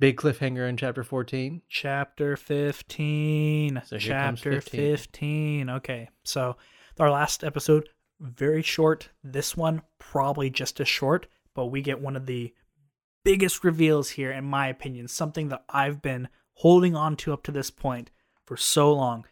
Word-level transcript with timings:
Big 0.00 0.16
cliffhanger 0.16 0.68
in 0.68 0.76
chapter 0.76 1.04
14. 1.04 1.62
Chapter 1.68 2.36
15. 2.36 3.82
So 3.86 3.98
Chapter 3.98 4.60
15. 4.60 4.80
15. 4.96 5.70
Okay. 5.70 6.08
So 6.24 6.56
our 6.98 7.10
last 7.10 7.44
episode, 7.44 7.88
very 8.20 8.62
short. 8.62 9.10
This 9.22 9.56
one, 9.56 9.82
probably 9.98 10.50
just 10.50 10.80
as 10.80 10.88
short, 10.88 11.26
but 11.54 11.66
we 11.66 11.80
get 11.80 12.00
one 12.00 12.16
of 12.16 12.26
the 12.26 12.52
biggest 13.24 13.62
reveals 13.64 14.10
here, 14.10 14.32
in 14.32 14.44
my 14.44 14.66
opinion. 14.68 15.08
Something 15.08 15.48
that 15.48 15.64
I've 15.68 16.02
been 16.02 16.28
holding 16.54 16.96
on 16.96 17.16
to 17.16 17.32
up 17.32 17.42
to 17.44 17.52
this 17.52 17.70
point 17.70 18.10
for 18.44 18.56
so 18.56 18.92
long. 18.92 19.26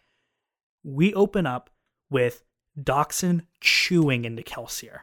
We 0.83 1.13
open 1.13 1.45
up 1.45 1.69
with 2.09 2.43
Dockson 2.81 3.43
chewing 3.61 4.25
into 4.25 4.43
Kelsier. 4.43 4.99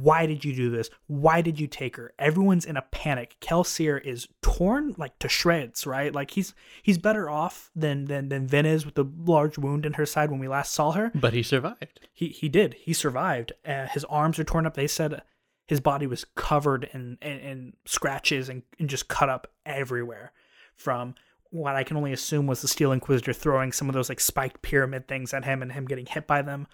Why 0.00 0.26
did 0.26 0.44
you 0.44 0.54
do 0.54 0.70
this? 0.70 0.90
Why 1.06 1.40
did 1.40 1.58
you 1.58 1.66
take 1.66 1.96
her? 1.96 2.12
Everyone's 2.18 2.64
in 2.64 2.76
a 2.76 2.82
panic. 2.82 3.36
Kelsier 3.40 4.02
is 4.04 4.28
torn 4.42 4.94
like 4.96 5.18
to 5.20 5.28
shreds, 5.28 5.86
right? 5.86 6.14
Like 6.14 6.32
he's 6.32 6.54
he's 6.82 6.98
better 6.98 7.28
off 7.28 7.70
than 7.74 8.06
than 8.06 8.28
than 8.28 8.46
Vin 8.46 8.66
is 8.66 8.84
with 8.84 8.94
the 8.94 9.04
large 9.04 9.58
wound 9.58 9.86
in 9.86 9.94
her 9.94 10.06
side 10.06 10.30
when 10.30 10.40
we 10.40 10.48
last 10.48 10.72
saw 10.72 10.92
her. 10.92 11.10
But 11.14 11.32
he 11.32 11.42
survived. 11.42 12.00
He 12.12 12.28
he 12.28 12.48
did. 12.48 12.74
He 12.74 12.92
survived. 12.92 13.52
Uh, 13.66 13.86
his 13.86 14.04
arms 14.04 14.38
are 14.38 14.44
torn 14.44 14.66
up. 14.66 14.74
They 14.74 14.86
said 14.86 15.22
his 15.66 15.80
body 15.80 16.06
was 16.06 16.24
covered 16.34 16.88
in 16.92 17.18
in, 17.22 17.38
in 17.38 17.72
scratches 17.84 18.48
and, 18.48 18.62
and 18.78 18.88
just 18.88 19.08
cut 19.08 19.28
up 19.28 19.52
everywhere 19.66 20.32
from 20.76 21.14
what 21.50 21.76
I 21.76 21.82
can 21.82 21.96
only 21.96 22.12
assume 22.12 22.46
was 22.46 22.62
the 22.62 22.68
Steel 22.68 22.92
Inquisitor 22.92 23.32
throwing 23.32 23.72
some 23.72 23.88
of 23.88 23.94
those 23.94 24.08
like 24.08 24.20
spiked 24.20 24.62
pyramid 24.62 25.08
things 25.08 25.32
at 25.32 25.44
him 25.44 25.62
and 25.62 25.72
him 25.72 25.86
getting 25.86 26.06
hit 26.06 26.26
by 26.26 26.42
them. 26.42 26.66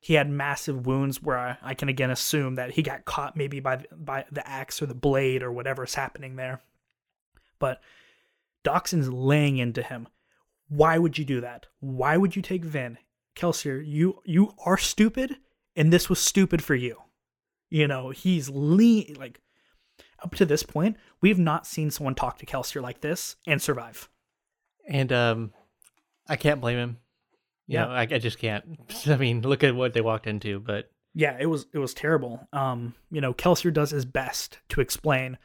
He 0.00 0.14
had 0.14 0.30
massive 0.30 0.86
wounds 0.86 1.22
where 1.22 1.38
I, 1.38 1.58
I 1.62 1.74
can 1.74 1.88
again 1.88 2.10
assume 2.10 2.54
that 2.54 2.72
he 2.72 2.82
got 2.82 3.04
caught 3.04 3.36
maybe 3.36 3.60
by 3.60 3.84
by 3.92 4.24
the 4.30 4.46
axe 4.48 4.80
or 4.80 4.86
the 4.86 4.94
blade 4.94 5.42
or 5.42 5.52
whatever's 5.52 5.94
happening 5.94 6.36
there. 6.36 6.60
But 7.58 7.80
Dockson's 8.62 9.10
laying 9.10 9.58
into 9.58 9.82
him. 9.82 10.08
Why 10.68 10.98
would 10.98 11.18
you 11.18 11.24
do 11.24 11.40
that? 11.40 11.66
Why 11.80 12.16
would 12.16 12.36
you 12.36 12.42
take 12.42 12.64
Vin? 12.64 12.98
Kelsier, 13.34 13.82
you 13.84 14.20
you 14.24 14.54
are 14.64 14.78
stupid, 14.78 15.36
and 15.76 15.92
this 15.92 16.08
was 16.08 16.18
stupid 16.18 16.62
for 16.62 16.74
you. 16.74 16.96
You 17.70 17.86
know, 17.86 18.10
he's 18.10 18.48
lean 18.48 19.16
like 19.18 19.40
up 20.22 20.34
to 20.36 20.46
this 20.46 20.62
point, 20.62 20.96
we've 21.20 21.38
not 21.38 21.66
seen 21.66 21.90
someone 21.90 22.14
talk 22.14 22.38
to 22.38 22.46
Kelsier 22.46 22.82
like 22.82 23.00
this 23.00 23.36
and 23.46 23.60
survive. 23.62 24.08
And 24.88 25.12
um, 25.12 25.52
I 26.28 26.36
can't 26.36 26.60
blame 26.60 26.78
him. 26.78 26.96
You 27.68 27.74
Yeah. 27.74 27.84
know, 27.84 27.90
I, 27.92 28.00
I 28.02 28.18
just 28.18 28.38
can't. 28.40 28.64
I 29.06 29.16
mean, 29.16 29.42
look 29.42 29.62
at 29.62 29.74
what 29.76 29.92
they 29.92 30.00
walked 30.00 30.26
into. 30.26 30.58
But 30.58 30.90
Yeah, 31.14 31.36
it 31.38 31.46
was 31.46 31.66
it 31.72 31.78
was 31.78 31.94
terrible. 31.94 32.48
Um, 32.52 32.94
you 33.10 33.20
know, 33.20 33.32
Kelsier 33.32 33.72
does 33.72 33.90
his 33.90 34.04
best 34.04 34.58
to 34.70 34.80
explain. 34.80 35.38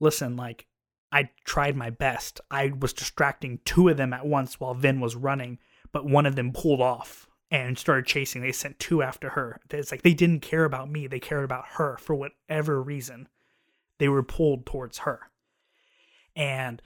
Listen, 0.00 0.36
like 0.36 0.66
I 1.10 1.30
tried 1.44 1.76
my 1.76 1.90
best. 1.90 2.40
I 2.50 2.72
was 2.78 2.92
distracting 2.92 3.58
two 3.64 3.88
of 3.88 3.96
them 3.96 4.12
at 4.12 4.26
once 4.26 4.60
while 4.60 4.74
Vin 4.74 5.00
was 5.00 5.16
running, 5.16 5.58
but 5.92 6.04
one 6.06 6.26
of 6.26 6.36
them 6.36 6.52
pulled 6.52 6.80
off 6.80 7.26
and 7.50 7.78
started 7.78 8.06
chasing. 8.06 8.42
They 8.42 8.52
sent 8.52 8.78
two 8.78 9.02
after 9.02 9.30
her. 9.30 9.60
It's 9.70 9.90
like 9.92 10.02
they 10.02 10.14
didn't 10.14 10.40
care 10.40 10.64
about 10.64 10.90
me. 10.90 11.06
They 11.06 11.20
cared 11.20 11.44
about 11.44 11.64
her 11.78 11.96
for 11.98 12.14
whatever 12.14 12.82
reason. 12.82 13.28
They 13.98 14.08
were 14.08 14.22
pulled 14.22 14.66
towards 14.66 14.98
her. 14.98 15.20
And 16.34 16.82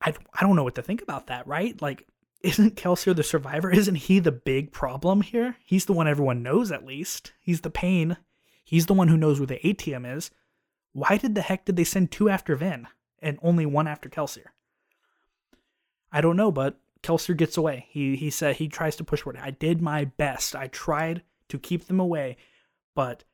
I 0.00 0.14
I 0.32 0.42
don't 0.42 0.56
know 0.56 0.64
what 0.64 0.76
to 0.76 0.82
think 0.82 1.02
about 1.02 1.26
that, 1.26 1.46
right? 1.46 1.80
Like 1.82 2.06
isn't 2.42 2.76
Kelsier 2.76 3.14
the 3.14 3.22
survivor? 3.22 3.70
Isn't 3.70 3.94
he 3.94 4.18
the 4.18 4.32
big 4.32 4.72
problem 4.72 5.20
here? 5.22 5.56
He's 5.64 5.84
the 5.84 5.92
one 5.92 6.08
everyone 6.08 6.42
knows 6.42 6.72
at 6.72 6.84
least. 6.84 7.32
He's 7.40 7.60
the 7.60 7.70
pain. 7.70 8.16
He's 8.64 8.86
the 8.86 8.94
one 8.94 9.08
who 9.08 9.16
knows 9.16 9.38
where 9.38 9.46
the 9.46 9.64
atium 9.66 10.04
is. 10.04 10.30
Why 10.92 11.16
did 11.16 11.34
the 11.34 11.42
heck 11.42 11.64
did 11.64 11.76
they 11.76 11.84
send 11.84 12.10
two 12.10 12.28
after 12.28 12.56
Vin 12.56 12.86
and 13.20 13.38
only 13.42 13.66
one 13.66 13.86
after 13.86 14.08
Kelsier? 14.08 14.52
I 16.10 16.20
don't 16.20 16.36
know, 16.36 16.52
but 16.52 16.78
Kelsier 17.02 17.36
gets 17.36 17.56
away. 17.56 17.86
He 17.88 18.16
he 18.16 18.30
said 18.30 18.56
he 18.56 18.68
tries 18.68 18.96
to 18.96 19.04
push 19.04 19.22
forward. 19.22 19.40
I 19.42 19.50
did 19.50 19.80
my 19.80 20.04
best. 20.04 20.54
I 20.54 20.66
tried 20.68 21.22
to 21.48 21.58
keep 21.58 21.86
them 21.86 22.00
away, 22.00 22.36
but 22.94 23.24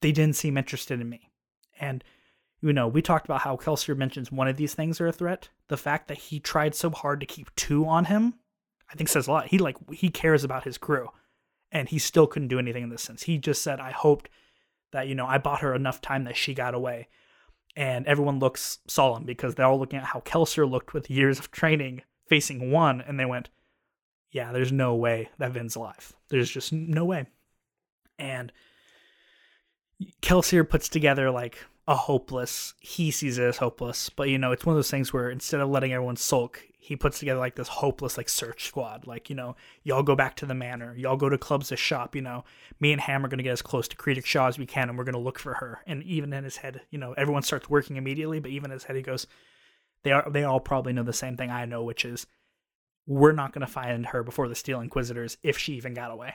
they 0.00 0.12
didn't 0.12 0.36
seem 0.36 0.58
interested 0.58 1.00
in 1.00 1.08
me. 1.08 1.30
And 1.80 2.04
you 2.62 2.72
know, 2.72 2.88
we 2.88 3.00
talked 3.00 3.24
about 3.24 3.40
how 3.40 3.56
Kelsier 3.56 3.96
mentions 3.96 4.30
one 4.30 4.48
of 4.48 4.56
these 4.56 4.74
things 4.74 5.00
are 5.00 5.08
a 5.08 5.12
threat. 5.12 5.48
The 5.68 5.76
fact 5.76 6.08
that 6.08 6.18
he 6.18 6.40
tried 6.40 6.74
so 6.74 6.90
hard 6.90 7.20
to 7.20 7.26
keep 7.26 7.54
two 7.56 7.86
on 7.86 8.06
him, 8.06 8.34
I 8.90 8.94
think 8.94 9.08
says 9.08 9.26
a 9.26 9.32
lot. 9.32 9.48
He 9.48 9.58
like 9.58 9.76
he 9.92 10.10
cares 10.10 10.44
about 10.44 10.64
his 10.64 10.76
crew, 10.76 11.08
and 11.72 11.88
he 11.88 11.98
still 11.98 12.26
couldn't 12.26 12.48
do 12.48 12.58
anything 12.58 12.82
in 12.82 12.90
this 12.90 13.02
sense. 13.02 13.22
He 13.22 13.38
just 13.38 13.62
said, 13.62 13.80
"I 13.80 13.92
hoped 13.92 14.28
that 14.92 15.08
you 15.08 15.14
know 15.14 15.26
I 15.26 15.38
bought 15.38 15.60
her 15.60 15.74
enough 15.74 16.00
time 16.00 16.24
that 16.24 16.36
she 16.36 16.54
got 16.54 16.74
away." 16.74 17.08
And 17.76 18.04
everyone 18.06 18.40
looks 18.40 18.80
solemn 18.88 19.24
because 19.24 19.54
they're 19.54 19.66
all 19.66 19.78
looking 19.78 20.00
at 20.00 20.06
how 20.06 20.20
Kelsier 20.20 20.68
looked 20.68 20.92
with 20.92 21.08
years 21.08 21.38
of 21.38 21.50
training 21.50 22.02
facing 22.26 22.70
one, 22.70 23.00
and 23.00 23.18
they 23.18 23.24
went, 23.24 23.48
"Yeah, 24.30 24.52
there's 24.52 24.72
no 24.72 24.94
way 24.94 25.30
that 25.38 25.52
Vin's 25.52 25.76
alive. 25.76 26.12
There's 26.28 26.50
just 26.50 26.72
no 26.72 27.04
way." 27.04 27.26
And 28.18 28.52
Kelsier 30.20 30.68
puts 30.68 30.88
together 30.88 31.30
like 31.30 31.58
a 31.88 31.94
hopeless. 31.94 32.74
He 32.80 33.10
sees 33.10 33.38
it 33.38 33.44
as 33.44 33.58
hopeless, 33.58 34.10
but 34.10 34.28
you 34.28 34.38
know, 34.38 34.52
it's 34.52 34.64
one 34.64 34.74
of 34.74 34.78
those 34.78 34.90
things 34.90 35.12
where 35.12 35.30
instead 35.30 35.60
of 35.60 35.68
letting 35.68 35.92
everyone 35.92 36.16
sulk, 36.16 36.62
he 36.78 36.96
puts 36.96 37.18
together 37.18 37.38
like 37.38 37.56
this 37.56 37.68
hopeless 37.68 38.16
like 38.16 38.28
search 38.28 38.64
squad. 38.64 39.06
Like 39.06 39.28
you 39.28 39.36
know, 39.36 39.56
y'all 39.82 40.02
go 40.02 40.16
back 40.16 40.36
to 40.36 40.46
the 40.46 40.54
manor, 40.54 40.94
y'all 40.96 41.16
go 41.16 41.28
to 41.28 41.38
clubs 41.38 41.68
to 41.68 41.76
shop. 41.76 42.14
You 42.14 42.22
know, 42.22 42.44
me 42.80 42.92
and 42.92 43.00
Ham 43.00 43.24
are 43.24 43.28
gonna 43.28 43.42
get 43.42 43.52
as 43.52 43.62
close 43.62 43.88
to 43.88 43.96
Kredik 43.96 44.24
Shaw 44.24 44.48
as 44.48 44.58
we 44.58 44.66
can, 44.66 44.88
and 44.88 44.96
we're 44.96 45.04
gonna 45.04 45.18
look 45.18 45.38
for 45.38 45.54
her. 45.54 45.80
And 45.86 46.02
even 46.04 46.32
in 46.32 46.44
his 46.44 46.58
head, 46.58 46.82
you 46.90 46.98
know, 46.98 47.12
everyone 47.14 47.42
starts 47.42 47.68
working 47.68 47.96
immediately, 47.96 48.40
but 48.40 48.50
even 48.50 48.70
in 48.70 48.74
his 48.74 48.84
head, 48.84 48.96
he 48.96 49.02
goes, 49.02 49.26
they 50.02 50.12
are 50.12 50.28
they 50.30 50.44
all 50.44 50.60
probably 50.60 50.92
know 50.92 51.02
the 51.02 51.12
same 51.12 51.36
thing 51.36 51.50
I 51.50 51.64
know, 51.64 51.82
which 51.82 52.04
is 52.04 52.26
we're 53.06 53.32
not 53.32 53.52
gonna 53.52 53.66
find 53.66 54.06
her 54.06 54.22
before 54.22 54.48
the 54.48 54.54
Steel 54.54 54.80
Inquisitors 54.80 55.36
if 55.42 55.58
she 55.58 55.74
even 55.74 55.94
got 55.94 56.10
away. 56.10 56.34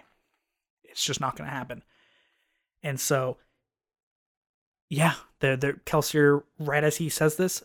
It's 0.83 1.03
just 1.03 1.21
not 1.21 1.35
gonna 1.35 1.49
happen. 1.49 1.83
And 2.83 2.99
so 2.99 3.37
yeah, 4.89 5.15
the 5.39 5.57
the 5.57 5.73
Kelsier, 5.85 6.43
right 6.59 6.83
as 6.83 6.97
he 6.97 7.09
says 7.09 7.37
this, 7.37 7.63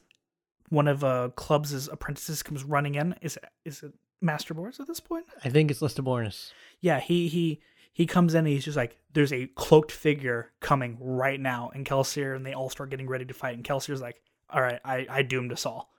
one 0.68 0.88
of 0.88 1.04
uh 1.04 1.30
Clubs' 1.36 1.88
apprentices 1.88 2.42
comes 2.42 2.64
running 2.64 2.94
in. 2.94 3.14
Is 3.20 3.38
is 3.64 3.82
it 3.82 3.92
Master 4.20 4.54
Boris 4.54 4.80
at 4.80 4.86
this 4.86 5.00
point? 5.00 5.26
I 5.44 5.48
think 5.48 5.70
it's 5.70 5.80
Lestibournes. 5.80 6.52
Yeah, 6.80 7.00
he 7.00 7.28
he 7.28 7.60
he 7.92 8.06
comes 8.06 8.34
in 8.34 8.40
and 8.40 8.48
he's 8.48 8.64
just 8.64 8.76
like, 8.76 8.96
there's 9.12 9.32
a 9.32 9.46
cloaked 9.48 9.92
figure 9.92 10.52
coming 10.60 10.96
right 11.00 11.40
now, 11.40 11.70
and 11.74 11.84
Kelsier 11.84 12.34
and 12.36 12.46
they 12.46 12.54
all 12.54 12.70
start 12.70 12.90
getting 12.90 13.08
ready 13.08 13.24
to 13.24 13.34
fight, 13.34 13.56
and 13.56 13.64
Kelsier's 13.64 14.00
like, 14.00 14.20
all 14.48 14.62
right, 14.62 14.80
I 14.84 15.06
I 15.08 15.22
doomed 15.22 15.52
us 15.52 15.66
all. 15.66 15.90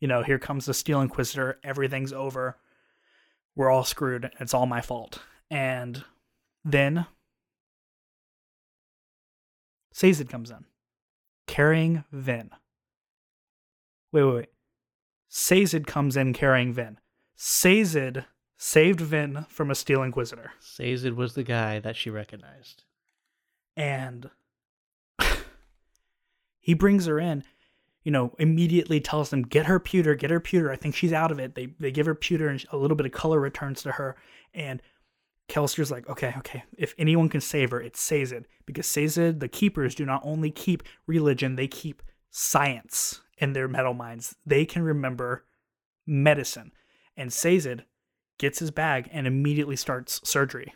You 0.00 0.08
know, 0.08 0.22
here 0.22 0.38
comes 0.38 0.66
the 0.66 0.74
Steel 0.74 1.00
Inquisitor. 1.00 1.60
Everything's 1.62 2.12
over. 2.12 2.58
We're 3.54 3.70
all 3.70 3.84
screwed. 3.84 4.30
It's 4.40 4.52
all 4.52 4.66
my 4.66 4.80
fault. 4.80 5.20
And 5.48 6.04
then 6.64 7.06
Sazed 9.92 10.28
comes 10.28 10.50
in, 10.50 10.64
carrying 11.46 12.04
Vin. 12.10 12.50
Wait, 14.10 14.24
wait, 14.24 14.34
wait. 14.34 14.48
Sazed 15.28 15.86
comes 15.86 16.16
in 16.16 16.32
carrying 16.32 16.72
Vin. 16.72 16.98
Sazed 17.36 18.24
saved 18.56 19.00
Vin 19.00 19.44
from 19.48 19.70
a 19.70 19.74
Steel 19.74 20.02
Inquisitor. 20.02 20.52
Sazed 20.60 21.10
was 21.10 21.34
the 21.34 21.42
guy 21.42 21.80
that 21.80 21.96
she 21.96 22.10
recognized. 22.10 22.84
And 23.76 24.30
he 26.60 26.74
brings 26.74 27.06
her 27.06 27.18
in, 27.18 27.44
you 28.04 28.12
know, 28.12 28.34
immediately 28.38 29.00
tells 29.00 29.30
them, 29.30 29.42
get 29.42 29.66
her 29.66 29.80
pewter, 29.80 30.14
get 30.14 30.30
her 30.30 30.40
pewter. 30.40 30.70
I 30.70 30.76
think 30.76 30.94
she's 30.94 31.12
out 31.12 31.32
of 31.32 31.38
it. 31.38 31.54
They, 31.54 31.68
they 31.80 31.90
give 31.90 32.06
her 32.06 32.14
pewter 32.14 32.48
and 32.48 32.64
a 32.70 32.76
little 32.76 32.96
bit 32.96 33.06
of 33.06 33.12
color 33.12 33.40
returns 33.40 33.82
to 33.82 33.92
her. 33.92 34.16
And 34.54 34.82
Kelsier's 35.48 35.90
like, 35.90 36.08
okay, 36.08 36.34
okay, 36.38 36.64
if 36.78 36.94
anyone 36.98 37.28
can 37.28 37.40
save 37.40 37.70
her, 37.72 37.80
it's 37.80 38.00
Sazed. 38.00 38.46
Because 38.64 38.86
Sazed, 38.86 39.40
the 39.40 39.48
keepers, 39.48 39.94
do 39.94 40.06
not 40.06 40.22
only 40.24 40.50
keep 40.50 40.82
religion, 41.06 41.56
they 41.56 41.68
keep 41.68 42.02
science 42.30 43.20
in 43.38 43.52
their 43.52 43.68
metalminds. 43.68 44.34
They 44.46 44.64
can 44.64 44.82
remember 44.82 45.44
medicine. 46.06 46.72
And 47.16 47.32
Sazed 47.32 47.82
gets 48.38 48.60
his 48.60 48.70
bag 48.70 49.08
and 49.12 49.26
immediately 49.26 49.76
starts 49.76 50.20
surgery. 50.28 50.74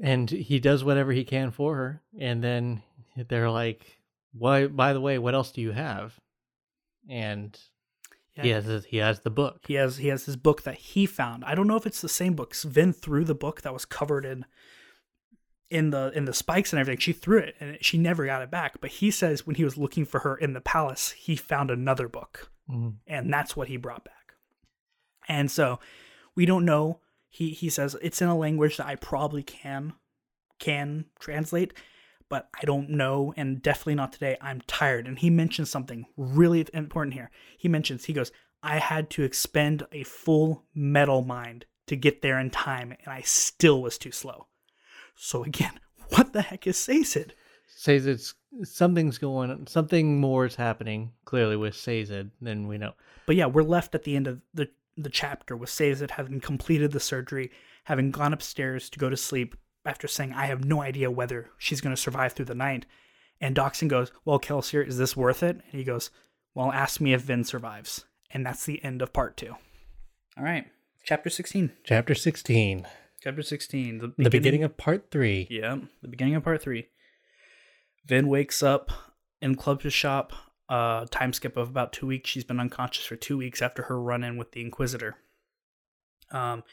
And 0.00 0.28
he 0.28 0.58
does 0.58 0.84
whatever 0.84 1.12
he 1.12 1.24
can 1.24 1.50
for 1.52 1.76
her. 1.76 2.02
And 2.18 2.42
then 2.42 2.82
they're 3.28 3.50
like, 3.50 3.98
"Why? 4.32 4.66
By 4.66 4.92
the 4.92 5.00
way, 5.00 5.18
what 5.18 5.34
else 5.34 5.52
do 5.52 5.62
you 5.62 5.72
have?" 5.72 6.18
And 7.08 7.58
he 8.42 8.50
has 8.50 8.64
his, 8.64 8.84
he 8.86 8.98
has 8.98 9.20
the 9.20 9.30
book. 9.30 9.60
He 9.66 9.74
has 9.74 9.96
he 9.98 10.08
has 10.08 10.26
his 10.26 10.36
book 10.36 10.62
that 10.62 10.76
he 10.76 11.06
found. 11.06 11.44
I 11.44 11.54
don't 11.54 11.66
know 11.66 11.76
if 11.76 11.86
it's 11.86 12.00
the 12.00 12.08
same 12.08 12.34
book. 12.34 12.54
Vin 12.54 12.92
threw 12.92 13.24
the 13.24 13.34
book 13.34 13.62
that 13.62 13.72
was 13.72 13.84
covered 13.84 14.24
in 14.24 14.44
in 15.70 15.90
the 15.90 16.12
in 16.14 16.26
the 16.26 16.32
spikes 16.34 16.72
and 16.72 16.78
everything. 16.80 17.00
She 17.00 17.12
threw 17.12 17.38
it 17.38 17.56
and 17.60 17.78
she 17.80 17.98
never 17.98 18.24
got 18.26 18.42
it 18.42 18.50
back. 18.50 18.80
But 18.80 18.90
he 18.90 19.10
says 19.10 19.46
when 19.46 19.56
he 19.56 19.64
was 19.64 19.76
looking 19.76 20.04
for 20.04 20.20
her 20.20 20.36
in 20.36 20.52
the 20.52 20.60
palace, 20.60 21.10
he 21.12 21.34
found 21.36 21.70
another 21.70 22.08
book, 22.08 22.50
Mhm. 22.70 22.96
and 23.06 23.32
that's 23.32 23.56
what 23.56 23.68
he 23.68 23.76
brought 23.76 24.04
back. 24.04 24.34
And 25.28 25.50
so 25.50 25.80
we 26.34 26.46
don't 26.46 26.64
know. 26.64 27.00
He 27.28 27.50
he 27.50 27.68
says 27.68 27.96
it's 28.00 28.22
in 28.22 28.28
a 28.28 28.36
language 28.36 28.76
that 28.76 28.86
I 28.86 28.94
probably 28.96 29.42
can 29.42 29.94
can 30.58 31.06
translate, 31.18 31.74
but 32.28 32.48
I 32.60 32.64
don't 32.64 32.90
know, 32.90 33.32
and 33.36 33.62
definitely 33.62 33.94
not 33.94 34.12
today. 34.12 34.36
I'm 34.40 34.60
tired. 34.62 35.06
And 35.06 35.18
he 35.18 35.30
mentions 35.30 35.70
something 35.70 36.06
really 36.16 36.66
important 36.72 37.14
here. 37.14 37.30
He 37.56 37.68
mentions, 37.68 38.04
he 38.04 38.12
goes, 38.12 38.32
I 38.62 38.78
had 38.78 39.10
to 39.10 39.22
expend 39.22 39.86
a 39.92 40.02
full 40.02 40.64
metalmind 40.76 41.62
to 41.86 41.96
get 41.96 42.22
there 42.22 42.38
in 42.38 42.50
time, 42.50 42.92
and 42.92 43.08
I 43.08 43.20
still 43.22 43.80
was 43.80 43.98
too 43.98 44.12
slow. 44.12 44.46
So 45.14 45.44
again, 45.44 45.78
what 46.10 46.32
the 46.32 46.42
heck 46.42 46.66
is 46.66 46.76
Sazed? 46.76 47.34
Sazed's 47.68 48.34
something's 48.64 49.18
going 49.18 49.50
on, 49.50 49.66
something 49.66 50.20
more 50.20 50.46
is 50.46 50.54
happening 50.54 51.12
clearly 51.24 51.56
with 51.56 51.76
Sazed 51.76 52.30
than 52.40 52.66
we 52.66 52.78
know. 52.78 52.94
But 53.26 53.36
yeah, 53.36 53.46
we're 53.46 53.62
left 53.62 53.94
at 53.94 54.04
the 54.04 54.16
end 54.16 54.26
of 54.26 54.40
the 54.54 54.68
the 54.96 55.10
chapter 55.10 55.56
with 55.56 55.68
Sazed 55.68 56.10
having 56.10 56.40
completed 56.40 56.92
the 56.92 57.00
surgery, 57.00 57.50
having 57.84 58.10
gone 58.10 58.32
upstairs 58.32 58.88
to 58.90 58.98
go 58.98 59.10
to 59.10 59.16
sleep 59.16 59.54
after 59.86 60.08
saying, 60.08 60.32
I 60.32 60.46
have 60.46 60.64
no 60.64 60.82
idea 60.82 61.10
whether 61.10 61.50
she's 61.58 61.80
going 61.80 61.94
to 61.94 62.00
survive 62.00 62.32
through 62.32 62.46
the 62.46 62.54
night. 62.54 62.86
And 63.40 63.54
Dockson 63.54 63.88
goes, 63.88 64.12
Well, 64.24 64.40
Kelsier, 64.40 64.86
is 64.86 64.98
this 64.98 65.16
worth 65.16 65.42
it? 65.42 65.56
And 65.56 65.78
he 65.78 65.84
goes, 65.84 66.10
Well, 66.54 66.72
ask 66.72 67.00
me 67.00 67.12
if 67.12 67.22
Vin 67.22 67.44
survives. 67.44 68.04
And 68.30 68.44
that's 68.44 68.64
the 68.64 68.82
end 68.84 69.02
of 69.02 69.12
part 69.12 69.36
two. 69.36 69.54
All 70.36 70.44
right. 70.44 70.66
Chapter 71.04 71.30
16. 71.30 71.72
Chapter 71.84 72.14
16. 72.14 72.86
Chapter 73.22 73.42
16. 73.42 73.98
The 73.98 74.08
beginning, 74.08 74.24
the 74.24 74.30
beginning 74.30 74.64
of 74.64 74.76
part 74.76 75.10
three. 75.10 75.46
Yeah, 75.50 75.76
the 76.02 76.08
beginning 76.08 76.34
of 76.34 76.44
part 76.44 76.62
three. 76.62 76.88
Vin 78.04 78.28
wakes 78.28 78.62
up 78.62 78.90
in 79.40 79.54
Club's 79.54 79.92
shop. 79.92 80.32
Uh, 80.68 81.06
time 81.10 81.32
skip 81.32 81.56
of 81.56 81.68
about 81.68 81.92
two 81.92 82.06
weeks. 82.06 82.28
She's 82.28 82.44
been 82.44 82.58
unconscious 82.58 83.04
for 83.04 83.16
two 83.16 83.36
weeks 83.38 83.62
after 83.62 83.84
her 83.84 84.00
run 84.00 84.24
in 84.24 84.36
with 84.36 84.52
the 84.52 84.60
Inquisitor. 84.60 85.16
Um, 86.32 86.64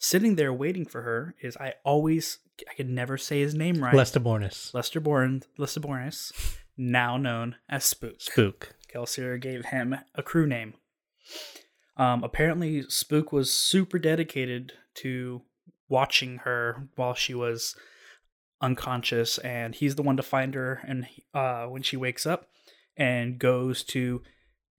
sitting 0.00 0.34
there 0.34 0.52
waiting 0.52 0.84
for 0.84 1.02
her 1.02 1.36
is 1.40 1.56
I 1.58 1.74
always 1.84 2.38
I 2.68 2.74
can 2.74 2.94
never 2.94 3.16
say 3.16 3.40
his 3.40 3.54
name 3.54 3.82
right. 3.82 3.94
Lester 3.94 4.18
Bornis. 4.18 4.74
Lester 4.74 4.98
Born 4.98 5.42
Lester 5.56 5.80
Bornis, 5.80 6.32
now 6.76 7.16
known 7.16 7.54
as 7.68 7.84
Spook. 7.84 8.20
Spook. 8.20 8.74
Kelsier 8.92 9.40
gave 9.40 9.66
him 9.66 9.94
a 10.16 10.22
crew 10.22 10.46
name. 10.46 10.74
Um, 11.96 12.24
apparently, 12.24 12.82
Spook 12.88 13.30
was 13.30 13.52
super 13.52 13.98
dedicated 13.98 14.72
to 14.94 15.42
watching 15.88 16.38
her 16.38 16.88
while 16.96 17.14
she 17.14 17.34
was 17.34 17.76
unconscious, 18.60 19.38
and 19.38 19.74
he's 19.74 19.94
the 19.94 20.02
one 20.02 20.16
to 20.16 20.22
find 20.22 20.54
her. 20.54 20.80
And 20.86 21.06
uh, 21.34 21.66
when 21.66 21.82
she 21.82 21.96
wakes 21.96 22.26
up 22.26 22.48
and 22.96 23.38
goes 23.38 23.84
to 23.84 24.22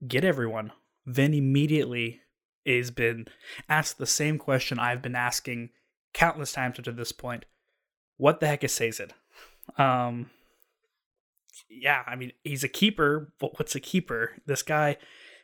get 0.06 0.24
everyone, 0.24 0.72
then 1.06 1.32
immediately 1.32 2.20
is 2.64 2.90
been 2.90 3.26
asked 3.68 3.98
the 3.98 4.06
same 4.06 4.38
question 4.38 4.78
I've 4.78 5.02
been 5.02 5.16
asking 5.16 5.70
countless 6.14 6.52
times 6.52 6.78
up 6.78 6.84
to 6.84 6.92
this 6.92 7.12
point. 7.12 7.44
What 8.16 8.40
the 8.40 8.46
heck 8.46 8.64
is 8.64 8.72
Sazed? 8.72 9.12
Um, 9.78 10.30
yeah, 11.68 12.02
I 12.06 12.16
mean, 12.16 12.32
he's 12.44 12.64
a 12.64 12.68
keeper, 12.68 13.32
but 13.40 13.58
what's 13.58 13.74
a 13.74 13.80
keeper? 13.80 14.32
This 14.46 14.62
guy 14.62 14.96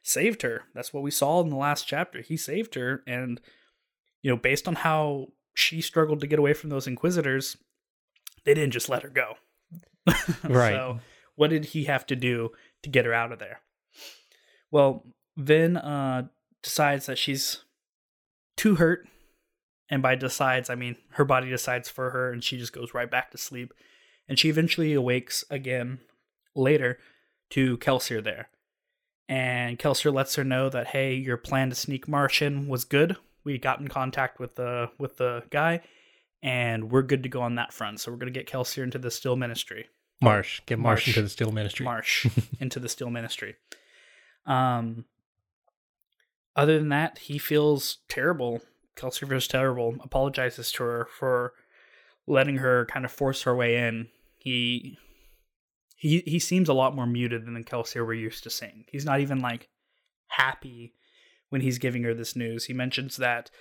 saved 0.02 0.42
her. 0.42 0.62
That's 0.74 0.92
what 0.92 1.02
we 1.02 1.10
saw 1.10 1.40
in 1.40 1.50
the 1.50 1.56
last 1.56 1.86
chapter. 1.86 2.20
He 2.20 2.36
saved 2.36 2.74
her, 2.74 3.02
and 3.06 3.40
you 4.22 4.30
know, 4.30 4.36
based 4.36 4.68
on 4.68 4.76
how 4.76 5.28
she 5.54 5.80
struggled 5.80 6.20
to 6.20 6.26
get 6.26 6.38
away 6.38 6.52
from 6.54 6.70
those 6.70 6.86
inquisitors, 6.86 7.56
they 8.44 8.54
didn't 8.54 8.72
just 8.72 8.88
let 8.88 9.02
her 9.02 9.08
go. 9.08 9.34
right. 10.44 10.72
So, 10.72 11.00
what 11.36 11.50
did 11.50 11.66
he 11.66 11.84
have 11.84 12.06
to 12.06 12.16
do 12.16 12.50
to 12.82 12.90
get 12.90 13.04
her 13.04 13.12
out 13.12 13.32
of 13.32 13.38
there? 13.38 13.60
Well, 14.70 15.04
Vin 15.36 15.76
uh, 15.76 16.28
decides 16.68 17.06
that 17.06 17.16
she's 17.16 17.64
too 18.56 18.76
hurt. 18.76 19.08
And 19.90 20.02
by 20.02 20.14
decides, 20.14 20.68
I 20.68 20.74
mean 20.74 20.96
her 21.12 21.24
body 21.24 21.48
decides 21.48 21.88
for 21.88 22.10
her 22.10 22.30
and 22.30 22.44
she 22.44 22.58
just 22.58 22.74
goes 22.74 22.92
right 22.92 23.10
back 23.10 23.30
to 23.30 23.38
sleep. 23.38 23.72
And 24.28 24.38
she 24.38 24.50
eventually 24.50 24.92
awakes 24.92 25.44
again 25.48 26.00
later 26.54 26.98
to 27.50 27.78
Kelsier 27.78 28.22
there. 28.22 28.50
And 29.30 29.78
Kelsier 29.78 30.12
lets 30.12 30.34
her 30.34 30.44
know 30.44 30.68
that, 30.68 30.88
hey, 30.88 31.14
your 31.14 31.38
plan 31.38 31.70
to 31.70 31.74
sneak 31.74 32.06
Martian 32.06 32.68
was 32.68 32.84
good. 32.84 33.16
We 33.44 33.56
got 33.58 33.80
in 33.80 33.88
contact 33.88 34.38
with 34.38 34.56
the 34.56 34.90
with 34.98 35.16
the 35.16 35.44
guy, 35.50 35.80
and 36.42 36.90
we're 36.90 37.02
good 37.02 37.22
to 37.22 37.28
go 37.30 37.40
on 37.40 37.54
that 37.54 37.72
front. 37.72 38.00
So 38.00 38.10
we're 38.10 38.18
gonna 38.18 38.30
get 38.30 38.46
Kelsier 38.46 38.82
into 38.82 38.98
the 38.98 39.10
Steel 39.10 39.36
ministry. 39.36 39.88
Marsh. 40.20 40.60
Get 40.66 40.78
Marsh, 40.78 41.06
Marsh 41.06 41.08
into 41.08 41.22
the 41.22 41.28
Steel 41.28 41.52
ministry. 41.52 41.84
Marsh 41.84 42.26
into 42.60 42.78
the 42.78 42.88
Steel 42.88 43.08
ministry. 43.08 43.56
Um 44.44 45.04
other 46.58 46.76
than 46.76 46.88
that, 46.88 47.18
he 47.18 47.38
feels 47.38 47.98
terrible. 48.08 48.60
Kelsier 48.96 49.28
feels 49.28 49.46
terrible. 49.46 49.94
Apologizes 50.02 50.72
to 50.72 50.82
her 50.82 51.08
for 51.18 51.52
letting 52.26 52.56
her 52.56 52.84
kind 52.86 53.04
of 53.04 53.12
force 53.12 53.42
her 53.42 53.54
way 53.54 53.76
in. 53.76 54.08
He 54.38 54.98
he 55.94 56.18
he 56.26 56.40
seems 56.40 56.68
a 56.68 56.74
lot 56.74 56.96
more 56.96 57.06
muted 57.06 57.46
than 57.46 57.54
the 57.54 57.62
Kelsier 57.62 58.04
we're 58.04 58.14
used 58.14 58.42
to 58.42 58.50
seeing. 58.50 58.84
He's 58.90 59.04
not 59.04 59.20
even 59.20 59.38
like 59.38 59.68
happy 60.26 60.94
when 61.50 61.60
he's 61.60 61.78
giving 61.78 62.02
her 62.02 62.12
this 62.12 62.34
news. 62.34 62.64
He 62.64 62.72
mentions 62.72 63.18
that, 63.18 63.52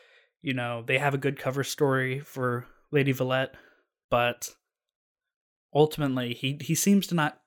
you 0.41 0.55
know, 0.55 0.83
they 0.85 0.97
have 0.97 1.13
a 1.13 1.19
good 1.19 1.37
cover 1.37 1.63
story 1.63 2.19
for 2.19 2.65
Lady 2.91 3.11
Valette, 3.11 3.53
but 4.09 4.49
ultimately 5.71 6.33
he 6.33 6.57
he 6.61 6.73
seems 6.73 7.05
to 7.07 7.15
not 7.15 7.41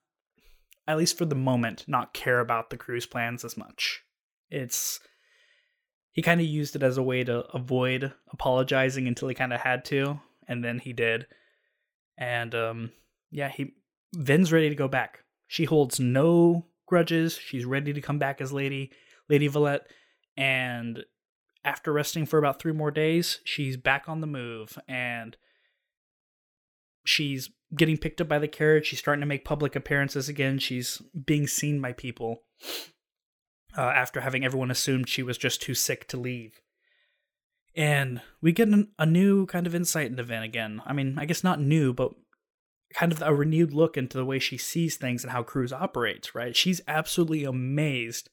at 0.86 0.96
least 0.96 1.18
for 1.18 1.24
the 1.24 1.34
moment 1.34 1.86
not 1.88 2.14
care 2.14 2.38
about 2.38 2.70
the 2.70 2.76
crew's 2.76 3.06
plans 3.06 3.44
as 3.44 3.56
much. 3.56 4.04
It's 4.48 5.00
he 6.12 6.22
kind 6.22 6.40
of 6.40 6.46
used 6.46 6.76
it 6.76 6.82
as 6.82 6.96
a 6.96 7.02
way 7.02 7.24
to 7.24 7.44
avoid 7.54 8.12
apologizing 8.32 9.06
until 9.06 9.28
he 9.28 9.34
kind 9.34 9.52
of 9.52 9.60
had 9.60 9.84
to, 9.86 10.20
and 10.48 10.64
then 10.64 10.78
he 10.78 10.92
did. 10.92 11.26
And 12.18 12.54
um, 12.54 12.92
yeah, 13.30 13.48
he 13.48 13.74
Vin's 14.14 14.52
ready 14.52 14.68
to 14.68 14.74
go 14.74 14.88
back. 14.88 15.20
She 15.46 15.64
holds 15.64 16.00
no 16.00 16.66
grudges. 16.86 17.34
She's 17.34 17.64
ready 17.64 17.92
to 17.92 18.00
come 18.00 18.18
back 18.18 18.40
as 18.40 18.52
Lady 18.52 18.90
Lady 19.28 19.46
Valette, 19.46 19.86
and 20.36 21.04
after 21.64 21.92
resting 21.92 22.26
for 22.26 22.38
about 22.38 22.60
three 22.60 22.72
more 22.72 22.90
days, 22.90 23.40
she's 23.44 23.76
back 23.76 24.08
on 24.08 24.20
the 24.20 24.26
move 24.26 24.78
and 24.88 25.36
she's 27.04 27.50
getting 27.76 27.98
picked 27.98 28.20
up 28.20 28.28
by 28.28 28.38
the 28.38 28.48
carriage. 28.48 28.86
She's 28.86 28.98
starting 28.98 29.20
to 29.20 29.26
make 29.26 29.44
public 29.44 29.76
appearances 29.76 30.28
again. 30.28 30.58
She's 30.58 31.02
being 31.26 31.46
seen 31.46 31.80
by 31.80 31.92
people 31.92 32.42
uh, 33.76 33.82
after 33.82 34.20
having 34.20 34.44
everyone 34.44 34.70
assumed 34.70 35.08
she 35.08 35.22
was 35.22 35.38
just 35.38 35.62
too 35.62 35.74
sick 35.74 36.08
to 36.08 36.16
leave. 36.16 36.60
And 37.76 38.20
we 38.40 38.52
get 38.52 38.68
an, 38.68 38.88
a 38.98 39.06
new 39.06 39.46
kind 39.46 39.66
of 39.66 39.74
insight 39.74 40.10
into 40.10 40.22
Vin 40.22 40.42
again. 40.42 40.82
I 40.84 40.92
mean, 40.92 41.18
I 41.18 41.24
guess 41.24 41.44
not 41.44 41.60
new, 41.60 41.92
but 41.92 42.12
kind 42.94 43.12
of 43.12 43.22
a 43.22 43.34
renewed 43.34 43.72
look 43.72 43.96
into 43.96 44.18
the 44.18 44.24
way 44.24 44.38
she 44.38 44.58
sees 44.58 44.96
things 44.96 45.22
and 45.22 45.32
how 45.32 45.42
crews 45.42 45.72
operates, 45.72 46.34
right? 46.34 46.56
She's 46.56 46.80
absolutely 46.88 47.44
amazed 47.44 48.28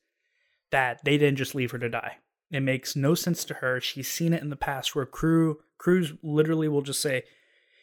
that 0.71 1.03
they 1.05 1.17
didn't 1.17 1.37
just 1.37 1.55
leave 1.55 1.71
her 1.71 1.79
to 1.79 1.89
die. 1.89 2.17
It 2.51 2.61
makes 2.61 2.95
no 2.95 3.13
sense 3.13 3.43
to 3.45 3.55
her. 3.55 3.79
She's 3.79 4.07
seen 4.07 4.33
it 4.33 4.41
in 4.41 4.49
the 4.49 4.55
past 4.55 4.95
where 4.95 5.05
crew 5.05 5.59
crews 5.77 6.13
literally 6.23 6.67
will 6.67 6.81
just 6.81 7.01
say, 7.01 7.23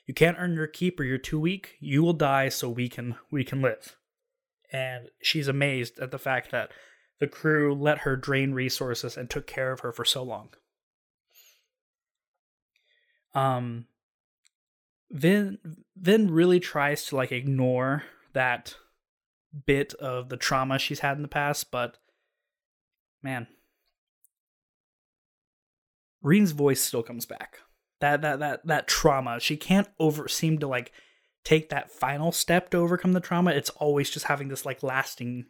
"You 0.06 0.14
can't 0.14 0.38
earn 0.38 0.54
your 0.54 0.66
keep 0.66 0.98
or 0.98 1.04
you're 1.04 1.18
too 1.18 1.38
weak. 1.38 1.76
You 1.80 2.02
will 2.02 2.14
die 2.14 2.48
so 2.48 2.68
we 2.68 2.88
can 2.88 3.16
we 3.30 3.44
can 3.44 3.62
live." 3.62 3.96
And 4.72 5.10
she's 5.22 5.48
amazed 5.48 5.98
at 5.98 6.10
the 6.10 6.18
fact 6.18 6.50
that 6.50 6.72
the 7.20 7.26
crew 7.26 7.74
let 7.74 7.98
her 7.98 8.16
drain 8.16 8.52
resources 8.52 9.16
and 9.16 9.30
took 9.30 9.46
care 9.46 9.72
of 9.72 9.80
her 9.80 9.92
for 9.92 10.04
so 10.04 10.22
long. 10.22 10.50
Um, 13.34 13.86
Vin 15.10 15.58
Vin 15.96 16.30
really 16.30 16.60
tries 16.60 17.06
to 17.06 17.16
like 17.16 17.32
ignore 17.32 18.04
that 18.32 18.76
bit 19.66 19.94
of 19.94 20.28
the 20.28 20.36
trauma 20.36 20.78
she's 20.78 21.00
had 21.00 21.16
in 21.16 21.22
the 21.22 21.28
past, 21.28 21.70
but 21.70 21.98
man, 23.22 23.46
Reen's 26.22 26.52
voice 26.52 26.80
still 26.80 27.02
comes 27.02 27.26
back. 27.26 27.58
That 28.00 28.22
that 28.22 28.38
that 28.40 28.66
that 28.66 28.88
trauma, 28.88 29.40
she 29.40 29.56
can't 29.56 29.88
over 29.98 30.26
seem 30.28 30.58
to 30.58 30.66
like 30.66 30.92
take 31.44 31.68
that 31.68 31.90
final 31.90 32.32
step 32.32 32.70
to 32.70 32.78
overcome 32.78 33.12
the 33.12 33.20
trauma. 33.20 33.52
It's 33.52 33.70
always 33.70 34.10
just 34.10 34.26
having 34.26 34.48
this 34.48 34.64
like 34.66 34.82
lasting 34.82 35.46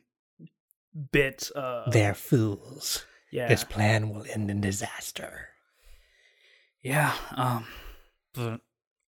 bit. 1.12 1.50
Uh, 1.54 1.88
They're 1.90 2.14
fools. 2.14 3.04
Yeah. 3.30 3.48
This 3.48 3.64
plan 3.64 4.10
will 4.10 4.24
end 4.30 4.50
in 4.50 4.60
disaster. 4.60 5.48
Yeah. 6.82 7.14
Um. 7.34 7.66
But 8.32 8.60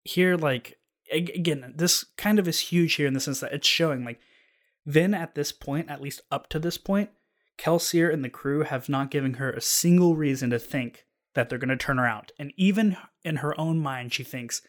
here, 0.04 0.36
like 0.36 0.78
again, 1.12 1.74
this 1.76 2.04
kind 2.18 2.40
of 2.40 2.48
is 2.48 2.60
huge 2.60 2.96
here 2.96 3.08
in 3.08 3.14
the 3.14 3.20
sense 3.20 3.40
that 3.40 3.54
it's 3.54 3.68
showing 3.68 4.04
like 4.04 4.20
Vin 4.86 5.14
at 5.14 5.36
this 5.36 5.52
point, 5.52 5.90
at 5.90 6.02
least 6.02 6.22
up 6.32 6.50
to 6.50 6.60
this 6.60 6.78
point, 6.78 7.10
Kelsier 7.58 8.12
and 8.14 8.24
the 8.24 8.30
crew 8.30 8.64
have 8.64 8.90
not 8.90 9.12
given 9.12 9.36
her 9.36 9.52
a 9.52 9.62
single 9.62 10.16
reason 10.16 10.50
to 10.52 10.60
think 10.60 11.06
that 11.34 11.50
they're 11.50 11.60
going 11.60 11.70
to 11.70 11.78
turn 11.78 11.98
her 11.98 12.08
out. 12.08 12.32
And 12.38 12.54
even 12.56 12.98
in 13.24 13.38
her 13.38 13.60
own 13.60 13.80
mind, 13.80 14.14
she 14.14 14.24
thinks, 14.24 14.62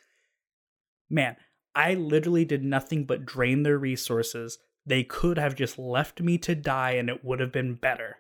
man, 1.09 1.37
I 1.75 1.95
literally 1.95 2.45
did 2.45 2.65
nothing 2.65 3.05
but 3.05 3.27
drain 3.27 3.63
their 3.63 3.79
resources 3.79 4.59
they 4.87 5.03
could 5.03 5.37
have 5.37 5.57
just 5.57 5.79
left 5.79 6.21
me 6.21 6.39
to 6.39 6.55
die 6.55 6.93
and 6.93 7.11
it 7.11 7.25
would 7.25 7.41
have 7.41 7.53
been 7.53 7.75
better. 7.75 8.19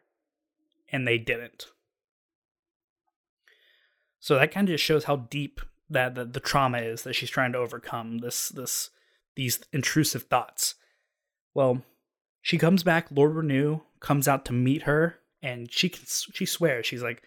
And 0.91 1.07
they 1.07 1.19
didn't. 1.19 1.67
So 4.19 4.35
that 4.35 4.51
kind 4.51 4.69
of 4.69 4.75
just 4.75 4.85
shows 4.85 5.05
how 5.05 5.17
deep 5.17 5.61
that 5.89 6.17
the, 6.17 6.25
the 6.25 6.41
trauma 6.41 6.79
is 6.79 7.03
that 7.03 7.15
she's 7.15 7.31
trying 7.31 7.53
to 7.53 7.59
overcome. 7.59 8.19
This 8.19 8.49
this 8.49 8.91
these 9.37 9.61
intrusive 9.73 10.25
thoughts. 10.25 10.75
Well, 11.55 11.83
she 12.43 12.59
comes 12.59 12.83
back. 12.83 13.07
Lord 13.11 13.35
Renoux 13.35 13.83
comes 14.01 14.27
out 14.27 14.45
to 14.47 14.53
meet 14.53 14.83
her, 14.83 15.19
and 15.43 15.71
she 15.73 15.89
can, 15.89 16.05
she 16.07 16.45
swears 16.47 16.87
she's 16.87 17.03
like, 17.03 17.23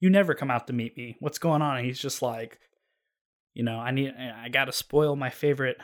"You 0.00 0.10
never 0.10 0.34
come 0.34 0.50
out 0.50 0.66
to 0.66 0.72
meet 0.72 0.96
me. 0.96 1.16
What's 1.20 1.38
going 1.38 1.62
on?" 1.62 1.78
And 1.78 1.86
he's 1.86 2.00
just 2.00 2.20
like, 2.20 2.58
"You 3.54 3.62
know, 3.62 3.78
I 3.78 3.90
need 3.90 4.12
I 4.14 4.48
got 4.48 4.66
to 4.66 4.72
spoil 4.72 5.16
my 5.16 5.30
favorite. 5.30 5.78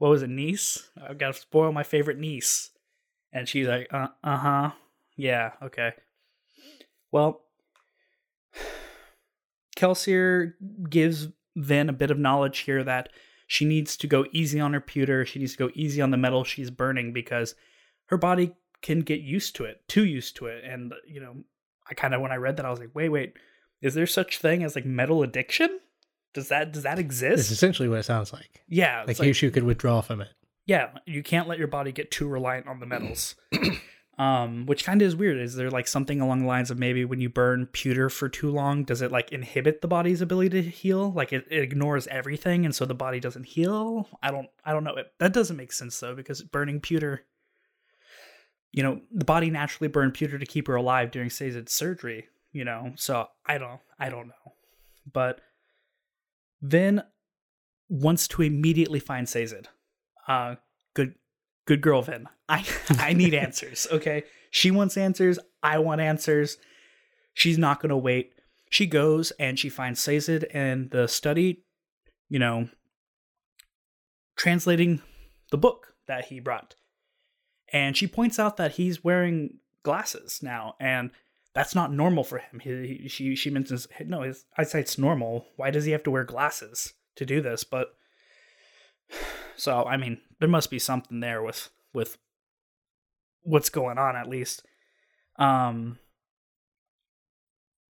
What 0.00 0.08
was 0.08 0.22
it, 0.22 0.30
niece? 0.30 0.90
I've 0.96 1.18
got 1.18 1.34
to 1.34 1.40
spoil 1.40 1.72
my 1.72 1.82
favorite 1.82 2.18
niece." 2.18 2.70
And 3.34 3.46
she's 3.46 3.68
like, 3.68 3.86
"Uh 3.92 4.08
uh 4.24 4.36
huh, 4.38 4.70
yeah, 5.14 5.52
okay." 5.62 5.92
Well, 7.12 7.42
Kelsier 9.76 10.54
gives 10.88 11.28
Vin 11.54 11.90
a 11.90 11.92
bit 11.92 12.10
of 12.10 12.18
knowledge 12.18 12.60
here 12.60 12.82
that 12.82 13.10
she 13.46 13.66
needs 13.66 13.94
to 13.98 14.06
go 14.06 14.24
easy 14.32 14.58
on 14.58 14.72
her 14.72 14.80
pewter. 14.80 15.26
She 15.26 15.38
needs 15.38 15.52
to 15.52 15.58
go 15.58 15.70
easy 15.74 16.00
on 16.00 16.10
the 16.10 16.16
metal 16.16 16.44
she's 16.44 16.70
burning 16.70 17.12
because 17.12 17.54
her 18.06 18.16
body 18.16 18.52
can 18.80 19.00
get 19.00 19.20
used 19.20 19.54
to 19.56 19.64
it, 19.64 19.82
too 19.86 20.06
used 20.06 20.34
to 20.36 20.46
it. 20.46 20.64
And, 20.64 20.94
you 21.06 21.20
know, 21.20 21.44
I 21.90 21.92
kind 21.92 22.14
of, 22.14 22.22
when 22.22 22.32
I 22.32 22.36
read 22.36 22.56
that, 22.56 22.64
I 22.64 22.70
was 22.70 22.80
like, 22.80 22.94
wait, 22.94 23.10
wait, 23.10 23.34
is 23.82 23.92
there 23.92 24.06
such 24.06 24.38
thing 24.38 24.62
as 24.62 24.76
like 24.76 24.86
metal 24.86 25.22
addiction? 25.22 25.80
Does 26.32 26.48
that, 26.48 26.72
does 26.72 26.84
that 26.84 26.98
exist? 26.98 27.40
It's 27.40 27.50
essentially 27.50 27.88
what 27.88 27.98
it 27.98 28.04
sounds 28.04 28.32
like. 28.32 28.62
Yeah. 28.68 29.04
Like, 29.06 29.18
like 29.18 29.42
you 29.42 29.50
could 29.50 29.64
withdraw 29.64 30.00
from 30.00 30.20
it. 30.20 30.28
Yeah. 30.66 30.90
You 31.06 31.22
can't 31.22 31.48
let 31.48 31.58
your 31.58 31.68
body 31.68 31.92
get 31.92 32.10
too 32.10 32.28
reliant 32.28 32.68
on 32.68 32.80
the 32.80 32.86
metals. 32.86 33.34
um, 34.20 34.66
which 34.66 34.84
kind 34.84 35.00
of 35.00 35.08
is 35.08 35.16
weird. 35.16 35.38
Is 35.38 35.54
there 35.54 35.70
like 35.70 35.88
something 35.88 36.20
along 36.20 36.40
the 36.40 36.46
lines 36.46 36.70
of 36.70 36.78
maybe 36.78 37.06
when 37.06 37.22
you 37.22 37.30
burn 37.30 37.64
pewter 37.64 38.10
for 38.10 38.28
too 38.28 38.50
long, 38.50 38.84
does 38.84 39.00
it 39.00 39.10
like 39.10 39.32
inhibit 39.32 39.80
the 39.80 39.88
body's 39.88 40.20
ability 40.20 40.62
to 40.62 40.68
heal? 40.68 41.10
Like 41.10 41.32
it, 41.32 41.46
it 41.50 41.62
ignores 41.62 42.06
everything, 42.08 42.66
and 42.66 42.74
so 42.74 42.84
the 42.84 42.94
body 42.94 43.18
doesn't 43.18 43.44
heal. 43.44 44.10
I 44.22 44.30
don't, 44.30 44.50
I 44.62 44.74
don't 44.74 44.84
know. 44.84 44.94
It, 44.96 45.10
that 45.20 45.32
doesn't 45.32 45.56
make 45.56 45.72
sense 45.72 45.98
though, 45.98 46.14
because 46.14 46.42
burning 46.42 46.80
pewter, 46.80 47.24
you 48.72 48.82
know, 48.82 49.00
the 49.10 49.24
body 49.24 49.48
naturally 49.48 49.88
burned 49.88 50.12
pewter 50.12 50.38
to 50.38 50.44
keep 50.44 50.66
her 50.66 50.74
alive 50.74 51.10
during 51.10 51.30
Sazed's 51.30 51.72
surgery. 51.72 52.28
You 52.52 52.66
know, 52.66 52.92
so 52.96 53.26
I 53.46 53.56
don't, 53.56 53.80
I 53.98 54.10
don't 54.10 54.26
know, 54.26 54.52
but 55.10 55.40
Vin 56.62 57.02
wants 57.88 58.28
to 58.28 58.42
immediately 58.42 59.00
find 59.00 59.28
Sazed. 59.28 59.68
Uh, 60.26 60.56
good 60.94 61.14
good 61.66 61.80
girl 61.80 62.02
Vin. 62.02 62.26
I 62.48 62.64
I 62.90 63.12
need 63.12 63.34
answers, 63.34 63.86
okay? 63.92 64.24
She 64.50 64.70
wants 64.70 64.96
answers, 64.96 65.38
I 65.62 65.78
want 65.78 66.00
answers. 66.00 66.58
She's 67.34 67.58
not 67.58 67.80
going 67.80 67.90
to 67.90 67.96
wait. 67.96 68.32
She 68.70 68.86
goes 68.86 69.30
and 69.32 69.58
she 69.58 69.68
finds 69.68 70.00
Sazed 70.00 70.44
and 70.52 70.90
the 70.90 71.06
study, 71.06 71.64
you 72.28 72.38
know, 72.38 72.68
translating 74.36 75.02
the 75.50 75.58
book 75.58 75.94
that 76.06 76.26
he 76.26 76.40
brought. 76.40 76.74
And 77.72 77.96
she 77.96 78.06
points 78.06 78.38
out 78.38 78.56
that 78.56 78.72
he's 78.72 79.04
wearing 79.04 79.58
glasses 79.82 80.40
now 80.42 80.74
and 80.80 81.10
that's 81.54 81.74
not 81.74 81.92
normal 81.92 82.24
for 82.24 82.38
him. 82.38 82.60
He, 82.60 82.98
he, 83.02 83.08
she 83.08 83.34
she 83.34 83.50
mentions 83.50 83.86
no, 84.06 84.22
his 84.22 84.44
eyesight's 84.56 84.98
normal. 84.98 85.46
Why 85.56 85.70
does 85.70 85.84
he 85.84 85.92
have 85.92 86.02
to 86.04 86.10
wear 86.10 86.24
glasses 86.24 86.94
to 87.16 87.26
do 87.26 87.40
this? 87.40 87.64
But 87.64 87.94
so 89.56 89.84
I 89.84 89.96
mean, 89.96 90.20
there 90.38 90.48
must 90.48 90.70
be 90.70 90.78
something 90.78 91.20
there 91.20 91.42
with 91.42 91.70
with 91.92 92.18
what's 93.42 93.70
going 93.70 93.98
on 93.98 94.16
at 94.16 94.28
least. 94.28 94.64
Um 95.38 95.98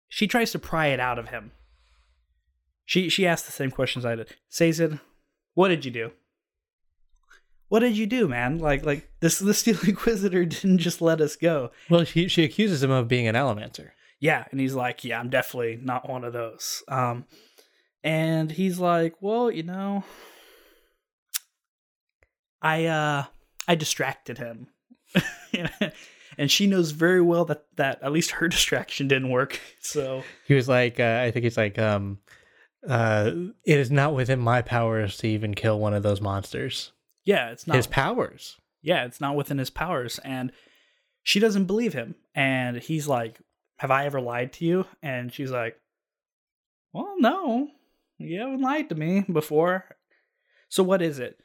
she 0.08 0.26
tries 0.26 0.52
to 0.52 0.58
pry 0.58 0.88
it 0.88 1.00
out 1.00 1.18
of 1.18 1.28
him. 1.28 1.52
She 2.84 3.08
she 3.08 3.26
asks 3.26 3.46
the 3.46 3.52
same 3.52 3.70
questions 3.70 4.04
I 4.04 4.16
did. 4.16 4.34
Sazed, 4.48 4.98
what 5.54 5.68
did 5.68 5.84
you 5.84 5.90
do? 5.90 6.10
What 7.70 7.80
did 7.80 7.96
you 7.96 8.06
do, 8.06 8.26
man? 8.26 8.58
Like 8.58 8.84
like 8.84 9.08
this 9.20 9.38
the 9.38 9.54
Steel 9.54 9.78
Inquisitor 9.86 10.44
didn't 10.44 10.78
just 10.78 11.00
let 11.00 11.20
us 11.20 11.36
go. 11.36 11.70
Well, 11.88 12.04
she 12.04 12.26
she 12.26 12.42
accuses 12.42 12.82
him 12.82 12.90
of 12.90 13.06
being 13.08 13.28
an 13.28 13.36
Allomancer. 13.36 13.90
Yeah, 14.18 14.44
and 14.50 14.60
he's 14.60 14.74
like, 14.74 15.04
"Yeah, 15.04 15.20
I'm 15.20 15.30
definitely 15.30 15.78
not 15.80 16.10
one 16.10 16.24
of 16.24 16.32
those." 16.32 16.82
Um 16.88 17.26
and 18.02 18.50
he's 18.50 18.80
like, 18.80 19.14
"Well, 19.20 19.52
you 19.52 19.62
know, 19.62 20.02
I 22.60 22.86
uh 22.86 23.24
I 23.68 23.76
distracted 23.76 24.38
him. 24.38 24.66
and 26.38 26.50
she 26.50 26.66
knows 26.66 26.90
very 26.90 27.22
well 27.22 27.44
that 27.44 27.66
that 27.76 28.02
at 28.02 28.10
least 28.10 28.32
her 28.32 28.48
distraction 28.56 29.06
didn't 29.06 29.30
work. 29.30 29.60
So 29.80 30.24
he 30.44 30.54
was 30.54 30.68
like 30.68 30.98
uh, 30.98 31.20
I 31.22 31.30
think 31.30 31.44
he's 31.44 31.56
like 31.56 31.78
um 31.78 32.18
uh 32.88 33.30
it 33.64 33.78
is 33.78 33.92
not 33.92 34.16
within 34.16 34.40
my 34.40 34.60
powers 34.60 35.18
to 35.18 35.28
even 35.28 35.54
kill 35.54 35.78
one 35.78 35.94
of 35.94 36.02
those 36.02 36.20
monsters. 36.20 36.90
Yeah, 37.24 37.50
it's 37.50 37.66
not 37.66 37.76
his 37.76 37.86
powers. 37.86 38.56
Yeah, 38.82 39.04
it's 39.04 39.20
not 39.20 39.36
within 39.36 39.58
his 39.58 39.70
powers 39.70 40.18
and 40.24 40.52
she 41.22 41.38
doesn't 41.38 41.66
believe 41.66 41.92
him 41.92 42.14
and 42.34 42.78
he's 42.78 43.06
like, 43.06 43.40
"Have 43.76 43.90
I 43.90 44.06
ever 44.06 44.20
lied 44.20 44.52
to 44.54 44.64
you?" 44.64 44.86
And 45.02 45.32
she's 45.32 45.50
like, 45.50 45.78
"Well, 46.92 47.14
no. 47.18 47.68
You 48.18 48.40
haven't 48.40 48.62
lied 48.62 48.88
to 48.88 48.94
me 48.94 49.20
before." 49.30 49.84
So 50.68 50.82
what 50.82 51.02
is 51.02 51.18
it? 51.18 51.40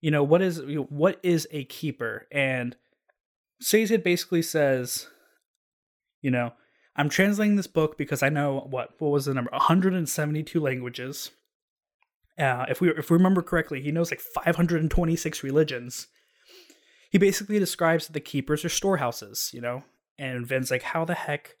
you 0.00 0.10
know 0.10 0.22
what 0.22 0.42
is 0.42 0.60
what 0.88 1.18
is 1.22 1.46
a 1.50 1.64
keeper 1.64 2.26
and 2.32 2.76
Sazed 3.60 4.02
basically 4.02 4.42
says 4.42 5.08
you 6.22 6.30
know 6.30 6.52
i'm 6.96 7.08
translating 7.08 7.56
this 7.56 7.66
book 7.66 7.98
because 7.98 8.22
i 8.22 8.28
know 8.28 8.66
what 8.70 8.94
what 8.98 9.10
was 9.10 9.26
the 9.26 9.34
number 9.34 9.50
172 9.52 10.60
languages 10.60 11.30
uh, 12.40 12.66
if 12.68 12.80
we 12.80 12.90
if 12.90 13.10
we 13.10 13.16
remember 13.16 13.42
correctly 13.42 13.80
he 13.80 13.92
knows 13.92 14.10
like 14.10 14.20
526 14.20 15.42
religions 15.42 16.08
he 17.10 17.18
basically 17.18 17.58
describes 17.58 18.06
that 18.06 18.12
the 18.12 18.20
keepers 18.20 18.64
are 18.64 18.70
storehouses 18.70 19.50
you 19.52 19.60
know 19.60 19.84
and 20.18 20.46
vin's 20.46 20.70
like 20.70 20.82
how 20.82 21.04
the 21.04 21.14
heck 21.14 21.56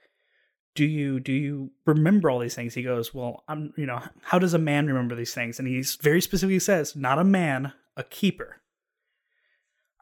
do 0.74 0.84
you 0.84 1.20
do 1.20 1.32
you 1.32 1.70
remember 1.86 2.30
all 2.30 2.38
these 2.38 2.54
things 2.54 2.74
he 2.74 2.82
goes 2.82 3.12
well 3.12 3.44
i'm 3.48 3.72
you 3.76 3.86
know 3.86 4.00
how 4.22 4.38
does 4.38 4.54
a 4.54 4.58
man 4.58 4.86
remember 4.86 5.14
these 5.14 5.34
things 5.34 5.58
and 5.58 5.68
he's 5.68 5.96
very 5.96 6.20
specifically 6.20 6.58
says 6.58 6.96
not 6.96 7.18
a 7.18 7.24
man 7.24 7.72
a 8.00 8.04
keeper. 8.04 8.60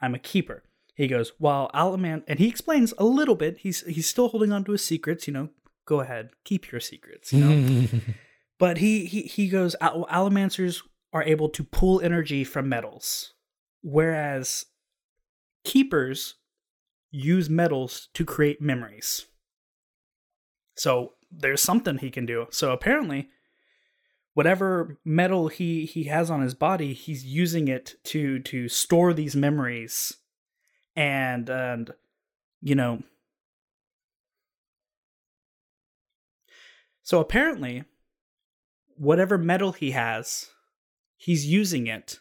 I'm 0.00 0.14
a 0.14 0.18
keeper. 0.18 0.62
He 0.94 1.06
goes, 1.06 1.32
while 1.38 1.70
Alaman, 1.74 2.22
and 2.26 2.38
he 2.38 2.48
explains 2.48 2.94
a 2.98 3.04
little 3.04 3.34
bit. 3.34 3.58
He's 3.58 3.82
he's 3.82 4.08
still 4.08 4.28
holding 4.28 4.52
on 4.52 4.64
to 4.64 4.72
his 4.72 4.84
secrets. 4.84 5.26
You 5.26 5.34
know, 5.34 5.48
go 5.84 6.00
ahead, 6.00 6.30
keep 6.44 6.72
your 6.72 6.80
secrets. 6.80 7.32
You 7.32 7.44
know, 7.44 7.88
but 8.58 8.78
he 8.78 9.06
he 9.06 9.22
he 9.22 9.48
goes, 9.48 9.76
Allomancers 9.80 10.82
are 11.12 11.22
able 11.22 11.48
to 11.50 11.64
pull 11.64 12.00
energy 12.00 12.44
from 12.44 12.68
metals, 12.68 13.34
whereas 13.82 14.66
keepers 15.64 16.34
use 17.10 17.48
metals 17.48 18.08
to 18.14 18.24
create 18.24 18.60
memories. 18.60 19.26
So 20.76 21.14
there's 21.30 21.62
something 21.62 21.98
he 21.98 22.10
can 22.10 22.26
do. 22.26 22.46
So 22.50 22.72
apparently, 22.72 23.28
whatever 24.38 24.96
metal 25.04 25.48
he 25.48 25.84
he 25.84 26.04
has 26.04 26.30
on 26.30 26.40
his 26.42 26.54
body 26.54 26.92
he's 26.92 27.24
using 27.24 27.66
it 27.66 27.96
to 28.04 28.38
to 28.38 28.68
store 28.68 29.12
these 29.12 29.34
memories 29.34 30.18
and 30.94 31.50
and 31.50 31.92
you 32.62 32.76
know 32.76 33.02
so 37.02 37.18
apparently 37.18 37.82
whatever 38.98 39.38
metal 39.38 39.72
he 39.72 39.92
has 39.92 40.50
he's 41.16 41.46
using 41.46 41.86
it 41.86 42.20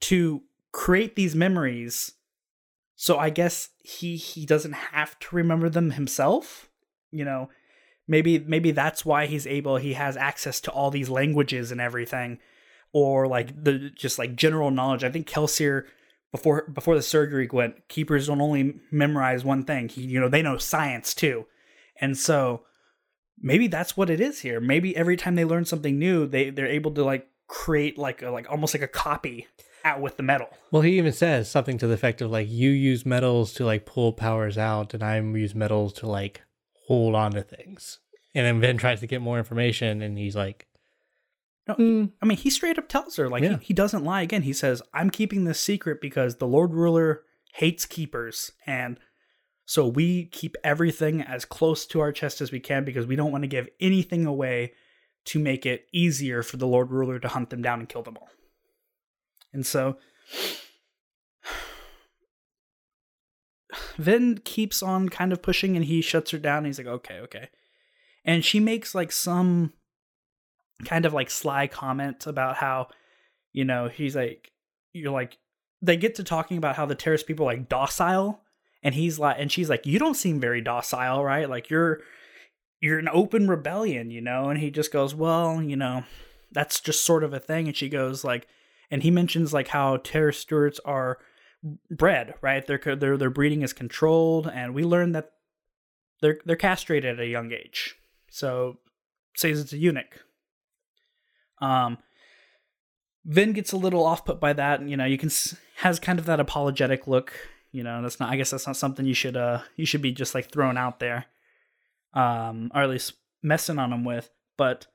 to 0.00 0.42
create 0.72 1.16
these 1.16 1.34
memories. 1.34 2.12
So 2.96 3.16
i 3.18 3.30
guess 3.30 3.70
he 3.82 4.16
he 4.16 4.44
doesn't 4.44 4.72
have 4.72 5.18
to 5.20 5.36
remember 5.36 5.68
them 5.68 5.92
himself 5.92 6.68
you 7.10 7.24
know? 7.24 7.50
Maybe 8.10 8.38
maybe 8.38 8.70
that's 8.70 9.04
why 9.04 9.26
he's 9.26 9.46
able 9.46 9.76
he 9.76 9.92
has 9.92 10.16
access 10.16 10.62
to 10.62 10.70
all 10.70 10.90
these 10.90 11.10
languages 11.10 11.70
and 11.70 11.78
everything 11.78 12.38
or 12.94 13.28
like 13.28 13.64
the 13.64 13.90
just 13.90 14.18
like 14.18 14.34
general 14.34 14.70
knowledge. 14.70 15.04
I 15.04 15.10
think 15.10 15.28
kelsier 15.28 15.84
before 16.32 16.62
before 16.72 16.94
the 16.94 17.02
surgery 17.02 17.46
went 17.52 17.86
keepers 17.88 18.28
don't 18.28 18.40
only 18.40 18.76
memorize 18.90 19.44
one 19.44 19.62
thing. 19.64 19.90
He 19.90 20.02
you 20.02 20.18
know 20.18 20.30
they 20.30 20.40
know 20.40 20.56
science 20.56 21.12
too. 21.12 21.44
And 22.00 22.16
so 22.16 22.62
maybe 23.40 23.66
that's 23.66 23.96
what 23.96 24.10
it 24.10 24.20
is 24.20 24.40
here 24.40 24.60
maybe 24.60 24.96
every 24.96 25.16
time 25.16 25.34
they 25.34 25.44
learn 25.44 25.64
something 25.64 25.98
new 25.98 26.26
they 26.26 26.50
they're 26.50 26.66
able 26.66 26.90
to 26.90 27.04
like 27.04 27.28
create 27.46 27.96
like 27.96 28.22
a, 28.22 28.30
like 28.30 28.50
almost 28.50 28.74
like 28.74 28.82
a 28.82 28.88
copy 28.88 29.46
out 29.84 30.00
with 30.00 30.16
the 30.16 30.22
metal 30.22 30.48
well 30.70 30.82
he 30.82 30.98
even 30.98 31.12
says 31.12 31.50
something 31.50 31.78
to 31.78 31.86
the 31.86 31.94
effect 31.94 32.20
of 32.20 32.30
like 32.30 32.48
you 32.48 32.70
use 32.70 33.06
metals 33.06 33.52
to 33.54 33.64
like 33.64 33.86
pull 33.86 34.12
powers 34.12 34.58
out 34.58 34.92
and 34.92 35.02
i 35.02 35.18
use 35.20 35.54
metals 35.54 35.92
to 35.92 36.06
like 36.06 36.42
hold 36.88 37.14
on 37.14 37.32
to 37.32 37.42
things. 37.42 38.00
And 38.34 38.46
then 38.46 38.60
Vin 38.60 38.78
tries 38.78 39.00
to 39.00 39.06
get 39.06 39.20
more 39.20 39.38
information, 39.38 40.02
and 40.02 40.18
he's 40.18 40.34
like, 40.34 40.66
no, 41.68 41.74
mm. 41.74 42.10
I 42.20 42.26
mean, 42.26 42.38
he 42.38 42.50
straight 42.50 42.78
up 42.78 42.88
tells 42.88 43.16
her, 43.16 43.28
like, 43.28 43.42
yeah. 43.42 43.58
he, 43.58 43.66
he 43.66 43.74
doesn't 43.74 44.04
lie 44.04 44.22
again. 44.22 44.42
He 44.42 44.54
says, 44.54 44.82
I'm 44.94 45.10
keeping 45.10 45.44
this 45.44 45.60
secret 45.60 46.00
because 46.00 46.36
the 46.36 46.46
Lord 46.46 46.72
Ruler 46.72 47.22
hates 47.52 47.84
keepers. 47.84 48.52
And 48.66 48.98
so 49.68 49.86
we 49.86 50.24
keep 50.24 50.56
everything 50.64 51.20
as 51.20 51.44
close 51.44 51.84
to 51.88 52.00
our 52.00 52.10
chest 52.10 52.40
as 52.40 52.50
we 52.50 52.58
can 52.58 52.86
because 52.86 53.06
we 53.06 53.16
don't 53.16 53.30
want 53.30 53.44
to 53.44 53.48
give 53.48 53.68
anything 53.80 54.24
away 54.24 54.72
to 55.26 55.38
make 55.38 55.66
it 55.66 55.86
easier 55.92 56.42
for 56.42 56.56
the 56.56 56.66
Lord 56.66 56.90
Ruler 56.90 57.18
to 57.18 57.28
hunt 57.28 57.50
them 57.50 57.60
down 57.60 57.80
and 57.80 57.86
kill 57.86 58.02
them 58.02 58.16
all. 58.18 58.30
And 59.52 59.66
so 59.66 59.98
Vin 63.98 64.40
keeps 64.42 64.82
on 64.82 65.10
kind 65.10 65.34
of 65.34 65.42
pushing 65.42 65.76
and 65.76 65.84
he 65.84 66.00
shuts 66.00 66.30
her 66.30 66.38
down. 66.38 66.58
and 66.58 66.66
he's 66.68 66.78
like, 66.78 66.86
okay, 66.86 67.20
okay. 67.20 67.50
And 68.24 68.42
she 68.42 68.60
makes 68.60 68.94
like 68.94 69.12
some 69.12 69.74
kind 70.86 71.04
of 71.04 71.12
like 71.12 71.28
sly 71.28 71.66
comment 71.66 72.26
about 72.26 72.56
how, 72.56 72.88
you 73.52 73.66
know, 73.66 73.88
he's 73.88 74.16
like, 74.16 74.50
you're 74.94 75.12
like, 75.12 75.36
they 75.82 75.98
get 75.98 76.14
to 76.14 76.24
talking 76.24 76.56
about 76.56 76.76
how 76.76 76.86
the 76.86 76.94
Terris 76.94 77.22
people 77.22 77.44
are 77.44 77.52
like 77.52 77.68
docile. 77.68 78.40
And 78.82 78.94
he's 78.94 79.18
like, 79.18 79.36
and 79.38 79.50
she's 79.50 79.68
like, 79.68 79.86
you 79.86 79.98
don't 79.98 80.14
seem 80.14 80.40
very 80.40 80.60
docile, 80.60 81.24
right? 81.24 81.48
Like 81.48 81.68
you're, 81.68 82.00
you're 82.80 82.98
an 82.98 83.08
open 83.12 83.48
rebellion, 83.48 84.10
you 84.10 84.20
know? 84.20 84.50
And 84.50 84.60
he 84.60 84.70
just 84.70 84.92
goes, 84.92 85.14
well, 85.14 85.60
you 85.60 85.76
know, 85.76 86.04
that's 86.52 86.80
just 86.80 87.04
sort 87.04 87.24
of 87.24 87.34
a 87.34 87.40
thing. 87.40 87.66
And 87.66 87.76
she 87.76 87.88
goes 87.88 88.24
like, 88.24 88.46
and 88.90 89.02
he 89.02 89.10
mentions 89.10 89.52
like 89.52 89.68
how 89.68 89.98
Terris 89.98 90.38
stewards 90.38 90.80
are 90.84 91.18
bred, 91.90 92.34
right? 92.40 92.66
Their 92.66 92.78
their 92.78 93.16
their 93.16 93.30
breeding 93.30 93.62
is 93.62 93.72
controlled, 93.72 94.46
and 94.46 94.74
we 94.74 94.84
learned 94.84 95.14
that 95.14 95.32
they're 96.20 96.38
they're 96.44 96.56
castrated 96.56 97.18
at 97.18 97.24
a 97.24 97.28
young 97.28 97.52
age. 97.52 97.96
So 98.30 98.78
Sazed's 99.36 99.72
a 99.72 99.78
eunuch. 99.78 100.24
Um, 101.60 101.98
Vin 103.24 103.52
gets 103.52 103.72
a 103.72 103.76
little 103.76 104.04
off 104.04 104.24
put 104.24 104.40
by 104.40 104.52
that, 104.52 104.80
and 104.80 104.90
you 104.90 104.96
know 104.96 105.04
you 105.04 105.18
can 105.18 105.30
has 105.76 105.98
kind 105.98 106.18
of 106.18 106.26
that 106.26 106.40
apologetic 106.40 107.06
look. 107.06 107.32
You 107.72 107.82
know 107.82 108.02
that's 108.02 108.18
not. 108.18 108.30
I 108.30 108.36
guess 108.36 108.50
that's 108.50 108.66
not 108.66 108.76
something 108.76 109.04
you 109.06 109.14
should 109.14 109.36
uh 109.36 109.60
you 109.76 109.86
should 109.86 110.02
be 110.02 110.12
just 110.12 110.34
like 110.34 110.50
thrown 110.50 110.76
out 110.76 111.00
there, 111.00 111.26
um, 112.14 112.70
or 112.74 112.82
at 112.82 112.90
least 112.90 113.14
messing 113.42 113.78
on 113.78 113.90
them 113.90 114.04
with. 114.04 114.30
But 114.56 114.86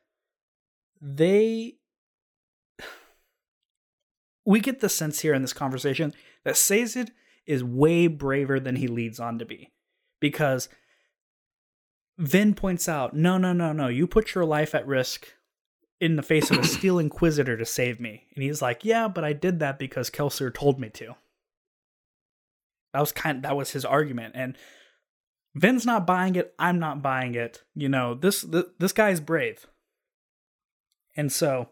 they 1.01 1.75
we 4.45 4.59
get 4.59 4.79
the 4.79 4.89
sense 4.89 5.19
here 5.19 5.33
in 5.33 5.41
this 5.41 5.53
conversation 5.53 6.13
that 6.43 6.57
Sazed 6.57 7.11
is 7.45 7.63
way 7.63 8.07
braver 8.07 8.59
than 8.59 8.77
he 8.77 8.87
leads 8.87 9.19
on 9.19 9.39
to 9.39 9.45
be. 9.45 9.71
Because 10.19 10.69
Vin 12.17 12.53
points 12.53 12.87
out, 12.87 13.15
no, 13.15 13.37
no, 13.37 13.53
no, 13.53 13.73
no, 13.73 13.87
you 13.87 14.07
put 14.07 14.35
your 14.35 14.45
life 14.45 14.75
at 14.75 14.87
risk 14.87 15.27
in 15.99 16.15
the 16.15 16.23
face 16.23 16.51
of 16.51 16.59
a 16.59 16.63
steel 16.63 16.99
inquisitor 16.99 17.57
to 17.57 17.65
save 17.65 17.99
me. 17.99 18.27
And 18.35 18.43
he's 18.43 18.61
like, 18.61 18.85
yeah, 18.85 19.07
but 19.07 19.23
I 19.23 19.33
did 19.33 19.59
that 19.59 19.79
because 19.79 20.09
Kelsier 20.09 20.53
told 20.53 20.79
me 20.79 20.89
to. 20.91 21.15
That 22.93 22.99
was 22.99 23.11
kind 23.11 23.37
of, 23.37 23.43
that 23.43 23.55
was 23.55 23.71
his 23.71 23.85
argument. 23.85 24.35
And 24.35 24.57
Vin's 25.55 25.85
not 25.85 26.07
buying 26.07 26.35
it. 26.35 26.53
I'm 26.57 26.79
not 26.79 27.01
buying 27.01 27.35
it. 27.35 27.63
You 27.75 27.89
know, 27.89 28.13
this, 28.13 28.41
this, 28.41 28.65
this 28.79 28.93
guy's 28.93 29.19
brave. 29.19 29.67
And 31.15 31.31
so 31.31 31.69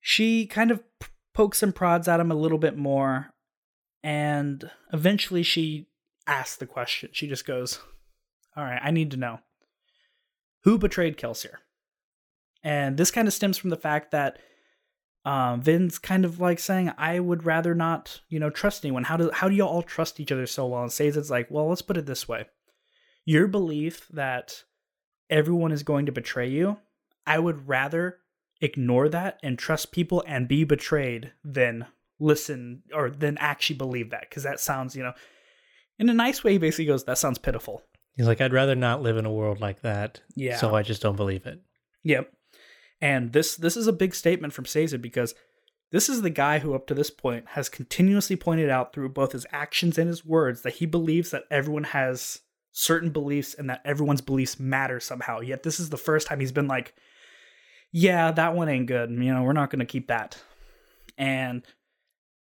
she 0.00 0.46
kind 0.46 0.70
of 0.70 0.82
pokes 1.34 1.62
and 1.62 1.74
prods 1.74 2.08
at 2.08 2.20
him 2.20 2.30
a 2.30 2.36
little 2.36 2.58
bit 2.58 2.76
more 2.76 3.32
and 4.02 4.70
eventually 4.92 5.42
she 5.42 5.86
asks 6.26 6.56
the 6.56 6.66
question 6.66 7.10
she 7.12 7.28
just 7.28 7.46
goes 7.46 7.80
all 8.56 8.64
right 8.64 8.80
i 8.82 8.90
need 8.90 9.10
to 9.10 9.16
know 9.16 9.38
who 10.64 10.78
betrayed 10.78 11.16
kelsier 11.16 11.56
and 12.62 12.96
this 12.96 13.10
kind 13.10 13.28
of 13.28 13.34
stems 13.34 13.56
from 13.56 13.70
the 13.70 13.76
fact 13.76 14.10
that 14.10 14.38
um, 15.24 15.60
Vin's 15.60 15.98
kind 15.98 16.24
of 16.24 16.40
like 16.40 16.58
saying, 16.58 16.92
"I 16.96 17.20
would 17.20 17.44
rather 17.44 17.74
not, 17.74 18.20
you 18.28 18.40
know, 18.40 18.50
trust 18.50 18.84
anyone. 18.84 19.04
How 19.04 19.16
do 19.16 19.30
how 19.32 19.48
do 19.48 19.54
you 19.54 19.64
all 19.64 19.82
trust 19.82 20.18
each 20.18 20.32
other 20.32 20.46
so 20.46 20.66
well?" 20.66 20.82
And 20.82 20.90
Sazed's 20.90 21.30
like, 21.30 21.50
"Well, 21.50 21.68
let's 21.68 21.82
put 21.82 21.98
it 21.98 22.06
this 22.06 22.26
way: 22.26 22.46
your 23.24 23.46
belief 23.46 24.08
that 24.08 24.64
everyone 25.28 25.72
is 25.72 25.82
going 25.82 26.06
to 26.06 26.12
betray 26.12 26.48
you, 26.48 26.78
I 27.26 27.38
would 27.38 27.68
rather 27.68 28.18
ignore 28.62 29.08
that 29.10 29.38
and 29.42 29.58
trust 29.58 29.92
people 29.92 30.24
and 30.26 30.48
be 30.48 30.64
betrayed 30.64 31.32
than 31.44 31.86
listen 32.18 32.82
or 32.92 33.10
then 33.10 33.36
actually 33.40 33.76
believe 33.76 34.10
that. 34.10 34.28
Because 34.28 34.42
that 34.44 34.60
sounds 34.60 34.96
you 34.96 35.02
know 35.02 35.12
in 35.98 36.08
a 36.08 36.14
nice 36.14 36.42
way 36.42 36.52
he 36.52 36.58
basically 36.58 36.86
goes 36.86 37.04
that 37.04 37.18
sounds 37.18 37.38
pitiful. 37.38 37.82
He's 38.16 38.26
like 38.26 38.40
i'd 38.40 38.52
rather 38.52 38.74
not 38.74 39.02
live 39.02 39.16
in 39.16 39.26
a 39.26 39.32
world 39.32 39.60
like 39.60 39.82
that 39.82 40.20
yeah. 40.34 40.56
So 40.56 40.74
i 40.74 40.82
just 40.82 41.02
don't 41.02 41.16
believe 41.16 41.46
it. 41.46 41.60
Yep 42.04 42.32
and 43.00 43.32
this 43.32 43.56
this 43.56 43.76
is 43.76 43.86
a 43.86 43.92
big 43.92 44.14
statement 44.14 44.52
from 44.52 44.66
Sazed 44.66 45.00
because 45.00 45.34
this 45.92 46.08
is 46.08 46.22
the 46.22 46.30
guy 46.30 46.60
who 46.60 46.74
up 46.74 46.86
to 46.86 46.94
this 46.94 47.10
point 47.10 47.44
has 47.48 47.68
continuously 47.68 48.36
pointed 48.36 48.70
out 48.70 48.92
through 48.92 49.08
both 49.08 49.32
his 49.32 49.46
actions 49.50 49.98
and 49.98 50.08
his 50.08 50.24
words 50.24 50.62
that 50.62 50.74
he 50.74 50.86
believes 50.86 51.30
that 51.30 51.44
everyone 51.50 51.84
has 51.84 52.40
certain 52.72 53.10
beliefs 53.10 53.54
and 53.54 53.68
that 53.68 53.82
everyone's 53.84 54.20
beliefs 54.20 54.60
matter 54.60 55.00
somehow 55.00 55.40
yet 55.40 55.64
this 55.64 55.80
is 55.80 55.90
the 55.90 55.96
first 55.96 56.26
time 56.26 56.38
he's 56.38 56.52
been 56.52 56.68
like 56.68 56.94
yeah, 57.92 58.30
that 58.32 58.54
one 58.54 58.68
ain't 58.68 58.86
good. 58.86 59.10
You 59.10 59.34
know, 59.34 59.42
we're 59.42 59.52
not 59.52 59.70
going 59.70 59.80
to 59.80 59.84
keep 59.84 60.08
that. 60.08 60.40
And 61.18 61.62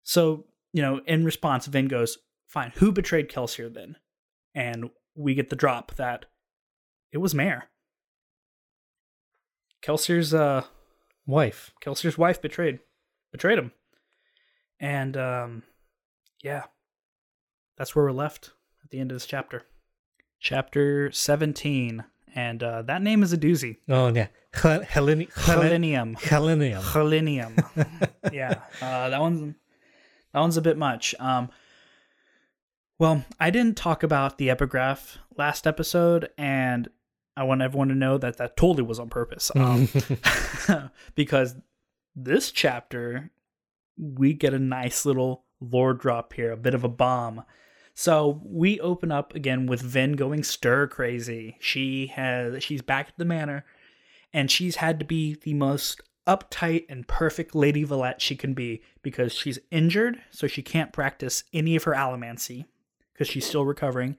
so, 0.04 0.46
you 0.74 0.82
know, 0.82 1.02
in 1.06 1.24
response, 1.24 1.65
Vin 1.67 1.88
goes, 1.88 2.17
fine, 2.48 2.72
who 2.76 2.91
betrayed 2.91 3.30
Kelsier 3.30 3.74
then? 3.74 3.98
And 4.54 4.89
we 5.15 5.36
get 5.36 5.50
the 5.50 5.56
drop 5.56 5.96
that 5.96 6.26
it 7.12 7.17
was 7.20 7.34
Mare. 7.34 7.70
Kelsier's 9.81 10.33
uh, 10.33 10.63
wife. 11.25 11.71
Kelsier's 11.81 12.17
wife 12.17 12.41
betrayed 12.41 12.79
betrayed 13.31 13.59
him. 13.59 13.71
And 14.79 15.17
um, 15.17 15.63
yeah, 16.43 16.63
that's 17.77 17.95
where 17.95 18.05
we're 18.05 18.11
left 18.11 18.51
at 18.83 18.91
the 18.91 18.99
end 18.99 19.11
of 19.11 19.15
this 19.15 19.25
chapter. 19.25 19.63
Chapter 20.39 21.11
17 21.11 22.03
and 22.37 22.61
uh, 22.61 22.83
that 22.83 23.01
name 23.01 23.23
is 23.23 23.33
a 23.33 23.37
doozy. 23.37 23.77
Oh 23.89 24.13
yeah, 24.13 24.27
Helenium. 24.53 25.31
Helenium. 25.31 26.15
Helenium. 26.81 28.11
yeah, 28.31 28.61
uh, 28.79 29.09
that 29.09 29.19
one's 29.19 29.55
that 30.33 30.39
one's 30.39 30.55
a 30.55 30.61
bit 30.61 30.77
much. 30.77 31.15
Um, 31.19 31.49
well, 32.99 33.25
I 33.39 33.49
didn't 33.49 33.75
talk 33.75 34.03
about 34.03 34.37
the 34.37 34.51
epigraph 34.51 35.17
last 35.35 35.65
episode, 35.65 36.29
and 36.37 36.89
I 37.38 37.43
want 37.43 37.62
everyone 37.62 37.89
to 37.89 37.95
know 37.95 38.17
that 38.17 38.38
that 38.38 38.58
totally 38.58 38.84
was 38.84 39.00
on 39.00 39.10
purpose. 39.10 39.52
Um, 39.56 39.88
because 41.15 41.56
this 42.15 42.52
chapter, 42.52 43.32
we 43.97 44.34
get 44.34 44.56
a 44.56 44.60
nice 44.60 45.06
little 45.06 45.45
lore 45.62 45.93
drop 45.93 46.34
here, 46.34 46.52
a 46.52 46.58
bit 46.58 46.73
of 46.73 46.84
a 46.84 46.89
bomb. 46.89 47.43
So 47.93 48.41
we 48.43 48.80
open 48.80 49.12
up 49.12 49.36
again 49.36 49.67
with 49.67 49.82
Vin 49.82 50.13
going 50.13 50.43
stir 50.43 50.88
crazy. 50.88 51.58
She 51.60 52.08
has 52.08 52.63
she's 52.63 52.82
back 52.82 53.10
at 53.10 53.17
the 53.17 53.26
manor, 53.26 53.65
and 54.34 54.50
she's 54.50 54.78
had 54.78 55.00
to 55.00 55.06
be 55.06 55.36
the 55.36 55.54
most 55.54 56.02
uptight 56.28 56.86
and 56.89 57.08
perfect 57.08 57.56
Lady 57.56 57.84
Valette 57.84 58.21
she 58.21 58.36
can 58.36 58.54
be 58.54 58.82
because 59.02 59.32
she's 59.32 59.60
injured, 59.71 60.21
so 60.32 60.47
she 60.47 60.62
can't 60.62 60.91
practice 60.91 61.43
any 61.54 61.76
of 61.76 61.84
her 61.84 61.93
allomancy 61.93 62.65
because 63.13 63.28
she's 63.28 63.47
still 63.47 63.65
recovering. 63.65 64.17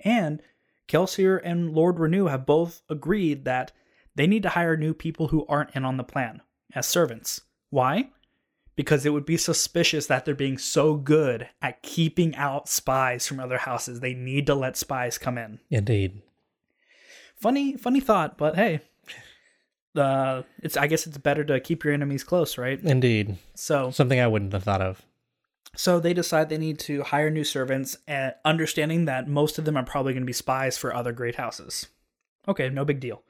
And 0.00 0.42
Kelsier 0.88 1.40
and 1.42 1.72
Lord 1.72 1.96
Renoux 1.96 2.30
have 2.30 2.46
both 2.46 2.82
agreed 2.88 3.44
that 3.44 3.72
they 4.14 4.26
need 4.26 4.42
to 4.44 4.50
hire 4.50 4.76
new 4.76 4.94
people 4.94 5.28
who 5.28 5.46
aren't 5.46 5.74
in 5.74 5.84
on 5.84 5.96
the 5.96 6.04
plan 6.04 6.42
as 6.74 6.86
servants. 6.86 7.42
Why? 7.70 8.10
because 8.76 9.06
it 9.06 9.12
would 9.12 9.24
be 9.24 9.38
suspicious 9.38 10.06
that 10.06 10.24
they're 10.24 10.34
being 10.34 10.58
so 10.58 10.94
good 10.94 11.48
at 11.60 11.82
keeping 11.82 12.36
out 12.36 12.68
spies 12.68 13.26
from 13.26 13.40
other 13.40 13.58
houses. 13.58 14.00
They 14.00 14.14
need 14.14 14.46
to 14.46 14.54
let 14.54 14.76
spies 14.76 15.18
come 15.18 15.38
in. 15.38 15.58
Indeed. 15.70 16.22
Funny, 17.34 17.76
funny 17.76 18.00
thought, 18.00 18.38
but 18.38 18.54
hey, 18.54 18.80
uh, 19.96 20.42
it's 20.62 20.76
I 20.76 20.86
guess 20.86 21.06
it's 21.06 21.18
better 21.18 21.42
to 21.44 21.58
keep 21.58 21.84
your 21.84 21.92
enemies 21.92 22.22
close, 22.22 22.56
right? 22.58 22.78
Indeed. 22.82 23.38
So 23.54 23.90
something 23.90 24.20
I 24.20 24.26
wouldn't 24.26 24.52
have 24.52 24.64
thought 24.64 24.82
of. 24.82 25.02
So 25.76 26.00
they 26.00 26.14
decide 26.14 26.48
they 26.48 26.58
need 26.58 26.78
to 26.80 27.02
hire 27.02 27.30
new 27.30 27.44
servants, 27.44 27.98
and 28.08 28.34
understanding 28.44 29.04
that 29.04 29.28
most 29.28 29.58
of 29.58 29.66
them 29.66 29.76
are 29.76 29.84
probably 29.84 30.14
going 30.14 30.22
to 30.22 30.26
be 30.26 30.32
spies 30.32 30.78
for 30.78 30.94
other 30.94 31.12
great 31.12 31.36
houses. 31.36 31.86
Okay, 32.48 32.70
no 32.70 32.84
big 32.84 32.98
deal. 32.98 33.22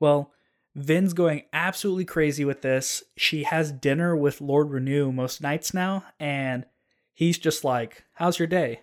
Well, 0.00 0.32
Vin's 0.74 1.12
going 1.12 1.44
absolutely 1.52 2.04
crazy 2.04 2.44
with 2.44 2.62
this. 2.62 3.04
She 3.16 3.44
has 3.44 3.70
dinner 3.70 4.16
with 4.16 4.40
Lord 4.40 4.70
Renoux 4.70 5.12
most 5.12 5.40
nights 5.40 5.72
now, 5.72 6.04
and 6.18 6.64
he's 7.12 7.38
just 7.38 7.64
like, 7.64 8.04
How's 8.14 8.38
your 8.38 8.48
day? 8.48 8.80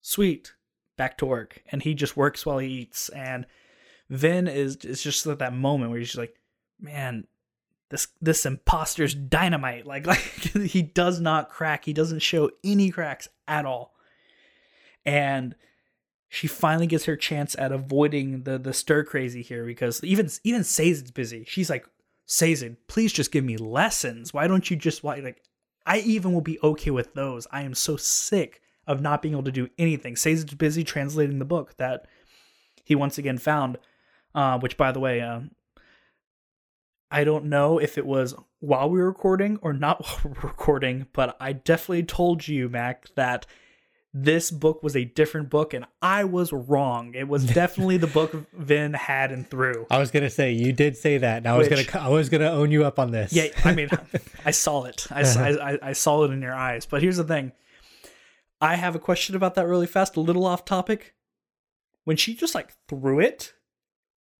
Sweet. 0.00 0.54
Back 0.96 1.18
to 1.18 1.26
work. 1.26 1.62
And 1.70 1.82
he 1.82 1.94
just 1.94 2.16
works 2.16 2.44
while 2.44 2.58
he 2.58 2.68
eats. 2.68 3.08
And 3.10 3.46
Vin 4.10 4.48
is, 4.48 4.76
is 4.76 5.02
just 5.02 5.26
at 5.26 5.38
that 5.38 5.54
moment 5.54 5.90
where 5.90 5.98
he's 5.98 6.08
just 6.08 6.18
like, 6.18 6.36
Man, 6.80 7.26
this 7.92 8.08
this 8.20 8.44
imposter's 8.44 9.14
dynamite. 9.14 9.86
Like, 9.86 10.06
like 10.06 10.18
he 10.18 10.82
does 10.82 11.20
not 11.20 11.50
crack. 11.50 11.84
He 11.84 11.92
doesn't 11.92 12.20
show 12.20 12.50
any 12.64 12.90
cracks 12.90 13.28
at 13.46 13.64
all. 13.64 13.94
And 15.04 15.54
she 16.28 16.46
finally 16.46 16.86
gets 16.86 17.04
her 17.04 17.16
chance 17.16 17.54
at 17.58 17.70
avoiding 17.70 18.44
the 18.44 18.58
the 18.58 18.72
stir 18.72 19.04
crazy 19.04 19.42
here 19.42 19.64
because 19.64 20.02
even 20.02 20.28
even 20.42 20.62
Sazed's 20.62 21.12
busy. 21.12 21.44
She's 21.46 21.70
like, 21.70 21.86
Sazed, 22.26 22.88
please 22.88 23.12
just 23.12 23.30
give 23.30 23.44
me 23.44 23.56
lessons. 23.58 24.32
Why 24.32 24.48
don't 24.48 24.68
you 24.70 24.76
just 24.76 25.04
like 25.04 25.42
I 25.84 25.98
even 25.98 26.32
will 26.32 26.40
be 26.40 26.58
okay 26.62 26.90
with 26.90 27.12
those. 27.14 27.46
I 27.52 27.62
am 27.62 27.74
so 27.74 27.96
sick 27.96 28.62
of 28.86 29.00
not 29.00 29.20
being 29.20 29.34
able 29.34 29.44
to 29.44 29.52
do 29.52 29.68
anything. 29.78 30.14
Sazed's 30.14 30.54
busy 30.54 30.82
translating 30.82 31.38
the 31.38 31.44
book 31.44 31.76
that 31.76 32.06
he 32.84 32.94
once 32.94 33.18
again 33.18 33.38
found, 33.38 33.78
uh, 34.34 34.58
which 34.58 34.76
by 34.76 34.92
the 34.92 35.00
way, 35.00 35.20
uh, 35.20 35.40
I 37.12 37.24
don't 37.24 37.44
know 37.46 37.78
if 37.78 37.98
it 37.98 38.06
was 38.06 38.34
while 38.60 38.88
we 38.88 38.98
were 38.98 39.06
recording 39.06 39.58
or 39.62 39.72
not 39.72 40.02
while 40.04 40.20
we 40.24 40.30
were 40.30 40.48
recording, 40.48 41.06
but 41.12 41.36
I 41.40 41.52
definitely 41.52 42.04
told 42.04 42.46
you, 42.48 42.68
Maq, 42.68 43.14
that 43.16 43.46
this 44.14 44.50
book 44.50 44.82
was 44.82 44.94
a 44.94 45.04
different 45.04 45.48
book, 45.48 45.72
and 45.72 45.86
I 46.02 46.24
was 46.24 46.52
wrong. 46.52 47.14
It 47.14 47.28
was 47.28 47.46
definitely 47.54 47.96
the 47.96 48.06
book 48.06 48.34
Vin 48.52 48.92
had 48.94 49.32
and 49.32 49.48
through. 49.48 49.86
I 49.90 49.98
was 49.98 50.10
gonna 50.10 50.28
say 50.30 50.52
you 50.52 50.72
did 50.72 50.96
say 50.96 51.18
that, 51.18 51.38
and 51.38 51.46
I 51.46 51.56
was 51.56 51.68
Which- 51.68 51.90
gonna 51.90 52.04
I 52.04 52.08
was 52.08 52.28
gonna 52.28 52.50
own 52.50 52.70
you 52.70 52.84
up 52.84 52.98
on 52.98 53.10
this. 53.10 53.32
Yeah, 53.32 53.48
I 53.64 53.74
mean, 53.74 53.88
I 54.44 54.50
saw 54.50 54.84
it. 54.84 55.06
Uh-huh. 55.10 55.40
I, 55.40 55.72
I, 55.72 55.78
I 55.82 55.92
saw 55.92 56.24
it 56.24 56.30
in 56.30 56.42
your 56.42 56.54
eyes. 56.54 56.86
But 56.86 57.02
here's 57.02 57.16
the 57.16 57.24
thing. 57.24 57.52
I 58.60 58.76
have 58.76 58.94
a 58.94 59.00
question 59.00 59.34
about 59.34 59.54
that 59.56 59.66
really 59.66 59.86
fast, 59.88 60.16
a 60.16 60.20
little 60.20 60.46
off 60.46 60.64
topic. 60.64 61.14
When 62.04 62.16
she 62.16 62.34
just 62.34 62.54
like 62.54 62.72
threw 62.88 63.18
it, 63.18 63.54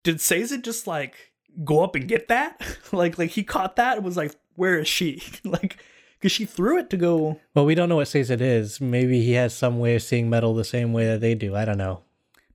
did 0.04 0.20
Sazed 0.20 0.64
just 0.64 0.86
like 0.86 1.31
go 1.64 1.82
up 1.82 1.94
and 1.94 2.08
get 2.08 2.28
that? 2.28 2.60
like 2.92 3.18
like 3.18 3.30
he 3.30 3.42
caught 3.42 3.76
that 3.76 3.96
and 3.96 4.04
was 4.04 4.16
like, 4.16 4.34
where 4.54 4.78
is 4.78 4.88
she? 4.88 5.22
like 5.44 5.78
because 6.18 6.32
she 6.32 6.44
threw 6.44 6.78
it 6.78 6.88
to 6.90 6.96
go 6.96 7.40
Well, 7.54 7.64
we 7.64 7.74
don't 7.74 7.88
know 7.88 7.96
what 7.96 8.08
Sazed 8.08 8.40
is. 8.40 8.80
Maybe 8.80 9.22
he 9.22 9.32
has 9.32 9.54
some 9.54 9.78
way 9.80 9.96
of 9.96 10.02
seeing 10.02 10.30
metal 10.30 10.54
the 10.54 10.64
same 10.64 10.92
way 10.92 11.06
that 11.06 11.20
they 11.20 11.34
do. 11.34 11.56
I 11.56 11.64
don't 11.64 11.78
know. 11.78 12.02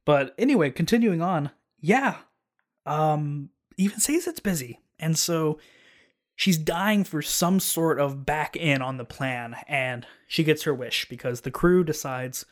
But 0.06 0.34
anyway, 0.38 0.72
continuing 0.72 1.22
on, 1.22 1.52
yeah. 1.82 2.16
Um, 2.86 3.50
even 3.76 4.00
Sazed's 4.00 4.40
busy. 4.40 4.80
And 5.00 5.18
so 5.18 5.60
she's 6.36 6.58
dying 6.58 7.04
for 7.04 7.22
some 7.22 7.60
sort 7.60 8.00
of 8.00 8.26
back 8.26 8.56
in 8.56 8.82
on 8.82 8.96
the 8.96 9.04
plan, 9.04 9.58
and 9.68 10.08
she 10.28 10.46
gets 10.46 10.64
her 10.64 10.74
wish 10.74 11.10
because 11.10 11.42
the 11.42 11.52
crew 11.52 11.84
decides 11.84 12.46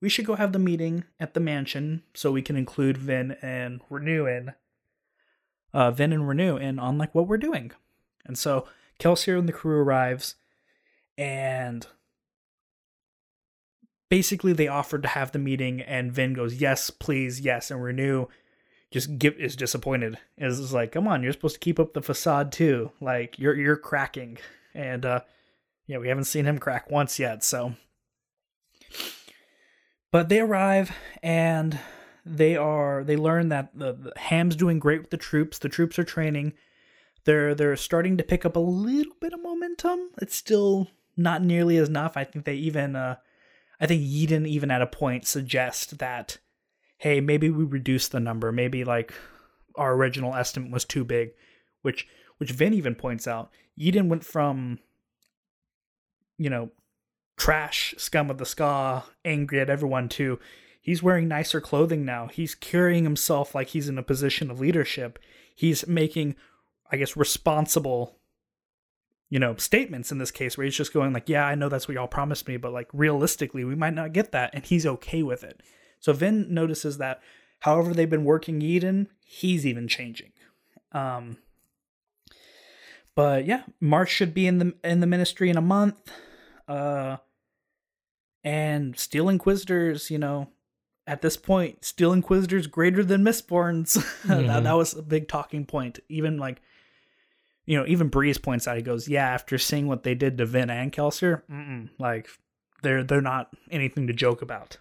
we 0.00 0.08
should 0.08 0.24
go 0.24 0.36
have 0.36 0.52
the 0.52 0.58
meeting 0.58 1.04
at 1.20 1.34
the 1.34 1.40
mansion 1.40 2.02
so 2.14 2.32
we 2.32 2.42
can 2.42 2.56
include 2.56 2.96
Vin 2.96 3.36
and 3.42 3.80
Renoux 3.90 4.26
in 4.26 4.54
uh 5.72 5.90
Vin 5.90 6.12
and 6.12 6.28
Renoux 6.28 6.60
in 6.60 6.78
on 6.78 6.98
like 6.98 7.14
what 7.14 7.26
we're 7.26 7.38
doing. 7.38 7.72
And 8.24 8.38
so 8.38 8.66
Kelsier 8.98 9.38
and 9.38 9.48
the 9.48 9.52
crew 9.52 9.78
arrives 9.78 10.36
and 11.18 11.86
basically 14.08 14.52
they 14.52 14.68
offered 14.68 15.02
to 15.02 15.08
have 15.08 15.32
the 15.32 15.38
meeting 15.38 15.80
and 15.80 16.12
Vin 16.12 16.34
goes, 16.34 16.56
Yes, 16.56 16.90
please, 16.90 17.40
yes, 17.40 17.70
and 17.70 17.80
Renoux 17.80 18.28
just 18.92 19.18
give 19.18 19.38
is 19.38 19.56
disappointed. 19.56 20.18
Is 20.36 20.72
like, 20.72 20.92
come 20.92 21.08
on, 21.08 21.22
you're 21.22 21.32
supposed 21.32 21.54
to 21.54 21.60
keep 21.60 21.80
up 21.80 21.94
the 21.94 22.02
facade 22.02 22.52
too. 22.52 22.92
Like 23.00 23.38
you're 23.38 23.56
you're 23.56 23.76
cracking. 23.76 24.38
And 24.74 25.04
uh 25.04 25.20
yeah, 25.86 25.98
we 25.98 26.08
haven't 26.08 26.24
seen 26.24 26.44
him 26.44 26.58
crack 26.58 26.90
once 26.90 27.18
yet, 27.18 27.42
so 27.42 27.74
but 30.10 30.28
they 30.28 30.40
arrive 30.40 30.94
and 31.22 31.78
they 32.24 32.56
are 32.56 33.04
they 33.04 33.16
learn 33.16 33.48
that 33.48 33.70
the, 33.74 33.92
the 33.92 34.12
Ham's 34.16 34.56
doing 34.56 34.78
great 34.78 35.00
with 35.00 35.10
the 35.10 35.16
troops. 35.16 35.58
The 35.58 35.68
troops 35.68 35.98
are 35.98 36.04
training. 36.04 36.54
They're 37.24 37.54
they're 37.54 37.76
starting 37.76 38.16
to 38.16 38.24
pick 38.24 38.44
up 38.44 38.56
a 38.56 38.60
little 38.60 39.14
bit 39.20 39.32
of 39.32 39.42
momentum. 39.42 40.10
It's 40.20 40.36
still 40.36 40.88
not 41.16 41.42
nearly 41.42 41.76
as 41.76 41.88
enough. 41.88 42.16
I 42.16 42.24
think 42.24 42.44
they 42.44 42.54
even 42.54 42.96
uh 42.96 43.16
I 43.80 43.86
think 43.86 44.02
Yeden 44.02 44.46
even 44.46 44.70
at 44.70 44.82
a 44.82 44.86
point 44.86 45.26
suggest 45.26 45.98
that 45.98 46.38
hey, 46.98 47.20
maybe 47.20 47.50
we 47.50 47.64
reduce 47.64 48.06
the 48.06 48.20
number. 48.20 48.52
Maybe 48.52 48.84
like 48.84 49.12
our 49.74 49.94
original 49.94 50.34
estimate 50.34 50.70
was 50.70 50.84
too 50.84 51.04
big, 51.04 51.30
which 51.82 52.06
which 52.38 52.52
Vin 52.52 52.74
even 52.74 52.94
points 52.94 53.26
out. 53.26 53.50
Yeden 53.78 54.08
went 54.08 54.24
from 54.24 54.78
you 56.42 56.50
know, 56.50 56.70
trash, 57.36 57.94
scum 57.98 58.30
of 58.30 58.38
the 58.38 58.44
skaa, 58.44 59.04
angry 59.24 59.60
at 59.60 59.70
everyone 59.70 60.08
to 60.08 60.38
he's 60.82 61.02
wearing 61.02 61.28
nicer 61.28 61.62
clothing 61.62 62.04
now. 62.04 62.26
He's 62.26 62.54
carrying 62.54 63.04
himself 63.04 63.54
like 63.54 63.68
he's 63.68 63.88
in 63.88 63.96
a 63.96 64.02
position 64.02 64.50
of 64.50 64.60
leadership. 64.60 65.18
He's 65.54 65.86
making 65.86 66.36
I 66.90 66.98
guess 66.98 67.16
responsible 67.16 68.18
you 69.32 69.38
know, 69.38 69.56
statements 69.56 70.12
in 70.12 70.18
this 70.18 70.30
case 70.30 70.58
where 70.58 70.66
he's 70.66 70.76
just 70.76 70.92
going 70.92 71.14
like, 71.14 71.26
"Yeah, 71.26 71.46
I 71.46 71.54
know 71.54 71.70
that's 71.70 71.88
what 71.88 71.94
y'all 71.94 72.06
promised 72.06 72.46
me, 72.46 72.58
but 72.58 72.70
like 72.70 72.88
realistically, 72.92 73.64
we 73.64 73.74
might 73.74 73.94
not 73.94 74.12
get 74.12 74.30
that," 74.32 74.50
and 74.52 74.62
he's 74.62 74.84
okay 74.84 75.22
with 75.22 75.42
it. 75.42 75.62
So 76.00 76.12
Vin 76.12 76.52
notices 76.52 76.98
that, 76.98 77.22
however 77.60 77.94
they've 77.94 78.10
been 78.10 78.26
working 78.26 78.60
Yeden, 78.60 79.06
he's 79.24 79.64
even 79.66 79.88
changing. 79.88 80.32
Um, 80.92 81.38
but 83.14 83.46
yeah, 83.46 83.62
Marsh 83.80 84.12
should 84.12 84.34
be 84.34 84.46
in 84.46 84.58
the 84.58 84.74
in 84.84 85.00
the 85.00 85.06
ministry 85.06 85.48
in 85.48 85.56
a 85.56 85.62
month. 85.62 86.12
Uh, 86.68 87.16
and 88.44 88.98
Steel 88.98 89.30
Inquisitors, 89.30 90.10
you 90.10 90.18
know, 90.18 90.48
at 91.06 91.22
this 91.22 91.36
point, 91.36 91.84
Steel 91.84 92.12
Inquisitors 92.12 92.66
greater 92.66 93.02
than 93.02 93.24
Mistborns. 93.24 93.94
that, 94.24 94.62
that 94.62 94.76
was 94.76 94.94
a 94.94 95.02
big 95.02 95.28
talking 95.28 95.64
point. 95.66 95.98
Even 96.08 96.38
like 96.38 96.60
you 97.64 97.78
know, 97.78 97.86
even 97.86 98.08
Breeze 98.08 98.38
points 98.38 98.66
out, 98.66 98.76
he 98.76 98.82
goes, 98.82 99.08
"Yeah, 99.08 99.26
after 99.28 99.58
seeing 99.58 99.86
what 99.86 100.02
they 100.02 100.14
did 100.14 100.38
to 100.38 100.46
Vin 100.46 100.70
and 100.70 100.92
Kelsier, 100.92 101.42
mm-mm, 101.50 101.90
like 101.98 102.28
they're 102.82 103.04
they're 103.04 103.20
not 103.20 103.54
anything 103.70 104.06
to 104.06 104.12
joke 104.12 104.42
about." 104.42 104.78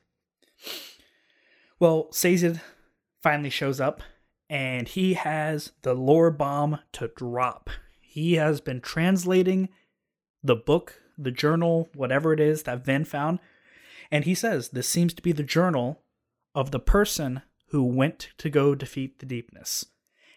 Well, 1.79 2.12
Sazed 2.12 2.60
finally 3.21 3.49
shows 3.49 3.79
up, 3.79 4.01
and 4.49 4.88
he 4.88 5.13
has 5.13 5.71
the 5.84 5.93
lore 5.93 6.31
bomb 6.31 6.79
to 6.93 7.12
drop. 7.15 7.69
He 7.99 8.34
has 8.34 8.62
been 8.62 8.81
translating 8.81 9.69
the 10.43 10.55
book, 10.55 11.01
the 11.17 11.31
journal, 11.31 11.89
whatever 11.93 12.34
it 12.34 12.39
is 12.39 12.63
that 12.63 12.84
Vin 12.84 13.05
found, 13.05 13.39
and 14.10 14.25
he 14.25 14.34
says 14.34 14.69
this 14.69 14.88
seems 14.88 15.13
to 15.13 15.21
be 15.21 15.31
the 15.31 15.43
journal 15.43 16.00
of 16.53 16.71
the 16.71 16.79
person 16.79 17.41
who 17.69 17.83
went 17.83 18.29
to 18.37 18.49
go 18.49 18.75
defeat 18.75 19.19
the 19.19 19.25
deepness 19.25 19.85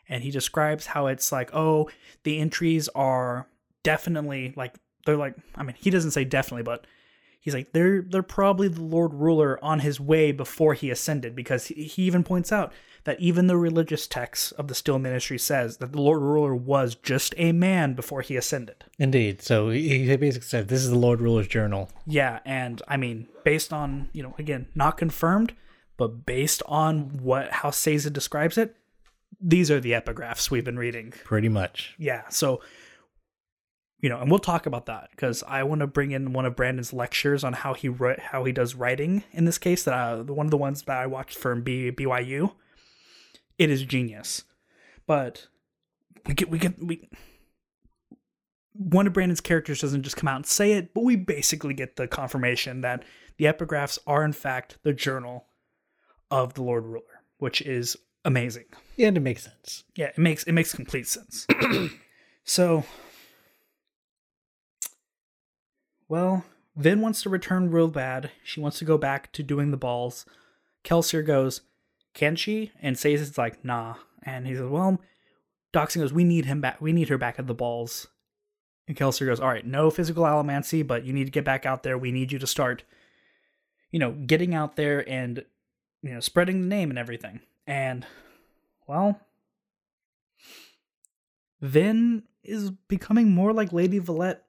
and 0.08 0.22
he 0.22 0.30
describes 0.30 0.86
how 0.86 1.06
it's 1.06 1.32
like, 1.32 1.50
oh, 1.54 1.88
the 2.22 2.38
entries 2.38 2.88
are 2.94 3.48
definitely 3.82 4.52
like 4.56 4.74
they're 5.06 5.16
like 5.16 5.36
I 5.54 5.62
mean, 5.62 5.76
he 5.78 5.90
doesn't 5.90 6.12
say 6.12 6.24
definitely, 6.24 6.62
but 6.62 6.86
he's 7.40 7.54
like 7.54 7.72
they're 7.72 8.02
they're 8.02 8.22
probably 8.22 8.68
the 8.68 8.82
Lord 8.82 9.14
Ruler 9.14 9.62
on 9.62 9.80
his 9.80 10.00
way 10.00 10.32
before 10.32 10.74
he 10.74 10.90
ascended 10.90 11.34
because 11.34 11.66
he, 11.66 11.84
he 11.84 12.02
even 12.02 12.24
points 12.24 12.52
out 12.52 12.72
that 13.04 13.20
even 13.20 13.46
the 13.46 13.56
religious 13.56 14.06
text 14.06 14.52
of 14.54 14.68
the 14.68 14.74
Steel 14.74 14.98
Ministry 14.98 15.38
says 15.38 15.76
that 15.76 15.92
the 15.92 16.00
Lord 16.00 16.22
Ruler 16.22 16.54
was 16.54 16.94
just 16.94 17.34
a 17.36 17.52
man 17.52 17.92
before 17.92 18.22
he 18.22 18.34
ascended. 18.36 18.84
Indeed. 18.98 19.42
So 19.42 19.70
he 19.70 20.06
he 20.06 20.16
basically 20.16 20.48
said, 20.48 20.68
"This 20.68 20.82
is 20.82 20.90
the 20.90 20.98
Lord 20.98 21.20
Ruler's 21.20 21.48
journal." 21.48 21.90
Yeah, 22.06 22.40
and 22.44 22.82
I 22.88 22.96
mean, 22.96 23.28
based 23.44 23.72
on 23.72 24.08
you 24.12 24.22
know, 24.22 24.34
again, 24.38 24.68
not 24.74 24.96
confirmed, 24.96 25.54
but 25.96 26.26
based 26.26 26.62
on 26.66 27.22
what 27.22 27.50
how 27.50 27.70
Sazed 27.70 28.12
describes 28.12 28.58
it, 28.58 28.76
these 29.40 29.70
are 29.70 29.80
the 29.80 29.92
epigraphs 29.92 30.50
we've 30.50 30.64
been 30.64 30.78
reading. 30.78 31.12
Pretty 31.24 31.48
much. 31.48 31.94
Yeah, 31.98 32.28
so 32.28 32.60
you 34.00 34.10
know, 34.10 34.20
and 34.20 34.30
we'll 34.30 34.38
talk 34.38 34.66
about 34.66 34.86
that 34.86 35.08
because 35.12 35.42
I 35.48 35.62
want 35.62 35.80
to 35.80 35.86
bring 35.86 36.10
in 36.10 36.34
one 36.34 36.44
of 36.44 36.54
Brandon's 36.56 36.92
lectures 36.92 37.42
on 37.42 37.54
how 37.54 37.72
he 37.72 37.88
wri- 37.88 38.20
how 38.20 38.44
he 38.44 38.52
does 38.52 38.74
writing 38.74 39.24
in 39.32 39.46
this 39.46 39.56
case. 39.56 39.84
That 39.84 39.94
I, 39.94 40.20
one 40.20 40.46
of 40.46 40.50
the 40.50 40.58
ones 40.58 40.82
that 40.82 40.98
I 40.98 41.06
watched 41.06 41.38
from 41.38 41.62
B, 41.62 41.90
BYU, 41.90 42.52
it 43.56 43.70
is 43.70 43.82
genius. 43.82 44.44
But 45.06 45.46
we 46.26 46.34
get 46.34 46.50
we 46.50 46.58
get 46.58 46.82
we 46.82 47.08
one 48.74 49.06
of 49.06 49.12
Brandon's 49.12 49.40
characters 49.40 49.80
doesn't 49.80 50.02
just 50.02 50.16
come 50.16 50.28
out 50.28 50.36
and 50.36 50.46
say 50.46 50.72
it, 50.72 50.92
but 50.92 51.04
we 51.04 51.16
basically 51.16 51.72
get 51.72 51.96
the 51.96 52.08
confirmation 52.08 52.80
that 52.82 53.04
the 53.38 53.46
epigraphs 53.46 53.98
are 54.06 54.24
in 54.24 54.32
fact 54.32 54.78
the 54.82 54.92
journal 54.92 55.46
of 56.34 56.54
the 56.54 56.62
Lord 56.62 56.84
Ruler, 56.84 57.22
which 57.38 57.62
is 57.62 57.96
amazing. 58.24 58.64
Yeah, 58.96 59.06
and 59.08 59.16
it 59.16 59.20
makes 59.20 59.44
sense. 59.44 59.84
Yeah, 59.94 60.06
it 60.06 60.18
makes 60.18 60.42
it 60.42 60.52
makes 60.52 60.74
complete 60.74 61.06
sense. 61.06 61.46
so, 62.44 62.82
well, 66.08 66.44
Vin 66.74 67.00
wants 67.00 67.22
to 67.22 67.30
return 67.30 67.70
real 67.70 67.86
bad. 67.86 68.32
She 68.42 68.58
wants 68.58 68.80
to 68.80 68.84
go 68.84 68.98
back 68.98 69.30
to 69.32 69.44
doing 69.44 69.70
the 69.70 69.76
balls. 69.76 70.26
Kelsier 70.82 71.24
goes, 71.24 71.60
"Can 72.14 72.34
she?" 72.34 72.72
And 72.82 72.96
Sazed's 72.96 73.38
like, 73.38 73.64
"Nah." 73.64 73.94
And 74.24 74.48
he 74.48 74.56
says, 74.56 74.68
"Well," 74.68 75.00
Dockson 75.72 76.00
goes, 76.00 76.12
"We 76.12 76.24
need 76.24 76.46
him 76.46 76.60
back. 76.60 76.80
We 76.80 76.92
need 76.92 77.10
her 77.10 77.18
back 77.18 77.38
at 77.38 77.46
the 77.46 77.54
balls." 77.54 78.08
And 78.88 78.96
Kelsier 78.96 79.26
goes, 79.26 79.38
"All 79.38 79.50
right, 79.50 79.64
no 79.64 79.88
physical 79.88 80.24
allomancy, 80.24 80.84
but 80.84 81.04
you 81.04 81.12
need 81.12 81.26
to 81.26 81.30
get 81.30 81.44
back 81.44 81.64
out 81.64 81.84
there. 81.84 81.96
We 81.96 82.10
need 82.10 82.32
you 82.32 82.40
to 82.40 82.46
start, 82.46 82.82
you 83.92 84.00
know, 84.00 84.10
getting 84.10 84.52
out 84.52 84.74
there 84.74 85.08
and, 85.08 85.44
you 86.04 86.14
know, 86.14 86.20
spreading 86.20 86.60
the 86.60 86.68
name 86.68 86.90
and 86.90 86.98
everything." 86.98 87.40
And 87.66 88.06
well, 88.86 89.20
Vin 91.60 92.24
is 92.42 92.70
becoming 92.70 93.30
more 93.30 93.52
like 93.52 93.72
Lady 93.72 93.98
Valette 93.98 94.44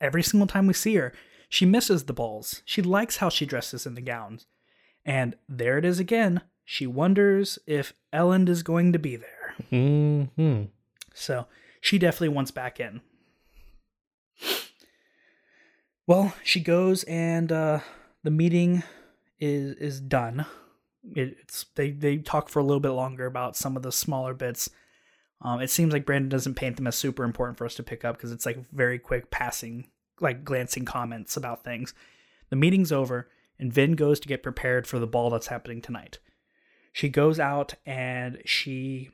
every 0.00 0.22
single 0.22 0.46
time 0.46 0.66
we 0.66 0.72
see 0.72 0.94
her. 0.96 1.12
She 1.48 1.66
misses 1.66 2.04
the 2.04 2.12
balls. 2.12 2.62
She 2.64 2.80
likes 2.80 3.18
how 3.18 3.28
she 3.28 3.44
dresses 3.44 3.84
in 3.84 3.94
the 3.94 4.00
gowns. 4.00 4.46
And 5.04 5.36
there 5.48 5.78
it 5.78 5.84
is 5.84 5.98
again. 5.98 6.42
She 6.64 6.86
wonders 6.86 7.58
if 7.66 7.92
Elend 8.12 8.48
is 8.48 8.62
going 8.62 8.92
to 8.92 8.98
be 8.98 9.16
there. 9.16 9.54
Hmm. 9.68 10.62
So 11.12 11.46
she 11.80 11.98
definitely 11.98 12.28
wants 12.28 12.50
back 12.50 12.78
in. 12.78 13.00
Well, 16.06 16.34
she 16.42 16.60
goes 16.60 17.04
and 17.04 17.52
uh, 17.52 17.80
the 18.22 18.30
meeting 18.30 18.82
is 19.38 19.76
is 19.76 20.00
done. 20.00 20.46
It, 21.14 21.36
it's 21.40 21.66
they 21.74 21.90
they 21.90 22.18
talk 22.18 22.48
for 22.48 22.58
a 22.58 22.64
little 22.64 22.80
bit 22.80 22.90
longer 22.90 23.26
about 23.26 23.56
some 23.56 23.76
of 23.76 23.82
the 23.82 23.92
smaller 23.92 24.34
bits. 24.34 24.70
Um, 25.42 25.60
it 25.60 25.70
seems 25.70 25.92
like 25.92 26.04
Brandon 26.04 26.28
doesn't 26.28 26.54
paint 26.54 26.76
them 26.76 26.86
as 26.86 26.96
super 26.96 27.24
important 27.24 27.56
for 27.56 27.64
us 27.64 27.74
to 27.76 27.82
pick 27.82 28.04
up 28.04 28.16
because 28.16 28.32
it's 28.32 28.44
like 28.44 28.58
very 28.72 28.98
quick 28.98 29.30
passing, 29.30 29.88
like 30.20 30.44
glancing 30.44 30.84
comments 30.84 31.36
about 31.36 31.64
things. 31.64 31.94
The 32.50 32.56
meeting's 32.56 32.92
over, 32.92 33.30
and 33.58 33.72
Vin 33.72 33.92
goes 33.92 34.20
to 34.20 34.28
get 34.28 34.42
prepared 34.42 34.86
for 34.86 34.98
the 34.98 35.06
ball 35.06 35.30
that's 35.30 35.46
happening 35.46 35.80
tonight. 35.80 36.18
She 36.92 37.08
goes 37.08 37.40
out 37.40 37.74
and 37.86 38.42
she 38.44 39.10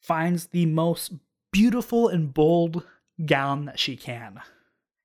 finds 0.00 0.46
the 0.46 0.66
most 0.66 1.12
beautiful 1.52 2.08
and 2.08 2.34
bold 2.34 2.84
gown 3.26 3.66
that 3.66 3.78
she 3.78 3.96
can 3.96 4.40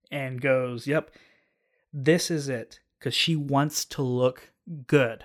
and 0.10 0.42
goes, 0.42 0.88
Yep, 0.88 1.12
this 1.94 2.32
is 2.32 2.50
it. 2.50 2.80
Because 2.98 3.13
she 3.13 3.36
wants 3.36 3.86
to 3.86 4.02
look 4.02 4.52
good. 4.88 5.24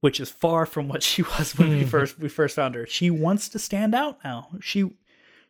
Which 0.00 0.18
is 0.18 0.30
far 0.30 0.64
from 0.64 0.88
what 0.88 1.02
she 1.02 1.22
was 1.38 1.56
when 1.56 1.70
we 1.70 1.84
first 1.84 2.18
we 2.18 2.28
first 2.28 2.56
found 2.56 2.74
her. 2.74 2.86
She 2.86 3.10
wants 3.10 3.48
to 3.50 3.58
stand 3.58 3.94
out 3.94 4.18
now. 4.24 4.48
She 4.60 4.90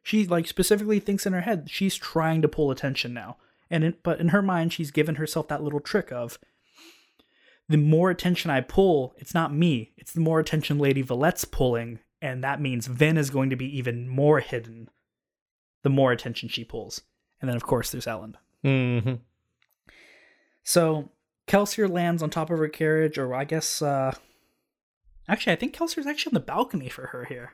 she 0.02 0.26
like 0.26 0.46
specifically 0.46 1.00
thinks 1.00 1.26
in 1.26 1.32
her 1.32 1.42
head 1.42 1.68
she's 1.70 1.96
trying 1.96 2.42
to 2.42 2.48
pull 2.48 2.70
attention 2.70 3.14
now. 3.14 3.36
And 3.70 3.94
but 4.02 4.20
in 4.20 4.28
her 4.28 4.42
mind 4.42 4.72
she's 4.72 4.90
given 4.90 5.16
herself 5.16 5.48
that 5.48 5.62
little 5.62 5.80
trick 5.80 6.10
of 6.10 6.38
the 7.68 7.76
more 7.76 8.10
attention 8.10 8.50
I 8.50 8.62
pull, 8.62 9.14
it's 9.16 9.32
not 9.32 9.54
me. 9.54 9.92
It's 9.96 10.12
the 10.12 10.20
more 10.20 10.40
attention 10.40 10.80
Lady 10.80 11.04
Valette's 11.04 11.44
pulling, 11.44 12.00
and 12.20 12.42
that 12.42 12.60
means 12.60 12.88
Vin 12.88 13.16
is 13.16 13.30
going 13.30 13.48
to 13.50 13.56
be 13.56 13.78
even 13.78 14.08
more 14.08 14.40
hidden 14.40 14.88
the 15.82 15.88
more 15.88 16.12
attention 16.12 16.48
she 16.48 16.64
pulls. 16.64 17.02
And 17.40 17.48
then, 17.48 17.56
of 17.56 17.62
course, 17.62 17.90
there's 17.90 18.06
Elend. 18.06 18.34
Mm-hmm. 18.64 19.14
So 20.62 21.10
Kelsier 21.46 21.88
lands 21.88 22.22
on 22.22 22.30
top 22.30 22.50
of 22.50 22.58
her 22.58 22.68
carriage, 22.68 23.18
or 23.18 23.34
I 23.34 23.44
guess, 23.44 23.80
uh, 23.80 24.14
actually, 25.28 25.52
I 25.52 25.56
think 25.56 25.72
Kelsier's 25.72 26.06
actually 26.06 26.30
on 26.30 26.34
the 26.34 26.40
balcony 26.46 26.88
for 26.88 27.06
her 27.08 27.24
here. 27.24 27.52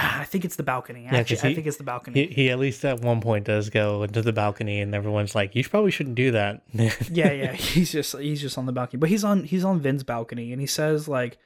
Ah, 0.00 0.20
I 0.20 0.24
think 0.24 0.44
it's 0.44 0.54
the 0.54 0.62
balcony. 0.62 1.04
Yeah, 1.04 1.16
Actually, 1.16 1.38
he- 1.38 1.48
I 1.48 1.54
think 1.54 1.66
it's 1.66 1.76
the 1.76 1.82
balcony. 1.82 2.26
He, 2.28 2.32
he 2.34 2.50
at 2.50 2.58
least 2.60 2.84
at 2.84 3.00
one 3.00 3.20
point 3.20 3.46
does 3.46 3.68
go 3.68 4.04
into 4.04 4.22
the 4.22 4.32
balcony, 4.32 4.80
and 4.80 4.94
everyone's 4.94 5.34
like, 5.34 5.56
"You 5.56 5.64
probably 5.64 5.90
shouldn't 5.90 6.14
do 6.14 6.30
that." 6.30 6.62
yeah, 6.72 7.32
yeah. 7.32 7.52
He's 7.52 7.90
just 7.90 8.16
he's 8.16 8.40
just 8.40 8.56
on 8.58 8.66
the 8.66 8.72
balcony, 8.72 9.00
but 9.00 9.08
he's 9.08 9.24
on 9.24 9.42
he's 9.42 9.64
on 9.64 9.80
Vin's 9.80 10.04
balcony, 10.04 10.52
and 10.52 10.60
he 10.60 10.68
says 10.68 11.08
like, 11.08 11.36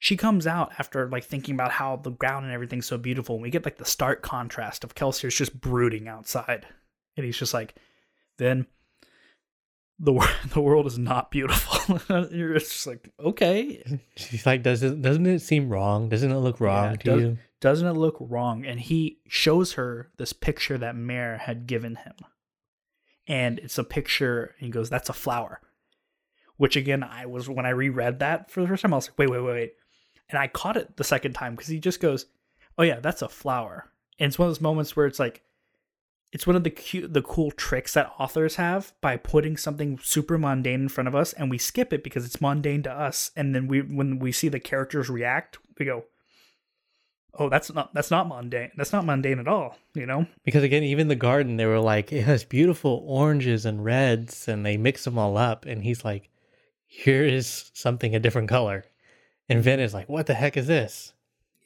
she 0.00 0.16
comes 0.16 0.48
out 0.48 0.72
after 0.80 1.08
like 1.08 1.22
thinking 1.24 1.54
about 1.54 1.70
how 1.70 1.94
the 1.94 2.10
ground 2.10 2.44
and 2.44 2.52
everything's 2.52 2.86
so 2.86 2.98
beautiful, 2.98 3.36
and 3.36 3.42
we 3.42 3.50
get 3.50 3.64
like 3.64 3.78
the 3.78 3.84
stark 3.84 4.20
contrast 4.22 4.82
of 4.82 4.96
Kelsier's 4.96 5.36
just 5.36 5.60
brooding 5.60 6.08
outside, 6.08 6.66
and 7.16 7.24
he's 7.24 7.38
just 7.38 7.54
like, 7.54 7.76
Vin, 8.36 8.66
the 9.98 10.12
the 10.52 10.60
world 10.60 10.86
is 10.86 10.98
not 10.98 11.30
beautiful. 11.30 11.98
You're 12.30 12.58
just 12.58 12.86
like, 12.86 13.10
okay, 13.20 14.00
She's 14.16 14.44
like, 14.46 14.62
"Does 14.62 14.82
it? 14.82 15.00
Doesn't 15.02 15.26
it 15.26 15.40
seem 15.40 15.68
wrong? 15.70 16.08
Doesn't 16.08 16.30
it 16.32 16.38
look 16.38 16.60
wrong 16.60 16.90
Yeah, 16.92 16.96
to 16.96 17.04
does- 17.04 17.20
you?" 17.22 17.38
doesn't 17.60 17.86
it 17.88 17.92
look 17.94 18.16
wrong? 18.20 18.66
And 18.66 18.78
he 18.78 19.20
shows 19.26 19.72
her 19.74 20.10
this 20.18 20.34
picture 20.34 20.76
that 20.76 20.96
Mare 20.96 21.38
had 21.38 21.66
given 21.66 21.96
him. 21.96 22.12
And 23.26 23.58
it's 23.58 23.78
a 23.78 23.84
picture, 23.84 24.54
and 24.58 24.66
he 24.66 24.70
goes, 24.70 24.90
That's 24.90 25.08
a 25.08 25.14
flower. 25.14 25.62
Which 26.58 26.76
again, 26.76 27.02
I 27.02 27.24
was, 27.24 27.48
when 27.48 27.64
I 27.64 27.70
reread 27.70 28.18
that 28.18 28.50
for 28.50 28.60
the 28.60 28.68
first 28.68 28.82
time, 28.82 28.92
I 28.92 28.96
was 28.96 29.08
like, 29.08 29.18
Wait, 29.18 29.30
wait, 29.30 29.40
wait, 29.40 29.52
wait. 29.54 29.72
And 30.28 30.38
I 30.38 30.46
caught 30.48 30.76
it 30.76 30.96
the 30.98 31.04
second 31.04 31.32
time 31.32 31.54
because 31.54 31.68
he 31.68 31.78
just 31.80 32.00
goes, 32.00 32.26
Oh, 32.76 32.82
yeah, 32.82 33.00
that's 33.00 33.22
a 33.22 33.28
flower. 33.30 33.90
And 34.18 34.28
it's 34.28 34.38
one 34.38 34.48
of 34.48 34.50
those 34.54 34.60
moments 34.60 34.94
where 34.94 35.06
it's 35.06 35.18
like, 35.18 35.42
it's 36.34 36.48
one 36.48 36.56
of 36.56 36.64
the 36.64 36.70
cute, 36.70 37.14
the 37.14 37.22
cool 37.22 37.52
tricks 37.52 37.94
that 37.94 38.12
authors 38.18 38.56
have 38.56 38.92
by 39.00 39.16
putting 39.16 39.56
something 39.56 40.00
super 40.02 40.36
mundane 40.36 40.82
in 40.82 40.88
front 40.88 41.06
of 41.06 41.14
us, 41.14 41.32
and 41.32 41.48
we 41.48 41.58
skip 41.58 41.92
it 41.92 42.02
because 42.02 42.26
it's 42.26 42.40
mundane 42.40 42.82
to 42.82 42.92
us. 42.92 43.30
And 43.36 43.54
then 43.54 43.68
we, 43.68 43.80
when 43.82 44.18
we 44.18 44.32
see 44.32 44.48
the 44.48 44.58
characters 44.58 45.08
react, 45.08 45.58
we 45.78 45.86
go, 45.86 46.04
oh 47.38 47.48
that's 47.48 47.72
not 47.72 47.92
that's 47.94 48.12
not 48.12 48.28
mundane 48.28 48.70
that's 48.76 48.92
not 48.92 49.04
mundane 49.04 49.40
at 49.40 49.48
all 49.48 49.76
you 49.94 50.06
know 50.06 50.24
Because 50.44 50.62
again, 50.62 50.84
even 50.84 51.08
the 51.08 51.16
garden, 51.16 51.56
they 51.56 51.66
were 51.66 51.80
like, 51.80 52.12
"It 52.12 52.22
has 52.22 52.44
beautiful 52.44 53.02
oranges 53.06 53.64
and 53.64 53.84
reds," 53.84 54.46
and 54.46 54.64
they 54.64 54.76
mix 54.76 55.04
them 55.04 55.18
all 55.18 55.36
up. 55.36 55.66
And 55.66 55.82
he's 55.82 56.04
like, 56.04 56.30
"Here 56.86 57.24
is 57.24 57.70
something 57.74 58.14
a 58.14 58.20
different 58.20 58.48
color," 58.48 58.84
and 59.48 59.62
Vin 59.62 59.80
is 59.80 59.94
like, 59.94 60.08
"What 60.08 60.26
the 60.26 60.34
heck 60.34 60.56
is 60.56 60.66
this?" 60.66 61.12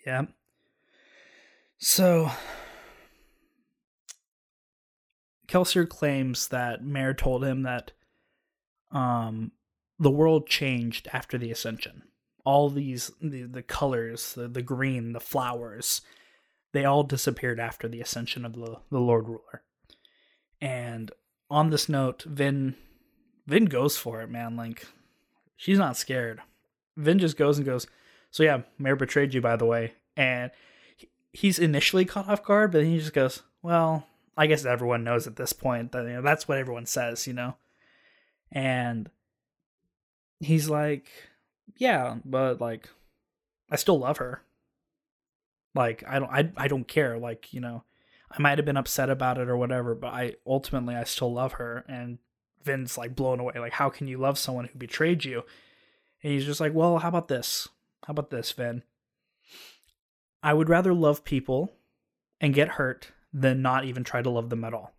yeah 0.07 0.25
so 1.79 2.31
kelsier 5.49 5.89
claims 5.89 6.49
that 6.49 6.85
Mare 6.85 7.15
told 7.15 7.45
him 7.45 7.63
that 7.63 7.93
um 8.93 9.53
the 9.99 10.11
world 10.11 10.47
changed 10.47 11.09
after 11.13 11.37
the 11.37 11.51
ascension. 11.51 12.03
All 12.45 12.69
these 12.71 13.11
the, 13.21 13.43
the 13.43 13.63
colors 13.63 14.35
the, 14.35 14.47
the 14.49 14.63
green 14.63 15.13
the 15.13 15.21
flowers 15.21 16.03
they 16.73 16.85
all 16.85 17.03
disappeared 17.03 17.59
after 17.59 17.89
the 17.89 18.01
ascension 18.01 18.45
of 18.45 18.53
the, 18.55 18.77
the 18.91 19.01
lord 19.01 19.27
ruler. 19.27 19.63
And 20.61 21.11
on 21.51 21.71
this 21.71 21.89
note 21.89 22.23
vin 22.25 22.77
vin 23.47 23.65
goes 23.65 23.97
for 23.97 24.21
it 24.21 24.31
man. 24.31 24.57
Like 24.57 24.87
she's 25.57 25.79
not 25.79 25.97
scared. 25.97 26.41
Vin 26.97 27.19
just 27.19 27.37
goes 27.37 27.59
and 27.59 27.67
goes. 27.67 27.87
So 28.31 28.43
yeah 28.43 28.63
Mare 28.79 28.97
betrayed 28.97 29.35
you 29.35 29.41
by 29.41 29.57
the 29.57 29.67
way. 29.67 29.95
And 30.17 30.51
he- 30.97 31.09
he's 31.33 31.59
initially 31.59 32.05
caught 32.05 32.29
off 32.29 32.45
guard 32.45 32.73
but 32.73 32.79
then 32.79 32.91
he 32.91 32.99
just 32.99 33.13
goes 33.15 33.43
well 33.63 34.07
i 34.39 34.47
guess 34.47 34.65
everyone 34.65 35.05
knows 35.05 35.27
at 35.27 35.37
this 35.37 35.53
point 35.53 35.93
that 35.93 36.05
you 36.05 36.15
know, 36.15 36.23
that's 36.23 36.49
what 36.49 36.57
everyone 36.57 36.87
says 36.87 37.27
you 37.27 37.35
know? 37.35 37.57
And 38.51 39.11
he's 40.41 40.71
like 40.71 41.11
yeah 41.77 42.17
but 42.25 42.61
like 42.61 42.89
i 43.71 43.77
still 43.77 43.99
love 43.99 44.19
her. 44.19 44.43
Like 45.75 46.05
i 46.09 46.19
don't 46.19 46.31
i, 46.31 46.51
I 46.57 46.69
don't 46.69 46.89
care. 46.89 47.19
Like 47.19 47.53
you 47.53 47.61
know 47.61 47.83
i 48.31 48.41
might 48.41 48.59
have 48.59 48.65
been 48.65 48.77
upset 48.77 49.11
about 49.11 49.39
it 49.39 49.49
or 49.49 49.57
whatever 49.57 49.95
but 49.95 50.15
i 50.15 50.35
ultimately 50.47 50.95
i 50.95 51.05
still 51.05 51.33
love 51.33 51.55
her. 51.55 51.85
And 51.89 52.19
vin's 52.63 52.97
like 52.97 53.17
blown 53.17 53.41
away. 53.41 53.55
Like 53.59 53.75
how 53.75 53.91
can 53.91 54.07
you 54.07 54.19
love 54.19 54.39
someone 54.39 54.67
who 54.67 54.79
betrayed 54.79 55.25
you? 55.25 55.43
And 56.23 56.33
he's 56.33 56.47
just 56.47 56.61
like 56.61 56.73
well 56.73 56.99
how 56.99 57.09
about 57.09 57.29
this? 57.29 57.69
How 58.07 58.13
about 58.13 58.31
this 58.31 58.53
vin? 58.53 58.85
I 60.43 60.55
would 60.55 60.69
rather 60.69 60.95
love 60.95 61.25
people 61.25 61.73
and 62.41 62.55
get 62.55 62.69
hurt 62.69 63.11
than 63.33 63.63
not 63.63 63.85
even 63.85 64.05
try 64.05 64.23
to 64.23 64.31
love 64.31 64.51
them 64.51 64.65
at 64.65 64.75
all 64.75 64.93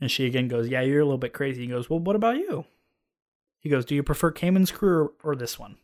and 0.00 0.10
she 0.10 0.26
again 0.26 0.48
goes 0.48 0.68
yeah 0.68 0.80
you're 0.80 1.00
a 1.00 1.04
little 1.04 1.18
bit 1.18 1.32
crazy 1.32 1.62
he 1.62 1.68
goes 1.68 1.90
well 1.90 1.98
what 1.98 2.16
about 2.16 2.36
you 2.36 2.64
he 3.60 3.68
goes, 3.68 3.84
"Do 3.84 3.94
you 3.94 4.02
prefer 4.02 4.30
Camon's 4.30 4.70
crew 4.70 5.12
or, 5.22 5.32
or 5.32 5.36
this 5.36 5.58
one?" 5.58 5.76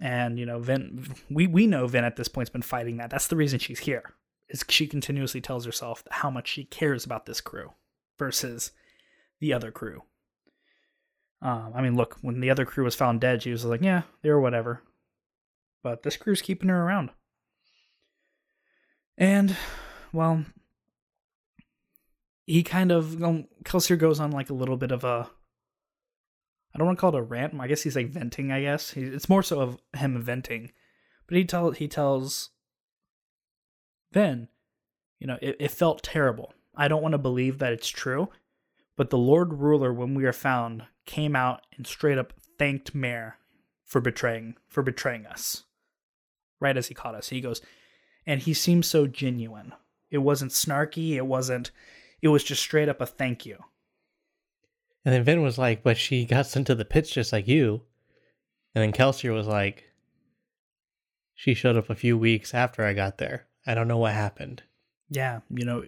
And 0.00 0.38
you 0.38 0.46
know, 0.46 0.58
Vin, 0.58 1.14
we 1.30 1.46
we 1.46 1.66
know 1.66 1.86
Vin 1.86 2.04
at 2.04 2.16
this 2.16 2.28
point's 2.28 2.50
been 2.50 2.62
fighting 2.62 2.96
that. 2.96 3.10
That's 3.10 3.28
the 3.28 3.36
reason 3.36 3.58
she's 3.58 3.80
here. 3.80 4.14
Is 4.48 4.64
she 4.68 4.86
continuously 4.86 5.40
tells 5.40 5.64
herself 5.64 6.02
how 6.10 6.30
much 6.30 6.48
she 6.48 6.64
cares 6.64 7.04
about 7.04 7.26
this 7.26 7.40
crew 7.40 7.72
versus 8.18 8.72
the 9.40 9.52
other 9.52 9.70
crew. 9.70 10.02
Um, 11.40 11.72
I 11.74 11.82
mean, 11.82 11.96
look, 11.96 12.18
when 12.22 12.40
the 12.40 12.50
other 12.50 12.64
crew 12.64 12.84
was 12.84 12.94
found 12.94 13.20
dead, 13.20 13.42
she 13.42 13.50
was 13.50 13.64
like, 13.64 13.82
"Yeah, 13.82 14.02
they 14.22 14.30
were 14.30 14.40
whatever," 14.40 14.82
but 15.82 16.02
this 16.02 16.16
crew's 16.16 16.42
keeping 16.42 16.68
her 16.70 16.82
around. 16.84 17.10
And, 19.16 19.56
well, 20.12 20.44
he 22.46 22.62
kind 22.62 22.92
of 22.92 23.22
um, 23.22 23.46
Kelsier 23.64 23.98
goes 23.98 24.20
on 24.20 24.30
like 24.30 24.50
a 24.50 24.54
little 24.54 24.76
bit 24.76 24.92
of 24.92 25.04
a 25.04 25.30
I 26.74 26.78
don't 26.78 26.86
want 26.86 26.98
to 26.98 27.00
call 27.00 27.14
it 27.14 27.18
a 27.18 27.22
rant. 27.22 27.58
I 27.58 27.68
guess 27.68 27.82
he's 27.82 27.96
like 27.96 28.08
venting. 28.08 28.50
I 28.50 28.62
guess 28.62 28.90
he, 28.90 29.02
it's 29.02 29.28
more 29.28 29.42
so 29.42 29.60
of 29.60 29.78
him 29.96 30.20
venting, 30.20 30.72
but 31.26 31.36
he 31.36 31.44
tell 31.44 31.70
he 31.70 31.88
tells 31.88 32.50
Vin, 34.12 34.48
you 35.18 35.26
know, 35.26 35.38
it, 35.40 35.56
it 35.58 35.70
felt 35.70 36.02
terrible. 36.02 36.52
I 36.76 36.88
don't 36.88 37.02
want 37.02 37.12
to 37.12 37.18
believe 37.18 37.58
that 37.58 37.72
it's 37.72 37.88
true, 37.88 38.28
but 38.96 39.10
the 39.10 39.18
Lord 39.18 39.54
Ruler, 39.54 39.92
when 39.92 40.14
we 40.14 40.24
are 40.24 40.32
found, 40.32 40.84
came 41.06 41.36
out 41.36 41.62
and 41.76 41.86
straight 41.86 42.18
up 42.18 42.32
thanked 42.58 42.94
Mare 42.94 43.38
for 43.84 44.00
betraying 44.00 44.56
for 44.68 44.82
betraying 44.82 45.26
us. 45.26 45.64
Right 46.60 46.76
as 46.76 46.88
he 46.88 46.94
caught 46.94 47.14
us, 47.14 47.28
he 47.28 47.40
goes, 47.40 47.60
and 48.26 48.42
he 48.42 48.54
seemed 48.54 48.84
so 48.84 49.06
genuine. 49.06 49.72
It 50.10 50.18
wasn't 50.18 50.52
snarky. 50.52 51.12
It 51.12 51.26
wasn't 51.26 51.70
it 52.24 52.28
was 52.28 52.42
just 52.42 52.62
straight 52.62 52.88
up 52.88 53.02
a 53.02 53.06
thank 53.06 53.44
you. 53.44 53.58
And 55.04 55.14
then 55.14 55.24
Vin 55.24 55.42
was 55.42 55.58
like, 55.58 55.82
"But 55.82 55.98
she 55.98 56.24
got 56.24 56.46
sent 56.46 56.66
to 56.68 56.74
the 56.74 56.84
pits 56.84 57.10
just 57.10 57.32
like 57.32 57.46
you." 57.46 57.82
And 58.74 58.82
then 58.82 58.92
Kelsier 58.92 59.34
was 59.34 59.46
like, 59.46 59.90
"She 61.34 61.52
showed 61.52 61.76
up 61.76 61.90
a 61.90 61.94
few 61.94 62.16
weeks 62.16 62.54
after 62.54 62.82
I 62.82 62.94
got 62.94 63.18
there. 63.18 63.46
I 63.66 63.74
don't 63.74 63.88
know 63.88 63.98
what 63.98 64.14
happened." 64.14 64.62
Yeah, 65.10 65.40
you 65.50 65.66
know, 65.66 65.84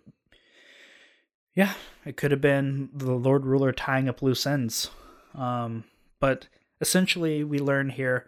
yeah, 1.55 1.73
it 2.05 2.19
could 2.19 2.33
have 2.33 2.43
been 2.43 2.91
the 2.93 3.13
Lord 3.13 3.47
Ruler 3.47 3.73
tying 3.73 4.07
up 4.07 4.21
loose 4.21 4.47
ends. 4.47 4.91
Um, 5.35 5.85
but 6.21 6.49
essentially, 6.83 7.43
we 7.45 7.59
learn 7.59 7.89
here 7.89 8.27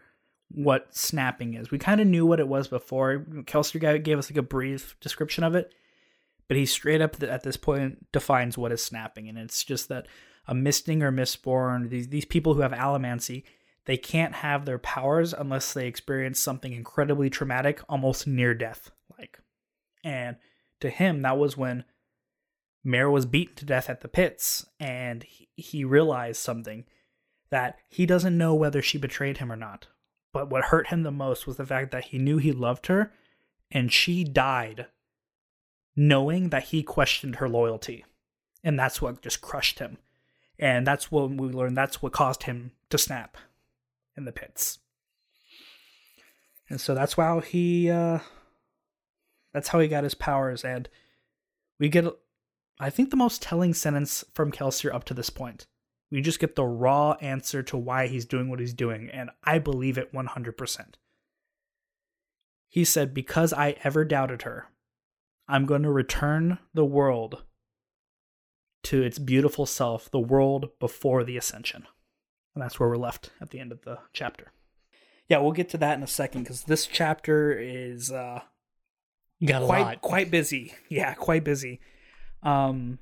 what 0.50 0.94
snapping 0.94 1.54
is. 1.54 1.70
We 1.70 1.78
kind 1.78 2.00
of 2.00 2.06
knew 2.06 2.24
what 2.26 2.40
it 2.40 2.48
was 2.48 2.68
before. 2.68 3.24
Kelsier 3.44 3.80
guy 3.80 3.98
gave 3.98 4.18
us 4.18 4.30
like 4.30 4.38
a 4.38 4.42
brief 4.42 4.96
description 5.00 5.44
of 5.44 5.54
it, 5.54 5.74
but 6.46 6.56
he 6.56 6.66
straight 6.66 7.00
up 7.00 7.22
at 7.22 7.42
this 7.42 7.56
point 7.56 8.10
defines 8.12 8.56
what 8.56 8.72
is 8.72 8.82
snapping, 8.82 9.28
and 9.28 9.38
it's 9.38 9.62
just 9.64 9.88
that 9.88 10.06
a 10.46 10.54
misting 10.54 11.02
or 11.02 11.12
Mistborn 11.12 11.90
these 11.90 12.08
these 12.08 12.24
people 12.24 12.54
who 12.54 12.62
have 12.62 12.72
allomancy, 12.72 13.44
they 13.84 13.98
can't 13.98 14.34
have 14.36 14.64
their 14.64 14.78
powers 14.78 15.34
unless 15.34 15.72
they 15.72 15.86
experience 15.86 16.40
something 16.40 16.72
incredibly 16.72 17.28
traumatic, 17.28 17.80
almost 17.88 18.26
near 18.26 18.54
death 18.54 18.90
like. 19.18 19.38
And 20.02 20.36
to 20.80 20.88
him, 20.90 21.22
that 21.22 21.38
was 21.38 21.56
when 21.56 21.84
Mare 22.84 23.10
was 23.10 23.26
beaten 23.26 23.56
to 23.56 23.66
death 23.66 23.90
at 23.90 24.00
the 24.00 24.08
pits, 24.08 24.64
and 24.80 25.22
he, 25.24 25.48
he 25.56 25.84
realized 25.84 26.40
something 26.40 26.84
that 27.50 27.76
he 27.88 28.06
doesn't 28.06 28.38
know 28.38 28.54
whether 28.54 28.80
she 28.80 28.96
betrayed 28.98 29.38
him 29.38 29.52
or 29.52 29.56
not. 29.56 29.88
But 30.32 30.50
what 30.50 30.64
hurt 30.64 30.88
him 30.88 31.02
the 31.02 31.10
most 31.10 31.46
was 31.46 31.56
the 31.56 31.66
fact 31.66 31.90
that 31.92 32.06
he 32.06 32.18
knew 32.18 32.38
he 32.38 32.52
loved 32.52 32.86
her, 32.86 33.12
and 33.70 33.92
she 33.92 34.24
died 34.24 34.86
knowing 35.98 36.50
that 36.50 36.64
he 36.64 36.82
questioned 36.82 37.36
her 37.36 37.48
loyalty. 37.48 38.04
And 38.62 38.78
that's 38.78 39.02
what 39.02 39.20
just 39.20 39.40
crushed 39.40 39.80
him. 39.80 39.98
And 40.56 40.86
that's 40.86 41.10
what 41.10 41.30
we 41.30 41.48
learned 41.48 41.76
that's 41.76 42.00
what 42.00 42.12
caused 42.12 42.44
him 42.44 42.70
to 42.90 42.98
snap 42.98 43.36
in 44.16 44.24
the 44.24 44.32
pits. 44.32 44.78
And 46.70 46.80
so 46.80 46.94
that's 46.94 47.14
how 47.14 47.40
he 47.40 47.90
uh 47.90 48.20
that's 49.52 49.68
how 49.68 49.80
he 49.80 49.88
got 49.88 50.04
his 50.04 50.14
powers 50.14 50.64
and 50.64 50.88
we 51.78 51.88
get 51.88 52.04
I 52.78 52.90
think 52.90 53.10
the 53.10 53.16
most 53.16 53.42
telling 53.42 53.74
sentence 53.74 54.24
from 54.34 54.52
Kelsier 54.52 54.94
up 54.94 55.04
to 55.04 55.14
this 55.14 55.30
point. 55.30 55.66
We 56.10 56.20
just 56.22 56.40
get 56.40 56.56
the 56.56 56.64
raw 56.64 57.12
answer 57.20 57.62
to 57.64 57.76
why 57.76 58.06
he's 58.06 58.24
doing 58.24 58.48
what 58.48 58.60
he's 58.60 58.72
doing 58.74 59.10
and 59.10 59.30
I 59.44 59.58
believe 59.58 59.98
it 59.98 60.12
100%. 60.12 60.94
He 62.70 62.84
said 62.84 63.12
because 63.14 63.52
I 63.52 63.76
ever 63.84 64.04
doubted 64.04 64.42
her, 64.42 64.68
I'm 65.46 65.66
going 65.66 65.82
to 65.82 65.90
return 65.90 66.58
the 66.74 66.84
world 66.84 67.42
to 68.84 69.02
its 69.02 69.18
beautiful 69.18 69.66
self, 69.66 70.10
the 70.10 70.20
world 70.20 70.70
before 70.78 71.24
the 71.24 71.36
ascension. 71.36 71.86
And 72.54 72.62
that's 72.62 72.78
where 72.80 72.88
we're 72.88 72.96
left 72.96 73.30
at 73.40 73.50
the 73.50 73.60
end 73.60 73.72
of 73.72 73.82
the 73.82 73.98
chapter. 74.12 74.52
Yeah, 75.28 75.38
we'll 75.38 75.52
get 75.52 75.68
to 75.70 75.78
that 75.78 75.96
in 75.96 76.02
a 76.02 76.06
second 76.08 76.42
because 76.44 76.64
this 76.64 76.86
chapter 76.86 77.52
is 77.52 78.10
uh, 78.10 78.40
You 79.38 79.48
got 79.48 79.62
a 79.62 79.66
quite 79.66 79.80
lot. 79.82 80.00
quite 80.00 80.30
busy. 80.30 80.74
Yeah, 80.88 81.12
quite 81.14 81.44
busy. 81.44 81.80
Um, 82.42 82.98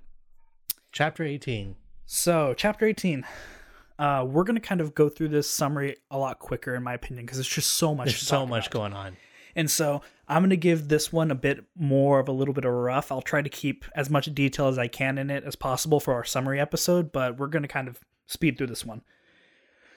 Chapter 0.93 1.25
18. 1.25 1.77
So 2.07 2.55
chapter 2.57 2.87
eighteen, 2.87 3.27
uh, 3.99 4.25
we're 4.27 4.45
gonna 4.45 4.61
kind 4.61 4.81
of 4.81 4.95
go 4.95 5.09
through 5.09 5.29
this 5.29 5.51
summary 5.51 5.97
a 6.11 6.19
lot 6.19 6.39
quicker, 6.39 6.75
in 6.75 6.83
my 6.83 6.95
opinion, 6.95 7.27
because 7.27 7.39
it's 7.39 7.49
just 7.49 7.73
so 7.73 7.95
much. 7.95 8.07
There's 8.07 8.21
so 8.21 8.47
much 8.47 8.69
about. 8.69 8.73
going 8.73 8.93
on. 8.95 9.17
And 9.55 9.71
so 9.71 10.03
I'm 10.29 10.43
going 10.43 10.51
to 10.51 10.57
give 10.59 10.89
this 10.89 11.11
one 11.11 11.31
a 11.31 11.35
bit 11.35 11.65
more 11.75 12.21
of 12.21 12.29
a 12.29 12.33
little 12.33 12.53
bit 12.53 12.67
of 12.67 12.73
a 12.73 12.75
rough. 12.75 13.11
I'll 13.11 13.23
try 13.23 13.41
to 13.41 13.49
keep 13.49 13.87
as 13.95 14.11
much 14.11 14.27
detail 14.35 14.69
as 14.69 14.79
I 14.79 14.87
can 14.87 15.17
in 15.17 15.31
it 15.31 15.45
as 15.45 15.57
possible 15.57 15.99
for 15.99 16.13
our 16.13 16.25
summary 16.25 16.61
episode, 16.61 17.11
but 17.11 17.39
we're 17.39 17.47
going 17.47 17.63
to 17.63 17.69
kind 17.69 17.89
of 17.89 18.01
speed 18.27 18.59
through 18.59 18.67
this 18.67 18.85
one. 18.85 19.01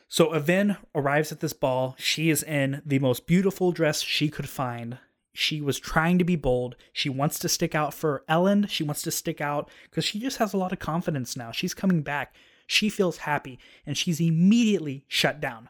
So 0.08 0.34
Avin 0.34 0.78
arrives 0.95 1.34
at 1.34 1.41
this 1.41 1.52
ball. 1.52 1.95
She 2.00 2.30
is 2.30 2.41
in 2.41 2.82
the 2.86 3.00
most 3.00 3.28
beautiful 3.28 3.74
dress 3.74 4.02
she 4.02 4.30
could 4.30 4.48
find. 4.48 4.98
She 5.39 5.62
was 5.62 5.80
trying 5.80 6.17
to 6.17 6.25
be 6.25 6.36
bold. 6.36 6.75
She 6.91 7.08
wants 7.08 7.39
to 7.39 7.47
stick 7.47 7.73
out 7.73 7.93
for 7.93 8.25
Elend. 8.28 8.69
She 8.69 8.84
wants 8.84 9.02
to 9.04 9.10
stick 9.10 9.39
out 9.39 9.69
because 9.89 10.04
she 10.04 10.19
just 10.19 10.36
has 10.36 10.54
a 10.54 10.58
lot 10.58 10.73
of 10.73 10.80
confidence 10.80 11.38
now. 11.38 11.54
She's 11.54 11.73
coming 11.73 12.02
back. 12.02 12.36
She 12.67 12.89
feels 12.89 13.19
happy 13.19 13.58
and 13.86 13.97
she's 13.97 14.19
immediately 14.19 15.06
shut 15.08 15.39
down 15.39 15.69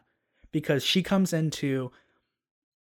because 0.50 0.82
she 0.84 1.04
comes 1.04 1.32
into 1.32 1.92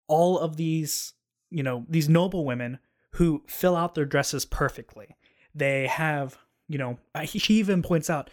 all 0.08 0.40
of 0.40 0.56
these, 0.56 1.12
you 1.50 1.62
know, 1.62 1.86
these 1.88 2.08
noble 2.08 2.44
women 2.44 2.80
who 3.12 3.44
fill 3.46 3.76
out 3.76 3.94
their 3.94 4.04
dresses 4.04 4.44
perfectly. 4.44 5.14
They 5.54 5.86
have, 5.86 6.36
you 6.66 6.78
know, 6.78 6.98
she 7.24 7.54
even 7.54 7.82
points 7.82 8.10
out, 8.10 8.28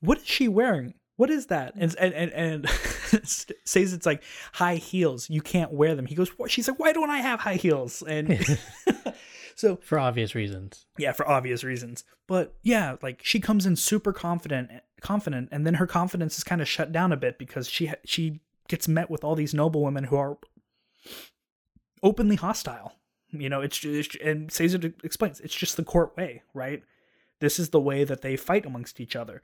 what 0.00 0.16
is 0.16 0.26
she 0.26 0.48
wearing? 0.48 0.94
What 1.20 1.28
is 1.28 1.48
that? 1.48 1.74
And 1.76 1.94
and 1.98 2.14
and, 2.14 2.32
and 2.32 2.68
says 3.28 3.92
it's 3.92 4.06
like 4.06 4.22
high 4.54 4.76
heels. 4.76 5.28
You 5.28 5.42
can't 5.42 5.70
wear 5.70 5.94
them. 5.94 6.06
He 6.06 6.14
goes, 6.14 6.30
what? 6.38 6.50
She's 6.50 6.66
like, 6.66 6.78
why 6.78 6.94
don't 6.94 7.10
I 7.10 7.18
have 7.18 7.40
high 7.40 7.56
heels? 7.56 8.02
And 8.08 8.58
so 9.54 9.76
For 9.82 9.98
obvious 9.98 10.34
reasons. 10.34 10.86
yeah, 10.96 11.12
for 11.12 11.28
obvious 11.28 11.62
reasons. 11.62 12.04
But 12.26 12.54
yeah, 12.62 12.96
like 13.02 13.20
she 13.22 13.38
comes 13.38 13.66
in 13.66 13.76
super 13.76 14.14
confident, 14.14 14.70
confident, 15.02 15.50
and 15.52 15.66
then 15.66 15.74
her 15.74 15.86
confidence 15.86 16.38
is 16.38 16.44
kind 16.44 16.62
of 16.62 16.68
shut 16.68 16.90
down 16.90 17.12
a 17.12 17.18
bit 17.18 17.38
because 17.38 17.68
she 17.68 17.92
she 18.06 18.40
gets 18.68 18.88
met 18.88 19.10
with 19.10 19.22
all 19.22 19.34
these 19.34 19.52
noble 19.52 19.82
women 19.82 20.04
who 20.04 20.16
are 20.16 20.38
openly 22.02 22.36
hostile. 22.36 22.94
You 23.30 23.50
know, 23.50 23.60
it's 23.60 23.76
just 23.76 24.14
and 24.14 24.50
Sazed 24.50 24.86
explains 25.04 25.38
it's 25.40 25.54
just 25.54 25.76
the 25.76 25.84
court 25.84 26.16
way, 26.16 26.44
right? 26.54 26.82
This 27.40 27.58
is 27.58 27.70
the 27.70 27.80
way 27.80 28.04
that 28.04 28.22
they 28.22 28.36
fight 28.36 28.64
amongst 28.66 29.00
each 29.00 29.16
other. 29.16 29.42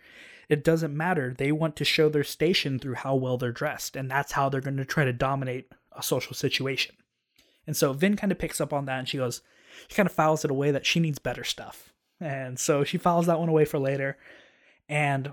It 0.49 0.63
doesn't 0.63 0.97
matter. 0.97 1.35
They 1.37 1.51
want 1.51 1.77
to 1.77 1.85
show 1.85 2.09
their 2.09 2.25
station 2.25 2.79
through 2.79 2.95
how 2.95 3.15
well 3.17 3.37
they're 3.37 3.51
dressed, 3.53 3.97
and 3.97 4.11
that's 4.11 4.33
how 4.33 4.49
they're 4.49 4.61
going 4.61 4.77
to 4.77 4.85
try 4.85 5.05
to 5.05 5.13
dominate 5.13 5.73
a 5.97 6.03
social 6.03 6.35
situation. 6.35 6.95
And 7.67 7.77
so 7.77 7.93
Vin 7.93 8.17
kind 8.17 8.31
of 8.31 8.39
picks 8.39 8.61
up 8.61 8.73
on 8.73 8.85
that 8.85 8.99
and 9.01 9.09
she 9.09 9.17
goes, 9.17 9.43
she 9.89 9.97
kind 9.97 10.07
of 10.07 10.13
files 10.13 10.45
it 10.45 10.51
away 10.51 10.71
that 10.71 10.87
she 10.87 11.01
needs 11.01 11.19
better 11.19 11.43
stuff. 11.43 11.93
And 12.21 12.59
so 12.59 12.85
she 12.85 12.97
files 12.97 13.27
that 13.27 13.41
one 13.41 13.49
away 13.49 13.65
for 13.65 13.79
later. 13.79 14.17
And 14.89 15.33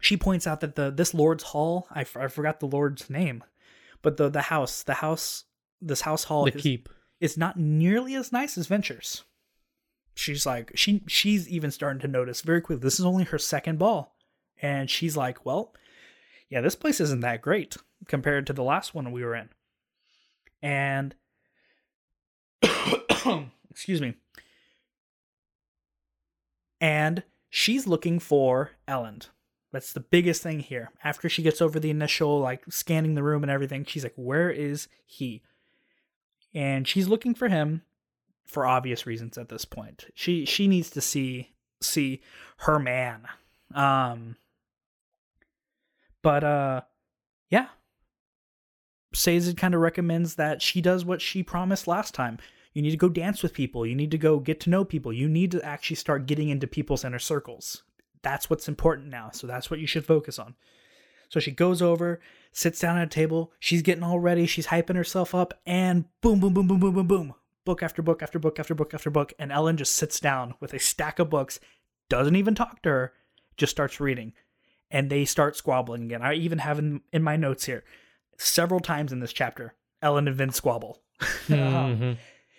she 0.00 0.16
points 0.16 0.46
out 0.46 0.60
that 0.60 0.74
the 0.74 0.90
this 0.90 1.14
Lord's 1.14 1.44
Hall, 1.44 1.86
I, 1.90 2.00
f- 2.00 2.16
I 2.16 2.26
forgot 2.26 2.58
the 2.60 2.66
Lord's 2.66 3.08
name, 3.08 3.44
but 4.02 4.16
the 4.16 4.28
the 4.28 4.42
house, 4.42 4.82
the 4.82 4.94
house, 4.94 5.44
this 5.80 6.00
house 6.00 6.24
hall 6.24 6.46
The 6.46 6.56
is, 6.56 6.62
keep. 6.62 6.88
is 7.20 7.38
not 7.38 7.58
nearly 7.58 8.14
as 8.14 8.32
nice 8.32 8.58
as 8.58 8.66
Ventures. 8.66 9.22
She's 10.16 10.46
like 10.46 10.72
she 10.74 11.02
she's 11.06 11.46
even 11.46 11.70
starting 11.70 12.00
to 12.00 12.08
notice 12.08 12.40
very 12.40 12.62
quickly. 12.62 12.82
This 12.82 12.98
is 12.98 13.04
only 13.04 13.24
her 13.24 13.38
second 13.38 13.78
ball, 13.78 14.16
and 14.62 14.88
she's 14.88 15.14
like, 15.14 15.44
well, 15.44 15.74
yeah, 16.48 16.62
this 16.62 16.74
place 16.74 17.00
isn't 17.02 17.20
that 17.20 17.42
great 17.42 17.76
compared 18.08 18.46
to 18.46 18.54
the 18.54 18.62
last 18.62 18.94
one 18.94 19.12
we 19.12 19.22
were 19.22 19.34
in. 19.34 19.50
And 20.62 21.14
excuse 23.70 24.00
me. 24.00 24.14
And 26.80 27.22
she's 27.50 27.86
looking 27.86 28.18
for 28.18 28.70
Elend. 28.88 29.28
That's 29.70 29.92
the 29.92 30.00
biggest 30.00 30.42
thing 30.42 30.60
here. 30.60 30.92
After 31.04 31.28
she 31.28 31.42
gets 31.42 31.60
over 31.60 31.78
the 31.78 31.90
initial 31.90 32.40
like 32.40 32.64
scanning 32.70 33.16
the 33.16 33.22
room 33.22 33.44
and 33.44 33.50
everything, 33.50 33.84
she's 33.84 34.02
like, 34.02 34.14
"Where 34.16 34.50
is 34.50 34.88
he?" 35.04 35.42
And 36.54 36.88
she's 36.88 37.06
looking 37.06 37.34
for 37.34 37.48
him 37.48 37.82
for 38.46 38.66
obvious 38.66 39.06
reasons 39.06 39.36
at 39.36 39.48
this 39.48 39.64
point. 39.64 40.06
She 40.14 40.44
she 40.44 40.66
needs 40.68 40.90
to 40.90 41.00
see 41.00 41.52
see 41.82 42.22
her 42.58 42.78
man. 42.78 43.26
Um 43.74 44.36
but 46.22 46.44
uh 46.44 46.80
yeah. 47.50 47.68
Sazed 49.14 49.56
kind 49.56 49.74
of 49.74 49.80
recommends 49.80 50.34
that 50.34 50.62
she 50.62 50.80
does 50.80 51.04
what 51.04 51.20
she 51.22 51.42
promised 51.42 51.86
last 51.86 52.14
time. 52.14 52.38
You 52.72 52.82
need 52.82 52.90
to 52.90 52.96
go 52.98 53.08
dance 53.08 53.42
with 53.42 53.54
people. 53.54 53.86
You 53.86 53.94
need 53.94 54.10
to 54.10 54.18
go 54.18 54.38
get 54.38 54.60
to 54.60 54.70
know 54.70 54.84
people. 54.84 55.12
You 55.12 55.28
need 55.28 55.50
to 55.52 55.64
actually 55.64 55.96
start 55.96 56.26
getting 56.26 56.50
into 56.50 56.66
people's 56.66 57.04
inner 57.04 57.18
circles. 57.18 57.82
That's 58.22 58.50
what's 58.50 58.68
important 58.68 59.08
now. 59.08 59.30
So 59.32 59.46
that's 59.46 59.70
what 59.70 59.80
you 59.80 59.86
should 59.86 60.04
focus 60.04 60.38
on. 60.38 60.54
So 61.28 61.40
she 61.40 61.50
goes 61.50 61.80
over, 61.82 62.20
sits 62.52 62.78
down 62.78 62.98
at 62.98 63.06
a 63.06 63.10
table. 63.10 63.52
She's 63.58 63.82
getting 63.82 64.02
all 64.02 64.18
ready. 64.18 64.46
She's 64.46 64.66
hyping 64.66 64.96
herself 64.96 65.34
up, 65.34 65.54
and 65.66 66.04
boom, 66.20 66.40
boom, 66.40 66.52
boom, 66.52 66.66
boom, 66.66 66.80
boom, 66.80 66.94
boom, 66.94 67.06
boom. 67.06 67.34
Book 67.66 67.82
after 67.82 68.00
book 68.00 68.22
after 68.22 68.38
book 68.38 68.58
after 68.58 68.74
book 68.74 68.94
after 68.94 69.10
book. 69.10 69.34
And 69.38 69.50
Elend 69.50 69.76
just 69.76 69.94
sits 69.94 70.18
down 70.20 70.54
with 70.60 70.72
a 70.72 70.78
stack 70.78 71.18
of 71.18 71.28
books, 71.28 71.60
doesn't 72.08 72.36
even 72.36 72.54
talk 72.54 72.80
to 72.82 72.88
her, 72.88 73.12
just 73.58 73.72
starts 73.72 74.00
reading. 74.00 74.32
And 74.90 75.10
they 75.10 75.24
start 75.26 75.56
squabbling 75.56 76.04
again. 76.04 76.22
I 76.22 76.34
even 76.34 76.58
have 76.60 76.78
in, 76.78 77.02
in 77.12 77.22
my 77.22 77.36
notes 77.36 77.66
here 77.66 77.84
several 78.38 78.80
times 78.80 79.12
in 79.12 79.18
this 79.20 79.32
chapter, 79.32 79.74
Elend 80.02 80.28
and 80.28 80.36
Vince 80.36 80.56
squabble. 80.56 81.02
Mhm. 81.48 82.16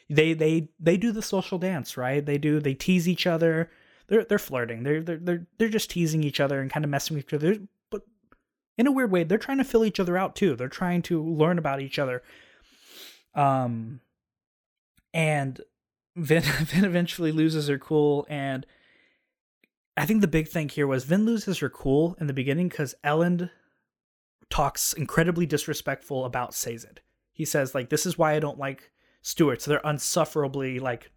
they 0.10 0.34
they 0.34 0.70
they 0.80 0.98
do 0.98 1.12
the 1.12 1.22
social 1.22 1.58
dance, 1.58 1.96
right? 1.98 2.26
They 2.26 2.38
do 2.38 2.60
they 2.60 2.74
tease 2.74 3.08
each 3.08 3.26
other. 3.28 3.70
They're 4.08 4.24
they're 4.26 4.40
flirting. 4.40 4.84
They're 4.84 5.02
they're 5.02 5.18
they're 5.18 5.48
they're 5.58 5.70
just 5.70 5.90
teasing 5.92 6.24
each 6.24 6.40
other 6.40 6.60
and 6.62 6.70
kind 6.72 6.84
of 6.84 6.92
messing 6.92 7.16
with 7.16 7.26
each 7.26 7.34
other. 7.34 7.58
But 7.90 8.02
in 8.78 8.88
a 8.88 8.92
weird 8.92 9.12
way, 9.12 9.24
they're 9.24 9.38
trying 9.38 9.60
to 9.60 9.64
fill 9.64 9.86
each 9.86 10.00
other 10.00 10.18
out 10.18 10.36
too. 10.36 10.56
They're 10.56 10.68
trying 10.70 11.02
to 11.04 11.24
learn 11.24 11.58
about 11.58 11.82
each 11.82 11.98
other. 12.00 12.24
Um, 13.36 14.02
and 15.14 15.60
Vin 16.16 16.42
Vin 16.62 16.86
eventually 16.86 17.32
loses 17.32 17.68
her 17.68 17.78
cool, 17.78 18.26
and 18.30 18.66
I 19.96 20.06
think 20.06 20.22
the 20.22 20.28
big 20.28 20.48
thing 20.48 20.70
here 20.70 20.88
was 20.88 21.04
Vin 21.06 21.26
loses 21.26 21.60
her 21.60 21.70
cool 21.70 22.16
in 22.20 22.28
the 22.28 22.34
beginning 22.34 22.70
because 22.70 22.96
Elend 23.04 23.50
talks 24.50 24.94
incredibly 24.94 25.46
disrespectful 25.46 26.26
about 26.26 26.54
Sazed. 26.54 27.02
He 27.34 27.46
says 27.46 27.76
like, 27.76 27.90
"This 27.90 28.06
is 28.06 28.18
why 28.18 28.34
I 28.34 28.40
don't 28.40 28.58
like 28.60 28.92
stewards. 29.22 29.66
They're 29.66 29.82
unsufferably 29.84 30.80
like, 30.80 31.12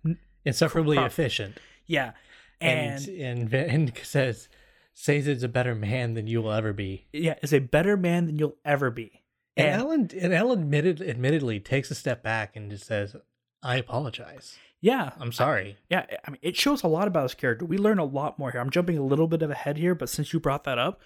Insufferably 0.45 0.99
efficient. 0.99 1.59
yeah." 1.87 2.13
And 2.61 3.07
And, 3.09 3.09
and, 3.21 3.49
Vin 3.49 3.93
says, 4.03 4.49
Sazed's 4.95 5.43
a 5.43 5.49
better 5.49 5.75
man 5.75 6.13
than 6.13 6.27
you 6.27 6.43
will 6.43 6.53
ever 6.53 6.75
be. 6.75 7.07
yeah, 7.13 7.37
is 7.43 7.55
a 7.55 7.59
better 7.61 7.97
man 7.97 8.27
than 8.27 8.39
you'll 8.39 8.57
ever 8.67 8.91
be. 8.91 9.23
And, 9.57 9.69
And- 9.69 9.83
Elend 10.13 10.23
and 10.25 10.33
Elend 10.35 10.53
admitted 10.61 11.01
admittedly 11.01 11.59
takes 11.61 11.91
a 11.91 11.95
step 11.95 12.23
back 12.23 12.57
and 12.57 12.71
just 12.71 12.85
says, 12.87 13.17
I 13.63 13.77
apologize. 13.77 14.57
Yeah, 14.81 15.11
I'm 15.21 15.33
sorry. 15.33 15.77
Yeah, 15.91 16.07
I 16.27 16.31
mean, 16.31 16.39
it 16.41 16.57
shows 16.57 16.83
a 16.83 16.89
lot 16.89 17.07
about 17.07 17.25
his 17.25 17.35
character. 17.35 17.67
We 17.67 17.77
learn 17.77 17.99
a 17.99 18.05
lot 18.05 18.39
more 18.39 18.51
here. 18.51 18.61
I'm 18.61 18.71
jumping 18.71 18.97
a 18.97 19.05
little 19.05 19.27
bit 19.27 19.43
of 19.43 19.51
ahead 19.51 19.77
here, 19.77 19.95
but 19.95 20.09
since 20.09 20.33
you 20.33 20.41
brought 20.41 20.65
that 20.65 20.79
up, 20.79 21.03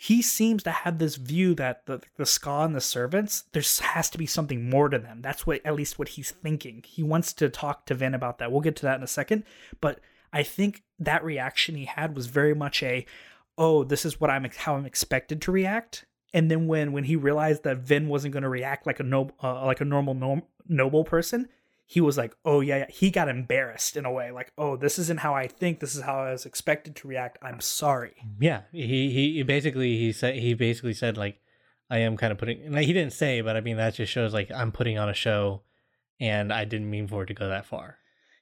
he 0.00 0.22
seems 0.22 0.62
to 0.62 0.70
have 0.70 0.98
this 0.98 1.16
view 1.16 1.54
that 1.56 1.84
the 1.86 2.00
the 2.16 2.24
skaa 2.24 2.64
and 2.64 2.74
the 2.74 2.80
servants 2.80 3.44
there 3.52 3.64
has 3.80 4.08
to 4.10 4.16
be 4.16 4.26
something 4.26 4.70
more 4.70 4.88
to 4.88 4.98
them. 4.98 5.20
That's 5.22 5.44
what 5.44 5.60
at 5.66 5.74
least 5.74 5.98
what 5.98 6.10
he's 6.10 6.30
thinking. 6.30 6.84
He 6.86 7.02
wants 7.02 7.32
to 7.34 7.48
talk 7.48 7.84
to 7.86 7.94
Vin 7.94 8.14
about 8.14 8.38
that. 8.38 8.52
We'll 8.52 8.60
get 8.60 8.76
to 8.76 8.82
that 8.82 8.96
in 8.96 9.02
a 9.02 9.08
second, 9.08 9.42
but 9.80 9.98
I 10.32 10.44
think 10.44 10.84
that 11.00 11.24
reaction 11.24 11.74
he 11.74 11.86
had 11.86 12.14
was 12.14 12.26
very 12.26 12.54
much 12.54 12.82
a 12.82 13.04
oh, 13.58 13.82
this 13.82 14.04
is 14.04 14.20
what 14.20 14.30
I'm 14.30 14.48
how 14.56 14.76
I'm 14.76 14.86
expected 14.86 15.42
to 15.42 15.52
react. 15.52 16.06
And 16.32 16.48
then 16.48 16.68
when 16.68 16.92
when 16.92 17.04
he 17.04 17.16
realized 17.16 17.64
that 17.64 17.78
Vin 17.78 18.08
wasn't 18.08 18.32
going 18.32 18.44
to 18.44 18.48
react 18.48 18.86
like 18.86 19.00
a 19.00 19.02
no 19.02 19.32
uh, 19.42 19.66
like 19.66 19.80
a 19.80 19.84
normal 19.84 20.14
no- 20.14 20.46
noble 20.68 21.02
person, 21.02 21.48
he 21.90 22.02
was 22.02 22.18
like, 22.18 22.36
"Oh 22.44 22.60
yeah, 22.60 22.76
yeah." 22.76 22.86
He 22.90 23.10
got 23.10 23.30
embarrassed 23.30 23.96
in 23.96 24.04
a 24.04 24.12
way, 24.12 24.30
like, 24.30 24.52
"Oh, 24.58 24.76
this 24.76 24.98
isn't 24.98 25.20
how 25.20 25.34
I 25.34 25.48
think. 25.48 25.80
This 25.80 25.96
is 25.96 26.02
how 26.02 26.20
I 26.20 26.32
was 26.32 26.44
expected 26.44 26.94
to 26.96 27.08
react. 27.08 27.38
I'm 27.40 27.60
sorry." 27.60 28.14
Yeah, 28.38 28.62
he 28.70 29.10
he 29.10 29.42
basically 29.42 29.96
he 29.96 30.12
said 30.12 30.34
he 30.34 30.52
basically 30.52 30.92
said 30.92 31.16
like, 31.16 31.40
"I 31.88 32.00
am 32.00 32.18
kind 32.18 32.30
of 32.30 32.36
putting." 32.36 32.70
Like, 32.70 32.84
he 32.84 32.92
didn't 32.92 33.14
say, 33.14 33.40
but 33.40 33.56
I 33.56 33.62
mean 33.62 33.78
that 33.78 33.94
just 33.94 34.12
shows 34.12 34.34
like 34.34 34.50
I'm 34.52 34.70
putting 34.70 34.98
on 34.98 35.08
a 35.08 35.14
show, 35.14 35.62
and 36.20 36.52
I 36.52 36.66
didn't 36.66 36.90
mean 36.90 37.08
for 37.08 37.22
it 37.22 37.26
to 37.28 37.34
go 37.34 37.48
that 37.48 37.64
far. 37.64 37.96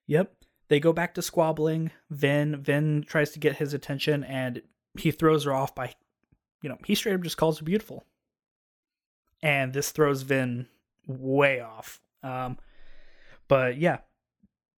Yep. 0.09 0.33
They 0.67 0.81
go 0.81 0.93
back 0.93 1.15
to 1.15 1.23
squabbling. 1.23 1.93
Vin 2.11 2.61
Vin 2.61 3.05
tries 3.07 3.31
to 3.31 3.39
get 3.39 3.59
his 3.59 3.73
attention, 3.73 4.25
and 4.25 4.61
he 4.99 5.13
throws 5.13 5.45
her 5.45 5.53
off 5.53 5.73
by, 5.73 5.95
you 6.63 6.69
know, 6.69 6.79
he 6.85 6.97
straight 6.97 7.15
up 7.15 7.23
just 7.23 7.37
calls 7.37 7.61
her 7.61 7.65
beautiful. 7.65 8.05
And 9.41 9.73
this 9.73 9.93
throws 9.93 10.23
Vin 10.23 10.67
way 11.07 11.61
off. 11.61 12.01
Um, 12.25 12.59
but 13.49 13.79
yeah, 13.79 13.99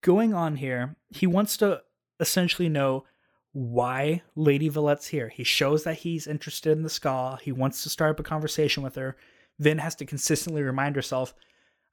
going 0.02 0.34
on 0.34 0.56
here, 0.56 0.96
he 1.10 1.26
wants 1.26 1.56
to 1.58 1.82
essentially 2.20 2.68
know 2.68 3.04
why 3.52 4.22
Lady 4.36 4.70
Valette's 4.70 5.08
here. 5.08 5.28
He 5.28 5.44
shows 5.44 5.84
that 5.84 5.98
he's 5.98 6.26
interested 6.26 6.72
in 6.72 6.82
the 6.82 6.88
skaa. 6.88 7.40
He 7.40 7.52
wants 7.52 7.82
to 7.82 7.88
start 7.88 8.12
up 8.12 8.20
a 8.20 8.22
conversation 8.22 8.82
with 8.82 8.94
her. 8.94 9.16
Vin 9.58 9.78
has 9.78 9.94
to 9.96 10.06
consistently 10.06 10.62
remind 10.62 10.96
herself, 10.96 11.34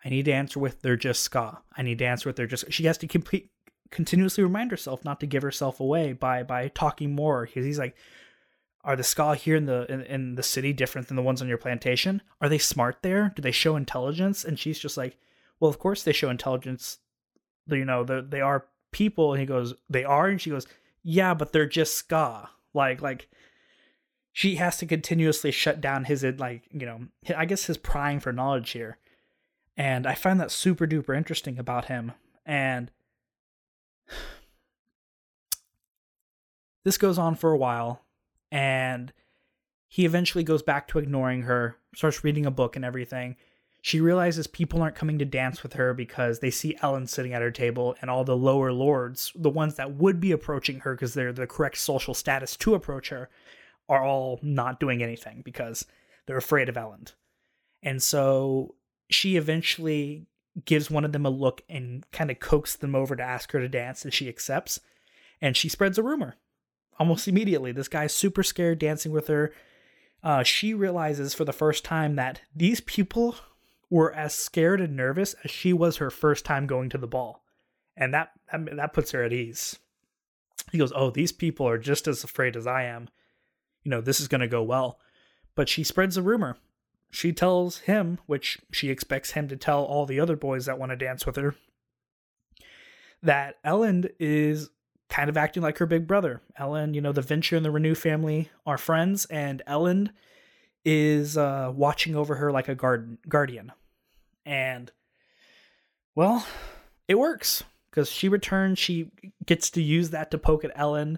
I 0.03 0.09
need 0.09 0.25
to 0.25 0.33
answer 0.33 0.59
with 0.59 0.81
they're 0.81 0.95
just 0.95 1.29
skaa. 1.29 1.59
I 1.75 1.81
need 1.81 1.97
to 1.99 2.05
answer 2.05 2.29
with 2.29 2.35
they're 2.35 2.45
just. 2.45 2.71
She 2.71 2.85
has 2.85 2.97
to 2.99 3.07
complete, 3.07 3.49
continuously 3.89 4.43
remind 4.43 4.69
herself 4.69 5.03
not 5.03 5.19
to 5.21 5.25
give 5.25 5.41
herself 5.41 5.79
away 5.79 6.13
by 6.13 6.43
by 6.43 6.67
talking 6.67 7.15
more. 7.15 7.45
Because 7.45 7.65
he's 7.65 7.79
like, 7.79 7.95
are 8.83 8.95
the 8.95 9.03
skaa 9.03 9.35
here 9.35 9.55
in 9.55 9.65
the 9.65 9.91
in, 9.91 10.01
in 10.01 10.35
the 10.35 10.43
city 10.43 10.73
different 10.73 11.07
than 11.07 11.15
the 11.15 11.23
ones 11.23 11.41
on 11.41 11.47
your 11.47 11.57
plantation? 11.57 12.21
Are 12.39 12.49
they 12.49 12.59
smart 12.59 12.97
there? 13.01 13.33
Do 13.35 13.41
they 13.41 13.51
show 13.51 13.75
intelligence? 13.75 14.45
And 14.45 14.59
she's 14.59 14.77
just 14.77 14.97
like, 14.97 15.17
well, 15.59 15.69
of 15.69 15.79
course 15.79 16.03
they 16.03 16.13
show 16.13 16.29
intelligence. 16.29 16.99
You 17.67 17.85
know, 17.85 18.03
they 18.03 18.41
are 18.41 18.65
people. 18.91 19.33
And 19.33 19.39
he 19.39 19.45
goes, 19.45 19.73
they 19.89 20.03
are, 20.03 20.27
and 20.27 20.41
she 20.41 20.49
goes, 20.49 20.67
yeah, 21.03 21.33
but 21.33 21.51
they're 21.51 21.65
just 21.65 22.07
skaa. 22.07 22.49
Like, 22.73 23.01
like 23.01 23.29
she 24.31 24.55
has 24.55 24.77
to 24.77 24.85
continuously 24.85 25.51
shut 25.51 25.81
down 25.81 26.05
his 26.05 26.23
like, 26.23 26.63
you 26.71 26.85
know, 26.85 27.07
I 27.35 27.45
guess 27.45 27.65
his 27.65 27.77
prying 27.77 28.19
for 28.19 28.33
knowledge 28.33 28.71
here. 28.71 28.97
And 29.77 30.07
I 30.07 30.15
find 30.15 30.39
that 30.39 30.51
super 30.51 30.87
duper 30.87 31.15
interesting 31.15 31.59
about 31.59 31.85
him. 31.85 32.13
And 32.45 32.91
this 36.83 36.97
goes 36.97 37.17
on 37.17 37.35
for 37.35 37.51
a 37.51 37.57
while, 37.57 38.01
and 38.51 39.11
he 39.87 40.05
eventually 40.05 40.43
goes 40.43 40.61
back 40.61 40.87
to 40.89 40.99
ignoring 40.99 41.43
her, 41.43 41.77
starts 41.95 42.23
reading 42.23 42.45
a 42.45 42.51
book 42.51 42.75
and 42.75 42.85
everything 42.85 43.35
she 43.85 44.01
realizes 44.01 44.47
people 44.47 44.81
aren't 44.81 44.95
coming 44.95 45.19
to 45.19 45.25
dance 45.25 45.61
with 45.61 45.73
her 45.73 45.93
because 45.93 46.39
they 46.39 46.49
see 46.49 46.75
Elend 46.81 47.07
sitting 47.07 47.33
at 47.33 47.43
her 47.43 47.51
table 47.51 47.95
and 48.01 48.09
all 48.09 48.23
the 48.23 48.35
lower 48.35 48.71
lords, 48.73 49.31
the 49.35 49.47
ones 49.47 49.75
that 49.75 49.93
would 49.93 50.19
be 50.19 50.31
approaching 50.31 50.79
her 50.79 50.95
because 50.95 51.13
they're 51.13 51.31
the 51.31 51.45
correct 51.45 51.77
social 51.77 52.15
status 52.15 52.57
to 52.57 52.73
approach 52.73 53.09
her, 53.09 53.29
are 53.87 54.03
all 54.03 54.39
not 54.41 54.79
doing 54.79 55.03
anything 55.03 55.43
because 55.45 55.85
they're 56.25 56.35
afraid 56.35 56.67
of 56.67 56.73
Elend. 56.73 57.13
And 57.83 58.01
so 58.01 58.73
she 59.11 59.37
eventually 59.37 60.25
gives 60.65 60.89
one 60.89 61.05
of 61.05 61.11
them 61.11 61.27
a 61.27 61.29
look 61.29 61.61
and 61.69 62.09
kind 62.11 62.31
of 62.31 62.39
coaxes 62.39 62.77
them 62.77 62.95
over 62.95 63.15
to 63.15 63.21
ask 63.21 63.51
her 63.51 63.59
to 63.59 63.69
dance, 63.69 64.03
and 64.03 64.11
she 64.11 64.27
accepts. 64.27 64.79
And 65.39 65.55
she 65.55 65.69
spreads 65.69 65.99
a 65.99 66.03
rumor 66.03 66.37
almost 66.97 67.27
immediately. 67.27 67.71
This 67.71 67.87
guy's 67.87 68.15
super 68.15 68.41
scared 68.41 68.79
dancing 68.79 69.11
with 69.11 69.27
her. 69.27 69.53
Uh, 70.23 70.41
she 70.41 70.73
realizes 70.73 71.35
for 71.35 71.45
the 71.45 71.53
first 71.53 71.85
time 71.85 72.15
that 72.15 72.41
these 72.55 72.81
people 72.81 73.35
were 73.89 74.13
as 74.13 74.33
scared 74.33 74.81
and 74.81 74.95
nervous 74.95 75.35
as 75.43 75.51
she 75.51 75.73
was 75.73 75.97
her 75.97 76.09
first 76.09 76.45
time 76.45 76.67
going 76.67 76.89
to 76.89 76.97
the 76.97 77.07
ball. 77.07 77.43
And 77.95 78.13
that, 78.13 78.31
that, 78.51 78.75
that 78.75 78.93
puts 78.93 79.11
her 79.11 79.23
at 79.23 79.33
ease. 79.33 79.79
He 80.71 80.77
goes, 80.77 80.91
"Oh, 80.95 81.11
these 81.11 81.31
people 81.31 81.67
are 81.67 81.77
just 81.77 82.07
as 82.07 82.23
afraid 82.23 82.57
as 82.57 82.67
I 82.67 82.83
am. 82.83 83.07
You 83.83 83.91
know, 83.91 84.01
this 84.01 84.19
is 84.19 84.27
going 84.27 84.41
to 84.41 84.47
go 84.47 84.63
well." 84.63 84.99
But 85.53 85.69
she 85.69 85.83
spreads 85.83 86.17
a 86.17 86.21
rumor. 86.21 86.57
She 87.11 87.31
tells 87.31 87.79
him, 87.79 88.19
which 88.25 88.59
she 88.71 88.89
expects 88.89 89.31
him 89.31 89.47
to 89.47 89.55
tell 89.55 89.83
all 89.83 90.05
the 90.05 90.19
other 90.19 90.35
boys 90.35 90.65
that 90.65 90.79
want 90.79 90.89
to 90.89 90.97
dance 90.97 91.25
with 91.25 91.37
her, 91.37 91.55
that 93.23 93.63
Elend 93.63 94.09
is 94.19 94.69
kind 95.07 95.29
of 95.29 95.37
acting 95.37 95.63
like 95.63 95.77
her 95.77 95.85
big 95.85 96.07
brother. 96.07 96.41
Elend, 96.59 96.95
you 96.95 97.01
know, 97.01 97.13
the 97.13 97.21
Venture 97.21 97.55
and 97.55 97.65
the 97.65 97.71
Renoux 97.71 97.95
family 97.95 98.49
are 98.65 98.77
friends, 98.77 99.25
and 99.25 99.61
Elend 99.67 100.09
is 100.85 101.37
uh, 101.37 101.71
watching 101.75 102.15
over 102.15 102.35
her 102.35 102.51
like 102.51 102.69
a 102.69 102.75
guard- 102.75 103.17
guardian. 103.27 103.71
And, 104.45 104.91
well, 106.13 106.45
it 107.07 107.15
works 107.15 107.63
because 107.89 108.09
she 108.09 108.29
returns. 108.29 108.77
She 108.79 109.11
gets 109.45 109.71
to 109.71 109.81
use 109.81 110.11
that 110.11 110.31
to 110.31 110.37
poke 110.37 110.63
at 110.63 110.75
Elend. 110.77 111.17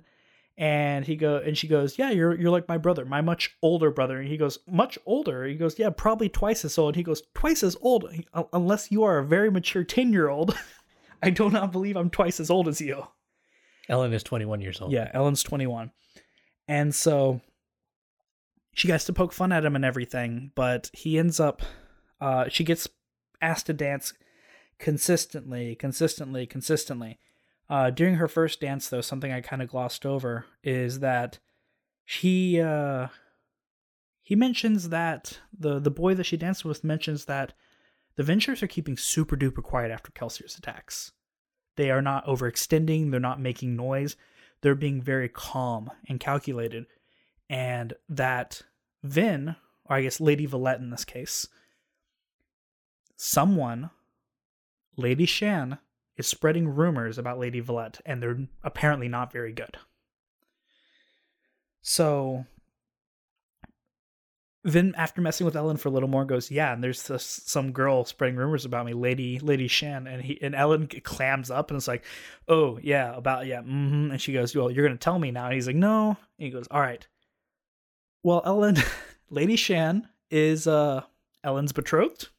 And 0.59 1.05
he 1.05 1.15
go 1.15 1.37
and 1.37 1.55
she 1.55 1.67
goes, 1.67 1.99
yeah, 1.99 2.09
you're 2.09 2.33
you're 2.33 2.49
like 2.49 2.67
my 2.67 2.79
brother, 2.79 3.05
my 3.05 3.21
much 3.21 3.55
older 3.61 3.91
brother. 3.91 4.17
And 4.17 4.27
he 4.27 4.37
goes, 4.37 4.57
much 4.67 4.97
older. 5.05 5.45
He 5.45 5.53
goes, 5.53 5.77
yeah, 5.77 5.91
probably 5.91 6.29
twice 6.29 6.65
as 6.65 6.79
old. 6.79 6.95
He 6.95 7.03
goes, 7.03 7.21
twice 7.35 7.61
as 7.61 7.77
old, 7.79 8.11
unless 8.53 8.91
you 8.91 9.03
are 9.03 9.19
a 9.19 9.23
very 9.23 9.51
mature 9.51 9.83
ten 9.83 10.11
year 10.11 10.29
old. 10.29 10.57
I 11.21 11.29
do 11.29 11.51
not 11.51 11.71
believe 11.71 11.95
I'm 11.95 12.09
twice 12.09 12.39
as 12.39 12.49
old 12.49 12.67
as 12.67 12.81
you. 12.81 13.03
Elend 13.89 14.13
is 14.13 14.23
21 14.23 14.61
years 14.61 14.81
old. 14.81 14.91
Yeah, 14.91 15.11
Elend's 15.13 15.43
21. 15.43 15.91
And 16.67 16.93
so 16.93 17.41
she 18.77 18.87
gets 18.87 19.05
to 19.05 19.13
poke 19.13 19.33
fun 19.33 19.51
at 19.51 19.65
him 19.65 19.75
and 19.75 19.83
everything, 19.83 20.51
but 20.53 20.91
he 20.93 21.17
ends 21.17 21.39
up 21.39 21.63
uh, 22.21 22.47
she 22.47 22.63
gets 22.63 22.87
asked 23.41 23.65
to 23.65 23.73
dance 23.73 24.13
consistently, 24.77 25.73
consistently, 25.73 26.45
consistently. 26.45 27.17
Uh, 27.67 27.89
during 27.89 28.15
her 28.15 28.27
first 28.27 28.61
dance, 28.61 28.87
though, 28.87 29.01
something 29.01 29.31
I 29.31 29.41
kind 29.41 29.63
of 29.63 29.69
glossed 29.69 30.05
over 30.05 30.45
is 30.63 30.99
that 30.99 31.39
he 32.05 32.61
uh, 32.61 33.07
he 34.21 34.35
mentions 34.35 34.89
that 34.89 35.39
the 35.57 35.79
the 35.79 35.89
boy 35.89 36.13
that 36.13 36.27
she 36.27 36.37
danced 36.37 36.63
with 36.63 36.83
mentions 36.83 37.25
that 37.25 37.53
the 38.15 38.21
Ventures 38.23 38.61
are 38.61 38.67
keeping 38.67 38.95
super 38.95 39.35
duper 39.35 39.63
quiet 39.63 39.89
after 39.89 40.11
Kelsier's 40.11 40.55
attacks. 40.55 41.13
They 41.77 41.89
are 41.89 42.01
not 42.03 42.27
overextending. 42.27 43.09
They're 43.09 43.19
not 43.19 43.41
making 43.41 43.75
noise. 43.75 44.15
They're 44.61 44.75
being 44.75 45.01
very 45.01 45.29
calm 45.29 45.89
and 46.07 46.19
calculated 46.19 46.85
and 47.49 47.93
that 48.09 48.61
Vin, 49.03 49.55
or 49.85 49.95
I 49.97 50.01
guess 50.01 50.19
Lady 50.19 50.45
Valette 50.45 50.79
in 50.79 50.89
this 50.89 51.05
case, 51.05 51.47
someone, 53.15 53.89
Lady 54.95 55.25
Shan, 55.25 55.79
is 56.17 56.27
spreading 56.27 56.67
rumors 56.67 57.17
about 57.17 57.39
Lady 57.39 57.59
Valette, 57.59 58.01
and 58.05 58.21
they're 58.21 58.47
apparently 58.63 59.07
not 59.07 59.31
very 59.31 59.53
good. 59.53 59.77
So 61.81 62.45
Vin, 64.67 64.93
after 64.95 65.21
messing 65.21 65.45
with 65.45 65.53
Elend 65.55 65.79
for 65.79 65.87
a 65.87 65.91
little 65.91 66.09
more, 66.09 66.25
goes, 66.25 66.51
"Yeah, 66.51 66.73
and 66.73 66.83
there's 66.83 67.03
this, 67.03 67.23
some 67.23 67.71
girl 67.71 68.03
spreading 68.03 68.35
rumors 68.35 68.65
about 68.65 68.85
me, 68.85 68.93
Lady 68.93 69.39
Lady 69.39 69.67
Shan." 69.69 70.07
And 70.07 70.21
he 70.21 70.41
and 70.41 70.53
Elend 70.53 71.01
clams 71.03 71.49
up 71.49 71.71
and 71.71 71.77
it's 71.77 71.87
like, 71.87 72.03
"Oh 72.49 72.77
yeah, 72.83 73.15
about 73.15 73.45
yeah." 73.45 73.61
Mm-hmm. 73.61 74.11
And 74.11 74.21
she 74.21 74.33
goes, 74.33 74.53
"Well, 74.53 74.69
you're 74.69 74.85
gonna 74.85 74.97
tell 74.97 75.19
me 75.19 75.31
now." 75.31 75.45
And 75.45 75.53
he's 75.53 75.67
like, 75.67 75.77
"No." 75.77 76.09
And 76.09 76.45
he 76.45 76.49
goes, 76.49 76.67
"All 76.69 76.81
right." 76.81 77.07
Well, 78.23 78.41
Elend, 78.43 78.85
Lady 79.29 79.55
Shan 79.55 80.07
is 80.29 80.67
uh 80.67 81.03
Elend's 81.45 81.71
betrothed. 81.71 82.29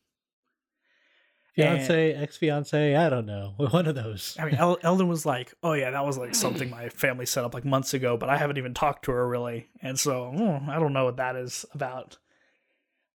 Fiance, 1.54 2.14
ex 2.14 2.36
fiance, 2.36 2.94
I 2.94 3.08
don't 3.08 3.26
know. 3.26 3.54
One 3.70 3.86
of 3.86 3.96
those. 3.96 4.36
I 4.38 4.44
mean, 4.44 4.54
El- 4.54 4.76
Elend 4.78 5.08
was 5.08 5.26
like, 5.26 5.54
"Oh 5.62 5.72
yeah, 5.72 5.90
that 5.90 6.04
was 6.04 6.16
like 6.16 6.34
something 6.34 6.70
my 6.70 6.88
family 6.88 7.26
set 7.26 7.44
up 7.44 7.52
like 7.52 7.64
months 7.64 7.94
ago, 7.94 8.16
but 8.16 8.28
I 8.28 8.36
haven't 8.36 8.58
even 8.58 8.74
talked 8.74 9.06
to 9.06 9.12
her 9.12 9.26
really, 9.26 9.68
and 9.82 9.98
so 9.98 10.32
mm, 10.34 10.68
I 10.68 10.78
don't 10.78 10.92
know 10.92 11.04
what 11.04 11.16
that 11.16 11.34
is 11.34 11.66
about." 11.74 12.18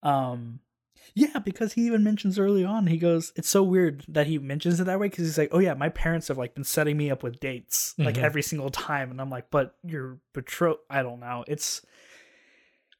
Um, 0.03 0.61
yeah, 1.15 1.39
because 1.39 1.75
he 1.75 1.83
even 1.83 2.03
mentions 2.03 2.39
early 2.39 2.65
on, 2.65 2.87
he 2.87 2.97
goes, 2.97 3.31
"It's 3.37 3.49
so 3.49 3.63
weird 3.63 4.05
that 4.09 4.27
he 4.27 4.39
mentions 4.39 4.81
it 4.81 4.85
that 4.85 4.99
way 4.99 5.09
because 5.09 5.27
he's 5.27 5.37
like, 5.37 5.51
oh 5.53 5.59
yeah, 5.59 5.75
my 5.75 5.91
parents 5.91 6.29
have 6.29 6.39
like 6.39 6.55
been 6.55 6.65
setting 6.65 6.97
me 6.97 7.11
up 7.11 7.23
with 7.23 7.41
dates 7.41 7.95
like 7.99 8.15
mm-hmm. 8.15 8.25
every 8.25 8.43
single 8.43 8.71
time,' 8.71 9.11
and 9.11 9.21
I'm 9.21 9.31
like, 9.31 9.51
but 9.51 9.75
you're 9.85 10.19
betrothed. 10.33 10.81
I 10.89 11.03
don't 11.03 11.21
know. 11.21 11.45
It's 11.47 11.83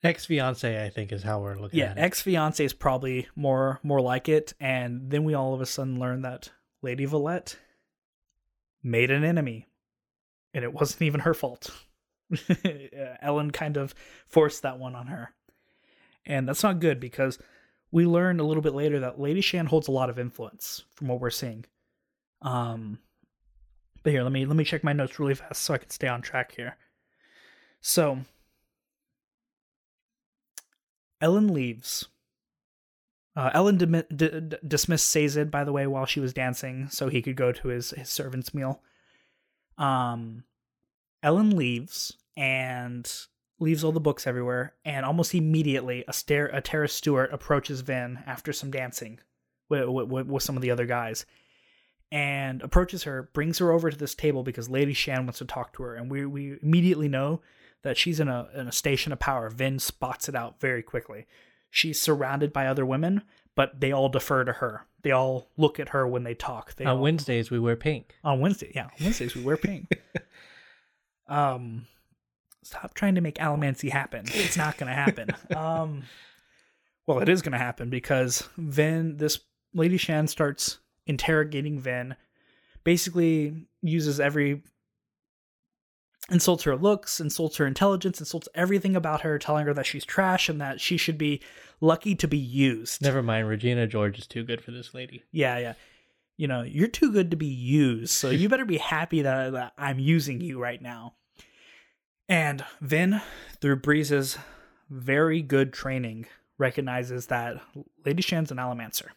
Ex 0.03 0.25
fiance, 0.25 0.83
I 0.85 0.89
think, 0.89 1.13
is 1.13 1.23
how 1.23 1.41
we're 1.41 1.59
looking 1.59 1.79
yeah, 1.79 1.87
at 1.87 1.97
it. 1.97 2.01
Yeah, 2.01 2.07
ex 2.07 2.23
fiance 2.23 2.65
is 2.65 2.73
probably 2.73 3.29
more 3.37 3.81
more 3.83 4.01
like 4.01 4.29
it. 4.29 4.55
And 4.59 5.11
then 5.11 5.25
we 5.25 5.35
all 5.35 5.53
of 5.53 5.61
a 5.61 5.67
sudden 5.67 6.01
learn 6.01 6.23
that 6.23 6.51
Lady 6.83 7.05
Valette 7.05 7.57
made 8.83 9.11
an 9.11 9.25
enemy, 9.25 9.69
and 10.55 10.65
it 10.65 10.73
wasn't 10.73 11.03
even 11.03 11.21
her 11.21 11.35
fault. 11.35 11.71
Elend 12.31 13.53
kind 13.53 13.77
of 13.77 13.95
forced 14.27 14.63
that 14.63 14.79
one 14.79 14.95
on 14.95 15.09
her. 15.09 15.35
And 16.25 16.49
that's 16.49 16.63
not 16.63 16.81
good 16.81 17.01
because 17.01 17.39
we 17.91 18.07
learn 18.07 18.41
a 18.41 18.45
little 18.45 18.63
bit 18.63 18.75
later 18.75 19.01
that 19.01 19.21
Lady 19.21 19.41
Shan 19.41 19.67
holds 19.67 19.89
a 19.89 19.93
lot 19.93 20.11
of 20.11 20.19
influence 20.19 20.85
from 20.95 21.09
what 21.09 21.21
we're 21.21 21.31
seeing. 21.31 21.65
Um 22.41 23.01
but 24.03 24.13
here, 24.13 24.23
let 24.23 24.33
me 24.33 24.47
let 24.47 24.57
me 24.57 24.65
check 24.65 24.83
my 24.83 24.93
notes 24.93 25.19
really 25.19 25.35
fast 25.35 25.63
so 25.63 25.75
I 25.75 25.79
can 25.79 25.91
stay 25.91 26.09
on 26.09 26.23
track 26.23 26.55
here. 26.57 26.77
So 27.81 28.21
Elend 31.23 31.51
leaves. 31.51 32.09
Uh, 33.37 33.51
Elend 33.51 33.79
d- 34.17 34.27
d- 34.41 34.57
dismissed 34.67 35.09
Sazed, 35.09 35.51
by 35.51 35.65
the 35.65 35.73
way, 35.73 35.87
while 35.87 36.07
she 36.07 36.21
was 36.21 36.33
dancing, 36.33 36.89
so 36.89 37.09
he 37.09 37.23
could 37.23 37.37
go 37.37 37.53
to 37.53 37.69
his, 37.69 37.91
his 37.91 38.09
servant's 38.09 38.53
meal. 38.53 38.81
Um, 39.79 40.45
Elend 41.25 41.55
leaves 41.55 42.17
and 42.37 43.11
leaves 43.59 43.85
all 43.85 43.93
the 43.93 44.01
books 44.01 44.27
everywhere, 44.27 44.75
and 44.85 45.07
almost 45.07 45.35
immediately, 45.35 46.05
a, 46.09 46.13
stare, 46.13 46.47
a 46.47 46.61
Terris 46.61 46.93
steward 46.93 47.33
approaches 47.33 47.83
Vin 47.83 48.19
after 48.27 48.53
some 48.53 48.71
dancing 48.71 49.21
with, 49.69 49.89
with, 49.89 50.27
with 50.27 50.43
some 50.43 50.57
of 50.57 50.63
the 50.63 50.71
other 50.71 50.87
guys 50.87 51.25
and 52.13 52.63
approaches 52.63 53.05
her, 53.05 53.31
brings 53.33 53.59
her 53.59 53.71
over 53.71 53.91
to 53.91 53.97
this 53.97 54.15
table 54.15 54.43
because 54.43 54.69
Lady 54.69 54.93
Shan 54.93 55.27
wants 55.27 55.39
to 55.39 55.45
talk 55.45 55.73
to 55.75 55.83
her, 55.85 55.95
and 55.95 56.11
we 56.11 56.27
we 56.27 56.59
immediately 56.63 57.09
know 57.09 57.41
that 57.83 57.97
she's 57.97 58.21
in 58.21 58.29
a 58.29 58.49
in 58.55 58.69
a 58.69 58.73
station 58.73 59.13
of 59.13 59.19
power. 59.19 59.49
Vin 59.51 59.79
spots 59.79 60.29
it 60.29 60.35
out 60.35 60.61
very 60.61 60.83
quickly. 60.83 61.27
She's 61.71 62.01
surrounded 62.01 62.53
by 62.53 62.67
other 62.67 62.85
women, 62.85 63.23
but 63.55 63.81
they 63.81 63.93
all 63.93 64.09
defer 64.09 64.45
to 64.45 64.53
her. 64.55 64.87
They 65.03 65.13
all 65.13 65.49
look 65.57 65.81
at 65.81 65.91
her 65.91 66.07
when 66.07 66.25
they 66.25 66.35
talk. 66.35 66.75
They 66.77 66.85
On 66.85 66.97
all, 66.97 67.03
Wednesdays 67.03 67.51
we 67.51 67.59
wear 67.59 67.77
pink. 67.77 68.15
on 68.25 68.41
Wednesday, 68.41 68.73
yeah, 68.75 68.89
Wednesdays 69.01 69.35
we 69.35 69.43
wear 69.43 69.57
pink. 69.57 69.89
um, 71.29 71.87
stop 72.63 72.95
trying 72.95 73.15
to 73.15 73.21
make 73.21 73.37
allomancy 73.37 73.91
happen. 73.91 74.25
It's 74.27 74.57
not 74.57 74.77
going 74.77 74.89
to 74.89 74.95
happen. 74.95 75.31
um, 75.57 76.03
well, 77.07 77.21
it 77.21 77.29
is 77.29 77.43
going 77.43 77.53
to 77.53 77.59
happen 77.59 77.89
because 77.89 78.49
Vin, 78.57 79.17
this 79.17 79.41
Lady 79.75 79.97
Shan 79.97 80.29
starts 80.29 80.79
interrogating 81.07 81.79
Vin, 81.79 82.15
basically 82.85 83.67
uses 83.83 84.21
every 84.21 84.63
insults 86.31 86.65
her 86.65 86.77
looks, 86.77 87.21
insults 87.21 87.57
her 87.57 87.67
intelligence, 87.67 88.21
insults 88.21 88.49
everything 88.55 88.97
about 88.97 89.23
her, 89.23 89.39
telling 89.39 89.67
her 89.67 89.75
that 89.75 89.87
she's 89.87 90.05
trash 90.05 90.49
and 90.49 90.61
that 90.61 90.81
she 90.81 90.97
should 90.97 91.19
be 91.19 91.41
lucky 91.81 92.15
to 92.15 92.29
be 92.29 92.39
used. 92.39 93.03
Never 93.03 93.23
mind, 93.23 93.49
Regina 93.49 93.87
George 93.87 94.19
is 94.19 94.27
too 94.27 94.45
good 94.45 94.63
for 94.63 94.71
this 94.71 94.95
lady. 94.95 95.25
Yeah, 95.33 95.59
yeah. 95.59 95.75
You 96.37 96.49
know, 96.49 96.63
you're 96.63 96.89
too 96.89 97.13
good 97.13 97.31
to 97.33 97.37
be 97.37 97.47
used, 97.47 98.13
so 98.13 98.31
you 98.31 98.49
better 98.49 98.65
be 98.65 98.79
happy 98.79 99.23
that, 99.23 99.53
that 99.53 99.73
I'm 99.77 99.99
using 99.99 100.41
you 100.41 100.59
right 100.59 100.81
now. 100.81 101.15
And 102.29 102.65
Vin, 102.81 103.21
through 103.61 103.81
Breeze's 103.81 104.39
very 104.89 105.43
good 105.43 105.73
training, 105.73 106.27
recognizes 106.57 107.27
that 107.27 107.61
Lady 108.07 108.23
Shan's 108.23 108.51
an 108.51 108.57
allomancer. 108.57 109.09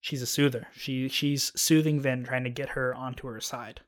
She's 0.00 0.22
a 0.22 0.26
soother. 0.26 0.68
She 0.72 1.08
she's 1.08 1.50
soothing 1.60 2.00
Vin, 2.00 2.22
trying 2.22 2.44
to 2.44 2.50
get 2.50 2.70
her 2.70 2.94
onto 2.94 3.26
her 3.26 3.40
side. 3.40 3.80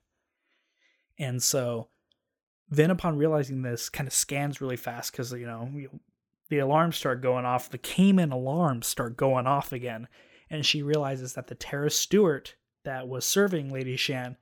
And 1.19 1.41
so 1.41 1.89
Vin, 2.71 2.91
upon 2.91 3.17
realizing 3.17 3.63
this, 3.63 3.89
kind 3.89 4.07
of 4.07 4.13
scans 4.13 4.61
really 4.61 4.77
fast 4.77 5.13
because 5.13 5.33
you 5.33 5.47
know 5.47 5.71
the 6.49 6.59
alarms 6.59 6.97
start 6.97 7.23
going 7.23 7.45
off. 7.45 7.71
The 7.71 7.79
Cayman 7.79 8.33
alarms 8.33 8.87
start 8.87 9.17
going 9.17 9.47
off 9.47 9.73
again, 9.73 10.09
and 10.51 10.65
she 10.65 10.83
realizes 10.83 11.35
that 11.35 11.47
the 11.47 11.55
Terris 11.55 11.99
steward 11.99 12.51
that 12.85 13.09
was 13.09 13.25
serving 13.25 13.73
Lady 13.73 13.97
Shan 13.97 14.37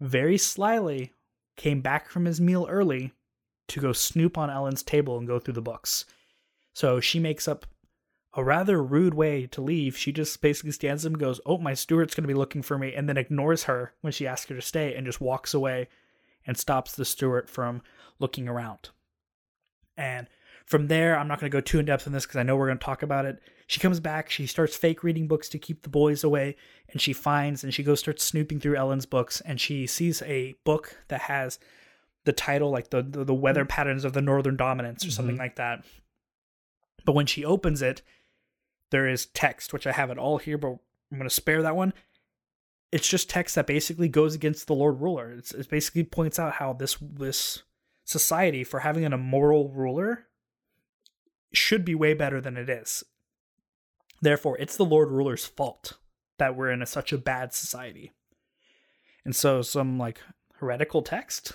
very 0.00 0.38
slyly 0.38 1.12
came 1.56 1.80
back 1.80 2.08
from 2.08 2.26
his 2.26 2.40
meal 2.40 2.66
early 2.68 3.12
to 3.68 3.80
go 3.80 3.92
snoop 3.92 4.38
on 4.38 4.50
Elend's 4.50 4.82
table 4.82 5.18
and 5.18 5.26
go 5.26 5.38
through 5.38 5.54
the 5.54 5.62
books. 5.62 6.04
So 6.72 7.00
she 7.00 7.18
makes 7.18 7.48
up 7.48 7.66
a 8.34 8.44
rather 8.44 8.82
rude 8.82 9.14
way 9.14 9.46
to 9.46 9.62
leave. 9.62 9.96
She 9.96 10.12
just 10.12 10.40
basically 10.42 10.72
stands 10.72 11.06
up 11.06 11.12
and 11.12 11.18
goes, 11.18 11.40
Oh, 11.46 11.56
my 11.56 11.72
steward's 11.72 12.14
going 12.14 12.24
to 12.24 12.28
be 12.28 12.34
looking 12.34 12.62
for 12.62 12.78
me, 12.78 12.94
and 12.94 13.08
then 13.08 13.16
ignores 13.16 13.64
her 13.64 13.94
when 14.02 14.12
she 14.12 14.26
asks 14.26 14.48
her 14.50 14.54
to 14.54 14.62
stay 14.62 14.94
and 14.94 15.06
just 15.06 15.20
walks 15.20 15.54
away 15.54 15.88
and 16.46 16.56
stops 16.56 16.92
the 16.92 17.04
steward 17.04 17.48
from 17.50 17.82
looking 18.18 18.48
around. 18.48 18.90
And 19.96 20.28
from 20.64 20.88
there, 20.88 21.18
I'm 21.18 21.28
not 21.28 21.40
going 21.40 21.50
to 21.50 21.56
go 21.56 21.60
too 21.60 21.78
in 21.78 21.86
depth 21.86 22.06
on 22.06 22.12
this 22.12 22.24
because 22.26 22.36
I 22.36 22.42
know 22.42 22.56
we're 22.56 22.66
going 22.66 22.78
to 22.78 22.84
talk 22.84 23.02
about 23.02 23.24
it. 23.24 23.40
She 23.66 23.80
comes 23.80 23.98
back, 24.00 24.30
she 24.30 24.46
starts 24.46 24.76
fake 24.76 25.02
reading 25.02 25.26
books 25.28 25.48
to 25.50 25.58
keep 25.58 25.82
the 25.82 25.88
boys 25.88 26.22
away, 26.22 26.56
and 26.90 27.00
she 27.00 27.12
finds 27.12 27.64
and 27.64 27.72
she 27.74 27.82
goes 27.82 28.00
starts 28.00 28.24
snooping 28.24 28.60
through 28.60 28.76
Elend's 28.76 29.06
books, 29.06 29.40
and 29.40 29.60
she 29.60 29.86
sees 29.86 30.22
a 30.22 30.54
book 30.64 30.96
that 31.08 31.22
has 31.22 31.58
the 32.24 32.32
title 32.32 32.70
like 32.70 32.90
the 32.90 33.02
the, 33.02 33.24
the 33.24 33.34
weather 33.34 33.64
patterns 33.64 34.04
of 34.04 34.12
the 34.12 34.20
northern 34.22 34.56
dominance 34.56 35.04
or 35.06 35.10
something 35.10 35.36
Mhm. 35.36 35.40
like 35.40 35.56
that. 35.56 35.84
But 37.04 37.14
when 37.14 37.26
she 37.26 37.44
opens 37.44 37.82
it, 37.82 38.02
there 38.90 39.08
is 39.08 39.26
text, 39.26 39.72
which 39.72 39.86
I 39.86 39.92
have 39.92 40.10
it 40.10 40.18
all 40.18 40.38
here, 40.38 40.58
but 40.58 40.68
I'm 41.10 41.18
going 41.18 41.28
to 41.28 41.34
spare 41.34 41.62
that 41.62 41.76
one. 41.76 41.92
It's 42.92 43.08
just 43.08 43.28
text 43.28 43.54
that 43.56 43.66
basically 43.66 44.08
goes 44.08 44.34
against 44.34 44.66
the 44.66 44.74
Lord 44.74 45.00
Ruler. 45.00 45.32
It's, 45.32 45.52
it 45.52 45.68
basically 45.68 46.04
points 46.04 46.38
out 46.38 46.54
how 46.54 46.72
this 46.72 46.96
this 47.00 47.62
society, 48.04 48.64
for 48.64 48.80
having 48.80 49.04
an 49.04 49.12
immoral 49.12 49.68
ruler, 49.68 50.26
should 51.52 51.84
be 51.84 51.94
way 51.94 52.14
better 52.14 52.40
than 52.40 52.56
it 52.56 52.70
is. 52.70 53.04
Therefore, 54.22 54.56
it's 54.58 54.76
the 54.76 54.84
Lord 54.84 55.10
Ruler's 55.10 55.44
fault 55.44 55.94
that 56.38 56.56
we're 56.56 56.70
in 56.70 56.82
a, 56.82 56.86
such 56.86 57.12
a 57.12 57.18
bad 57.18 57.52
society. 57.52 58.12
And 59.24 59.34
so, 59.34 59.62
some 59.62 59.98
like 59.98 60.20
heretical 60.54 61.02
text. 61.02 61.52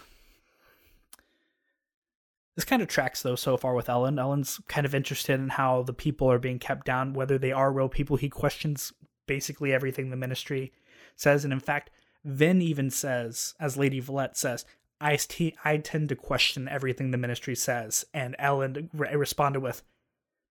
This 2.55 2.65
kind 2.65 2.81
of 2.81 2.89
tracks 2.89 3.21
though 3.21 3.35
so 3.35 3.55
far 3.57 3.73
with 3.73 3.87
Elend. 3.87 4.19
Elend's 4.19 4.59
kind 4.67 4.85
of 4.85 4.93
interested 4.93 5.39
in 5.39 5.49
how 5.49 5.83
the 5.83 5.93
people 5.93 6.29
are 6.29 6.37
being 6.37 6.59
kept 6.59 6.85
down, 6.85 7.13
whether 7.13 7.37
they 7.37 7.51
are 7.51 7.71
real 7.71 7.89
people. 7.89 8.17
He 8.17 8.29
questions 8.29 8.91
basically 9.25 9.73
everything 9.73 10.09
the 10.09 10.17
ministry 10.17 10.73
says, 11.15 11.43
and 11.43 11.53
in 11.53 11.59
fact, 11.59 11.89
Vin 12.23 12.61
even 12.61 12.89
says, 12.89 13.53
as 13.59 13.77
Lady 13.77 13.99
Valette 13.99 14.37
says, 14.37 14.65
I, 14.99 15.15
st- 15.15 15.55
tend 15.83 16.09
to 16.09 16.15
question 16.15 16.67
everything 16.67 17.11
the 17.11 17.17
ministry 17.17 17.55
says. 17.55 18.05
And 18.13 18.35
Elend 18.39 18.89
re- 18.93 19.15
responded 19.15 19.61
with, 19.61 19.81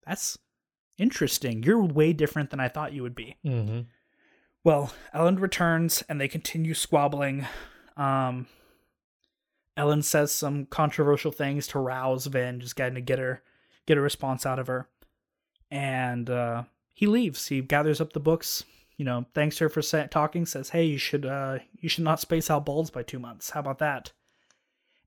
That's 0.07 0.39
interesting. 0.99 1.63
You're 1.63 1.85
way 1.85 2.13
different 2.13 2.51
than 2.51 2.61
I 2.61 2.69
thought 2.69 2.93
you 2.93 3.03
would 3.03 3.15
be. 3.15 3.37
Mm-hmm. 3.45 3.83
Well, 4.65 4.93
Elend 5.15 5.41
returns 5.41 6.03
and 6.09 6.21
they 6.21 6.29
continue 6.29 6.75
squabbling. 6.75 7.47
Um, 7.97 8.49
Elend 9.79 10.05
says 10.05 10.33
some 10.33 10.67
controversial 10.67 11.31
things 11.31 11.67
to 11.69 11.79
rouse 11.79 12.27
Vin, 12.27 12.61
just 12.61 12.77
getting 12.77 12.97
to 12.97 13.01
get 13.01 13.19
her 13.19 13.43
get 13.87 13.99
a 13.99 14.01
response 14.01 14.47
out 14.47 14.59
of 14.59 14.67
her. 14.69 14.89
And 15.71 16.29
uh, 16.31 16.65
he 16.95 17.07
leaves. 17.07 17.49
He 17.49 17.61
gathers 17.61 18.01
up 18.01 18.13
the 18.13 18.21
books. 18.21 18.65
You 19.01 19.07
know, 19.07 19.25
thanks 19.33 19.57
her 19.61 19.71
for 19.71 19.81
talking. 19.81 20.45
Says, 20.45 20.69
"Hey, 20.69 20.85
you 20.85 20.99
should 20.99 21.25
uh, 21.25 21.61
you 21.79 21.89
should 21.89 22.05
not 22.05 22.21
space 22.21 22.51
out 22.51 22.67
balls 22.67 22.91
by 22.91 23.03
two 23.03 23.19
months. 23.19 23.49
How 23.49 23.61
about 23.61 23.79
that?" 23.79 24.13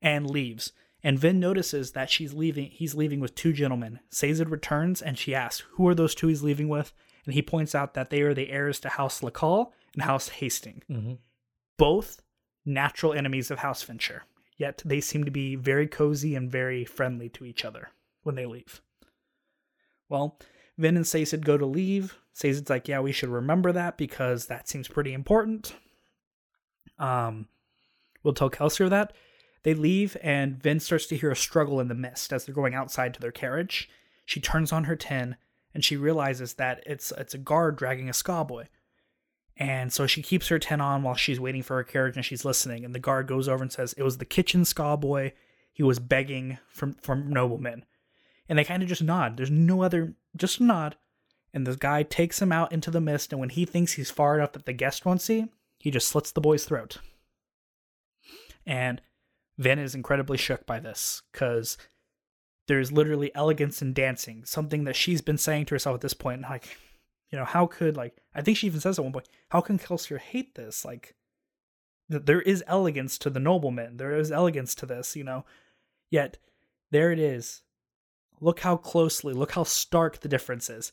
And 0.02 0.28
leaves. 0.28 0.72
And 1.04 1.20
Vin 1.20 1.40
notices 1.40 1.92
that 1.92 2.10
she's 2.10 2.34
leaving. 2.34 2.72
He's 2.72 2.96
leaving 2.96 3.20
with 3.20 3.36
two 3.36 3.54
gentlemen. 3.54 4.00
Sazed 4.10 4.50
returns 4.50 5.00
and 5.00 5.16
she 5.20 5.36
asks, 5.36 5.68
"Who 5.74 5.88
are 5.88 5.94
those 5.94 6.16
two 6.16 6.26
he's 6.30 6.42
leaving 6.42 6.70
with?" 6.70 6.92
And 7.26 7.36
he 7.36 7.44
points 7.44 7.76
out 7.76 7.94
that 7.94 8.10
they 8.10 8.22
are 8.22 8.34
the 8.34 8.50
heirs 8.50 8.80
to 8.80 8.90
House 8.90 9.22
Lekal 9.22 9.74
and 9.94 10.02
House 10.02 10.30
Hastings 10.30 10.84
Mm-hmm. 10.90 11.14
both 11.78 12.20
natural 12.66 13.14
enemies 13.14 13.52
of 13.52 13.60
House 13.60 13.84
Venture. 13.84 14.24
Yet 14.58 14.82
they 14.84 15.02
seem 15.02 15.24
to 15.24 15.30
be 15.30 15.56
very 15.56 15.88
cozy 15.88 16.34
and 16.34 16.50
very 16.50 16.84
friendly 16.84 17.30
to 17.30 17.46
each 17.46 17.64
other 17.64 17.90
when 18.24 18.34
they 18.34 18.48
leave. 18.48 18.82
Well, 20.10 20.40
Vin 20.78 20.98
and 20.98 21.08
Sazed 21.08 21.46
go 21.46 21.58
to 21.58 21.66
leave. 21.66 22.18
Sazed's 22.34 22.70
like, 22.70 22.88
yeah, 22.88 23.00
we 23.00 23.12
should 23.12 23.30
remember 23.30 23.72
that 23.72 23.98
because 23.98 24.48
that 24.48 24.68
seems 24.68 24.88
pretty 24.88 25.14
important. 25.14 25.76
Um, 26.98 27.48
we'll 28.24 28.34
tell 28.34 28.50
Kelsier 28.50 28.90
that. 28.90 29.14
They 29.64 29.74
leave, 29.74 30.18
and 30.22 30.62
Vin 30.62 30.80
starts 30.80 31.06
to 31.08 31.18
hear 31.18 31.32
a 31.32 31.36
struggle 31.36 31.80
in 31.80 31.88
the 31.88 31.96
mist 31.96 32.34
as 32.34 32.46
they're 32.46 32.56
going 32.56 32.74
outside 32.74 33.14
to 33.14 33.22
their 33.22 33.32
carriage. 33.32 33.90
She 34.26 34.42
turns 34.42 34.74
on 34.74 34.86
her 34.86 34.96
tin, 34.96 35.38
and 35.74 35.86
she 35.86 35.96
realizes 35.96 36.56
that 36.56 36.84
it's 36.86 37.14
it's 37.18 37.34
a 37.34 37.38
guard 37.38 37.78
dragging 37.78 38.10
a 38.10 38.14
sawboy. 38.14 38.68
And 39.58 39.94
so 39.94 40.08
she 40.08 40.22
keeps 40.22 40.48
her 40.48 40.60
tin 40.60 40.82
on 40.82 41.04
while 41.04 41.16
she's 41.16 41.40
waiting 41.40 41.62
for 41.62 41.76
her 41.78 41.84
carriage 41.84 42.16
and 42.16 42.26
she's 42.26 42.46
listening. 42.46 42.84
And 42.84 42.96
the 42.96 43.00
guard 43.00 43.28
goes 43.28 43.48
over 43.48 43.62
and 43.62 43.72
says, 43.72 43.94
It 43.94 44.04
was 44.04 44.18
the 44.18 44.26
kitchen 44.26 44.66
boy. 45.00 45.34
He 45.72 45.84
was 45.84 46.00
begging 46.00 46.58
from, 46.70 46.94
from 46.96 47.30
noblemen. 47.30 47.86
And 48.50 48.58
they 48.58 48.64
kind 48.64 48.84
of 48.84 48.90
just 48.90 49.04
nod. 49.04 49.38
There's 49.38 49.52
no 49.52 49.84
other, 49.84 50.16
just 50.36 50.60
a 50.60 50.64
nod. 50.64 50.96
And 51.54 51.68
the 51.68 51.76
guy 51.76 52.04
takes 52.04 52.42
him 52.42 52.52
out 52.52 52.72
into 52.72 52.90
the 52.90 53.02
mist. 53.02 53.32
And 53.32 53.40
when 53.40 53.50
he 53.50 53.66
thinks 53.66 53.94
he's 53.94 54.10
far 54.10 54.36
enough 54.36 54.54
that 54.54 54.66
the 54.66 54.74
guest 54.74 55.06
won't 55.06 55.22
see, 55.22 55.46
he 55.78 55.92
just 55.92 56.08
slits 56.08 56.32
the 56.32 56.42
boy's 56.42 56.66
throat. 56.66 56.98
And 58.66 59.02
Vin 59.58 59.80
is 59.80 59.94
incredibly 59.94 60.38
shook 60.38 60.66
by 60.66 60.80
this 60.80 61.22
because 61.32 61.78
there's 62.68 62.92
literally 62.92 63.34
elegance 63.36 63.82
in 63.82 63.94
dancing, 63.94 64.46
something 64.46 64.86
that 64.86 64.96
she's 64.96 65.22
been 65.22 65.38
saying 65.38 65.66
to 65.66 65.76
herself 65.76 65.96
at 65.96 66.02
this 66.02 66.14
point. 66.14 66.42
Like, 66.42 66.78
you 67.30 67.38
know, 67.38 67.46
how 67.46 67.68
could 67.68 67.98
like 67.98 68.16
I 68.34 68.42
think 68.42 68.58
she 68.58 68.68
even 68.68 68.80
says 68.80 68.98
at 68.98 69.04
one 69.04 69.14
point, 69.14 69.30
how 69.50 69.62
can 69.62 69.78
Kelsier 69.78 70.20
hate 70.20 70.56
this? 70.56 70.84
Like, 70.86 71.16
there 72.10 72.42
is 72.42 72.64
elegance 72.68 73.18
to 73.20 73.30
the 73.30 73.40
nobleman. 73.40 73.98
There 73.98 74.16
is 74.16 74.32
elegance 74.32 74.76
to 74.76 74.86
this, 74.86 75.16
you 75.16 75.24
know. 75.24 75.46
Yet, 76.10 76.38
there 76.92 77.12
it 77.12 77.20
is. 77.20 77.62
Look 78.44 78.62
how 78.62 78.78
closely, 78.78 79.34
look 79.34 79.54
how 79.54 79.64
stark 79.64 80.20
the 80.20 80.28
difference 80.28 80.70
is. 80.70 80.92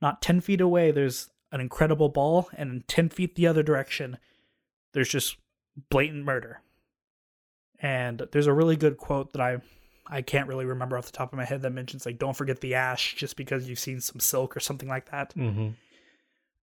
Not 0.00 0.22
10 0.22 0.40
feet 0.40 0.60
away, 0.60 0.90
there's 0.90 1.28
an 1.52 1.60
incredible 1.60 2.08
ball, 2.08 2.48
and 2.56 2.86
10 2.88 3.10
feet 3.10 3.34
the 3.34 3.46
other 3.46 3.62
direction, 3.62 4.16
there's 4.94 5.08
just 5.08 5.36
blatant 5.90 6.24
murder. 6.24 6.62
And 7.80 8.22
there's 8.32 8.46
a 8.46 8.52
really 8.52 8.76
good 8.76 8.96
quote 8.96 9.32
that 9.32 9.42
I 9.42 9.58
I 10.12 10.22
can't 10.22 10.48
really 10.48 10.64
remember 10.64 10.98
off 10.98 11.06
the 11.06 11.12
top 11.12 11.32
of 11.32 11.36
my 11.36 11.44
head 11.44 11.62
that 11.62 11.70
mentions 11.70 12.04
like 12.04 12.18
don't 12.18 12.36
forget 12.36 12.60
the 12.60 12.74
ash 12.74 13.14
just 13.14 13.36
because 13.36 13.68
you've 13.68 13.78
seen 13.78 14.00
some 14.00 14.18
silk 14.18 14.56
or 14.56 14.60
something 14.60 14.88
like 14.88 15.10
that. 15.10 15.34
Mm-hmm. 15.34 15.68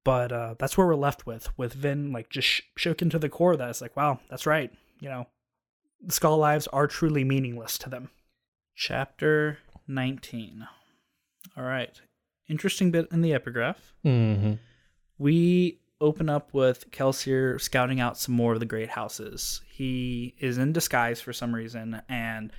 But 0.03 0.31
uh, 0.31 0.55
that's 0.59 0.77
where 0.77 0.85
we're 0.85 0.95
left 0.95 1.25
with 1.25 1.49
with 1.57 1.73
Vin 1.73 2.11
like 2.11 2.29
just 2.29 2.47
sh- 2.47 2.61
shook 2.75 3.01
into 3.01 3.17
the 3.17 3.29
core 3.29 3.55
that 3.55 3.69
it's 3.69 3.81
like 3.81 3.95
wow 3.95 4.19
that's 4.29 4.45
right 4.45 4.71
you 4.99 5.09
know 5.09 5.27
the 6.01 6.11
skaa 6.11 6.37
lives 6.37 6.67
are 6.67 6.87
truly 6.87 7.23
meaningless 7.23 7.77
to 7.79 7.89
them. 7.89 8.09
Chapter 8.75 9.59
19. 9.87 10.67
All 11.55 11.63
right. 11.63 11.99
Interesting 12.49 12.91
bit 12.91 13.07
in 13.11 13.21
the 13.21 13.33
epigraph. 13.33 13.93
Mm-hmm. 14.05 14.53
We 15.17 15.79
open 15.99 16.29
up 16.29 16.53
with 16.53 16.91
Kelsier 16.91 17.59
scouting 17.59 17.99
out 17.99 18.17
some 18.17 18.35
more 18.35 18.53
of 18.53 18.59
the 18.59 18.65
great 18.65 18.89
houses. 18.89 19.61
He 19.67 20.35
is 20.39 20.57
in 20.57 20.71
disguise 20.71 21.19
for 21.19 21.33
some 21.33 21.53
reason 21.53 22.01
and 22.07 22.51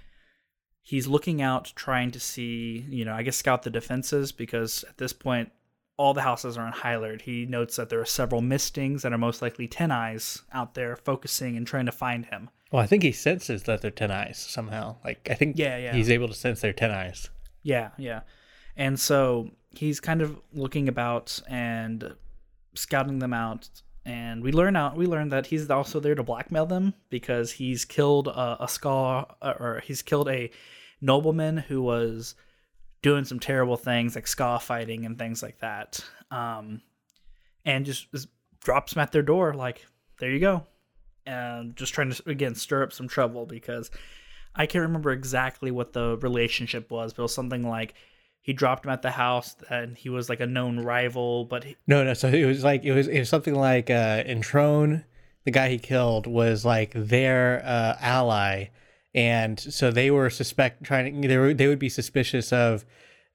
he's 0.83 1.07
looking 1.07 1.41
out 1.41 1.72
trying 1.76 2.11
to 2.11 2.20
see, 2.20 2.85
you 2.89 3.05
know, 3.05 3.14
I 3.14 3.22
guess 3.22 3.37
scout 3.37 3.62
the 3.62 3.70
defenses 3.70 4.33
because 4.33 4.85
at 4.89 4.99
this 4.99 5.12
point 5.12 5.53
all 5.99 6.14
the 6.14 6.22
houses 6.22 6.57
are 6.57 6.64
on 6.64 6.72
Hylard. 6.72 7.20
He 7.22 7.44
notes 7.44 7.76
that 7.76 7.90
there 7.90 8.01
are 8.01 8.07
several 8.07 8.40
mistings 8.40 9.03
that 9.03 9.12
are 9.12 9.18
most 9.18 9.42
likely 9.42 9.68
Tineyes 9.68 10.42
out 10.53 10.72
there 10.74 10.96
focusing 10.96 11.57
and 11.57 11.66
trying 11.66 11.86
to 11.86 11.92
find 11.92 12.24
him. 12.26 12.49
Well, 12.70 12.80
I 12.82 12.86
think 12.86 13.03
he 13.03 13.12
senses 13.12 13.64
that 13.64 13.82
they're 13.82 13.90
Tineyes 13.90 14.36
somehow. 14.36 14.96
Like 15.05 15.28
I 15.30 15.34
think 15.34 15.59
Yeah, 15.59 15.76
yeah. 15.76 15.92
he's 15.94 16.09
able 16.09 16.28
to 16.28 16.34
sense 16.34 16.61
their 16.61 16.72
Tineyes. 16.72 17.28
Yeah, 17.62 17.90
yeah. 17.99 18.20
And 18.76 18.99
so 18.99 19.51
he's 19.70 20.01
kind 20.01 20.22
of 20.22 20.40
looking 20.53 20.88
about 20.88 21.40
and 21.49 22.14
scouting 22.74 23.18
them 23.18 23.34
out. 23.34 23.68
And 24.05 24.42
we 24.42 24.53
learn 24.53 24.76
out 24.76 24.96
we 24.96 25.07
learn 25.07 25.28
that 25.30 25.46
he's 25.46 25.68
also 25.68 26.01
there 26.01 26.14
to 26.14 26.22
blackmail 26.22 26.64
them 26.66 26.94
because 27.11 27.53
he's 27.53 27.84
killed 27.84 28.28
a, 28.28 28.62
a 28.62 28.66
skaa 28.66 29.34
uh, 29.42 29.55
or 29.59 29.82
he's 29.84 30.01
killed 30.01 30.28
a 30.28 30.51
nobleman 31.01 31.57
who 31.59 31.82
was 31.82 32.34
doing 33.03 33.24
some 33.24 33.38
terrible 33.38 33.76
things 33.76 34.14
like 34.14 34.26
skaa 34.26 34.61
fighting 34.61 35.07
and 35.07 35.18
things 35.18 35.42
like 35.42 35.59
that. 35.61 36.01
Um, 36.30 36.82
and 37.64 37.84
just, 37.84 38.11
just 38.12 38.28
drops 38.62 38.94
them 38.94 39.03
at 39.03 39.12
their 39.12 39.22
door 39.22 39.55
like, 39.55 39.84
there 40.18 40.30
you 40.30 40.40
go. 40.40 40.66
And 41.26 41.76
just 41.76 41.92
trying 41.92 42.11
to 42.11 42.22
again 42.28 42.55
stir 42.55 42.82
up 42.82 42.92
some 42.92 43.09
trouble 43.09 43.46
because 43.46 43.90
I 44.55 44.66
can't 44.66 44.82
remember 44.82 45.12
exactly 45.12 45.70
what 45.70 45.92
the 45.92 46.16
relationship 46.18 46.90
was, 46.90 47.12
but 47.12 47.22
it 47.22 47.24
was 47.24 47.34
something 47.34 47.68
like 47.68 47.94
he 48.40 48.53
dropped 48.55 48.86
him 48.86 48.90
at 48.90 49.03
the 49.03 49.11
house 49.11 49.57
and 49.68 49.96
he 49.96 50.09
was 50.09 50.28
like 50.28 50.40
a 50.40 50.46
known 50.46 50.80
rival, 50.80 51.44
but 51.44 51.64
he, 51.64 51.76
No, 51.86 52.03
no. 52.03 52.14
So 52.14 52.28
it 52.28 52.46
was 52.46 52.64
like 52.64 52.82
it 52.84 52.92
was 52.92 53.07
it 53.07 53.18
was 53.18 53.28
something 53.28 53.55
like 53.55 53.90
uh, 53.90 54.24
Introne, 54.24 55.05
the 55.44 55.51
guy 55.51 55.68
he 55.68 55.78
killed, 55.78 56.26
was 56.26 56.64
like 56.64 56.92
their 56.94 57.62
uh, 57.64 57.96
ally, 58.01 58.68
and 59.14 59.59
so 59.59 59.90
they 59.90 60.11
were 60.11 60.30
suspect 60.30 60.84
trying 60.84 61.20
they 61.22 61.36
were 61.36 61.54
they 61.54 61.66
would 61.66 61.78
be 61.78 61.88
suspicious 61.88 62.52
of 62.52 62.84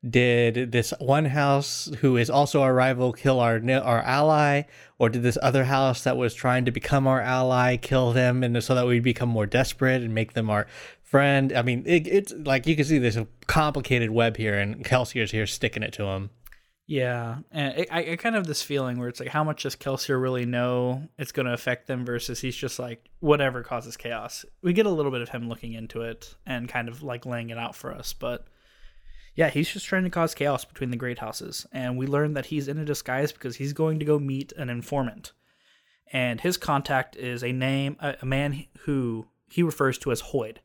did 0.08 0.74
this 0.74 0.94
one 1.00 1.26
house 1.26 1.90
who 2.00 2.18
is 2.18 2.30
also 2.30 2.62
our 2.62 2.74
rival 2.74 3.14
kill 3.14 3.40
our 3.40 3.62
our 3.72 4.02
ally? 4.02 4.64
Or 5.00 5.10
did 5.10 5.24
this 5.24 5.38
other 5.42 5.66
house 5.66 6.04
that 6.04 6.18
was 6.18 6.34
trying 6.34 6.66
to 6.66 6.72
become 6.72 7.08
our 7.08 7.22
ally 7.22 7.78
kill 7.78 8.12
them 8.12 8.44
and 8.44 8.62
so 8.64 8.76
that 8.76 8.86
we'd 8.86 9.04
become 9.04 9.30
more 9.30 9.46
desperate 9.46 10.02
and 10.02 10.14
make 10.14 10.34
them 10.34 10.50
our 10.50 10.68
friend? 11.02 11.54
I 11.54 11.62
mean 11.62 11.84
it, 11.86 12.06
it's 12.08 12.34
like 12.34 12.68
you 12.68 12.76
can 12.76 12.86
see 12.86 12.98
there's 12.98 13.18
a 13.18 13.28
complicated 13.48 14.12
web 14.12 14.38
here 14.38 14.58
and 14.58 14.84
kelsier's 14.84 15.32
here 15.32 15.48
sticking 15.48 15.84
it 15.84 15.94
to 15.94 16.04
him 16.04 16.30
Yeah, 16.94 17.38
and 17.50 17.88
I, 17.90 18.12
I 18.12 18.16
kind 18.18 18.36
of 18.36 18.42
have 18.42 18.46
this 18.46 18.62
feeling 18.62 19.00
where 19.00 19.08
it's 19.08 19.20
like, 19.20 19.30
how 19.30 19.44
much 19.44 19.64
does 19.64 19.76
Kelsier 19.76 20.22
really 20.22 20.46
know 20.46 21.10
it's 21.18 21.32
going 21.32 21.48
to 21.48 21.54
affect 21.54 21.88
them 21.88 22.06
versus 22.06 22.40
he's 22.40 22.56
just 22.56 22.78
like, 22.78 23.10
whatever 23.20 23.64
causes 23.64 23.98
chaos. 23.98 24.46
We 24.62 24.74
get 24.74 24.86
a 24.86 24.92
little 24.92 25.12
bit 25.12 25.22
of 25.22 25.30
him 25.30 25.50
looking 25.50 25.74
into 25.74 26.02
it 26.02 26.36
and 26.46 26.70
kind 26.70 26.88
of 26.88 27.02
like 27.02 27.26
laying 27.26 27.50
it 27.50 27.58
out 27.58 27.76
for 27.76 27.92
us, 27.92 28.14
but 28.14 28.46
yeah, 29.34 29.50
he's 29.50 29.74
just 29.74 29.88
trying 29.88 30.04
to 30.04 30.12
cause 30.12 30.36
chaos 30.36 30.66
between 30.66 30.92
the 30.92 30.96
great 30.96 31.18
houses. 31.18 31.66
And 31.72 31.98
we 31.98 32.06
learn 32.06 32.36
that 32.36 32.46
he's 32.46 32.68
in 32.68 32.78
a 32.78 32.86
disguise 32.86 33.32
because 33.32 33.56
he's 33.56 33.74
going 33.74 33.98
to 33.98 34.06
go 34.06 34.20
meet 34.20 34.52
an 34.52 34.70
informant. 34.70 35.32
And 36.12 36.42
his 36.42 36.58
contact 36.58 37.16
is 37.16 37.44
a 37.44 37.52
name, 37.52 37.98
a, 38.02 38.18
a 38.22 38.26
man 38.28 38.66
who 38.82 39.26
he 39.50 39.64
refers 39.64 39.98
to 39.98 40.12
as 40.12 40.22
Hoid. 40.22 40.58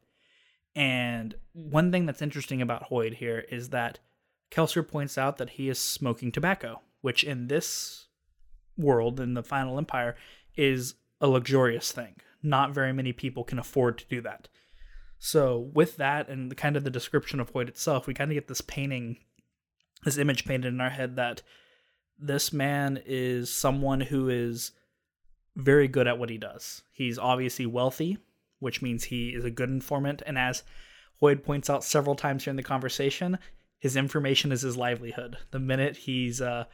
And 0.74 1.36
one 1.54 1.90
thing 1.90 2.04
that's 2.04 2.20
interesting 2.20 2.60
about 2.60 2.90
Hoid 2.90 3.14
here 3.14 3.46
is 3.50 3.70
that 3.70 4.00
Kelsier 4.50 4.86
points 4.86 5.18
out 5.18 5.36
that 5.38 5.50
he 5.50 5.68
is 5.68 5.78
smoking 5.78 6.32
tobacco, 6.32 6.80
which 7.00 7.24
in 7.24 7.48
this 7.48 8.06
world, 8.76 9.20
in 9.20 9.34
the 9.34 9.42
Final 9.42 9.78
Empire, 9.78 10.16
is 10.56 10.94
a 11.20 11.28
luxurious 11.28 11.92
thing. 11.92 12.16
Not 12.42 12.72
very 12.72 12.92
many 12.92 13.12
people 13.12 13.44
can 13.44 13.58
afford 13.58 13.98
to 13.98 14.06
do 14.06 14.20
that. 14.22 14.48
So, 15.18 15.70
with 15.74 15.96
that 15.96 16.28
and 16.28 16.50
the 16.50 16.54
kind 16.54 16.76
of 16.76 16.84
the 16.84 16.90
description 16.90 17.40
of 17.40 17.52
Hoid 17.52 17.68
itself, 17.68 18.06
we 18.06 18.14
kind 18.14 18.30
of 18.30 18.36
get 18.36 18.46
this 18.46 18.60
painting, 18.60 19.18
this 20.04 20.16
image 20.16 20.44
painted 20.44 20.68
in 20.68 20.80
our 20.80 20.90
head 20.90 21.16
that 21.16 21.42
this 22.18 22.52
man 22.52 23.02
is 23.04 23.52
someone 23.52 24.00
who 24.00 24.28
is 24.28 24.72
very 25.56 25.88
good 25.88 26.06
at 26.06 26.18
what 26.18 26.30
he 26.30 26.38
does. 26.38 26.82
He's 26.92 27.18
obviously 27.18 27.66
wealthy, 27.66 28.18
which 28.60 28.80
means 28.80 29.04
he 29.04 29.30
is 29.30 29.44
a 29.44 29.50
good 29.50 29.70
informant. 29.70 30.22
And 30.24 30.38
as 30.38 30.62
Hoid 31.20 31.42
points 31.42 31.68
out 31.68 31.82
several 31.82 32.14
times 32.14 32.46
in 32.46 32.56
the 32.56 32.62
conversation, 32.62 33.38
his 33.78 33.96
information 33.96 34.52
is 34.52 34.62
his 34.62 34.76
livelihood. 34.76 35.38
The 35.50 35.58
minute 35.58 35.96
he's 35.96 36.40
uh, 36.40 36.64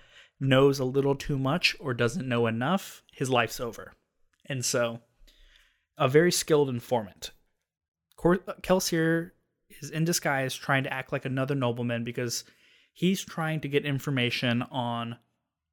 knows 0.40 0.78
a 0.78 0.84
little 0.84 1.14
too 1.14 1.38
much 1.38 1.76
or 1.78 1.94
doesn't 1.94 2.28
know 2.28 2.46
enough, 2.46 3.02
his 3.12 3.30
life's 3.30 3.60
over. 3.60 3.92
And 4.46 4.64
so, 4.64 5.00
a 5.96 6.08
very 6.08 6.32
skilled 6.32 6.68
informant. 6.68 7.30
Cor- 8.16 8.38
Kelsier 8.62 9.32
is 9.80 9.90
in 9.90 10.04
disguise 10.04 10.54
trying 10.54 10.84
to 10.84 10.92
act 10.92 11.12
like 11.12 11.24
another 11.24 11.54
nobleman 11.54 12.04
because 12.04 12.44
he's 12.92 13.24
trying 13.24 13.60
to 13.60 13.68
get 13.68 13.84
information 13.84 14.62
on 14.62 15.16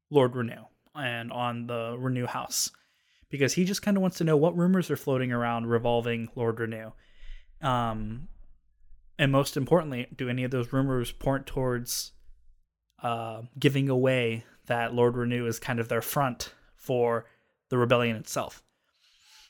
Lord 0.10 0.34
Renoux 0.34 0.66
and 0.96 1.32
on 1.32 1.68
the 1.68 1.96
Renoux 1.98 2.28
house 2.28 2.72
because 3.30 3.54
he 3.54 3.64
just 3.64 3.82
kind 3.82 3.96
of 3.96 4.02
wants 4.02 4.18
to 4.18 4.24
know 4.24 4.38
what 4.38 4.58
rumors 4.58 4.92
are 4.92 4.98
floating 4.98 5.32
around 5.32 5.68
revolving 5.68 6.30
Lord 6.36 6.58
Renoux. 6.58 6.92
Um, 7.62 8.28
and 9.22 9.32
most 9.32 9.56
importantly, 9.56 10.08
do 10.16 10.30
any 10.30 10.44
of 10.44 10.50
those 10.50 10.74
rumors 10.74 11.12
point 11.12 11.46
towards 11.46 12.14
uh, 13.04 13.44
giving 13.60 13.88
away 13.88 14.44
that 14.66 14.96
Lord 14.96 15.14
Renoux 15.14 15.46
is 15.48 15.60
kind 15.60 15.80
of 15.80 15.90
their 15.90 16.02
front 16.02 16.56
for 16.76 17.28
the 17.70 17.78
rebellion 17.78 18.16
itself? 18.16 18.64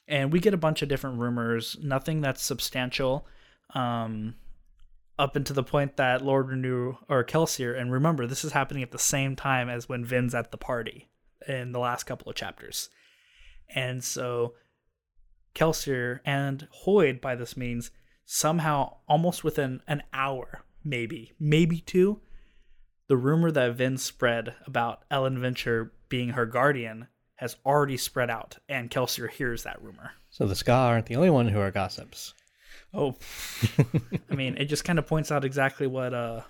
And 0.09 0.33
we 0.33 0.41
get 0.41 0.53
a 0.53 0.57
bunch 0.57 0.81
of 0.81 0.89
different 0.89 1.19
rumors, 1.19 1.77
nothing 1.81 2.19
that's 2.19 2.43
substantial, 2.43 3.25
um, 3.73 4.35
up 5.17 5.37
into 5.37 5.53
the 5.53 5.63
point 5.63 5.95
that 5.95 6.21
Lord 6.21 6.49
Renoux 6.49 6.97
or 7.07 7.23
Kelsier, 7.23 7.79
and 7.79 7.93
remember, 7.93 8.27
this 8.27 8.43
is 8.43 8.51
happening 8.51 8.83
at 8.83 8.91
the 8.91 8.99
same 8.99 9.37
time 9.37 9.69
as 9.69 9.87
when 9.87 10.03
Vin's 10.03 10.35
at 10.35 10.51
the 10.51 10.57
party 10.57 11.07
in 11.47 11.71
the 11.71 11.79
last 11.79 12.03
couple 12.03 12.29
of 12.29 12.35
chapters. 12.35 12.89
And 13.69 14.03
so 14.03 14.53
Kelsier 15.55 16.19
and 16.25 16.67
Hoid, 16.85 17.21
by 17.21 17.35
this 17.35 17.55
means, 17.55 17.89
somehow 18.31 18.95
almost 19.09 19.43
within 19.43 19.81
an 19.87 20.01
hour, 20.13 20.63
maybe, 20.85 21.33
maybe 21.37 21.81
two, 21.81 22.21
the 23.07 23.17
rumor 23.17 23.51
that 23.51 23.75
Vin 23.75 23.97
spread 23.97 24.55
about 24.65 25.03
Elend 25.11 25.37
Venture 25.39 25.91
being 26.07 26.29
her 26.29 26.45
guardian 26.45 27.07
has 27.35 27.57
already 27.65 27.97
spread 27.97 28.29
out, 28.29 28.57
and 28.69 28.89
Kelsier 28.89 29.29
hears 29.29 29.63
that 29.63 29.81
rumor. 29.81 30.11
so 30.29 30.47
the 30.47 30.53
skaa 30.53 30.87
aren't 30.87 31.07
the 31.07 31.15
only 31.17 31.29
one 31.29 31.49
who 31.49 31.59
are 31.59 31.71
gossips 31.71 32.33
Oh, 32.93 33.15
I 34.29 34.35
mean, 34.35 34.55
it 34.57 34.65
just 34.65 34.85
kind 34.85 34.99
of 34.99 35.07
points 35.07 35.31
out 35.31 35.45
exactly 35.45 35.87
what 35.87 36.13
uh, 36.13 36.41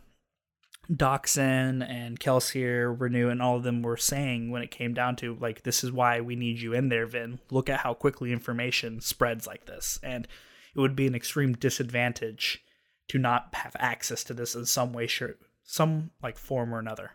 Dockson 0.91 1.87
and 1.87 2.19
Kelsier, 2.19 2.95
Renoux, 2.95 3.31
and 3.31 3.41
all 3.41 3.57
of 3.57 3.63
them 3.63 3.81
were 3.81 3.97
saying 3.97 4.49
when 4.51 4.63
it 4.63 4.71
came 4.71 4.93
down 4.93 5.15
to 5.17 5.35
like, 5.39 5.63
this 5.63 5.83
is 5.83 5.91
why 5.91 6.21
we 6.21 6.35
need 6.35 6.59
you 6.59 6.73
in 6.73 6.89
there, 6.89 7.05
Vin. 7.05 7.39
Look 7.51 7.69
at 7.69 7.79
how 7.81 7.93
quickly 7.93 8.31
information 8.31 9.01
spreads 9.01 9.45
like 9.45 9.65
this, 9.65 9.99
and 10.03 10.27
it 10.75 10.79
would 10.79 10.95
be 10.95 11.07
an 11.07 11.15
extreme 11.15 11.53
disadvantage 11.53 12.63
to 13.09 13.17
not 13.17 13.53
have 13.53 13.75
access 13.79 14.23
to 14.25 14.33
this 14.33 14.55
in 14.55 14.65
some 14.65 14.93
way, 14.93 15.07
sure, 15.07 15.35
some 15.63 16.11
like 16.21 16.37
form 16.37 16.73
or 16.73 16.79
another. 16.79 17.11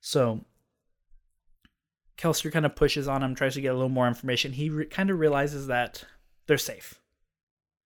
So 0.00 0.44
Kelsier 2.16 2.52
kind 2.52 2.66
of 2.66 2.76
pushes 2.76 3.08
on 3.08 3.22
him, 3.22 3.34
tries 3.34 3.54
to 3.54 3.60
get 3.60 3.72
a 3.72 3.74
little 3.74 3.88
more 3.88 4.08
information. 4.08 4.52
He 4.52 4.70
re- 4.70 4.86
kind 4.86 5.10
of 5.10 5.18
realizes 5.18 5.66
that 5.66 6.04
they're 6.46 6.58
safe. 6.58 7.00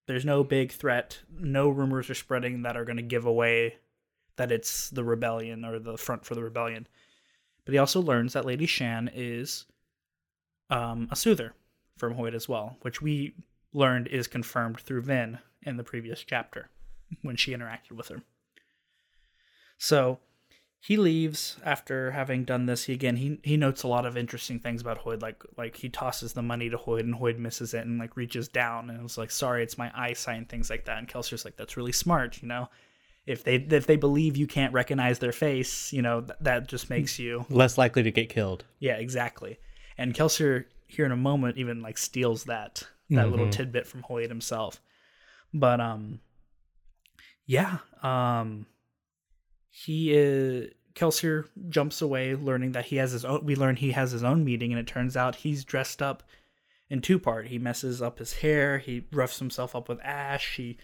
There's 0.06 0.24
no 0.24 0.44
big 0.44 0.72
threat. 0.72 1.20
No 1.38 1.68
rumors 1.68 2.10
are 2.10 2.14
spreading 2.14 2.62
that 2.62 2.76
are 2.76 2.84
going 2.84 2.96
to 2.96 3.02
give 3.02 3.26
away 3.26 3.76
that 4.36 4.52
it's 4.52 4.90
the 4.90 5.04
rebellion 5.04 5.64
or 5.64 5.78
the 5.78 5.96
front 5.96 6.24
for 6.24 6.34
the 6.34 6.42
rebellion. 6.42 6.86
But 7.64 7.72
he 7.72 7.78
also 7.78 8.00
learns 8.00 8.32
that 8.34 8.44
Lady 8.44 8.66
Shan 8.66 9.10
is 9.14 9.66
um, 10.68 11.08
a 11.10 11.16
soother 11.16 11.54
from 11.96 12.14
Hoid 12.14 12.34
as 12.34 12.48
well, 12.48 12.76
which 12.82 13.00
we 13.00 13.34
learned 13.74 14.06
is 14.06 14.26
confirmed 14.26 14.80
through 14.80 15.02
Vin 15.02 15.38
in 15.62 15.76
the 15.76 15.84
previous 15.84 16.22
chapter 16.24 16.70
when 17.22 17.36
she 17.36 17.52
interacted 17.54 17.92
with 17.92 18.08
her. 18.08 18.22
So 19.76 20.20
he 20.80 20.96
leaves 20.96 21.56
after 21.64 22.10
having 22.12 22.44
done 22.44 22.66
this. 22.66 22.84
He 22.84 22.92
again 22.92 23.16
he 23.16 23.38
he 23.42 23.56
notes 23.56 23.82
a 23.82 23.88
lot 23.88 24.06
of 24.06 24.16
interesting 24.16 24.58
things 24.60 24.80
about 24.80 25.04
Hoid, 25.04 25.22
like 25.22 25.42
like 25.56 25.76
he 25.76 25.88
tosses 25.88 26.32
the 26.32 26.42
money 26.42 26.70
to 26.70 26.78
Hoid 26.78 27.00
and 27.00 27.14
Hoid 27.14 27.38
misses 27.38 27.74
it 27.74 27.84
and 27.86 27.98
like 27.98 28.16
reaches 28.16 28.48
down 28.48 28.90
and 28.90 29.02
was 29.02 29.18
like, 29.18 29.30
sorry, 29.30 29.62
it's 29.62 29.78
my 29.78 29.90
eyesight 29.94 30.38
and 30.38 30.48
things 30.48 30.70
like 30.70 30.84
that. 30.84 30.98
And 30.98 31.08
Kelsier's 31.08 31.44
like, 31.44 31.56
that's 31.56 31.76
really 31.76 31.92
smart, 31.92 32.40
you 32.42 32.48
know. 32.48 32.68
If 33.26 33.42
they 33.42 33.56
if 33.56 33.86
they 33.86 33.96
believe 33.96 34.36
you 34.36 34.46
can't 34.46 34.72
recognize 34.74 35.18
their 35.18 35.32
face, 35.32 35.92
you 35.92 36.02
know 36.02 36.20
th- 36.20 36.38
that 36.42 36.68
just 36.68 36.90
makes 36.90 37.18
you 37.18 37.46
Less 37.50 37.78
likely 37.78 38.02
to 38.02 38.10
get 38.10 38.28
killed. 38.28 38.64
yeah 38.78 38.96
exactly. 38.96 39.58
And 39.96 40.14
Kelsier 40.14 40.66
here 40.86 41.06
in 41.06 41.12
a 41.12 41.16
moment 41.16 41.56
even 41.56 41.80
like 41.80 41.96
steals 41.96 42.44
that 42.44 42.86
that 43.10 43.30
little 43.30 43.50
tidbit 43.50 43.86
from 43.86 44.02
Hoid 44.02 44.28
himself. 44.28 44.80
But 45.52 45.80
um 45.80 46.20
yeah, 47.46 47.78
um 48.02 48.66
he 49.70 50.14
is 50.14 50.72
Kelsier 50.94 51.48
jumps 51.68 52.00
away 52.00 52.36
learning 52.36 52.72
that 52.72 52.86
he 52.86 52.96
has 52.96 53.12
his 53.12 53.24
own 53.24 53.44
we 53.44 53.56
learn 53.56 53.76
he 53.76 53.92
has 53.92 54.12
his 54.12 54.22
own 54.22 54.44
meeting 54.44 54.72
and 54.72 54.80
it 54.80 54.86
turns 54.86 55.16
out 55.16 55.36
he's 55.36 55.64
dressed 55.64 56.00
up 56.00 56.22
in 56.88 57.00
two 57.00 57.18
part. 57.18 57.48
He 57.48 57.58
messes 57.58 58.00
up 58.00 58.18
his 58.18 58.34
hair, 58.34 58.78
he 58.78 59.06
roughs 59.12 59.38
himself 59.38 59.74
up 59.74 59.88
with 59.88 60.00
ash, 60.02 60.56
he 60.56 60.78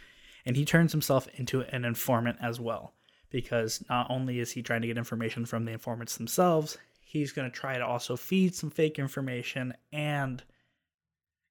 and 0.44 0.56
he 0.56 0.64
turns 0.64 0.92
himself 0.92 1.28
into 1.34 1.62
an 1.62 1.84
informant 1.84 2.38
as 2.40 2.58
well. 2.58 2.94
Because 3.30 3.84
not 3.88 4.10
only 4.10 4.40
is 4.40 4.50
he 4.50 4.62
trying 4.62 4.80
to 4.80 4.88
get 4.88 4.98
information 4.98 5.46
from 5.46 5.64
the 5.64 5.72
informants 5.72 6.16
themselves, 6.16 6.78
he's 7.00 7.32
going 7.32 7.48
to 7.48 7.56
try 7.56 7.78
to 7.78 7.86
also 7.86 8.16
feed 8.16 8.54
some 8.54 8.70
fake 8.70 8.98
information 8.98 9.72
and 9.92 10.42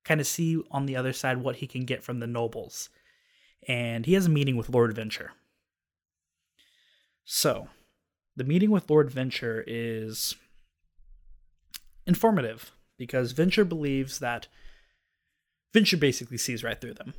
kind 0.03 0.21
of 0.21 0.27
see 0.27 0.61
on 0.71 0.85
the 0.85 0.95
other 0.95 1.13
side 1.13 1.37
what 1.37 1.57
he 1.57 1.67
can 1.67 1.85
get 1.85 2.03
from 2.03 2.19
the 2.19 2.27
nobles. 2.27 2.89
And 3.67 4.05
he 4.05 4.13
has 4.13 4.25
a 4.25 4.29
meeting 4.29 4.55
with 4.55 4.69
Lord 4.69 4.93
Venture. 4.93 5.31
So, 7.25 7.67
the 8.35 8.43
meeting 8.43 8.71
with 8.71 8.89
Lord 8.89 9.11
Venture 9.11 9.63
is 9.67 10.35
informative 12.07 12.71
because 12.97 13.33
Venture 13.33 13.65
believes 13.65 14.19
that 14.19 14.47
Venture 15.73 15.97
basically 15.97 16.37
sees 16.37 16.63
right 16.63 16.79
through 16.79 16.95
them, 16.95 17.13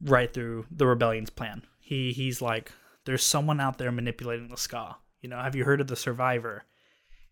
right 0.00 0.32
through 0.32 0.66
the 0.70 0.86
rebellion's 0.86 1.30
plan. 1.30 1.62
He 1.78 2.12
he's 2.12 2.42
like, 2.42 2.72
there's 3.04 3.24
someone 3.24 3.60
out 3.60 3.78
there 3.78 3.92
manipulating 3.92 4.48
the 4.48 4.56
skaa. 4.56 4.96
You 5.20 5.28
know, 5.28 5.38
have 5.38 5.54
you 5.54 5.64
heard 5.64 5.80
of 5.80 5.86
the 5.86 5.96
Survivor? 5.96 6.64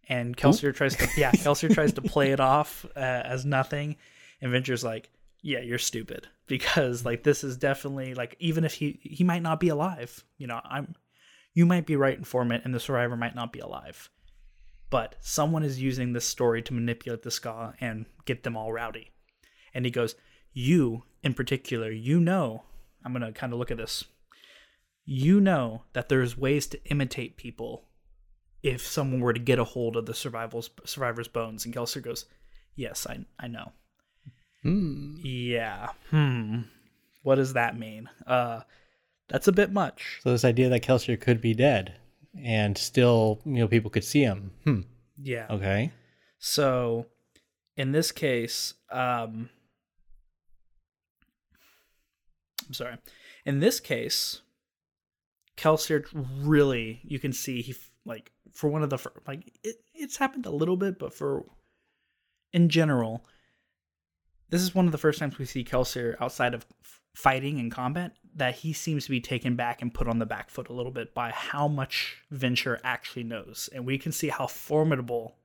And 0.09 0.37
Kelsier 0.37 0.75
tries 0.75 0.97
to 0.97 1.09
yeah, 1.17 1.31
Kelsier 1.33 1.75
tries 1.75 1.93
to 1.95 2.03
play 2.03 2.31
it 2.31 2.41
off 2.41 2.87
uh, 2.97 3.01
as 3.01 3.45
nothing, 3.45 3.97
and 4.41 4.53
Venture's 4.53 4.85
like, 4.85 5.11
yeah, 5.43 5.61
you're 5.61 5.79
stupid 5.79 6.29
because 6.47 7.05
like 7.05 7.23
this 7.23 7.45
is 7.45 7.57
definitely 7.57 8.15
like 8.15 8.37
even 8.39 8.65
if 8.65 8.75
he 8.75 8.99
he 9.03 9.25
might 9.25 9.43
not 9.43 9.61
be 9.61 9.69
alive, 9.69 10.25
you 10.39 10.47
know, 10.47 10.61
I'm 10.65 10.95
you 11.55 11.65
might 11.65 11.87
be 11.87 11.97
right 11.97 12.19
informant 12.19 12.65
and 12.65 12.75
the 12.75 12.81
survivor 12.81 13.17
might 13.17 13.35
not 13.35 13.53
be 13.53 13.61
alive. 13.61 14.11
But 14.91 15.17
someone 15.21 15.65
is 15.65 15.81
using 15.81 16.13
this 16.13 16.27
story 16.27 16.63
to 16.63 16.75
manipulate 16.75 17.23
the 17.23 17.31
skaa 17.31 17.75
and 17.81 18.07
get 18.25 18.43
them 18.43 18.57
all 18.57 18.73
rowdy. 18.73 19.11
And 19.75 19.85
he 19.85 19.91
goes, 19.91 20.15
You 20.53 21.05
in 21.23 21.35
particular, 21.35 21.91
you 21.91 22.21
know, 22.21 22.65
I'm 23.05 23.13
going 23.13 23.23
to 23.23 23.33
kind 23.33 23.53
of 23.53 23.59
look 23.59 23.71
at 23.71 23.79
this. 23.79 24.05
You 25.05 25.41
know 25.41 25.85
that 25.93 26.09
there's 26.09 26.37
ways 26.37 26.67
to 26.69 26.85
imitate 26.87 27.37
people 27.37 27.85
if 28.63 28.87
someone 28.87 29.21
were 29.21 29.33
to 29.33 29.41
get 29.41 29.59
a 29.59 29.65
hold 29.65 29.97
of 29.97 30.07
the 30.07 30.15
survival's, 30.15 30.71
survivor's 30.85 31.29
bones. 31.29 31.65
And 31.65 31.75
Kelsier 31.75 32.03
goes, 32.03 32.27
Yes, 32.75 33.07
I, 33.09 33.25
I 33.41 33.49
know. 33.49 33.73
Yeah. 34.65 35.89
Hmm. 36.11 36.63
What 37.23 37.37
does 37.37 37.53
that 37.55 37.79
mean? 37.79 38.09
Uh, 38.27 38.61
that's 39.29 39.49
a 39.49 39.53
bit 39.53 39.73
much. 39.73 40.21
So 40.23 40.31
this 40.31 40.45
idea 40.45 40.69
that 40.69 40.83
Kelsier 40.83 41.21
could 41.21 41.41
be 41.41 41.55
dead 41.55 41.95
and 42.43 42.77
still, 42.77 43.41
you 43.45 43.55
know, 43.55 43.69
people 43.69 43.91
could 43.91 44.05
see 44.05 44.23
him. 44.23 44.53
Hmm. 44.65 44.81
Yeah. 45.21 45.47
Okay. 45.51 45.93
So, 46.39 47.07
in 47.77 47.93
this 47.93 48.13
case, 48.13 48.75
um, 48.91 49.49
I'm 52.67 52.75
sorry. 52.75 52.97
In 53.45 53.61
this 53.61 53.81
case, 53.81 54.43
Kelsier 55.57 56.07
really, 56.43 57.01
you 57.05 57.19
can 57.19 57.33
see 57.33 57.63
he 57.63 57.75
like 58.05 58.31
for 58.53 58.69
one 58.69 58.83
of 58.83 58.91
the 58.91 58.99
like 59.27 59.51
it, 59.63 59.77
it's 59.95 60.17
happened 60.17 60.47
a 60.47 60.51
little 60.51 60.77
bit, 60.77 60.99
but 60.99 61.15
for 61.15 61.45
in 62.53 62.69
general, 62.69 63.25
this 64.51 64.63
is 64.63 64.75
one 64.75 64.87
of 64.87 64.93
the 64.93 64.99
first 64.99 65.19
times 65.19 65.39
we 65.39 65.45
see 65.45 65.65
Kelsier 65.65 66.17
outside 66.21 66.55
of 66.55 66.67
fighting 67.15 67.59
and 67.59 67.73
combat 67.73 68.13
that 68.35 68.57
he 68.57 68.73
seems 68.73 69.05
to 69.05 69.11
be 69.11 69.21
taken 69.21 69.57
back 69.57 69.81
and 69.81 69.93
put 69.93 70.07
on 70.07 70.19
the 70.19 70.27
back 70.27 70.51
foot 70.51 70.69
a 70.69 70.73
little 70.73 70.93
bit 70.93 71.15
by 71.15 71.31
how 71.31 71.67
much 71.67 72.19
Venture 72.31 72.79
actually 72.85 73.25
knows, 73.25 73.69
and 73.75 73.87
we 73.87 73.99
can 73.99 74.13
see 74.13 74.29
how 74.29 74.47
formidable 74.47 75.37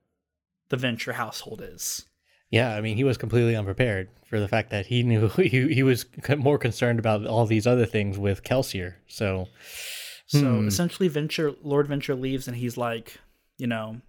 the 0.68 0.76
Venture 0.76 1.14
household 1.14 1.62
is. 1.64 2.04
Yeah, 2.50 2.76
I 2.76 2.82
mean, 2.82 2.96
he 2.96 3.04
was 3.04 3.16
completely 3.16 3.56
unprepared 3.56 4.10
for 4.26 4.38
the 4.38 4.46
fact 4.46 4.70
that 4.70 4.86
he 4.86 5.02
knew 5.02 5.28
he 5.36 5.72
he 5.72 5.82
was 5.82 6.04
more 6.36 6.58
concerned 6.58 6.98
about 6.98 7.26
all 7.26 7.46
these 7.46 7.66
other 7.66 7.86
things 7.86 8.18
with 8.18 8.44
Kelsier. 8.44 8.94
So, 9.08 9.48
So 10.26 10.40
hmm. 10.40 10.68
essentially, 10.68 11.08
Venture 11.08 11.54
Lord 11.62 11.88
Venture 11.88 12.14
leaves, 12.14 12.46
and 12.46 12.56
he's 12.56 12.76
like, 12.76 13.18
you 13.56 13.66
know, 13.66 14.00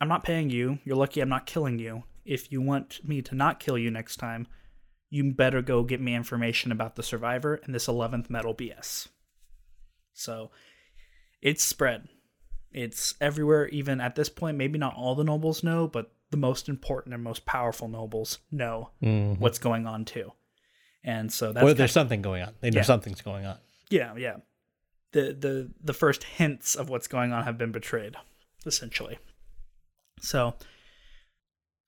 I'm 0.00 0.08
not 0.08 0.24
paying 0.24 0.50
you. 0.50 0.80
You're 0.84 0.96
lucky 0.96 1.20
I'm 1.20 1.28
not 1.28 1.46
killing 1.46 1.78
you. 1.78 2.02
If 2.24 2.52
you 2.52 2.60
want 2.60 3.00
me 3.06 3.22
to 3.22 3.34
not 3.34 3.60
kill 3.60 3.78
you 3.78 3.90
next 3.90 4.16
time, 4.16 4.46
you 5.08 5.32
better 5.32 5.62
go 5.62 5.82
get 5.82 6.00
me 6.00 6.14
information 6.14 6.70
about 6.70 6.96
the 6.96 7.02
survivor 7.02 7.60
and 7.64 7.74
this 7.74 7.86
11th 7.86 8.30
metal 8.30 8.54
BS. 8.54 9.08
So 10.12 10.50
it's 11.42 11.64
spread. 11.64 12.08
It's 12.72 13.14
everywhere, 13.20 13.66
even 13.68 14.00
at 14.00 14.14
this 14.14 14.28
point. 14.28 14.56
Maybe 14.56 14.78
not 14.78 14.94
all 14.94 15.14
the 15.14 15.24
nobles 15.24 15.64
know, 15.64 15.88
but 15.88 16.12
the 16.30 16.36
most 16.36 16.68
important 16.68 17.14
and 17.14 17.24
most 17.24 17.44
powerful 17.44 17.88
nobles 17.88 18.38
know 18.52 18.90
mm-hmm. 19.02 19.40
what's 19.40 19.58
going 19.58 19.86
on 19.86 20.04
too. 20.04 20.32
And 21.02 21.32
so 21.32 21.52
that's 21.52 21.64
well, 21.64 21.74
there's 21.74 21.92
something 21.92 22.22
going 22.22 22.42
on. 22.42 22.54
They 22.60 22.70
know 22.70 22.78
Yeah. 22.78 22.82
something's 22.84 23.22
going 23.22 23.46
on. 23.46 23.58
yeah, 23.88 24.14
yeah. 24.16 24.36
The 25.12 25.32
the 25.32 25.70
the 25.82 25.94
first 25.94 26.22
hints 26.22 26.76
of 26.76 26.88
what's 26.88 27.08
going 27.08 27.32
on 27.32 27.42
have 27.42 27.58
been 27.58 27.72
betrayed, 27.72 28.14
essentially. 28.64 29.18
So 30.20 30.54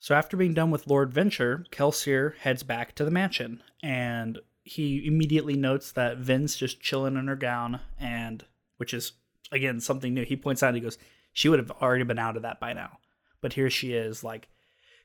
so 0.02 0.16
after 0.16 0.36
being 0.36 0.52
done 0.52 0.72
with 0.72 0.88
Lord 0.88 1.12
Venture, 1.12 1.64
Kelsier 1.70 2.36
heads 2.38 2.64
back 2.64 2.96
to 2.96 3.04
the 3.04 3.10
mansion 3.12 3.62
and 3.84 4.40
he 4.64 5.06
immediately 5.06 5.54
notes 5.54 5.92
that 5.92 6.18
Vin's 6.18 6.56
just 6.56 6.80
chilling 6.80 7.16
in 7.16 7.28
her 7.28 7.36
gown 7.36 7.78
and 8.00 8.44
which 8.78 8.92
is 8.92 9.12
again 9.52 9.78
something 9.78 10.12
new. 10.12 10.24
He 10.24 10.34
points 10.36 10.60
out 10.60 10.74
he 10.74 10.80
goes, 10.80 10.98
She 11.32 11.48
would 11.48 11.60
have 11.60 11.70
already 11.70 12.02
been 12.02 12.18
out 12.18 12.34
of 12.34 12.42
that 12.42 12.58
by 12.58 12.72
now. 12.72 12.98
But 13.40 13.52
here 13.52 13.70
she 13.70 13.92
is, 13.92 14.24
like 14.24 14.48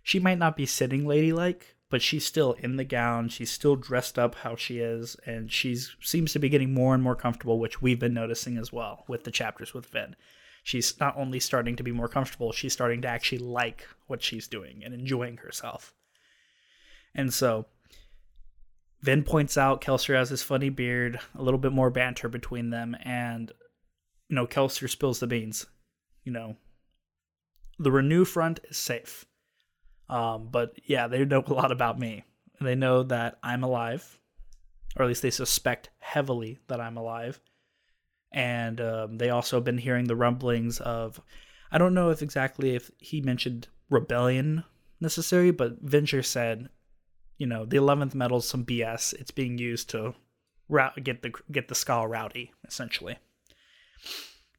she 0.02 0.20
might 0.20 0.40
not 0.40 0.58
be 0.58 0.66
sitting 0.66 1.06
ladylike, 1.06 1.76
but 1.92 2.02
she's 2.02 2.26
still 2.26 2.54
in 2.54 2.78
the 2.78 2.84
gown. 2.84 3.30
She's 3.30 3.52
still 3.52 3.76
dressed 3.76 4.18
up 4.18 4.34
how 4.34 4.56
she 4.56 4.80
is, 4.80 5.16
and 5.28 5.52
she's 5.52 5.96
seems 6.02 6.34
to 6.34 6.40
be 6.40 6.50
getting 6.50 6.74
more 6.74 6.96
and 6.96 7.04
more 7.04 7.16
comfortable, 7.16 7.60
which 7.60 7.84
we've 7.84 8.00
been 8.00 8.16
noticing 8.16 8.58
as 8.58 8.74
well 8.74 9.06
with 9.08 9.26
the 9.26 9.32
chapters 9.32 9.76
with 9.76 9.86
Vin. 9.86 10.16
She's 10.68 11.00
not 11.00 11.16
only 11.16 11.40
starting 11.40 11.78
to 11.78 11.84
be 11.84 11.94
more 11.94 12.10
comfortable, 12.10 12.52
she's 12.52 12.74
starting 12.74 13.02
to 13.04 13.08
actually 13.08 13.38
like 13.38 13.88
what 14.08 14.22
she's 14.22 14.50
doing 14.50 14.82
and 14.84 14.94
enjoying 14.94 15.38
herself. 15.38 15.94
And 17.16 17.34
so 17.34 17.68
Vin 19.00 19.24
points 19.24 19.58
out 19.58 19.80
Kelsier 19.80 20.18
has 20.18 20.30
this 20.30 20.44
funny 20.44 20.68
beard, 20.68 21.22
a 21.36 21.42
little 21.42 21.58
bit 21.58 21.72
more 21.72 21.90
banter 21.90 22.28
between 22.28 22.70
them, 22.70 22.98
and 23.02 23.54
you 24.28 24.36
know, 24.36 24.46
Kelsier 24.46 24.90
spills 24.90 25.22
the 25.22 25.28
beans. 25.28 25.66
You 26.26 26.34
know, 26.34 26.58
the 27.80 27.90
Renoux 27.90 28.28
front 28.28 28.60
is 28.70 28.76
safe. 28.76 29.24
Um, 30.10 30.50
but 30.52 30.74
yeah, 30.84 31.08
they 31.08 31.24
know 31.24 31.46
a 31.48 31.54
lot 31.54 31.72
about 31.72 31.98
me. 31.98 32.26
They 32.60 32.76
know 32.76 33.04
that 33.04 33.40
I'm 33.42 33.64
alive, 33.64 34.20
or 34.98 35.04
at 35.04 35.08
least 35.08 35.22
they 35.22 35.32
suspect 35.32 35.92
heavily 36.00 36.60
that 36.68 36.82
I'm 36.82 36.98
alive. 36.98 37.40
And 38.32 38.82
um, 38.82 39.18
they 39.18 39.30
also 39.30 39.58
have 39.58 39.64
been 39.64 39.78
hearing 39.78 40.06
the 40.06 40.16
rumblings 40.16 40.80
of, 40.80 41.22
I 41.72 41.78
don't 41.78 41.94
know 41.94 42.10
if 42.10 42.22
exactly 42.22 42.76
if 42.76 42.92
he 42.98 43.22
mentioned 43.22 43.68
rebellion 43.90 44.64
necessary, 45.00 45.52
but 45.52 45.82
Venture 45.82 46.24
said, 46.24 46.70
you 47.38 47.48
know, 47.48 47.66
the 47.66 47.78
eleventh 47.78 48.16
metal's 48.16 48.48
some 48.48 48.66
BS. 48.66 49.14
It's 49.14 49.32
being 49.32 49.58
used 49.58 49.90
to 49.92 50.16
get 51.04 51.22
the 51.22 51.32
get 51.52 51.68
the 51.68 51.76
skaa 51.76 52.08
rowdy, 52.08 52.52
essentially. 52.68 53.18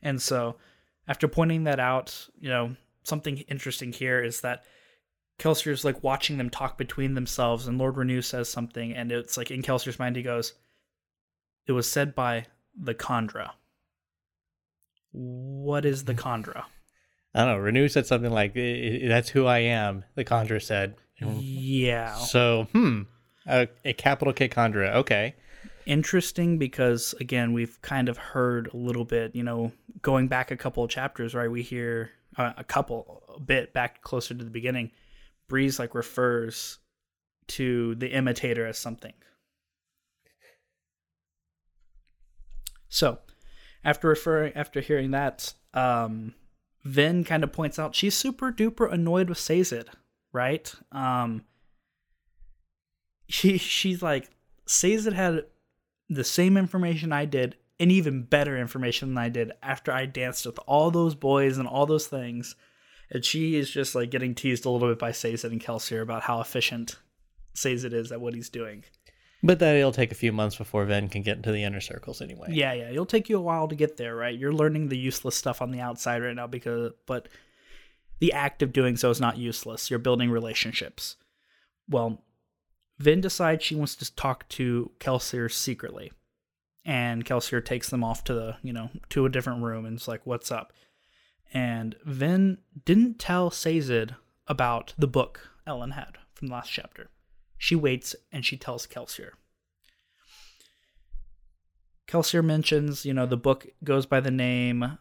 And 0.01 0.23
so, 0.23 0.57
after 1.07 1.27
pointing 1.29 1.65
that 1.65 1.81
out, 1.81 2.29
you 2.39 2.49
know, 2.49 2.77
something 3.03 3.39
interesting 3.39 3.93
here 3.93 4.23
is 4.23 4.43
that 4.43 4.65
Kelsier's 5.39 5.85
like 5.85 6.03
watching 6.03 6.39
them 6.39 6.51
talk 6.51 6.79
between 6.79 7.15
themselves, 7.15 7.67
and 7.67 7.79
Lord 7.79 7.97
Renoux 7.97 8.23
says 8.23 8.49
something, 8.49 8.95
and 8.95 9.11
it's 9.11 9.37
like 9.37 9.51
in 9.51 9.63
Kelsier's 9.63 9.99
mind, 9.99 10.17
he 10.17 10.23
goes, 10.23 10.55
It 11.67 11.73
was 11.73 11.91
said 11.91 12.15
by 12.15 12.47
the 12.81 12.95
kandra. 12.95 13.51
What 15.13 15.85
is 15.85 16.05
the 16.05 16.15
kandra? 16.15 16.65
I 17.35 17.45
don't 17.45 17.59
know. 17.59 17.59
Renoux 17.63 17.89
said 17.91 18.07
something 18.07 18.31
like, 18.33 18.57
"I- 18.57 19.01
I- 19.05 19.09
"That's 19.09 19.31
who 19.31 19.47
I 19.47 19.59
am." 19.59 20.05
The 20.15 20.25
kandra 20.25 20.63
said. 20.63 20.97
Yeah. 21.21 22.15
So, 22.15 22.69
hmm, 22.73 23.03
a, 23.47 23.69
a 23.85 23.93
capital 23.93 24.33
K 24.33 24.49
Kandra. 24.49 24.95
Okay. 24.97 25.35
interesting 25.87 26.59
because 26.59 27.15
again 27.19 27.55
we've 27.55 27.81
kind 27.81 28.11
of 28.11 28.19
heard 28.19 28.69
a 28.75 28.77
little 28.77 29.07
bit 29.07 29.35
you 29.35 29.43
know 29.43 29.73
going 30.03 30.29
back 30.29 30.51
a 30.51 30.57
couple 30.57 30.85
of 30.85 30.91
chapters 30.91 31.35
right 31.35 31.51
we 31.51 31.63
hear 31.63 32.11
uh, 32.37 32.53
a 32.59 32.63
couple 32.65 33.23
a 33.35 33.41
bit 33.41 33.73
back 33.73 34.03
closer 34.03 34.35
to 34.35 34.45
the 34.45 34.51
beginning 34.51 34.91
breeze 35.49 35.79
like 35.79 35.95
refers 35.95 36.79
to 37.47 37.95
the 37.95 38.09
imitator 38.09 38.67
as 38.67 38.77
something 38.77 39.15
so 42.89 43.19
after 43.85 44.09
referring 44.09 44.53
after 44.55 44.81
hearing 44.81 45.11
that 45.11 45.53
um 45.75 46.35
vin 46.85 47.25
kind 47.25 47.45
of 47.45 47.53
points 47.53 47.79
out 47.79 47.95
she's 47.95 48.15
super 48.15 48.53
duper 48.53 48.93
annoyed 48.93 49.29
with 49.29 49.39
Sazed, 49.39 49.89
right 50.33 50.75
um 50.93 51.45
she 53.29 53.59
she's 53.59 54.03
like 54.03 54.31
Sazed 54.67 55.13
had 55.13 55.45
the 56.09 56.25
same 56.25 56.57
information 56.57 57.13
I 57.13 57.25
did 57.25 57.57
and 57.81 57.93
even 57.93 58.23
better 58.23 58.59
information 58.59 59.15
than 59.15 59.19
I 59.23 59.29
did 59.29 59.53
after 59.63 59.93
I 59.93 60.07
danced 60.07 60.47
with 60.47 60.59
all 60.67 60.91
those 60.91 61.15
boys 61.15 61.59
and 61.59 61.69
all 61.69 61.87
those 61.87 62.07
things. 62.07 62.57
And 63.11 63.25
she 63.25 63.57
is 63.57 63.71
just 63.71 63.95
like 63.95 64.11
getting 64.11 64.35
teased 64.35 64.67
a 64.67 64.71
little 64.71 64.89
bit 64.89 64.99
by 64.99 65.13
Sazed 65.13 65.45
and 65.45 65.61
Kelsier 65.61 66.03
about 66.03 66.23
how 66.23 66.41
efficient 66.41 66.97
Sazed 67.55 67.93
is 67.93 68.13
at 68.13 68.21
what 68.21 68.35
he's 68.35 68.51
doing. 68.51 68.85
But 69.43 69.61
that 69.61 69.77
it'll 69.77 69.93
take 69.93 70.11
a 70.11 70.17
few 70.17 70.33
months 70.33 70.57
before 70.57 70.85
Vin 70.85 71.09
can 71.09 71.23
get 71.23 71.37
into 71.37 71.53
the 71.53 71.63
inner 71.63 71.81
circles 71.81 72.21
anyway. 72.21 72.49
Yeah, 72.51 72.73
yeah. 72.73 72.91
It'll 72.91 73.07
take 73.07 73.29
you 73.29 73.39
a 73.39 73.43
while 73.43 73.69
to 73.69 73.77
get 73.77 73.97
there, 73.97 74.17
right? 74.17 74.37
You're 74.37 74.53
learning 74.53 74.89
the 74.89 74.99
useless 74.99 75.37
stuff 75.37 75.63
on 75.63 75.71
the 75.71 75.81
outside 75.81 76.23
right 76.23 76.35
now 76.35 76.49
because 76.49 76.93
but 77.07 77.29
the 78.19 78.33
act 78.33 78.63
of 78.63 78.73
doing 78.73 78.97
so 78.97 79.11
is 79.11 79.21
not 79.21 79.39
useless. 79.39 79.91
You're 79.91 80.01
building 80.01 80.31
relationships. 80.31 81.17
Well, 81.89 82.23
Vin 82.99 83.21
decides 83.21 83.63
she 83.63 83.77
wants 83.77 83.95
to 83.97 84.15
talk 84.15 84.49
to 84.51 84.91
Kelsier 84.99 85.51
secretly. 85.51 86.13
And 86.85 87.25
Kelsier 87.25 87.65
takes 87.65 87.91
them 87.91 88.03
off 88.03 88.25
to 88.25 88.35
the, 88.35 88.57
you 88.63 88.73
know, 88.73 88.91
to 89.11 89.25
a 89.25 89.29
different 89.29 89.63
room 89.63 89.85
and 89.85 89.97
it's 89.97 90.09
like, 90.09 90.27
what's 90.27 90.51
up? 90.51 90.73
And 91.53 91.97
Vin 92.05 92.59
didn't 92.85 93.19
tell 93.19 93.51
Sazed 93.51 94.15
about 94.47 94.95
the 94.99 95.07
book 95.07 95.51
Elend 95.67 95.95
had 95.95 96.19
from 96.35 96.49
the 96.49 96.55
last 96.55 96.71
chapter. 96.73 97.11
She 97.59 97.75
waits 97.75 98.15
and 98.33 98.45
she 98.45 98.57
tells 98.57 98.87
Kelsier. 98.87 99.33
Kelsier 102.07 102.43
mentions, 102.43 103.05
you 103.05 103.13
know, 103.13 103.27
the 103.27 103.37
book 103.37 103.67
goes 103.85 104.07
by 104.07 104.21
the 104.21 104.31
name 104.31 104.99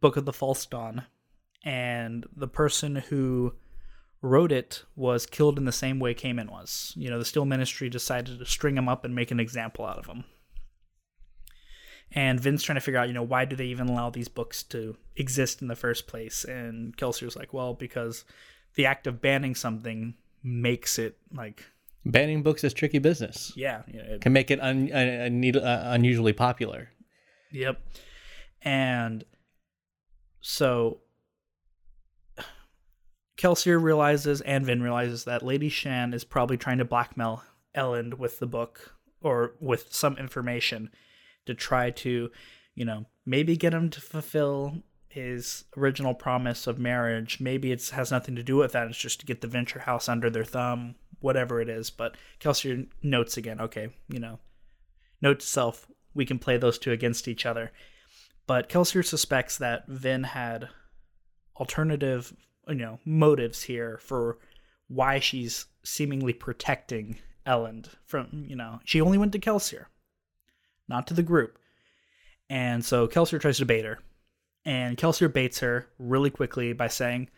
Book 0.00 0.16
of 0.16 0.24
the 0.24 0.32
False 0.32 0.64
Dawn. 0.66 1.06
And 1.64 2.26
the 2.36 2.46
person 2.46 2.96
who 2.96 3.54
wrote 4.22 4.52
it 4.52 4.84
was 4.94 5.26
killed 5.26 5.58
in 5.58 5.64
the 5.64 5.72
same 5.72 5.98
way 5.98 6.14
Camon 6.14 6.50
was. 6.50 6.92
You 6.96 7.10
know, 7.10 7.18
the 7.18 7.24
Steel 7.24 7.44
Ministry 7.44 7.88
decided 7.88 8.38
to 8.38 8.44
string 8.46 8.76
him 8.76 8.88
up 8.88 9.04
and 9.04 9.14
make 9.14 9.30
an 9.30 9.40
example 9.40 9.84
out 9.84 9.98
of 9.98 10.06
him. 10.06 10.24
And 12.12 12.40
Vin's 12.40 12.62
trying 12.62 12.76
to 12.76 12.80
figure 12.80 12.98
out, 12.98 13.08
you 13.08 13.14
know, 13.14 13.22
why 13.22 13.44
do 13.44 13.54
they 13.54 13.66
even 13.66 13.88
allow 13.88 14.08
these 14.10 14.28
books 14.28 14.62
to 14.64 14.96
exist 15.16 15.60
in 15.60 15.68
the 15.68 15.76
first 15.76 16.06
place? 16.06 16.44
And 16.44 16.96
Kelsier's 16.96 17.36
like, 17.36 17.52
well, 17.52 17.74
because 17.74 18.24
the 18.76 18.86
act 18.86 19.06
of 19.06 19.20
banning 19.20 19.54
something 19.54 20.14
makes 20.42 20.98
it 20.98 21.18
like 21.34 21.64
banning 22.04 22.42
books 22.42 22.64
is 22.64 22.72
tricky 22.72 22.98
business. 22.98 23.52
Yeah, 23.56 23.82
yeah 23.92 24.02
it, 24.02 24.20
can 24.20 24.32
make 24.32 24.50
it 24.50 24.60
un, 24.60 24.90
un, 24.92 25.56
uh, 25.56 25.82
unusually 25.92 26.32
popular. 26.32 26.90
Yep, 27.52 27.80
and 28.62 29.24
so 30.40 31.00
Kelsier 33.38 33.80
realizes 33.80 34.40
and 34.40 34.66
Vin 34.66 34.82
realizes 34.82 35.24
that 35.24 35.44
Lady 35.44 35.68
Shan 35.68 36.12
is 36.12 36.24
probably 36.24 36.56
trying 36.56 36.78
to 36.78 36.84
blackmail 36.84 37.44
Elend 37.74 38.14
with 38.14 38.40
the 38.40 38.46
book 38.46 38.96
or 39.22 39.54
with 39.60 39.92
some 39.92 40.16
information 40.18 40.90
to 41.46 41.54
try 41.54 41.90
to, 41.90 42.30
you 42.74 42.84
know, 42.84 43.06
maybe 43.24 43.56
get 43.56 43.72
him 43.72 43.90
to 43.90 44.00
fulfill 44.00 44.82
his 45.08 45.64
original 45.76 46.14
promise 46.14 46.66
of 46.66 46.78
marriage. 46.78 47.38
Maybe 47.40 47.70
it 47.72 47.88
has 47.90 48.10
nothing 48.10 48.34
to 48.34 48.42
do 48.42 48.56
with 48.56 48.72
that. 48.72 48.88
It's 48.88 48.98
just 48.98 49.20
to 49.20 49.26
get 49.26 49.40
the 49.40 49.46
venture 49.46 49.80
house 49.80 50.08
under 50.08 50.28
their 50.28 50.44
thumb, 50.44 50.96
whatever 51.20 51.60
it 51.60 51.68
is. 51.68 51.90
But 51.90 52.16
Kelsier 52.40 52.86
notes 53.02 53.36
again, 53.36 53.60
okay, 53.60 53.88
you 54.08 54.18
know, 54.18 54.38
note 55.20 55.40
to 55.40 55.46
self, 55.46 55.86
we 56.14 56.26
can 56.26 56.38
play 56.38 56.56
those 56.56 56.78
two 56.78 56.92
against 56.92 57.28
each 57.28 57.46
other. 57.46 57.72
But 58.46 58.68
Kelsier 58.68 59.04
suspects 59.04 59.58
that 59.58 59.86
Vin 59.88 60.24
had 60.24 60.68
alternative 61.56 62.32
you 62.68 62.74
know 62.74 62.98
motives 63.04 63.62
here 63.62 63.98
for 64.02 64.38
why 64.88 65.18
she's 65.18 65.66
seemingly 65.82 66.32
protecting 66.32 67.18
Elend 67.46 67.88
from 68.04 68.44
you 68.46 68.56
know 68.56 68.80
she 68.84 69.00
only 69.00 69.18
went 69.18 69.32
to 69.32 69.38
Kelsier, 69.38 69.86
not 70.88 71.06
to 71.06 71.14
the 71.14 71.22
group, 71.22 71.58
and 72.50 72.84
so 72.84 73.08
Kelsier 73.08 73.40
tries 73.40 73.58
to 73.58 73.66
bait 73.66 73.84
her, 73.84 73.98
and 74.64 74.96
Kelsier 74.96 75.32
baits 75.32 75.60
her 75.60 75.88
really 75.98 76.30
quickly 76.30 76.74
by 76.74 76.88
saying, 76.88 77.30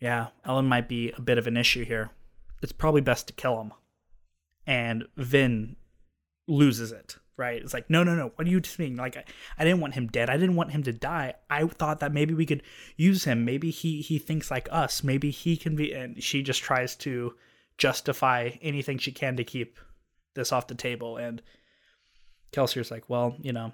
"Yeah, 0.00 0.28
Elend 0.44 0.66
might 0.68 0.88
be 0.88 1.12
a 1.12 1.20
bit 1.20 1.38
of 1.38 1.46
an 1.46 1.56
issue 1.56 1.84
here. 1.84 2.10
It's 2.62 2.72
probably 2.72 3.00
best 3.00 3.26
to 3.28 3.32
kill 3.32 3.60
him." 3.60 3.72
And 4.66 5.06
Vin 5.16 5.76
loses 6.46 6.92
it 6.92 7.16
right? 7.38 7.62
It's 7.62 7.72
like, 7.72 7.88
no, 7.88 8.02
no, 8.02 8.14
no. 8.14 8.32
What 8.34 8.46
are 8.46 8.50
you 8.50 8.60
mean? 8.78 8.96
Like, 8.96 9.16
I, 9.16 9.24
I 9.58 9.64
didn't 9.64 9.80
want 9.80 9.94
him 9.94 10.08
dead. 10.08 10.28
I 10.28 10.36
didn't 10.36 10.56
want 10.56 10.72
him 10.72 10.82
to 10.82 10.92
die. 10.92 11.34
I 11.48 11.66
thought 11.66 12.00
that 12.00 12.12
maybe 12.12 12.34
we 12.34 12.44
could 12.44 12.62
use 12.96 13.24
him. 13.24 13.44
Maybe 13.44 13.70
he 13.70 14.02
he 14.02 14.18
thinks 14.18 14.50
like 14.50 14.68
us. 14.70 15.02
Maybe 15.02 15.30
he 15.30 15.56
can 15.56 15.76
be. 15.76 15.92
And 15.92 16.22
she 16.22 16.42
just 16.42 16.60
tries 16.60 16.96
to 16.96 17.34
justify 17.78 18.50
anything 18.60 18.98
she 18.98 19.12
can 19.12 19.36
to 19.36 19.44
keep 19.44 19.78
this 20.34 20.52
off 20.52 20.66
the 20.66 20.74
table. 20.74 21.16
And 21.16 21.40
Kelsier's 22.52 22.90
like, 22.90 23.08
well, 23.08 23.36
you 23.40 23.52
know, 23.52 23.72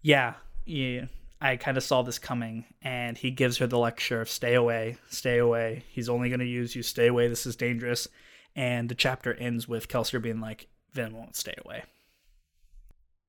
yeah, 0.00 0.34
yeah. 0.64 1.06
I 1.40 1.56
kind 1.56 1.76
of 1.76 1.82
saw 1.82 2.02
this 2.02 2.18
coming, 2.18 2.66
and 2.82 3.16
he 3.16 3.30
gives 3.30 3.58
her 3.58 3.66
the 3.66 3.78
lecture 3.78 4.20
of 4.20 4.28
"Stay 4.28 4.54
away, 4.54 4.98
stay 5.08 5.38
away. 5.38 5.84
He's 5.88 6.08
only 6.08 6.28
going 6.28 6.40
to 6.40 6.46
use 6.46 6.76
you. 6.76 6.82
Stay 6.82 7.06
away. 7.06 7.28
This 7.28 7.46
is 7.46 7.56
dangerous." 7.56 8.08
And 8.56 8.88
the 8.88 8.94
chapter 8.94 9.34
ends 9.34 9.68
with 9.68 9.88
Kelsier 9.88 10.20
being 10.20 10.40
like, 10.40 10.68
Vin 10.92 11.14
won't 11.14 11.36
stay 11.36 11.54
away. 11.64 11.84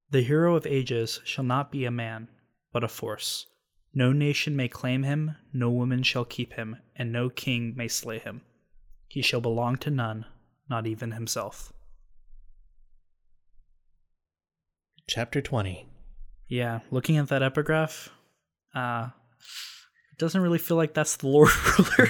The 0.10 0.24
hero 0.24 0.56
of 0.56 0.66
ages 0.66 1.22
shall 1.24 1.44
not 1.44 1.72
be 1.72 1.86
a 1.86 1.92
man, 1.92 2.28
but 2.74 2.84
a 2.84 2.88
force. 2.88 3.48
No 3.94 4.12
nation 4.12 4.56
may 4.56 4.68
claim 4.68 5.04
him, 5.04 5.36
no 5.54 5.70
woman 5.70 6.04
shall 6.04 6.26
keep 6.26 6.54
him, 6.54 6.78
and 6.96 7.12
no 7.12 7.30
king 7.30 7.76
may 7.76 7.88
slay 7.88 8.20
him. 8.20 8.42
He 9.08 9.22
shall 9.22 9.42
belong 9.42 9.78
to 9.78 9.92
none, 9.92 10.26
not 10.70 10.88
even 10.88 11.12
himself. 11.12 11.72
Chapter 15.08 15.42
20. 15.42 15.91
Yeah, 16.52 16.82
looking 16.92 17.16
at 17.16 17.30
that 17.30 17.42
epigraph, 17.44 18.10
uh, 18.76 19.08
it 20.12 20.18
doesn't 20.18 20.42
really 20.42 20.58
feel 20.58 20.76
like 20.76 20.94
that's 20.94 21.16
the 21.16 21.28
Lord 21.28 21.50
ruler. 21.80 22.10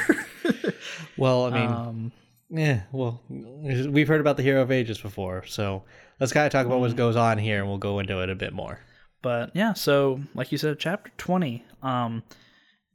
well, 1.16 1.46
I 1.46 1.50
mean, 1.52 1.70
um, 1.70 2.12
yeah, 2.50 2.82
well, 2.92 3.22
we've 3.30 4.08
heard 4.08 4.20
about 4.20 4.38
the 4.38 4.44
hero 4.44 4.64
of 4.64 4.72
ages 4.72 5.00
before, 5.00 5.46
so 5.46 5.84
let's 6.20 6.34
kind 6.34 6.48
of 6.48 6.52
talk 6.52 6.66
about 6.66 6.80
what 6.80 6.90
mm-hmm. 6.90 6.98
goes 6.98 7.16
on 7.16 7.38
here, 7.38 7.60
and 7.60 7.68
we'll 7.68 7.78
go 7.78 8.00
into 8.00 8.20
it 8.24 8.32
a 8.32 8.36
bit 8.36 8.52
more. 8.52 8.80
But 9.22 9.52
yeah, 9.54 9.74
so 9.74 10.22
like 10.34 10.52
you 10.52 10.58
said, 10.58 10.80
chapter 10.80 11.12
twenty. 11.20 11.64
Um, 11.84 12.24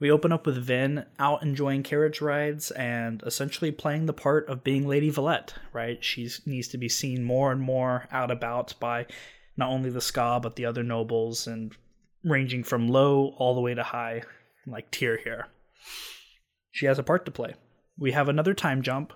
we 0.01 0.11
open 0.11 0.33
up 0.33 0.45
with 0.45 0.57
Vin 0.57 1.05
out 1.17 1.43
enjoying 1.43 1.81
carriage 1.81 2.19
rides 2.19 2.71
and 2.71 3.23
essentially 3.25 3.71
playing 3.71 4.05
the 4.05 4.13
part 4.13 4.49
of 4.49 4.65
being 4.65 4.85
Lady 4.85 5.09
Valette. 5.09 5.53
Right, 5.71 6.03
she 6.03 6.29
needs 6.45 6.67
to 6.67 6.77
be 6.77 6.89
seen 6.89 7.23
more 7.23 7.53
and 7.53 7.61
more 7.61 8.09
out 8.11 8.31
about 8.31 8.73
by 8.81 9.05
not 9.57 9.69
only 9.69 9.89
the 9.89 9.99
Skaa 9.99 10.41
but 10.41 10.55
the 10.55 10.65
other 10.65 10.83
nobles, 10.83 11.47
and 11.47 11.75
ranging 12.23 12.63
from 12.63 12.87
low 12.87 13.33
all 13.37 13.55
the 13.55 13.61
way 13.61 13.73
to 13.73 13.83
high, 13.83 14.21
like 14.65 14.91
tier 14.91 15.17
here. 15.17 15.47
She 16.71 16.85
has 16.85 16.99
a 16.99 17.03
part 17.03 17.25
to 17.25 17.31
play. 17.31 17.55
We 17.97 18.11
have 18.11 18.29
another 18.29 18.53
time 18.53 18.81
jump 18.81 19.13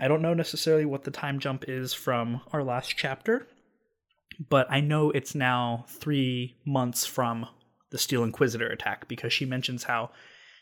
I 0.00 0.08
don't 0.08 0.22
know 0.22 0.32
necessarily 0.32 0.86
what 0.86 1.04
the 1.04 1.10
time 1.10 1.38
jump 1.38 1.68
is 1.68 1.92
from 1.92 2.40
our 2.54 2.64
last 2.64 2.94
chapter, 2.96 3.46
but 4.48 4.66
I 4.70 4.80
know 4.80 5.10
it's 5.10 5.34
now 5.34 5.84
three 5.88 6.56
months 6.64 7.04
from 7.04 7.46
the 7.90 7.98
Steel 7.98 8.24
Inquisitor 8.24 8.68
attack 8.68 9.08
because 9.08 9.30
she 9.34 9.44
mentions 9.44 9.84
how 9.84 10.10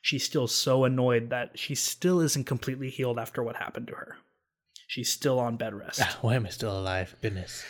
she's 0.02 0.24
still 0.24 0.48
so 0.48 0.82
annoyed 0.82 1.30
that 1.30 1.56
she 1.56 1.76
still 1.76 2.20
isn't 2.20 2.46
completely 2.46 2.90
healed 2.90 3.16
after 3.16 3.40
what 3.40 3.54
happened 3.54 3.86
to 3.86 3.94
her. 3.94 4.16
She's 4.88 5.12
still 5.12 5.38
on 5.38 5.56
bed 5.56 5.74
rest. 5.74 6.00
why 6.22 6.34
am 6.34 6.46
I 6.46 6.48
still 6.48 6.76
alive? 6.76 7.14
Goodness. 7.20 7.62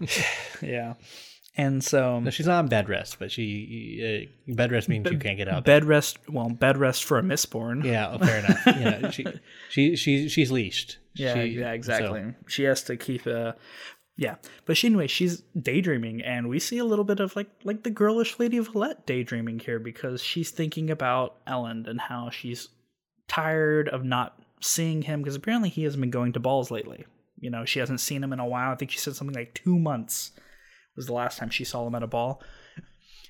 yeah. 0.62 0.94
And 1.56 1.82
so 1.82 2.20
no, 2.20 2.30
she's 2.30 2.46
not 2.46 2.60
on 2.60 2.68
bed 2.68 2.88
rest, 2.88 3.18
but 3.18 3.32
she 3.32 4.28
uh, 4.48 4.54
bed 4.54 4.70
rest 4.70 4.88
means 4.88 5.04
be, 5.04 5.14
you 5.14 5.18
can't 5.18 5.36
get 5.36 5.48
out. 5.48 5.64
Bed 5.64 5.84
rest, 5.84 6.18
well, 6.28 6.48
bed 6.48 6.76
rest 6.76 7.04
for 7.04 7.18
a 7.18 7.22
Mistborn. 7.22 7.84
Yeah, 7.84 8.10
oh, 8.12 8.18
fair 8.24 8.38
enough. 8.38 8.66
Yeah, 8.66 9.10
she, 9.10 9.26
she, 9.68 9.96
she, 9.96 10.28
she's 10.28 10.50
leashed. 10.52 10.98
Yeah, 11.14 11.34
she, 11.34 11.40
yeah, 11.58 11.72
exactly. 11.72 12.20
So. 12.22 12.34
She 12.46 12.64
has 12.64 12.82
to 12.84 12.96
keep 12.96 13.26
a, 13.26 13.56
yeah. 14.16 14.36
But 14.64 14.76
she, 14.76 14.86
anyway, 14.86 15.08
she's 15.08 15.42
daydreaming, 15.60 16.22
and 16.22 16.48
we 16.48 16.60
see 16.60 16.78
a 16.78 16.84
little 16.84 17.04
bit 17.04 17.18
of 17.18 17.34
like 17.34 17.50
like 17.64 17.82
the 17.82 17.90
girlish 17.90 18.38
Lady 18.38 18.60
Valette 18.60 19.06
daydreaming 19.06 19.58
here 19.58 19.80
because 19.80 20.22
she's 20.22 20.50
thinking 20.50 20.90
about 20.90 21.44
Elend 21.46 21.88
and 21.88 22.00
how 22.00 22.30
she's 22.30 22.68
tired 23.26 23.88
of 23.88 24.04
not 24.04 24.43
seeing 24.64 25.02
him 25.02 25.20
because 25.20 25.36
apparently 25.36 25.68
he 25.68 25.84
hasn't 25.84 26.00
been 26.00 26.10
going 26.10 26.32
to 26.32 26.40
balls 26.40 26.70
lately. 26.70 27.04
You 27.38 27.50
know, 27.50 27.64
she 27.64 27.78
hasn't 27.78 28.00
seen 28.00 28.24
him 28.24 28.32
in 28.32 28.40
a 28.40 28.46
while. 28.46 28.72
I 28.72 28.76
think 28.76 28.90
she 28.90 28.98
said 28.98 29.14
something 29.14 29.34
like 29.34 29.54
two 29.54 29.78
months 29.78 30.32
was 30.96 31.06
the 31.06 31.12
last 31.12 31.38
time 31.38 31.50
she 31.50 31.64
saw 31.64 31.86
him 31.86 31.94
at 31.94 32.02
a 32.02 32.06
ball. 32.06 32.42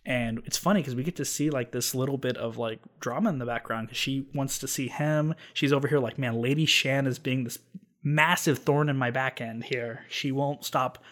And 0.06 0.42
it's 0.44 0.58
funny 0.58 0.80
because 0.80 0.94
we 0.94 1.02
get 1.02 1.16
to 1.16 1.24
see 1.24 1.50
like 1.50 1.72
this 1.72 1.94
little 1.94 2.18
bit 2.18 2.36
of 2.36 2.58
like 2.58 2.80
drama 3.00 3.30
in 3.30 3.38
the 3.38 3.46
background 3.46 3.88
because 3.88 3.98
she 3.98 4.28
wants 4.34 4.58
to 4.58 4.68
see 4.68 4.88
him. 4.88 5.34
She's 5.54 5.72
over 5.72 5.88
here 5.88 5.98
like, 5.98 6.18
man, 6.18 6.40
Lady 6.40 6.66
Shan 6.66 7.06
is 7.06 7.18
being 7.18 7.44
this 7.44 7.58
massive 8.02 8.58
thorn 8.58 8.88
in 8.88 8.98
my 8.98 9.10
back 9.10 9.40
end 9.40 9.64
here. 9.64 10.04
She 10.10 10.30
won't 10.30 10.64
stop. 10.64 11.02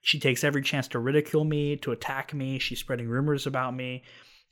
She 0.00 0.18
takes 0.18 0.42
every 0.42 0.62
chance 0.62 0.88
to 0.88 0.98
ridicule 0.98 1.44
me, 1.44 1.76
to 1.76 1.92
attack 1.92 2.32
me. 2.32 2.58
She's 2.58 2.80
spreading 2.80 3.08
rumors 3.08 3.46
about 3.46 3.76
me. 3.76 4.02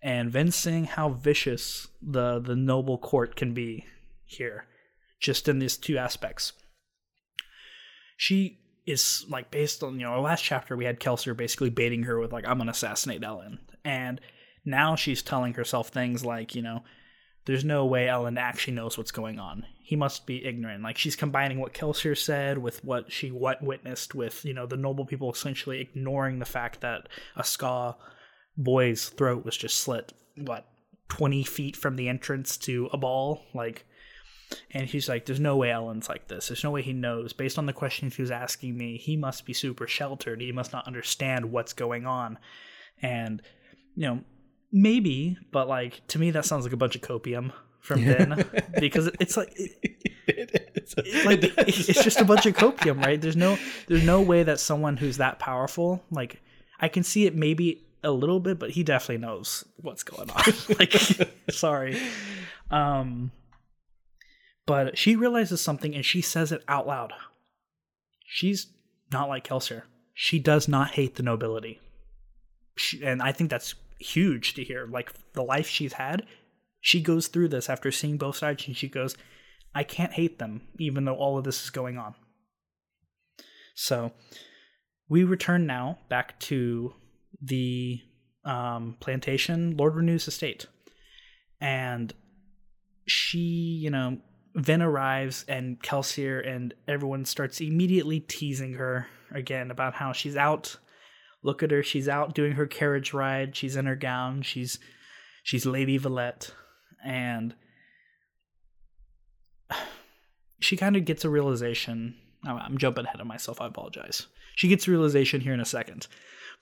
And 0.02 0.30
Vin's 0.30 0.54
seeing 0.54 0.84
how 0.84 1.08
vicious 1.08 1.88
the 2.00 2.38
the 2.38 2.54
noble 2.54 2.98
court 2.98 3.34
can 3.34 3.54
be 3.54 3.86
here, 4.26 4.66
just 5.18 5.48
in 5.48 5.58
these 5.58 5.76
two 5.76 5.98
aspects. 5.98 6.52
She 8.16 8.58
is 8.86 9.26
like 9.28 9.50
based 9.50 9.82
on 9.82 9.94
you 9.94 10.06
know 10.06 10.12
our 10.12 10.20
last 10.20 10.42
chapter 10.42 10.76
we 10.76 10.86
had 10.86 11.00
Kelsier 11.00 11.36
basically 11.36 11.70
baiting 11.70 12.04
her 12.04 12.18
with 12.18 12.32
like 12.32 12.46
I'm 12.48 12.58
gonna 12.58 12.70
assassinate 12.70 13.22
Elend, 13.22 13.58
and 13.84 14.20
now 14.64 14.96
she's 14.96 15.22
telling 15.22 15.54
herself 15.54 15.88
things 15.88 16.24
like 16.24 16.54
you 16.54 16.62
know 16.62 16.82
there's 17.44 17.64
no 17.64 17.86
way 17.86 18.06
Elend 18.06 18.38
actually 18.38 18.74
knows 18.74 18.98
what's 18.98 19.10
going 19.10 19.38
on. 19.38 19.64
He 19.82 19.96
must 19.96 20.26
be 20.26 20.44
ignorant. 20.44 20.82
Like 20.82 20.98
she's 20.98 21.16
combining 21.16 21.60
what 21.60 21.72
Kelsier 21.72 22.16
said 22.16 22.58
with 22.58 22.84
what 22.84 23.10
she 23.10 23.30
what 23.30 23.62
witnessed 23.62 24.14
with 24.14 24.44
you 24.44 24.54
know 24.54 24.66
the 24.66 24.76
noble 24.76 25.04
people 25.04 25.32
essentially 25.32 25.80
ignoring 25.80 26.38
the 26.38 26.44
fact 26.44 26.80
that 26.80 27.08
a 27.36 27.42
skaa 27.42 27.94
boy's 28.56 29.08
throat 29.10 29.44
was 29.44 29.56
just 29.56 29.78
slit 29.78 30.12
what 30.36 30.66
20 31.08 31.44
feet 31.44 31.76
from 31.76 31.96
the 31.96 32.08
entrance 32.08 32.56
to 32.56 32.88
a 32.92 32.98
ball 32.98 33.42
like 33.54 33.86
and 34.70 34.86
he's 34.86 35.08
like 35.08 35.26
there's 35.26 35.40
no 35.40 35.56
way 35.56 35.70
Elend's 35.70 36.08
like 36.08 36.28
this. 36.28 36.48
There's 36.48 36.64
no 36.64 36.70
way 36.70 36.82
he 36.82 36.92
knows. 36.92 37.32
Based 37.32 37.58
on 37.58 37.66
the 37.66 37.72
questions 37.72 38.16
he 38.16 38.22
was 38.22 38.30
asking 38.30 38.76
me 38.76 38.96
he 38.96 39.16
must 39.16 39.44
be 39.44 39.52
super 39.52 39.86
sheltered. 39.86 40.40
He 40.40 40.52
must 40.52 40.72
not 40.72 40.86
understand 40.86 41.50
what's 41.50 41.72
going 41.72 42.06
on. 42.06 42.38
And 43.02 43.42
you 43.94 44.06
know 44.06 44.20
maybe 44.70 45.38
but 45.50 45.66
like 45.66 46.06
to 46.08 46.18
me 46.18 46.30
that 46.30 46.44
sounds 46.44 46.64
like 46.64 46.74
a 46.74 46.76
bunch 46.76 46.94
of 46.94 47.00
copium 47.00 47.52
from 47.80 48.04
Vin 48.04 48.44
because 48.78 49.06
it's 49.20 49.36
like 49.36 49.50
it, 49.56 51.24
like 51.24 51.40
it's 51.66 52.04
just 52.04 52.20
a 52.20 52.24
bunch 52.24 52.44
of 52.44 52.54
copium 52.54 53.02
right? 53.04 53.20
There's 53.20 53.36
no 53.36 53.58
there's 53.86 54.04
no 54.04 54.20
way 54.20 54.42
that 54.42 54.60
someone 54.60 54.96
who's 54.96 55.16
that 55.16 55.38
powerful 55.38 56.02
like 56.10 56.40
i 56.80 56.86
can 56.86 57.02
see 57.02 57.26
it 57.26 57.34
maybe 57.34 57.82
a 58.02 58.10
little 58.10 58.40
bit, 58.40 58.58
but 58.58 58.70
he 58.70 58.82
definitely 58.82 59.18
knows 59.18 59.64
what's 59.76 60.02
going 60.02 60.30
on. 60.30 60.42
like, 60.78 60.92
sorry. 61.50 61.98
Um, 62.70 63.30
but 64.68 64.98
she 64.98 65.16
realizes 65.16 65.62
something 65.62 65.94
and 65.94 66.04
she 66.04 66.20
says 66.20 66.52
it 66.52 66.62
out 66.68 66.86
loud. 66.86 67.14
She's 68.26 68.66
not 69.10 69.30
like 69.30 69.48
Kelsier. 69.48 69.84
She 70.12 70.38
does 70.38 70.68
not 70.68 70.90
hate 70.90 71.14
the 71.14 71.22
nobility. 71.22 71.80
She, 72.76 73.02
and 73.02 73.22
I 73.22 73.32
think 73.32 73.48
that's 73.48 73.74
huge 73.98 74.52
to 74.54 74.62
hear. 74.62 74.86
Like 74.86 75.14
the 75.32 75.42
life 75.42 75.68
she's 75.68 75.94
had, 75.94 76.26
she 76.82 77.00
goes 77.00 77.28
through 77.28 77.48
this 77.48 77.70
after 77.70 77.90
seeing 77.90 78.18
both 78.18 78.36
sides 78.36 78.66
and 78.66 78.76
she 78.76 78.90
goes, 78.90 79.16
I 79.74 79.84
can't 79.84 80.12
hate 80.12 80.38
them, 80.38 80.60
even 80.78 81.06
though 81.06 81.16
all 81.16 81.38
of 81.38 81.44
this 81.44 81.64
is 81.64 81.70
going 81.70 81.96
on. 81.96 82.14
So 83.74 84.12
we 85.08 85.24
return 85.24 85.64
now 85.66 85.98
back 86.10 86.38
to 86.40 86.92
the 87.40 88.02
um, 88.44 88.98
plantation, 89.00 89.78
Lord 89.78 89.94
Renoux's 89.94 90.28
estate. 90.28 90.66
And 91.58 92.12
she, 93.06 93.38
you 93.38 93.88
know, 93.88 94.18
Vin 94.58 94.82
arrives 94.82 95.44
and 95.48 95.80
Kelsier 95.80 96.46
and 96.46 96.74
everyone 96.88 97.24
starts 97.24 97.60
immediately 97.60 98.20
teasing 98.20 98.74
her 98.74 99.06
again 99.30 99.70
about 99.70 99.94
how 99.94 100.12
she's 100.12 100.36
out. 100.36 100.76
Look 101.42 101.62
at 101.62 101.70
her, 101.70 101.82
she's 101.82 102.08
out 102.08 102.34
doing 102.34 102.52
her 102.52 102.66
carriage 102.66 103.14
ride. 103.14 103.54
She's 103.54 103.76
in 103.76 103.86
her 103.86 103.94
gown. 103.96 104.42
She's 104.42 104.78
she's 105.44 105.64
Lady 105.64 105.96
Valette, 105.96 106.52
and 107.04 107.54
she 110.60 110.76
kind 110.76 110.96
of 110.96 111.04
gets 111.04 111.24
a 111.24 111.30
realization. 111.30 112.16
I'm 112.44 112.78
jumping 112.78 113.06
ahead 113.06 113.20
of 113.20 113.26
myself. 113.26 113.60
I 113.60 113.66
apologize. 113.66 114.26
She 114.56 114.66
gets 114.66 114.88
a 114.88 114.90
realization 114.90 115.40
here 115.40 115.54
in 115.54 115.60
a 115.60 115.64
second 115.64 116.08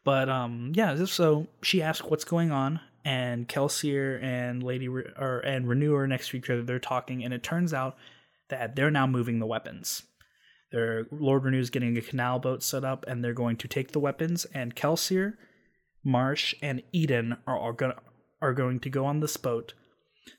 but 0.06 0.28
um, 0.28 0.70
yeah, 0.76 1.04
so 1.04 1.48
she 1.62 1.82
asks 1.82 2.06
what's 2.06 2.22
going 2.22 2.52
on, 2.52 2.78
and 3.06 3.48
Kelsier 3.48 4.20
and 4.20 4.64
Lady 4.64 4.88
Re- 4.88 5.12
or 5.16 5.38
and 5.38 5.66
Renoux 5.66 5.94
are 5.94 6.08
next 6.08 6.30
to 6.30 6.36
each 6.36 6.50
other. 6.50 6.62
They're 6.62 6.80
talking, 6.80 7.24
and 7.24 7.32
it 7.32 7.44
turns 7.44 7.72
out 7.72 7.96
that 8.48 8.74
they're 8.74 8.90
now 8.90 9.06
moving 9.06 9.38
the 9.38 9.46
weapons. 9.46 10.02
They're, 10.72 11.06
Lord 11.12 11.44
Renoux's 11.44 11.70
getting 11.70 11.96
a 11.96 12.00
canal 12.00 12.40
boat 12.40 12.64
set 12.64 12.84
up, 12.84 13.04
and 13.06 13.24
they're 13.24 13.32
going 13.32 13.56
to 13.58 13.68
take 13.68 13.92
the 13.92 14.00
weapons. 14.00 14.44
And 14.52 14.74
Kelsier, 14.74 15.34
Marsh, 16.02 16.54
and 16.60 16.82
Yeden 16.92 17.38
are, 17.46 17.58
are 17.58 17.72
going 17.72 17.92
are 18.42 18.52
going 18.52 18.80
to 18.80 18.90
go 18.90 19.06
on 19.06 19.20
this 19.20 19.36
boat 19.36 19.72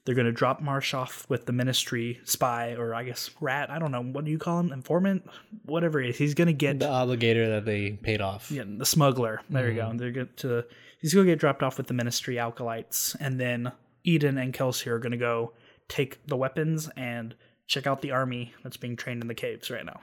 they're 0.05 0.15
going 0.15 0.25
to 0.25 0.31
drop 0.31 0.61
Marsh 0.61 0.93
off 0.93 1.25
with 1.29 1.45
the 1.45 1.53
ministry 1.53 2.19
spy, 2.23 2.75
or 2.75 2.93
I 2.93 3.03
guess 3.03 3.29
rat. 3.39 3.69
I 3.69 3.79
don't 3.79 3.91
know. 3.91 4.03
What 4.03 4.25
do 4.25 4.31
you 4.31 4.37
call 4.37 4.59
him? 4.59 4.71
Informant? 4.71 5.29
Whatever 5.65 6.01
he 6.01 6.09
is. 6.09 6.17
He's 6.17 6.33
going 6.33 6.47
to 6.47 6.53
get. 6.53 6.79
The 6.79 6.85
obligator 6.85 7.47
that 7.47 7.65
they 7.65 7.91
paid 7.91 8.21
off. 8.21 8.51
Yeah, 8.51 8.63
the 8.65 8.85
smuggler. 8.85 9.41
There 9.49 9.63
mm-hmm. 9.63 9.75
you 9.75 9.81
go. 9.81 9.87
Mm-hmm. 9.87 9.97
They're 9.97 10.11
going 10.11 10.29
to. 10.37 10.65
He's 10.99 11.13
going 11.13 11.25
to 11.25 11.31
get 11.31 11.39
dropped 11.39 11.63
off 11.63 11.77
with 11.77 11.87
the 11.87 11.93
ministry 11.93 12.39
acolytes. 12.39 13.15
And 13.19 13.39
then 13.39 13.71
Yeden 14.05 14.41
and 14.41 14.53
Kelsier 14.53 14.93
are 14.93 14.99
going 14.99 15.11
to 15.11 15.17
go 15.17 15.53
take 15.87 16.25
the 16.27 16.37
weapons 16.37 16.89
and 16.97 17.35
check 17.67 17.85
out 17.85 18.01
the 18.01 18.11
army 18.11 18.53
that's 18.63 18.77
being 18.77 18.95
trained 18.95 19.21
in 19.21 19.27
the 19.27 19.35
caves 19.35 19.69
right 19.69 19.85
now. 19.85 19.99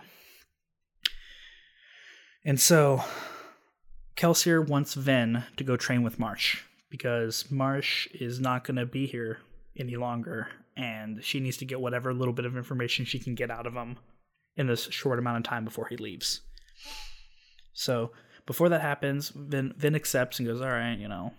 And 2.45 2.61
so 2.61 3.03
Kelsier 4.17 4.67
wants 4.67 4.95
Vin 4.95 5.45
to 5.57 5.65
go 5.65 5.77
train 5.77 6.03
with 6.03 6.19
Marsh 6.19 6.63
because 6.91 7.51
Marsh 7.51 8.07
is 8.13 8.39
not 8.39 8.65
going 8.65 8.77
to 8.77 8.87
be 8.87 9.07
here 9.07 9.39
any 9.77 9.97
longer, 9.97 10.49
and 10.77 11.25
she 11.25 11.41
needs 11.41 11.57
to 11.57 11.65
get 11.65 11.81
whatever 11.81 12.15
little 12.15 12.35
bit 12.35 12.45
of 12.45 12.57
information 12.57 13.05
she 13.05 13.19
can 13.19 13.35
get 13.35 13.51
out 13.51 13.67
of 13.67 13.75
him 13.75 13.97
in 14.57 14.69
this 14.69 14.85
short 14.91 15.19
amount 15.19 15.39
of 15.39 15.43
time 15.43 15.65
before 15.65 15.89
he 15.89 15.97
leaves. 15.97 16.43
So 17.73 18.13
before 18.47 18.69
that 18.69 18.81
happens, 18.81 19.31
Vin, 19.31 19.75
Vin 19.77 19.95
accepts 19.95 20.39
and 20.39 20.49
goes, 20.49 20.61
"All 20.61 20.69
right, 20.69 20.99
you 20.99 21.09
know, 21.09 21.33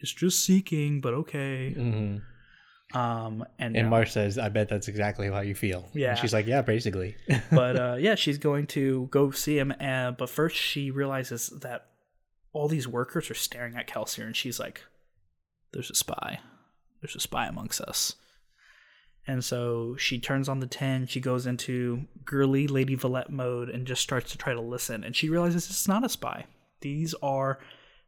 it's 0.00 0.12
just 0.12 0.44
seeking, 0.44 1.00
but 1.00 1.14
okay." 1.14 1.74
Mm-hmm. 1.76 2.98
Um, 2.98 3.44
and 3.58 3.76
and 3.76 3.90
Marsh 3.90 4.12
says, 4.12 4.38
"I 4.38 4.48
bet 4.48 4.68
that's 4.68 4.88
exactly 4.88 5.30
how 5.30 5.40
you 5.40 5.54
feel." 5.54 5.88
Yeah, 5.92 6.10
and 6.10 6.18
she's 6.18 6.32
like, 6.32 6.46
"Yeah, 6.46 6.62
basically." 6.62 7.16
but 7.50 7.76
uh, 7.76 7.96
yeah, 7.98 8.14
she's 8.14 8.38
going 8.38 8.66
to 8.68 9.08
go 9.10 9.30
see 9.30 9.58
him. 9.58 9.72
Uh, 9.80 10.12
but 10.12 10.30
first, 10.30 10.56
she 10.56 10.90
realizes 10.90 11.48
that 11.62 11.86
all 12.52 12.68
these 12.68 12.88
workers 12.88 13.30
are 13.30 13.34
staring 13.34 13.76
at 13.76 13.86
Kelsier, 13.86 14.24
and 14.24 14.34
she's 14.36 14.58
like, 14.58 14.82
"There's 15.72 15.90
a 15.90 15.94
spy." 15.94 16.40
there's 17.00 17.16
a 17.16 17.20
spy 17.20 17.46
amongst 17.46 17.80
us. 17.80 18.16
And 19.28 19.44
so 19.44 19.94
she 19.96 20.18
turns 20.18 20.48
on 20.48 20.58
the 20.58 20.66
tin, 20.66 21.06
she 21.06 21.20
goes 21.20 21.46
into 21.46 22.06
girly 22.24 22.66
Lady 22.66 22.94
Valette 22.94 23.30
mode 23.30 23.68
and 23.68 23.86
just 23.86 24.02
starts 24.02 24.32
to 24.32 24.38
try 24.38 24.54
to 24.54 24.60
listen. 24.60 25.04
And 25.04 25.14
she 25.14 25.28
realizes 25.28 25.68
it's 25.68 25.86
not 25.86 26.02
a 26.02 26.08
spy. 26.08 26.46
These 26.80 27.14
are 27.22 27.58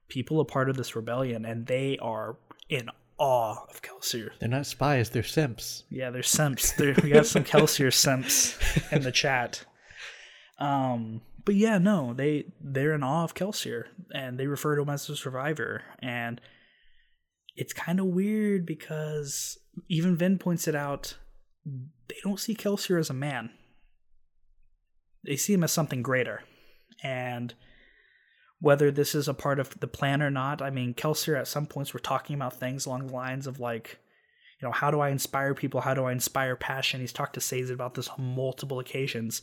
people 0.08 0.40
a 0.40 0.46
part 0.46 0.70
of 0.70 0.78
this 0.78 0.96
rebellion, 0.96 1.44
and 1.44 1.66
they 1.66 1.98
are 1.98 2.36
in 2.70 2.88
awe 3.18 3.66
of 3.68 3.82
Kelsier. 3.82 4.30
They're 4.40 4.48
not 4.48 4.64
spies, 4.64 5.10
they're 5.10 5.22
simps. 5.22 5.84
Yeah, 5.90 6.08
they're 6.08 6.22
simps. 6.22 6.72
They're, 6.72 6.96
we 7.02 7.10
got 7.10 7.26
some 7.26 7.44
Kelsier 7.44 7.92
simps 7.92 8.58
in 8.90 9.02
the 9.02 9.12
chat. 9.12 9.66
Um, 10.58 11.20
but 11.44 11.54
yeah, 11.54 11.76
no, 11.76 12.14
they 12.14 12.46
they're 12.62 12.94
in 12.94 13.02
awe 13.02 13.24
of 13.24 13.34
Kelsier, 13.34 13.84
and 14.14 14.38
they 14.38 14.46
refer 14.46 14.74
to 14.74 14.82
him 14.82 14.88
as 14.88 15.08
a 15.10 15.16
survivor. 15.16 15.82
And 15.98 16.40
it's 17.60 17.74
kind 17.74 18.00
of 18.00 18.06
weird 18.06 18.64
because 18.64 19.58
even 19.86 20.16
Vin 20.16 20.38
points 20.38 20.66
it 20.66 20.74
out, 20.74 21.18
they 22.08 22.16
don't 22.24 22.40
see 22.40 22.54
Kelsier 22.54 22.98
as 22.98 23.10
a 23.10 23.14
man. 23.14 23.50
They 25.26 25.36
see 25.36 25.52
him 25.52 25.62
as 25.62 25.70
something 25.70 26.02
greater. 26.02 26.42
And 27.04 27.52
whether 28.60 28.90
this 28.90 29.14
is 29.14 29.28
a 29.28 29.34
part 29.34 29.60
of 29.60 29.78
the 29.78 29.86
plan 29.86 30.22
or 30.22 30.30
not, 30.30 30.62
I 30.62 30.70
mean, 30.70 30.94
Kelsier 30.94 31.38
at 31.38 31.48
some 31.48 31.66
points 31.66 31.92
were 31.92 32.00
talking 32.00 32.34
about 32.34 32.58
things 32.58 32.86
along 32.86 33.08
the 33.08 33.12
lines 33.12 33.46
of 33.46 33.60
like, 33.60 33.98
you 34.58 34.66
know, 34.66 34.72
how 34.72 34.90
do 34.90 35.00
I 35.00 35.10
inspire 35.10 35.54
people? 35.54 35.82
How 35.82 35.92
do 35.92 36.06
I 36.06 36.12
inspire 36.12 36.56
passion? 36.56 37.02
He's 37.02 37.12
talked 37.12 37.34
to 37.34 37.42
Sazed 37.42 37.70
about 37.70 37.92
this 37.92 38.08
on 38.08 38.24
multiple 38.24 38.78
occasions. 38.78 39.42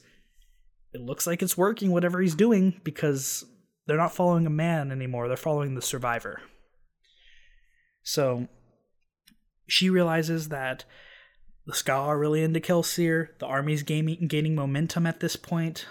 It 0.92 1.02
looks 1.02 1.28
like 1.28 1.44
it's 1.44 1.58
working, 1.58 1.92
whatever 1.92 2.20
he's 2.20 2.36
doing, 2.36 2.82
because 2.84 3.46
they're 3.86 3.96
not 3.96 4.16
following 4.16 4.48
a 4.48 4.52
man 4.52 4.92
anymore. 4.92 5.28
They're 5.28 5.38
following 5.38 5.76
the 5.76 5.84
survivor. 5.84 6.42
So 8.08 8.48
she 9.68 9.90
realizes 9.90 10.48
that 10.48 10.86
the 11.66 11.74
skaa 11.74 12.08
are 12.08 12.18
really 12.18 12.42
into 12.42 12.62
Kelsier. 12.62 13.38
The 13.40 13.46
army's 13.46 13.84
gaining, 13.84 14.30
gaining 14.30 14.56
momentum 14.56 15.06
at 15.06 15.20
this 15.20 15.36
point. 15.36 15.86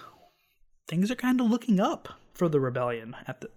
Things 0.89 1.11
are 1.11 1.14
kind 1.14 1.43
of 1.43 1.51
looking 1.51 1.79
up 1.79 2.09
for 2.33 2.49
the 2.49 2.59
rebellion. 2.59 3.14
At 3.27 3.43
the 3.43 3.51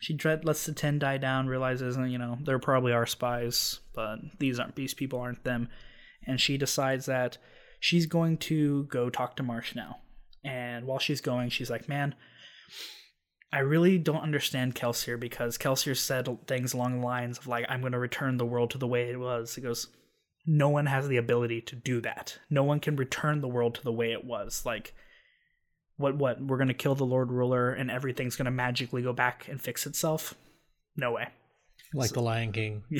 she 0.00 0.12
dread 0.12 0.44
lets 0.44 0.66
the 0.66 0.72
tin 0.72 0.98
die 0.98 1.18
down, 1.18 1.46
realizes 1.46 1.96
you 1.96 2.18
know 2.18 2.36
there 2.42 2.58
probably 2.58 2.92
are 2.92 3.06
spies, 3.06 3.78
but 3.94 4.18
these 4.40 4.58
aren't 4.58 4.74
these 4.74 4.92
people 4.92 5.20
aren't 5.20 5.44
them, 5.44 5.68
and 6.26 6.40
she 6.40 6.58
decides 6.58 7.06
that 7.06 7.38
she's 7.78 8.06
going 8.06 8.38
to 8.38 8.86
go 8.86 9.08
talk 9.08 9.36
to 9.36 9.44
Marsh 9.44 9.76
now. 9.76 9.98
And 10.44 10.86
while 10.86 10.98
she's 10.98 11.20
going, 11.20 11.50
she's 11.50 11.70
like, 11.70 11.88
"Man, 11.88 12.16
I 13.52 13.58
really 13.58 13.98
don't 13.98 14.22
understand 14.22 14.74
Kelsier 14.74 15.20
because 15.20 15.58
Kelsier 15.58 15.96
said 15.96 16.28
things 16.46 16.72
along 16.72 17.00
the 17.00 17.06
lines 17.06 17.38
of 17.38 17.46
like, 17.46 17.66
I'm 17.68 17.80
going 17.80 17.92
to 17.92 17.98
return 17.98 18.38
the 18.38 18.46
world 18.46 18.70
to 18.70 18.78
the 18.78 18.86
way 18.86 19.10
it 19.10 19.20
was. 19.20 19.54
He 19.54 19.60
goes, 19.60 19.88
no 20.46 20.70
one 20.70 20.86
has 20.86 21.06
the 21.06 21.18
ability 21.18 21.60
to 21.62 21.76
do 21.76 22.00
that. 22.00 22.38
No 22.48 22.64
one 22.64 22.80
can 22.80 22.96
return 22.96 23.40
the 23.40 23.48
world 23.48 23.74
to 23.76 23.82
the 23.82 23.92
way 23.92 24.12
it 24.12 24.24
was. 24.24 24.62
Like, 24.64 24.94
what, 25.96 26.16
what, 26.16 26.40
we're 26.40 26.56
going 26.56 26.68
to 26.68 26.74
kill 26.74 26.94
the 26.94 27.04
Lord 27.04 27.30
Ruler 27.30 27.72
and 27.72 27.90
everything's 27.90 28.36
going 28.36 28.46
to 28.46 28.50
magically 28.50 29.02
go 29.02 29.12
back 29.12 29.46
and 29.48 29.60
fix 29.60 29.86
itself? 29.86 30.34
No 30.96 31.12
way. 31.12 31.28
Like 31.94 32.08
so, 32.08 32.14
the 32.14 32.22
Lion 32.22 32.52
King. 32.52 32.84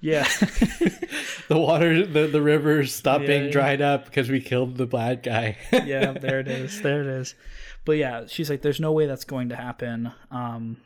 yeah. 0.00 0.22
the 1.48 1.58
water, 1.58 2.06
the, 2.06 2.28
the 2.28 2.40
rivers 2.40 2.94
stop 2.94 3.22
yeah, 3.22 3.26
being 3.26 3.50
dried 3.50 3.82
up 3.82 4.04
because 4.04 4.30
we 4.30 4.40
killed 4.40 4.76
the 4.76 4.86
bad 4.86 5.24
guy. 5.24 5.58
yeah, 5.72 6.12
there 6.12 6.38
it 6.38 6.48
is. 6.48 6.80
There 6.80 7.00
it 7.00 7.08
is. 7.08 7.34
But 7.84 7.92
yeah, 7.92 8.26
she's 8.26 8.48
like, 8.48 8.62
there's 8.62 8.80
no 8.80 8.92
way 8.92 9.06
that's 9.06 9.24
going 9.24 9.50
to 9.50 9.56
happen. 9.56 10.12
Um, 10.30 10.78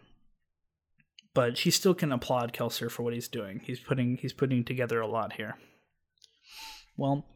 but 1.35 1.57
she 1.57 1.71
still 1.71 1.95
can 1.95 2.11
applaud 2.11 2.53
Kelsier 2.53 2.91
for 2.91 3.05
what 3.05 3.15
he's 3.15 3.29
doing. 3.29 3.61
He's 3.65 3.79
putting 3.79 4.17
he's 4.17 4.33
putting 4.33 4.65
together 4.65 5.01
a 5.01 5.07
lot 5.07 5.35
here. 5.35 5.57
Well, 6.97 7.27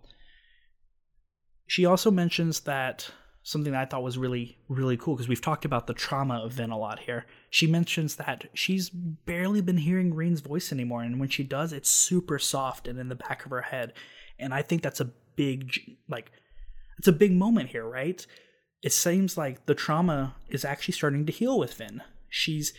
she 1.69 1.87
also 1.87 2.11
mentions 2.11 2.61
that 2.61 3.11
something 3.45 3.73
that 3.73 3.81
I 3.81 3.85
thought 3.85 4.03
was 4.03 4.19
really 4.19 4.59
really 4.69 4.97
cool 4.97 5.15
because 5.15 5.29
we've 5.29 5.41
talked 5.41 5.65
about 5.65 5.87
the 5.87 5.95
trauma 5.95 6.39
of 6.39 6.53
Vin 6.53 6.71
a 6.71 6.79
lot 6.79 6.99
here. 7.01 7.27
She 7.49 7.69
mentions 7.69 8.17
that 8.17 8.47
she's 8.55 8.91
barely 8.91 9.61
been 9.61 9.79
hearing 9.79 10.15
Reen's 10.15 10.41
voice 10.41 10.73
anymore, 10.73 11.05
and 11.05 11.21
when 11.21 11.29
she 11.29 11.45
does, 11.45 11.73
it's 11.73 11.89
super 11.89 12.41
soft 12.41 12.89
and 12.89 12.99
in 12.99 13.09
the 13.09 13.15
back 13.15 13.45
of 13.45 13.53
her 13.53 13.63
head. 13.63 13.93
And 14.37 14.53
I 14.53 14.63
think 14.63 14.83
that's 14.83 15.01
a 15.01 15.13
big 15.37 15.71
like 16.09 16.33
it's 16.99 17.07
a 17.07 17.13
big 17.13 17.33
moment 17.33 17.69
here, 17.71 17.89
right? 17.89 18.27
It 18.83 18.93
seems 18.93 19.37
like 19.37 19.67
the 19.67 19.75
trauma 19.75 20.35
is 20.49 20.65
actually 20.65 20.95
starting 20.95 21.25
to 21.27 21.33
heal 21.33 21.59
with 21.59 21.75
Vin. 21.75 22.03
She's 22.29 22.73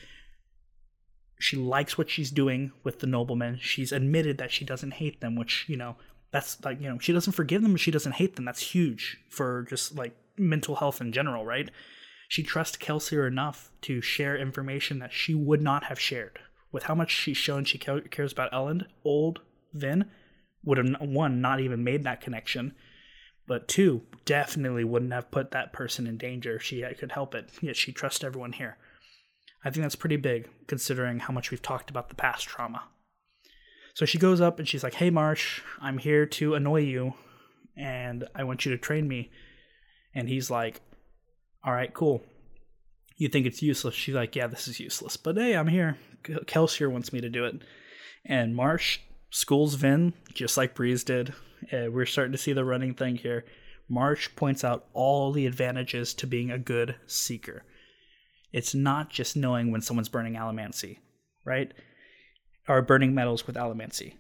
she 1.40 1.58
likes 1.58 1.98
what 1.98 2.10
she's 2.10 2.32
doing 2.32 2.72
with 2.84 3.00
the 3.00 3.08
noblemen. 3.08 3.58
She's 3.62 3.92
admitted 3.92 4.38
that 4.38 4.52
she 4.52 4.64
doesn't 4.64 4.92
hate 4.92 5.20
them, 5.20 5.36
which, 5.36 5.66
you 5.68 5.76
know, 5.76 5.98
that's 6.32 6.64
like, 6.64 6.80
you 6.80 6.88
know, 6.88 6.98
she 7.00 7.12
doesn't 7.12 7.34
forgive 7.34 7.62
them, 7.62 7.74
but 7.74 7.82
she 7.82 7.92
doesn't 7.92 8.14
hate 8.14 8.38
them. 8.38 8.46
That's 8.46 8.72
huge 8.74 9.18
for 9.30 9.64
just 9.70 9.94
like 9.94 10.16
mental 10.38 10.78
health 10.78 11.02
in 11.02 11.12
general, 11.12 11.46
right? 11.46 11.70
She 12.30 12.44
trusts 12.44 12.78
Kelsier 12.78 13.28
enough 13.28 13.72
to 13.82 14.00
share 14.02 14.38
information 14.38 15.00
that 15.00 15.12
she 15.12 15.36
would 15.36 15.62
not 15.62 15.86
have 15.86 16.00
shared. 16.00 16.40
With 16.72 16.84
how 16.84 16.96
much 16.96 17.12
she's 17.12 17.38
shown 17.38 17.66
she 17.66 17.78
cares 17.78 18.32
about 18.32 18.52
Elend, 18.52 18.88
old 19.04 19.42
Vin 19.74 20.06
would 20.64 20.78
have, 20.78 20.96
one, 21.02 21.42
not 21.42 21.60
even 21.60 21.84
made 21.84 22.06
that 22.06 22.22
connection 22.22 22.74
but 23.48 23.68
two, 23.68 24.02
definitely 24.26 24.84
wouldn't 24.84 25.14
have 25.14 25.32
put 25.32 25.52
that 25.52 25.74
person 25.74 26.08
in 26.08 26.18
danger 26.18 26.56
if 26.56 26.64
she 26.64 26.84
could 26.98 27.12
help 27.12 27.36
it. 27.36 27.50
Yet 27.62 27.76
she 27.76 27.92
trusts 27.92 28.24
everyone 28.24 28.54
here. 28.54 28.78
I 29.66 29.70
think 29.70 29.84
that's 29.84 29.96
pretty 29.96 30.18
big, 30.18 30.50
considering 30.68 31.20
how 31.20 31.34
much 31.34 31.52
we've 31.52 31.62
talked 31.62 31.90
about 31.90 32.10
the 32.10 32.16
past 32.16 32.48
trauma. 32.48 32.84
So 33.94 34.06
she 34.06 34.18
goes 34.18 34.42
up 34.42 34.60
and 34.60 34.68
she's 34.68 34.84
like, 34.84 34.96
Hey, 34.96 35.10
Marsh, 35.10 35.62
I'm 35.82 35.98
here 35.98 36.26
to 36.26 36.56
annoy 36.56 36.82
you, 36.82 37.14
and 37.78 38.28
I 38.36 38.44
want 38.44 38.66
you 38.66 38.72
to 38.72 38.78
train 38.78 39.08
me. 39.08 39.32
And 40.14 40.28
he's 40.28 40.50
like, 40.50 40.82
All 41.64 41.74
right, 41.74 41.94
cool. 41.94 42.24
You 43.18 43.30
think 43.30 43.46
it's 43.46 43.62
useless? 43.62 43.96
She's 43.96 44.16
like, 44.16 44.36
Yeah, 44.36 44.48
this 44.48 44.68
is 44.68 44.80
useless. 44.80 45.18
But 45.18 45.38
hey, 45.38 45.56
I'm 45.56 45.68
here. 45.68 45.98
Kelsier 46.24 46.92
wants 46.92 47.14
me 47.14 47.22
to 47.22 47.30
do 47.30 47.46
it. 47.46 47.56
And 48.26 48.56
Marsh 48.56 49.00
schools 49.30 49.76
Vin, 49.76 50.14
just 50.34 50.58
like 50.58 50.76
Breeze 50.76 51.04
did. 51.04 51.34
Uh, 51.72 51.92
we're 51.92 52.06
starting 52.06 52.32
to 52.32 52.38
see 52.38 52.54
the 52.54 52.66
running 52.66 52.94
thing 52.94 53.16
here. 53.16 53.46
Marsh 53.90 54.30
points 54.36 54.64
out 54.64 54.86
all 54.94 55.32
the 55.32 55.46
advantages 55.46 56.14
to 56.16 56.28
being 56.28 56.52
a 56.52 56.58
good 56.58 56.96
seeker. 57.06 57.64
It's 58.52 58.74
not 58.76 59.10
just 59.10 59.36
knowing 59.36 59.72
when 59.72 59.82
someone's 59.82 60.10
burning 60.10 60.34
allomancy, 60.34 61.00
right? 61.44 61.74
Or 62.68 62.82
burning 62.82 63.14
metals 63.14 63.46
with 63.46 63.56
allomancy. 63.56 64.14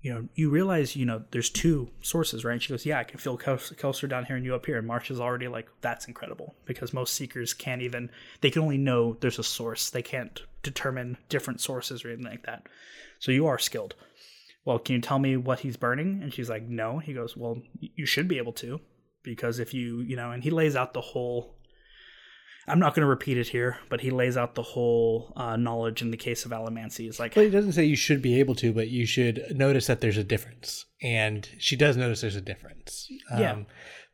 You 0.00 0.12
know, 0.12 0.28
you 0.34 0.50
realize, 0.50 0.96
you 0.96 1.06
know, 1.06 1.22
there's 1.30 1.48
two 1.48 1.90
sources, 2.02 2.44
right? 2.44 2.52
And 2.52 2.62
she 2.62 2.70
goes, 2.70 2.84
Yeah, 2.84 2.98
I 2.98 3.04
can 3.04 3.18
feel 3.18 3.38
Kelsier 3.38 4.08
down 4.08 4.26
here 4.26 4.36
and 4.36 4.44
you 4.44 4.54
up 4.54 4.66
here. 4.66 4.76
And 4.76 4.86
Marsh 4.86 5.10
is 5.10 5.20
already 5.20 5.48
like, 5.48 5.68
That's 5.80 6.08
incredible 6.08 6.54
because 6.66 6.92
most 6.92 7.14
seekers 7.14 7.54
can't 7.54 7.80
even, 7.80 8.10
they 8.40 8.50
can 8.50 8.62
only 8.62 8.76
know 8.76 9.16
there's 9.20 9.38
a 9.38 9.44
source. 9.44 9.88
They 9.88 10.02
can't 10.02 10.42
determine 10.62 11.16
different 11.30 11.60
sources 11.60 12.04
or 12.04 12.08
anything 12.08 12.30
like 12.30 12.44
that. 12.44 12.66
So 13.18 13.32
you 13.32 13.46
are 13.46 13.58
skilled 13.58 13.94
well, 14.64 14.78
can 14.78 14.96
you 14.96 15.00
tell 15.00 15.18
me 15.18 15.36
what 15.36 15.60
he's 15.60 15.76
burning? 15.76 16.20
And 16.22 16.32
she's 16.32 16.48
like, 16.48 16.62
no. 16.68 16.98
He 16.98 17.12
goes, 17.12 17.36
well, 17.36 17.58
you 17.80 18.06
should 18.06 18.28
be 18.28 18.38
able 18.38 18.52
to, 18.54 18.80
because 19.22 19.58
if 19.58 19.74
you, 19.74 20.00
you 20.00 20.16
know, 20.16 20.30
and 20.30 20.42
he 20.42 20.50
lays 20.50 20.76
out 20.76 20.94
the 20.94 21.00
whole. 21.00 21.56
I'm 22.66 22.78
not 22.78 22.94
going 22.94 23.02
to 23.02 23.08
repeat 23.08 23.36
it 23.36 23.48
here, 23.48 23.76
but 23.90 24.00
he 24.00 24.10
lays 24.10 24.38
out 24.38 24.54
the 24.54 24.62
whole 24.62 25.34
uh, 25.36 25.54
knowledge 25.56 26.00
in 26.00 26.10
the 26.10 26.16
case 26.16 26.46
of 26.46 26.50
allomancy. 26.50 27.06
It's 27.06 27.18
like, 27.18 27.34
but 27.34 27.44
he 27.44 27.50
doesn't 27.50 27.72
say 27.72 27.84
you 27.84 27.94
should 27.94 28.22
be 28.22 28.40
able 28.40 28.54
to, 28.54 28.72
but 28.72 28.88
you 28.88 29.04
should 29.04 29.54
notice 29.54 29.86
that 29.86 30.00
there's 30.00 30.16
a 30.16 30.24
difference, 30.24 30.86
and 31.02 31.46
she 31.58 31.76
does 31.76 31.98
notice 31.98 32.22
there's 32.22 32.36
a 32.36 32.40
difference. 32.40 33.06
Yeah. 33.38 33.52
Um, 33.52 33.66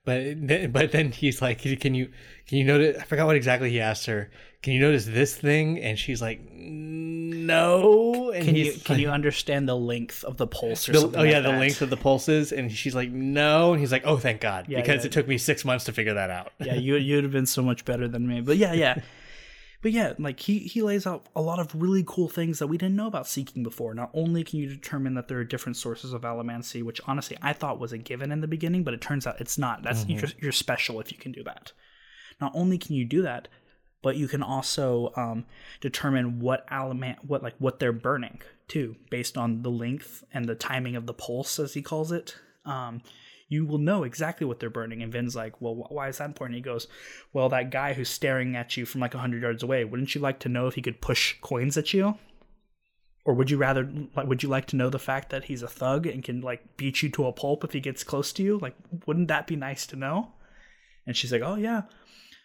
but 0.04 0.72
but 0.72 0.90
then 0.90 1.12
he's 1.12 1.40
like, 1.40 1.60
can 1.60 1.94
you 1.94 2.10
can 2.48 2.58
you 2.58 2.64
notice? 2.64 2.98
I 3.00 3.04
forgot 3.04 3.26
what 3.26 3.36
exactly 3.36 3.70
he 3.70 3.80
asked 3.80 4.06
her. 4.06 4.32
Can 4.62 4.74
you 4.74 4.80
notice 4.80 5.06
this 5.06 5.34
thing? 5.34 5.78
And 5.80 5.98
she's 5.98 6.20
like, 6.20 6.40
no. 6.52 8.30
And 8.30 8.44
can 8.44 8.54
you 8.54 8.72
can 8.72 8.98
you 8.98 9.08
understand 9.08 9.68
the 9.68 9.76
length 9.76 10.22
of 10.24 10.36
the 10.36 10.46
pulse 10.46 10.88
or 10.88 10.92
the, 10.92 11.00
something? 11.00 11.20
Oh 11.20 11.24
yeah, 11.24 11.36
like 11.36 11.44
the 11.44 11.52
that? 11.52 11.58
length 11.58 11.82
of 11.82 11.90
the 11.90 11.96
pulses. 11.96 12.52
And 12.52 12.70
she's 12.70 12.94
like, 12.94 13.10
no. 13.10 13.72
And 13.72 13.80
he's 13.80 13.92
like, 13.92 14.02
oh, 14.04 14.18
thank 14.18 14.40
God, 14.40 14.66
yeah, 14.68 14.80
because 14.80 15.02
yeah. 15.02 15.06
it 15.06 15.12
took 15.12 15.26
me 15.26 15.38
six 15.38 15.64
months 15.64 15.84
to 15.86 15.92
figure 15.92 16.14
that 16.14 16.30
out. 16.30 16.52
yeah, 16.60 16.74
you 16.74 16.96
you'd 16.96 17.24
have 17.24 17.32
been 17.32 17.46
so 17.46 17.62
much 17.62 17.84
better 17.84 18.06
than 18.06 18.26
me. 18.26 18.42
But 18.42 18.58
yeah, 18.58 18.74
yeah. 18.74 19.00
but 19.82 19.92
yeah, 19.92 20.12
like 20.18 20.38
he 20.40 20.58
he 20.58 20.82
lays 20.82 21.06
out 21.06 21.26
a 21.34 21.40
lot 21.40 21.58
of 21.58 21.74
really 21.74 22.04
cool 22.06 22.28
things 22.28 22.58
that 22.58 22.66
we 22.66 22.76
didn't 22.76 22.96
know 22.96 23.06
about 23.06 23.26
seeking 23.26 23.62
before. 23.62 23.94
Not 23.94 24.10
only 24.12 24.44
can 24.44 24.58
you 24.58 24.68
determine 24.68 25.14
that 25.14 25.28
there 25.28 25.38
are 25.38 25.44
different 25.44 25.78
sources 25.78 26.12
of 26.12 26.22
allomancy, 26.22 26.82
which 26.82 27.00
honestly 27.06 27.38
I 27.40 27.54
thought 27.54 27.80
was 27.80 27.92
a 27.92 27.98
given 27.98 28.30
in 28.30 28.42
the 28.42 28.48
beginning, 28.48 28.84
but 28.84 28.92
it 28.92 29.00
turns 29.00 29.26
out 29.26 29.40
it's 29.40 29.56
not. 29.56 29.82
That's 29.82 30.00
mm-hmm. 30.00 30.18
you're, 30.18 30.30
you're 30.38 30.52
special 30.52 31.00
if 31.00 31.10
you 31.10 31.16
can 31.16 31.32
do 31.32 31.42
that. 31.44 31.72
Not 32.40 32.52
only 32.54 32.78
can 32.78 32.94
you 32.94 33.04
do 33.04 33.22
that, 33.22 33.48
but 34.02 34.16
you 34.16 34.28
can 34.28 34.42
also 34.42 35.12
um, 35.16 35.44
determine 35.80 36.40
what 36.40 36.66
element, 36.70 37.18
what 37.26 37.42
like 37.42 37.54
what 37.58 37.78
they're 37.78 37.92
burning 37.92 38.40
too, 38.68 38.96
based 39.10 39.36
on 39.36 39.62
the 39.62 39.70
length 39.70 40.24
and 40.32 40.46
the 40.46 40.54
timing 40.54 40.96
of 40.96 41.06
the 41.06 41.14
pulse, 41.14 41.58
as 41.58 41.74
he 41.74 41.82
calls 41.82 42.12
it. 42.12 42.36
Um, 42.64 43.02
you 43.50 43.66
will 43.66 43.78
know 43.78 44.04
exactly 44.04 44.46
what 44.46 44.60
they're 44.60 44.70
burning. 44.70 45.02
And 45.02 45.12
Vin's 45.12 45.34
like, 45.34 45.60
well, 45.60 45.74
why 45.74 46.08
is 46.08 46.18
that 46.18 46.26
important? 46.26 46.54
He 46.54 46.62
goes, 46.62 46.86
well, 47.32 47.48
that 47.48 47.70
guy 47.70 47.92
who's 47.92 48.08
staring 48.08 48.54
at 48.54 48.76
you 48.76 48.86
from 48.86 49.00
like 49.00 49.12
100 49.12 49.42
yards 49.42 49.62
away, 49.64 49.84
wouldn't 49.84 50.14
you 50.14 50.20
like 50.20 50.38
to 50.40 50.48
know 50.48 50.68
if 50.68 50.76
he 50.76 50.82
could 50.82 51.00
push 51.00 51.34
coins 51.42 51.76
at 51.76 51.92
you? 51.92 52.16
Or 53.24 53.34
would 53.34 53.50
you 53.50 53.58
rather, 53.58 53.90
like, 54.14 54.28
would 54.28 54.42
you 54.44 54.48
like 54.48 54.66
to 54.68 54.76
know 54.76 54.88
the 54.88 55.00
fact 55.00 55.30
that 55.30 55.44
he's 55.44 55.62
a 55.62 55.68
thug 55.68 56.06
and 56.06 56.22
can 56.22 56.40
like 56.40 56.76
beat 56.76 57.02
you 57.02 57.10
to 57.10 57.26
a 57.26 57.32
pulp 57.32 57.64
if 57.64 57.72
he 57.72 57.80
gets 57.80 58.04
close 58.04 58.32
to 58.34 58.42
you? 58.42 58.58
Like, 58.58 58.76
wouldn't 59.04 59.28
that 59.28 59.48
be 59.48 59.56
nice 59.56 59.84
to 59.88 59.96
know? 59.96 60.32
And 61.06 61.16
she's 61.16 61.32
like, 61.32 61.42
oh 61.42 61.56
yeah, 61.56 61.82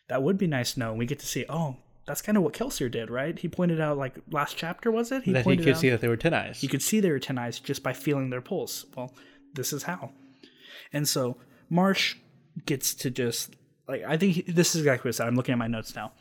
that 0.08 0.24
would 0.24 0.38
be 0.38 0.48
nice 0.48 0.74
to 0.74 0.80
know. 0.80 0.90
And 0.92 1.00
we 1.00 1.06
get 1.06 1.20
to 1.20 1.26
see, 1.26 1.46
oh, 1.50 1.78
that's 2.06 2.22
kind 2.22 2.38
of 2.38 2.44
what 2.44 2.54
Kelsier 2.54 2.90
did, 2.90 3.10
right? 3.10 3.38
He 3.38 3.48
pointed 3.48 3.82
out, 3.82 3.98
like 3.98 4.16
last 4.32 4.58
chapter 4.58 4.92
was 4.92 5.12
it? 5.12 5.24
He 5.24 5.34
pointed 5.34 5.38
out 5.40 5.46
that 5.46 5.52
he 5.52 5.66
could 5.66 5.74
out, 5.76 5.80
see 5.80 5.90
that 5.90 6.02
they 6.02 6.08
were 6.08 6.18
Tineyes. 6.18 6.58
He 6.58 6.68
could 6.68 6.82
see 6.82 7.00
they 7.00 7.12
were 7.12 7.20
Tineyes 7.20 7.62
just 7.62 7.82
by 7.82 7.94
feeling 7.94 8.30
their 8.30 8.42
pulse. 8.42 8.86
Well, 8.96 9.14
this 9.54 9.74
is 9.74 9.84
how. 9.84 10.12
And 10.94 11.08
so 11.08 11.38
Marsh 11.70 12.16
gets 12.66 12.94
to 12.96 13.10
just 13.10 13.56
like 13.88 14.04
I 14.04 14.18
think 14.18 14.34
he, 14.34 14.42
this 14.44 14.76
is 14.76 14.82
exactly 14.82 15.10
what 15.10 15.16
I 15.16 15.18
said. 15.18 15.28
I'm 15.28 15.36
looking 15.36 15.54
at 15.54 15.60
my 15.60 15.68
notes 15.68 15.96
now. 15.96 16.14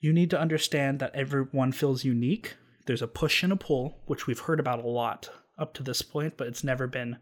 You 0.00 0.12
need 0.12 0.30
to 0.30 0.40
understand 0.40 0.98
that 1.00 1.14
everyone 1.14 1.72
feels 1.72 2.04
unique. 2.04 2.54
There's 2.86 3.02
a 3.02 3.08
push 3.08 3.42
and 3.42 3.52
a 3.52 3.56
pull, 3.56 3.98
which 4.06 4.26
we've 4.26 4.40
heard 4.40 4.60
about 4.60 4.84
a 4.84 4.88
lot 4.88 5.30
up 5.58 5.72
to 5.74 5.82
this 5.82 6.02
point, 6.02 6.36
but 6.36 6.46
it's 6.46 6.62
never 6.62 6.86
been 6.86 7.16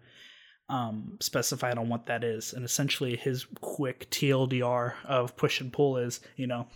um, 0.73 1.19
specified 1.21 1.77
on 1.77 1.91
what 1.91 2.07
that 2.07 2.25
is. 2.25 2.55
And 2.55 2.65
essentially, 2.65 3.15
his 3.15 3.47
quick 3.61 4.11
TLDR 4.11 4.95
of 5.05 5.37
push 5.37 5.61
and 5.61 5.71
pull 5.71 5.99
is, 5.99 6.21
you 6.37 6.47
know, 6.47 6.67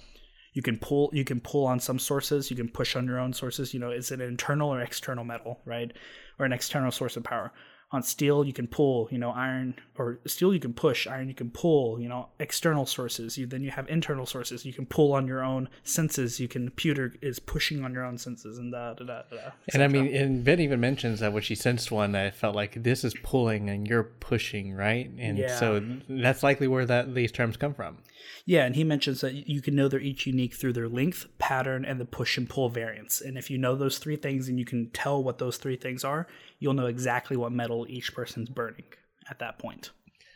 you 0.52 0.60
can 0.60 0.78
pull 0.78 1.10
you 1.14 1.24
can 1.24 1.40
pull 1.40 1.66
on 1.66 1.81
some 1.81 1.98
sources, 1.98 2.51
you 2.51 2.56
can 2.56 2.68
push 2.68 2.94
on 2.94 3.06
your 3.06 3.18
own 3.18 3.32
sources. 3.32 3.73
You 3.73 3.81
know, 3.81 3.90
is 3.90 4.12
it 4.12 4.20
an 4.20 4.28
internal 4.28 4.73
or 4.73 4.82
external 4.82 5.24
metal, 5.24 5.60
right, 5.64 5.90
or 6.39 6.44
an 6.44 6.52
external 6.52 6.93
source 6.93 7.16
of 7.16 7.24
power? 7.24 7.52
On 7.92 8.02
steel 8.02 8.44
you 8.44 8.52
can 8.52 8.66
pull 8.66 9.08
you 9.10 9.18
know 9.18 9.30
iron 9.30 9.74
or 9.96 10.18
steel 10.26 10.52
you 10.52 10.60
can 10.60 10.74
push 10.74 11.06
iron 11.06 11.28
you 11.28 11.34
can 11.34 11.50
pull 11.50 12.00
you 12.00 12.08
know 12.08 12.28
external 12.40 12.84
sources. 12.84 13.38
You 13.38 13.46
then 13.46 13.62
you 13.62 13.70
have 13.70 13.88
internal 13.88 14.26
sources. 14.26 14.64
You 14.64 14.72
can 14.72 14.86
pull 14.86 15.12
on 15.12 15.26
your 15.26 15.42
own 15.42 15.68
senses. 15.84 16.40
You 16.40 16.48
can 16.48 16.70
pewter 16.70 17.14
is 17.22 17.38
pushing 17.38 17.84
on 17.84 17.92
your 17.92 18.04
own 18.04 18.18
senses 18.18 18.58
and 18.58 18.72
da 18.72 18.94
da 18.94 19.04
da 19.04 19.22
da 19.30 19.50
and 19.72 19.82
i 19.82 19.88
mean 19.88 20.14
and 20.14 20.44
Vin 20.44 20.60
even 20.60 20.80
mentions 20.80 21.20
that 21.20 21.32
when 21.32 21.42
she 21.42 21.54
sensed 21.54 21.90
one 21.90 22.12
that 22.12 22.34
felt 22.34 22.54
like 22.54 22.82
this 22.82 23.04
is 23.04 23.14
pulling 23.22 23.70
and 23.70 23.86
you're 23.86 24.04
pushing 24.04 24.74
right? 24.74 25.10
And 25.18 25.38
yeah. 25.38 25.58
so 25.58 25.84
that's 26.08 26.42
likely 26.42 26.68
where 26.68 26.86
that 26.86 27.14
these 27.14 27.32
terms 27.32 27.56
come 27.56 27.74
from 27.74 27.98
yeah, 28.44 28.64
and 28.64 28.76
he 28.76 28.84
mentions 28.84 29.20
that 29.20 29.48
you 29.48 29.60
can 29.60 29.74
know 29.74 29.88
they're 29.88 30.00
each 30.00 30.26
unique 30.26 30.54
through 30.54 30.72
their 30.74 30.88
length, 30.88 31.26
pattern, 31.38 31.84
and 31.84 32.00
the 32.00 32.04
push 32.04 32.36
and 32.38 32.48
pull 32.48 32.68
variants. 32.68 33.20
And 33.20 33.36
if 33.36 33.50
you 33.50 33.58
know 33.58 33.74
those 33.74 33.98
three 33.98 34.16
things 34.16 34.48
and 34.48 34.58
you 34.58 34.64
can 34.64 34.90
tell 34.90 35.22
what 35.22 35.38
those 35.38 35.56
three 35.56 35.76
things 35.76 36.04
are, 36.04 36.26
you'll 36.58 36.74
know 36.74 36.86
exactly 36.86 37.36
what 37.36 37.52
metal 37.52 37.86
each 37.88 38.14
person's 38.14 38.48
burning. 38.48 38.84
at 39.28 39.38
that 39.40 39.58
point. 39.58 39.90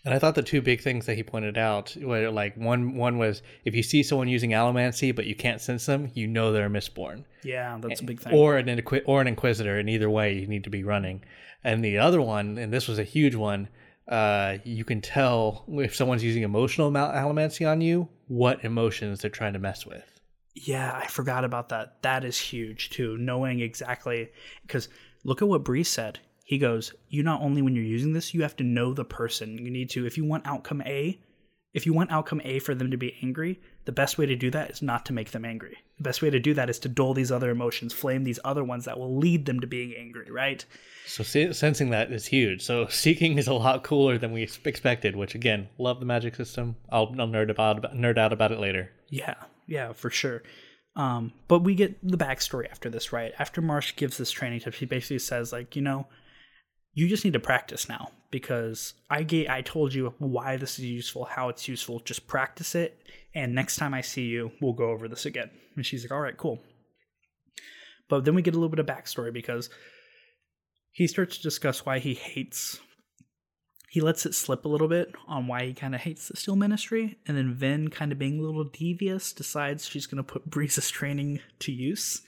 And 0.04 0.14
I 0.14 0.18
thought 0.18 0.34
the 0.34 0.42
two 0.42 0.62
big 0.62 0.80
things 0.80 1.04
that 1.06 1.14
he 1.14 1.22
pointed 1.22 1.58
out 1.58 1.94
were 2.00 2.30
like 2.30 2.56
one 2.56 2.96
one 2.96 3.18
was 3.18 3.42
if 3.64 3.74
you 3.74 3.82
see 3.82 4.02
someone 4.02 4.28
using 4.28 4.50
allomancy 4.50 5.14
but 5.14 5.26
you 5.26 5.34
can't 5.34 5.60
sense 5.60 5.86
them, 5.86 6.10
you 6.14 6.26
know 6.26 6.52
they're 6.52 6.66
a 6.66 6.70
mistborn. 6.70 7.24
Yeah, 7.44 7.78
that's 7.80 8.00
a 8.00 8.04
big 8.04 8.20
thing. 8.20 8.32
Or 8.34 8.56
an 8.56 8.66
inqui- 8.66 9.02
or 9.06 9.20
an 9.20 9.26
inquisitor, 9.28 9.78
and 9.78 9.88
either 9.90 10.08
way 10.08 10.32
you 10.34 10.46
need 10.46 10.64
to 10.64 10.70
be 10.70 10.84
running. 10.84 11.22
And 11.62 11.84
the 11.84 11.98
other 11.98 12.22
one, 12.22 12.56
and 12.56 12.72
this 12.72 12.88
was 12.88 12.98
a 12.98 13.04
huge 13.04 13.34
one, 13.34 13.68
uh, 14.10 14.58
you 14.64 14.84
can 14.84 15.00
tell 15.00 15.64
if 15.68 15.94
someone's 15.94 16.24
using 16.24 16.42
emotional 16.42 16.90
allomancy 16.90 17.70
on 17.70 17.80
you 17.80 18.08
what 18.28 18.64
emotions 18.64 19.20
they're 19.20 19.30
trying 19.30 19.54
to 19.54 19.58
mess 19.58 19.86
with. 19.86 20.20
Yeah, 20.54 20.92
I 20.94 21.06
forgot 21.06 21.44
about 21.44 21.68
that. 21.70 22.02
That 22.02 22.24
is 22.24 22.38
huge 22.38 22.90
too, 22.90 23.16
knowing 23.16 23.60
exactly 23.60 24.30
because 24.62 24.88
look 25.24 25.40
at 25.42 25.48
what 25.48 25.64
Breeze 25.64 25.88
said 25.88 26.18
he 26.50 26.58
goes, 26.58 26.92
You 27.08 27.22
not 27.22 27.42
only 27.42 27.62
when 27.62 27.76
you're 27.76 27.84
using 27.84 28.12
this, 28.12 28.34
you 28.34 28.42
have 28.42 28.56
to 28.56 28.64
know 28.64 28.92
the 28.92 29.04
person. 29.04 29.56
You 29.56 29.70
need 29.70 29.88
to, 29.90 30.04
if 30.04 30.16
you 30.16 30.24
want 30.24 30.48
outcome 30.48 30.82
A, 30.84 31.16
if 31.74 31.86
you 31.86 31.92
want 31.92 32.10
outcome 32.10 32.40
A 32.42 32.58
for 32.58 32.74
them 32.74 32.90
to 32.90 32.96
be 32.96 33.16
angry, 33.22 33.60
the 33.84 33.92
best 33.92 34.18
way 34.18 34.26
to 34.26 34.36
do 34.36 34.50
that 34.50 34.70
is 34.70 34.82
not 34.82 35.06
to 35.06 35.12
make 35.12 35.30
them 35.30 35.44
angry. 35.44 35.78
The 35.98 36.04
best 36.04 36.22
way 36.22 36.30
to 36.30 36.38
do 36.38 36.54
that 36.54 36.70
is 36.70 36.78
to 36.80 36.88
dull 36.88 37.14
these 37.14 37.32
other 37.32 37.50
emotions, 37.50 37.92
flame 37.92 38.24
these 38.24 38.38
other 38.44 38.62
ones 38.62 38.84
that 38.84 38.98
will 38.98 39.16
lead 39.16 39.46
them 39.46 39.60
to 39.60 39.66
being 39.66 39.94
angry, 39.94 40.30
right? 40.30 40.64
So 41.06 41.22
sensing 41.22 41.90
that 41.90 42.12
is 42.12 42.26
huge. 42.26 42.62
So 42.62 42.86
seeking 42.90 43.38
is 43.38 43.46
a 43.46 43.54
lot 43.54 43.82
cooler 43.82 44.18
than 44.18 44.32
we 44.32 44.42
expected. 44.64 45.16
Which 45.16 45.34
again, 45.34 45.68
love 45.78 46.00
the 46.00 46.06
magic 46.06 46.34
system. 46.34 46.76
I'll, 46.90 47.14
I'll 47.18 47.28
nerd 47.28 47.50
about 47.50 47.82
nerd 47.94 48.18
out 48.18 48.32
about 48.32 48.52
it 48.52 48.60
later. 48.60 48.90
Yeah, 49.08 49.34
yeah, 49.66 49.92
for 49.92 50.10
sure. 50.10 50.42
Um, 50.96 51.32
but 51.48 51.60
we 51.60 51.74
get 51.74 51.96
the 52.06 52.18
backstory 52.18 52.70
after 52.70 52.90
this, 52.90 53.12
right? 53.12 53.32
After 53.38 53.62
Marsh 53.62 53.94
gives 53.96 54.18
this 54.18 54.30
training 54.30 54.60
tip, 54.60 54.74
he 54.74 54.86
basically 54.86 55.20
says 55.20 55.52
like, 55.52 55.76
you 55.76 55.82
know, 55.82 56.06
you 56.92 57.08
just 57.08 57.24
need 57.24 57.32
to 57.34 57.40
practice 57.40 57.88
now 57.88 58.10
because 58.30 58.94
I 59.08 59.22
gave, 59.22 59.48
I 59.48 59.62
told 59.62 59.92
you 59.92 60.14
why 60.18 60.56
this 60.56 60.78
is 60.78 60.84
useful, 60.84 61.24
how 61.24 61.48
it's 61.48 61.68
useful. 61.68 62.00
Just 62.00 62.26
practice 62.26 62.74
it, 62.74 63.02
and 63.34 63.54
next 63.54 63.76
time 63.76 63.94
I 63.94 64.00
see 64.00 64.26
you, 64.26 64.52
we'll 64.60 64.72
go 64.72 64.90
over 64.90 65.08
this 65.08 65.26
again. 65.26 65.50
And 65.76 65.84
she's 65.84 66.04
like, 66.04 66.12
"All 66.12 66.20
right, 66.20 66.36
cool." 66.36 66.62
But 68.08 68.24
then 68.24 68.34
we 68.34 68.42
get 68.42 68.54
a 68.54 68.56
little 68.58 68.68
bit 68.68 68.80
of 68.80 68.86
backstory 68.86 69.32
because 69.32 69.70
he 70.92 71.06
starts 71.06 71.36
to 71.36 71.42
discuss 71.42 71.86
why 71.86 71.98
he 71.98 72.14
hates. 72.14 72.80
He 73.88 74.00
lets 74.00 74.24
it 74.24 74.34
slip 74.34 74.64
a 74.64 74.68
little 74.68 74.88
bit 74.88 75.14
on 75.26 75.48
why 75.48 75.64
he 75.66 75.74
kind 75.74 75.94
of 75.96 76.00
hates 76.00 76.28
the 76.28 76.36
Steel 76.36 76.54
Ministry, 76.54 77.18
and 77.26 77.36
then 77.36 77.54
Vin, 77.54 77.88
kind 77.88 78.12
of 78.12 78.18
being 78.18 78.38
a 78.38 78.42
little 78.42 78.64
devious, 78.64 79.32
decides 79.32 79.88
she's 79.88 80.06
going 80.06 80.22
to 80.22 80.32
put 80.32 80.48
Breeze's 80.48 80.90
training 80.90 81.40
to 81.60 81.72
use, 81.72 82.22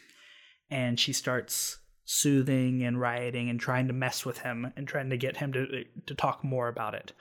and 0.71 0.99
she 0.99 1.13
starts 1.13 1.79
soothing 2.05 2.83
and 2.83 3.01
rioting 3.01 3.49
and 3.49 3.61
trying 3.61 3.87
to 3.87 3.93
mess 3.93 4.25
with 4.25 4.39
him 4.39 4.73
and 4.77 4.89
trying 4.89 5.11
to 5.11 5.17
get 5.17 5.37
him 5.37 5.53
to 5.53 5.85
to 6.07 6.15
talk 6.15 6.43
more 6.45 6.69
about 6.69 6.95
it. 6.95 7.13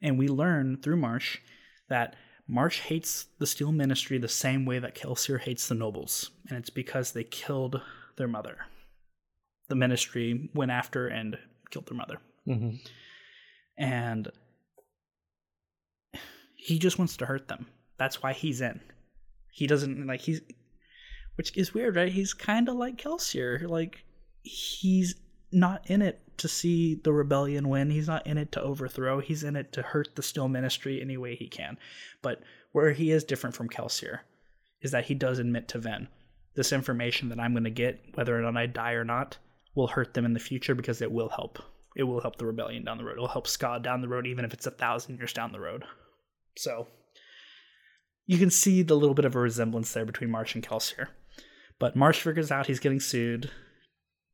And 0.00 0.18
we 0.18 0.28
learn 0.28 0.78
through 0.82 0.96
Marsh 0.96 1.38
that 1.88 2.16
Marsh 2.48 2.80
hates 2.80 3.26
the 3.38 3.46
Steel 3.46 3.72
Ministry 3.72 4.18
the 4.18 4.28
same 4.28 4.66
way 4.66 4.78
that 4.78 4.96
Kelsier 4.96 5.40
hates 5.40 5.68
the 5.68 5.74
nobles, 5.74 6.30
and 6.48 6.58
it's 6.58 6.70
because 6.70 7.12
they 7.12 7.24
killed 7.24 7.80
their 8.16 8.28
mother. 8.28 8.58
The 9.68 9.76
Ministry 9.76 10.50
went 10.54 10.72
after 10.72 11.06
and 11.06 11.38
killed 11.70 11.86
their 11.86 11.96
mother, 11.96 12.18
mm-hmm. 12.46 12.76
and 13.78 14.28
he 16.56 16.78
just 16.78 16.98
wants 16.98 17.16
to 17.18 17.26
hurt 17.26 17.48
them. 17.48 17.66
That's 17.96 18.22
why 18.22 18.32
he's 18.32 18.60
in. 18.60 18.80
He 19.50 19.66
doesn't 19.66 20.06
like 20.06 20.20
he's 20.20 20.40
which 21.36 21.56
is 21.56 21.74
weird, 21.74 21.96
right? 21.96 22.12
He's 22.12 22.34
kind 22.34 22.68
of 22.68 22.76
like 22.76 22.96
Kelsier. 22.96 23.68
Like 23.68 24.04
he's 24.42 25.14
not 25.50 25.88
in 25.90 26.02
it 26.02 26.20
to 26.38 26.48
see 26.48 26.94
the 26.94 27.12
rebellion 27.12 27.68
win. 27.68 27.90
He's 27.90 28.08
not 28.08 28.26
in 28.26 28.38
it 28.38 28.52
to 28.52 28.62
overthrow. 28.62 29.20
He's 29.20 29.44
in 29.44 29.56
it 29.56 29.72
to 29.72 29.82
hurt 29.82 30.14
the 30.14 30.22
Steel 30.22 30.48
Ministry 30.48 31.00
any 31.00 31.16
way 31.16 31.34
he 31.34 31.48
can. 31.48 31.78
But 32.22 32.42
where 32.72 32.92
he 32.92 33.10
is 33.10 33.24
different 33.24 33.54
from 33.54 33.68
Kelsier 33.68 34.20
is 34.80 34.90
that 34.90 35.04
he 35.04 35.14
does 35.14 35.38
admit 35.38 35.68
to 35.68 35.78
Vin 35.78 36.08
this 36.54 36.72
information 36.72 37.28
that 37.28 37.40
I'm 37.40 37.52
going 37.52 37.64
to 37.64 37.70
get, 37.70 38.00
whether 38.14 38.38
or 38.38 38.42
not 38.42 38.56
I 38.56 38.66
die 38.66 38.92
or 38.92 39.04
not, 39.04 39.38
will 39.74 39.86
hurt 39.86 40.14
them 40.14 40.24
in 40.24 40.34
the 40.34 40.40
future 40.40 40.74
because 40.74 41.00
it 41.00 41.10
will 41.10 41.28
help. 41.28 41.58
It 41.96 42.02
will 42.02 42.20
help 42.20 42.36
the 42.36 42.46
rebellion 42.46 42.84
down 42.84 42.98
the 42.98 43.04
road. 43.04 43.16
It 43.16 43.20
will 43.20 43.28
help 43.28 43.46
skaa 43.46 43.82
down 43.82 44.00
the 44.00 44.08
road, 44.08 44.26
even 44.26 44.44
if 44.44 44.52
it's 44.52 44.66
a 44.66 44.70
thousand 44.70 45.18
years 45.18 45.32
down 45.32 45.52
the 45.52 45.60
road. 45.60 45.84
So 46.56 46.86
you 48.26 48.38
can 48.38 48.50
see 48.50 48.82
the 48.82 48.96
little 48.96 49.14
bit 49.14 49.24
of 49.24 49.34
a 49.34 49.40
resemblance 49.40 49.92
there 49.92 50.04
between 50.04 50.30
Marsh 50.30 50.54
and 50.54 50.66
Kelsier. 50.66 51.08
But 51.82 51.96
Marsh 51.96 52.20
figures 52.20 52.52
out 52.52 52.68
he's 52.68 52.78
getting 52.78 53.00
soothed, 53.00 53.50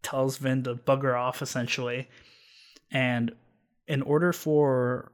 tells 0.02 0.36
Vin 0.36 0.64
to 0.64 0.74
bugger 0.74 1.18
off 1.18 1.40
essentially. 1.40 2.06
And 2.90 3.32
in 3.86 4.02
order 4.02 4.34
for 4.34 5.12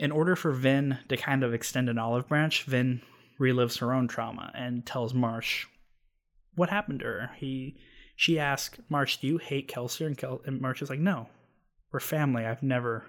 in 0.00 0.10
order 0.10 0.34
for 0.34 0.50
Vin 0.50 0.98
to 1.08 1.16
kind 1.16 1.44
of 1.44 1.54
extend 1.54 1.88
an 1.88 1.98
olive 1.98 2.26
branch, 2.26 2.64
Vin 2.64 3.00
relives 3.38 3.78
her 3.78 3.92
own 3.92 4.08
trauma 4.08 4.50
and 4.56 4.84
tells 4.84 5.14
Marsh 5.14 5.66
what 6.56 6.68
happened 6.68 6.98
to 6.98 7.06
her. 7.06 7.30
He 7.36 7.76
she 8.16 8.40
asks 8.40 8.80
Marsh, 8.88 9.18
"Do 9.18 9.28
you 9.28 9.38
hate 9.38 9.70
Kelsier?" 9.70 10.08
And, 10.08 10.18
Kel- 10.18 10.42
and 10.44 10.60
Marsh 10.60 10.82
is 10.82 10.90
like, 10.90 10.98
"No, 10.98 11.28
we're 11.92 12.00
family. 12.00 12.44
I've 12.44 12.64
never 12.64 13.06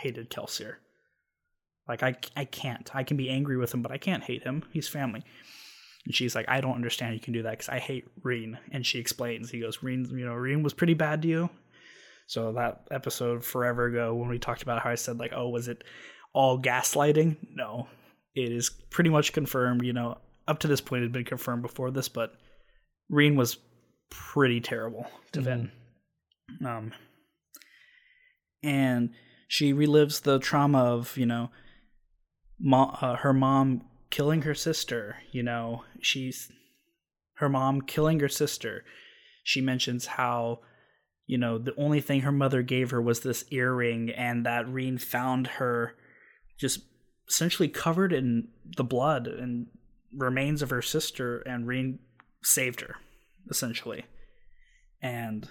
hated 0.00 0.30
Kelsier. 0.30 0.78
Like 1.86 2.02
I 2.02 2.16
I 2.34 2.44
can't. 2.44 2.90
I 2.92 3.04
can 3.04 3.16
be 3.16 3.30
angry 3.30 3.56
with 3.56 3.72
him, 3.72 3.82
but 3.82 3.92
I 3.92 3.98
can't 3.98 4.24
hate 4.24 4.42
him. 4.42 4.64
He's 4.72 4.88
family." 4.88 5.22
And 6.06 6.14
she's 6.14 6.34
like, 6.34 6.46
I 6.48 6.60
don't 6.60 6.74
understand 6.74 7.14
you 7.14 7.20
can 7.20 7.32
do 7.32 7.42
that 7.42 7.52
because 7.52 7.68
I 7.68 7.78
hate 7.78 8.06
Reen. 8.22 8.58
And 8.72 8.84
she 8.84 8.98
explains. 8.98 9.50
He 9.50 9.60
goes, 9.60 9.82
Reen, 9.82 10.06
you 10.10 10.26
know, 10.26 10.34
Reen 10.34 10.62
was 10.62 10.74
pretty 10.74 10.94
bad 10.94 11.22
to 11.22 11.28
you. 11.28 11.50
So 12.26 12.52
that 12.52 12.86
episode 12.90 13.44
forever 13.44 13.86
ago 13.86 14.14
when 14.14 14.28
we 14.28 14.38
talked 14.38 14.62
about 14.62 14.82
how 14.82 14.90
I 14.90 14.94
said 14.94 15.18
like, 15.18 15.32
oh, 15.34 15.48
was 15.48 15.68
it 15.68 15.84
all 16.32 16.60
gaslighting? 16.60 17.36
No, 17.54 17.88
it 18.34 18.52
is 18.52 18.70
pretty 18.90 19.10
much 19.10 19.32
confirmed. 19.32 19.84
You 19.84 19.92
know, 19.92 20.18
up 20.48 20.60
to 20.60 20.68
this 20.68 20.80
point, 20.80 21.02
it 21.02 21.06
had 21.06 21.12
been 21.12 21.24
confirmed 21.24 21.62
before 21.62 21.90
this, 21.90 22.08
but 22.08 22.34
Reen 23.08 23.36
was 23.36 23.58
pretty 24.10 24.60
terrible 24.60 25.06
to 25.32 25.40
mm-hmm. 25.40 25.48
Vin. 25.48 25.72
Um, 26.66 26.92
and 28.62 29.10
she 29.48 29.72
relives 29.72 30.22
the 30.22 30.38
trauma 30.38 30.84
of 30.84 31.16
you 31.16 31.26
know, 31.26 31.50
uh, 32.72 33.16
her 33.16 33.32
mom 33.32 33.82
killing 34.14 34.42
her 34.42 34.54
sister. 34.54 35.16
You 35.32 35.42
know, 35.42 35.82
she's 36.00 36.52
her 37.38 37.48
mom 37.48 37.80
killing 37.80 38.20
her 38.20 38.28
sister. 38.28 38.84
She 39.42 39.60
mentions 39.60 40.06
how, 40.06 40.60
you 41.26 41.36
know, 41.36 41.58
the 41.58 41.74
only 41.76 42.00
thing 42.00 42.20
her 42.20 42.30
mother 42.30 42.62
gave 42.62 42.92
her 42.92 43.02
was 43.02 43.20
this 43.20 43.44
earring, 43.50 44.10
and 44.10 44.46
that 44.46 44.68
Reen 44.68 44.98
found 44.98 45.48
her 45.48 45.96
just 46.56 46.80
essentially 47.28 47.68
covered 47.68 48.12
in 48.12 48.46
the 48.76 48.84
blood 48.84 49.26
and 49.26 49.66
remains 50.16 50.62
of 50.62 50.70
her 50.70 50.82
sister, 50.82 51.40
and 51.40 51.66
Reen 51.66 51.98
saved 52.40 52.82
her, 52.82 52.94
essentially. 53.50 54.04
And 55.02 55.48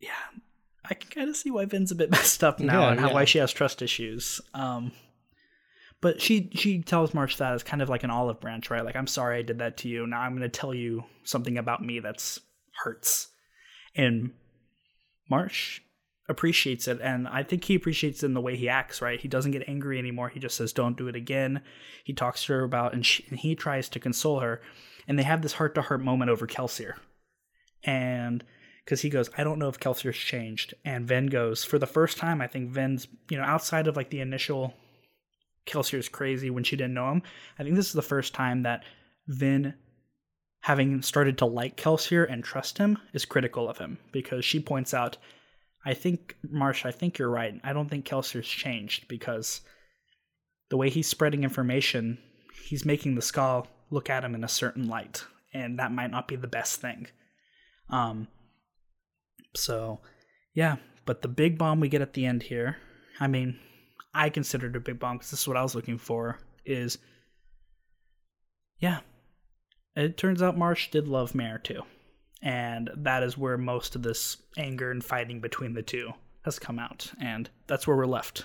yeah, 0.00 0.40
I 0.88 0.94
can 0.94 1.10
kind 1.10 1.28
of 1.28 1.36
see 1.36 1.50
why 1.50 1.66
Vin's 1.66 1.92
a 1.92 1.94
bit 1.94 2.10
messed 2.18 2.42
up 2.42 2.60
now 2.60 2.80
yeah, 2.80 2.90
and 2.92 3.00
how, 3.00 3.08
yeah. 3.08 3.12
why 3.12 3.26
she 3.26 3.38
has 3.38 3.52
trust 3.52 3.82
issues. 3.82 4.40
Um, 4.54 4.92
but 6.00 6.20
she 6.20 6.50
she 6.54 6.82
tells 6.82 7.14
Marsh 7.14 7.36
that 7.36 7.54
as 7.54 7.62
kind 7.62 7.82
of 7.82 7.88
like 7.88 8.04
an 8.04 8.10
olive 8.10 8.40
branch, 8.40 8.70
right? 8.70 8.84
Like, 8.84 8.96
I'm 8.96 9.06
sorry 9.06 9.38
I 9.38 9.42
did 9.42 9.58
that 9.58 9.78
to 9.78 9.88
you. 9.88 10.06
Now 10.06 10.20
I'm 10.20 10.32
going 10.32 10.42
to 10.42 10.48
tell 10.48 10.74
you 10.74 11.04
something 11.24 11.58
about 11.58 11.84
me 11.84 12.00
that's 12.00 12.40
hurts. 12.82 13.28
And 13.94 14.32
Marsh 15.28 15.80
appreciates 16.28 16.86
it, 16.88 17.00
and 17.02 17.26
I 17.26 17.42
think 17.42 17.64
he 17.64 17.74
appreciates 17.74 18.22
it 18.22 18.26
in 18.26 18.34
the 18.34 18.40
way 18.40 18.56
he 18.56 18.68
acts. 18.68 19.02
Right? 19.02 19.20
He 19.20 19.28
doesn't 19.28 19.52
get 19.52 19.68
angry 19.68 19.98
anymore. 19.98 20.28
He 20.28 20.40
just 20.40 20.56
says, 20.56 20.72
"Don't 20.72 20.96
do 20.96 21.08
it 21.08 21.16
again." 21.16 21.62
He 22.04 22.12
talks 22.12 22.44
to 22.44 22.52
her 22.54 22.64
about, 22.64 22.94
and, 22.94 23.04
she, 23.04 23.24
and 23.28 23.38
he 23.38 23.54
tries 23.54 23.88
to 23.90 24.00
console 24.00 24.40
her, 24.40 24.60
and 25.06 25.18
they 25.18 25.24
have 25.24 25.42
this 25.42 25.54
heart 25.54 25.74
to 25.74 25.82
heart 25.82 26.02
moment 26.02 26.30
over 26.30 26.46
Kelsier, 26.46 26.94
and 27.82 28.44
because 28.88 29.02
he 29.02 29.10
goes, 29.10 29.28
I 29.36 29.44
don't 29.44 29.58
know 29.58 29.68
if 29.68 29.78
Kelsier's 29.78 30.16
changed. 30.16 30.72
And 30.82 31.06
Vin 31.06 31.26
goes, 31.26 31.62
for 31.62 31.78
the 31.78 31.86
first 31.86 32.16
time, 32.16 32.40
I 32.40 32.46
think 32.46 32.70
Vin's, 32.70 33.06
you 33.28 33.36
know, 33.36 33.42
outside 33.42 33.86
of 33.86 33.96
like 33.96 34.08
the 34.08 34.22
initial 34.22 34.72
Kelsier's 35.68 36.08
crazy 36.08 36.50
when 36.50 36.64
she 36.64 36.76
didn't 36.76 36.94
know 36.94 37.12
him. 37.12 37.22
I 37.58 37.62
think 37.62 37.76
this 37.76 37.86
is 37.86 37.92
the 37.92 38.02
first 38.02 38.34
time 38.34 38.62
that 38.62 38.84
Vin, 39.26 39.74
having 40.60 41.02
started 41.02 41.38
to 41.38 41.46
like 41.46 41.76
Kelsier 41.76 42.30
and 42.30 42.42
trust 42.42 42.78
him, 42.78 42.98
is 43.12 43.24
critical 43.24 43.68
of 43.68 43.78
him 43.78 43.98
because 44.10 44.44
she 44.44 44.58
points 44.58 44.94
out, 44.94 45.16
I 45.84 45.94
think, 45.94 46.36
Marsh, 46.42 46.84
I 46.84 46.90
think 46.90 47.18
you're 47.18 47.30
right. 47.30 47.60
I 47.62 47.72
don't 47.72 47.88
think 47.88 48.04
Kelsier's 48.04 48.48
changed 48.48 49.06
because 49.08 49.60
the 50.70 50.76
way 50.76 50.90
he's 50.90 51.08
spreading 51.08 51.44
information, 51.44 52.18
he's 52.64 52.84
making 52.84 53.14
the 53.14 53.20
skaa 53.22 53.66
look 53.90 54.10
at 54.10 54.24
him 54.24 54.34
in 54.34 54.44
a 54.44 54.48
certain 54.48 54.88
light, 54.88 55.24
and 55.52 55.78
that 55.78 55.92
might 55.92 56.10
not 56.10 56.28
be 56.28 56.36
the 56.36 56.46
best 56.46 56.80
thing. 56.80 57.06
Um, 57.90 58.28
so, 59.54 60.00
yeah, 60.54 60.76
but 61.06 61.22
the 61.22 61.28
big 61.28 61.56
bomb 61.56 61.80
we 61.80 61.88
get 61.88 62.02
at 62.02 62.12
the 62.12 62.26
end 62.26 62.44
here, 62.44 62.76
I 63.18 63.28
mean, 63.28 63.58
I 64.18 64.30
considered 64.30 64.74
a 64.74 64.80
big 64.80 64.98
bomb 64.98 65.18
because 65.18 65.30
this 65.30 65.42
is 65.42 65.48
what 65.48 65.56
I 65.56 65.62
was 65.62 65.76
looking 65.76 65.96
for. 65.96 66.40
Is 66.66 66.98
yeah, 68.80 68.98
it 69.94 70.16
turns 70.16 70.42
out 70.42 70.58
Marsh 70.58 70.90
did 70.90 71.06
love 71.06 71.36
Mare 71.36 71.58
too, 71.58 71.82
and 72.42 72.90
that 72.96 73.22
is 73.22 73.38
where 73.38 73.56
most 73.56 73.94
of 73.94 74.02
this 74.02 74.38
anger 74.56 74.90
and 74.90 75.04
fighting 75.04 75.40
between 75.40 75.74
the 75.74 75.82
two 75.82 76.12
has 76.42 76.58
come 76.58 76.80
out, 76.80 77.12
and 77.20 77.48
that's 77.68 77.86
where 77.86 77.96
we're 77.96 78.06
left. 78.06 78.44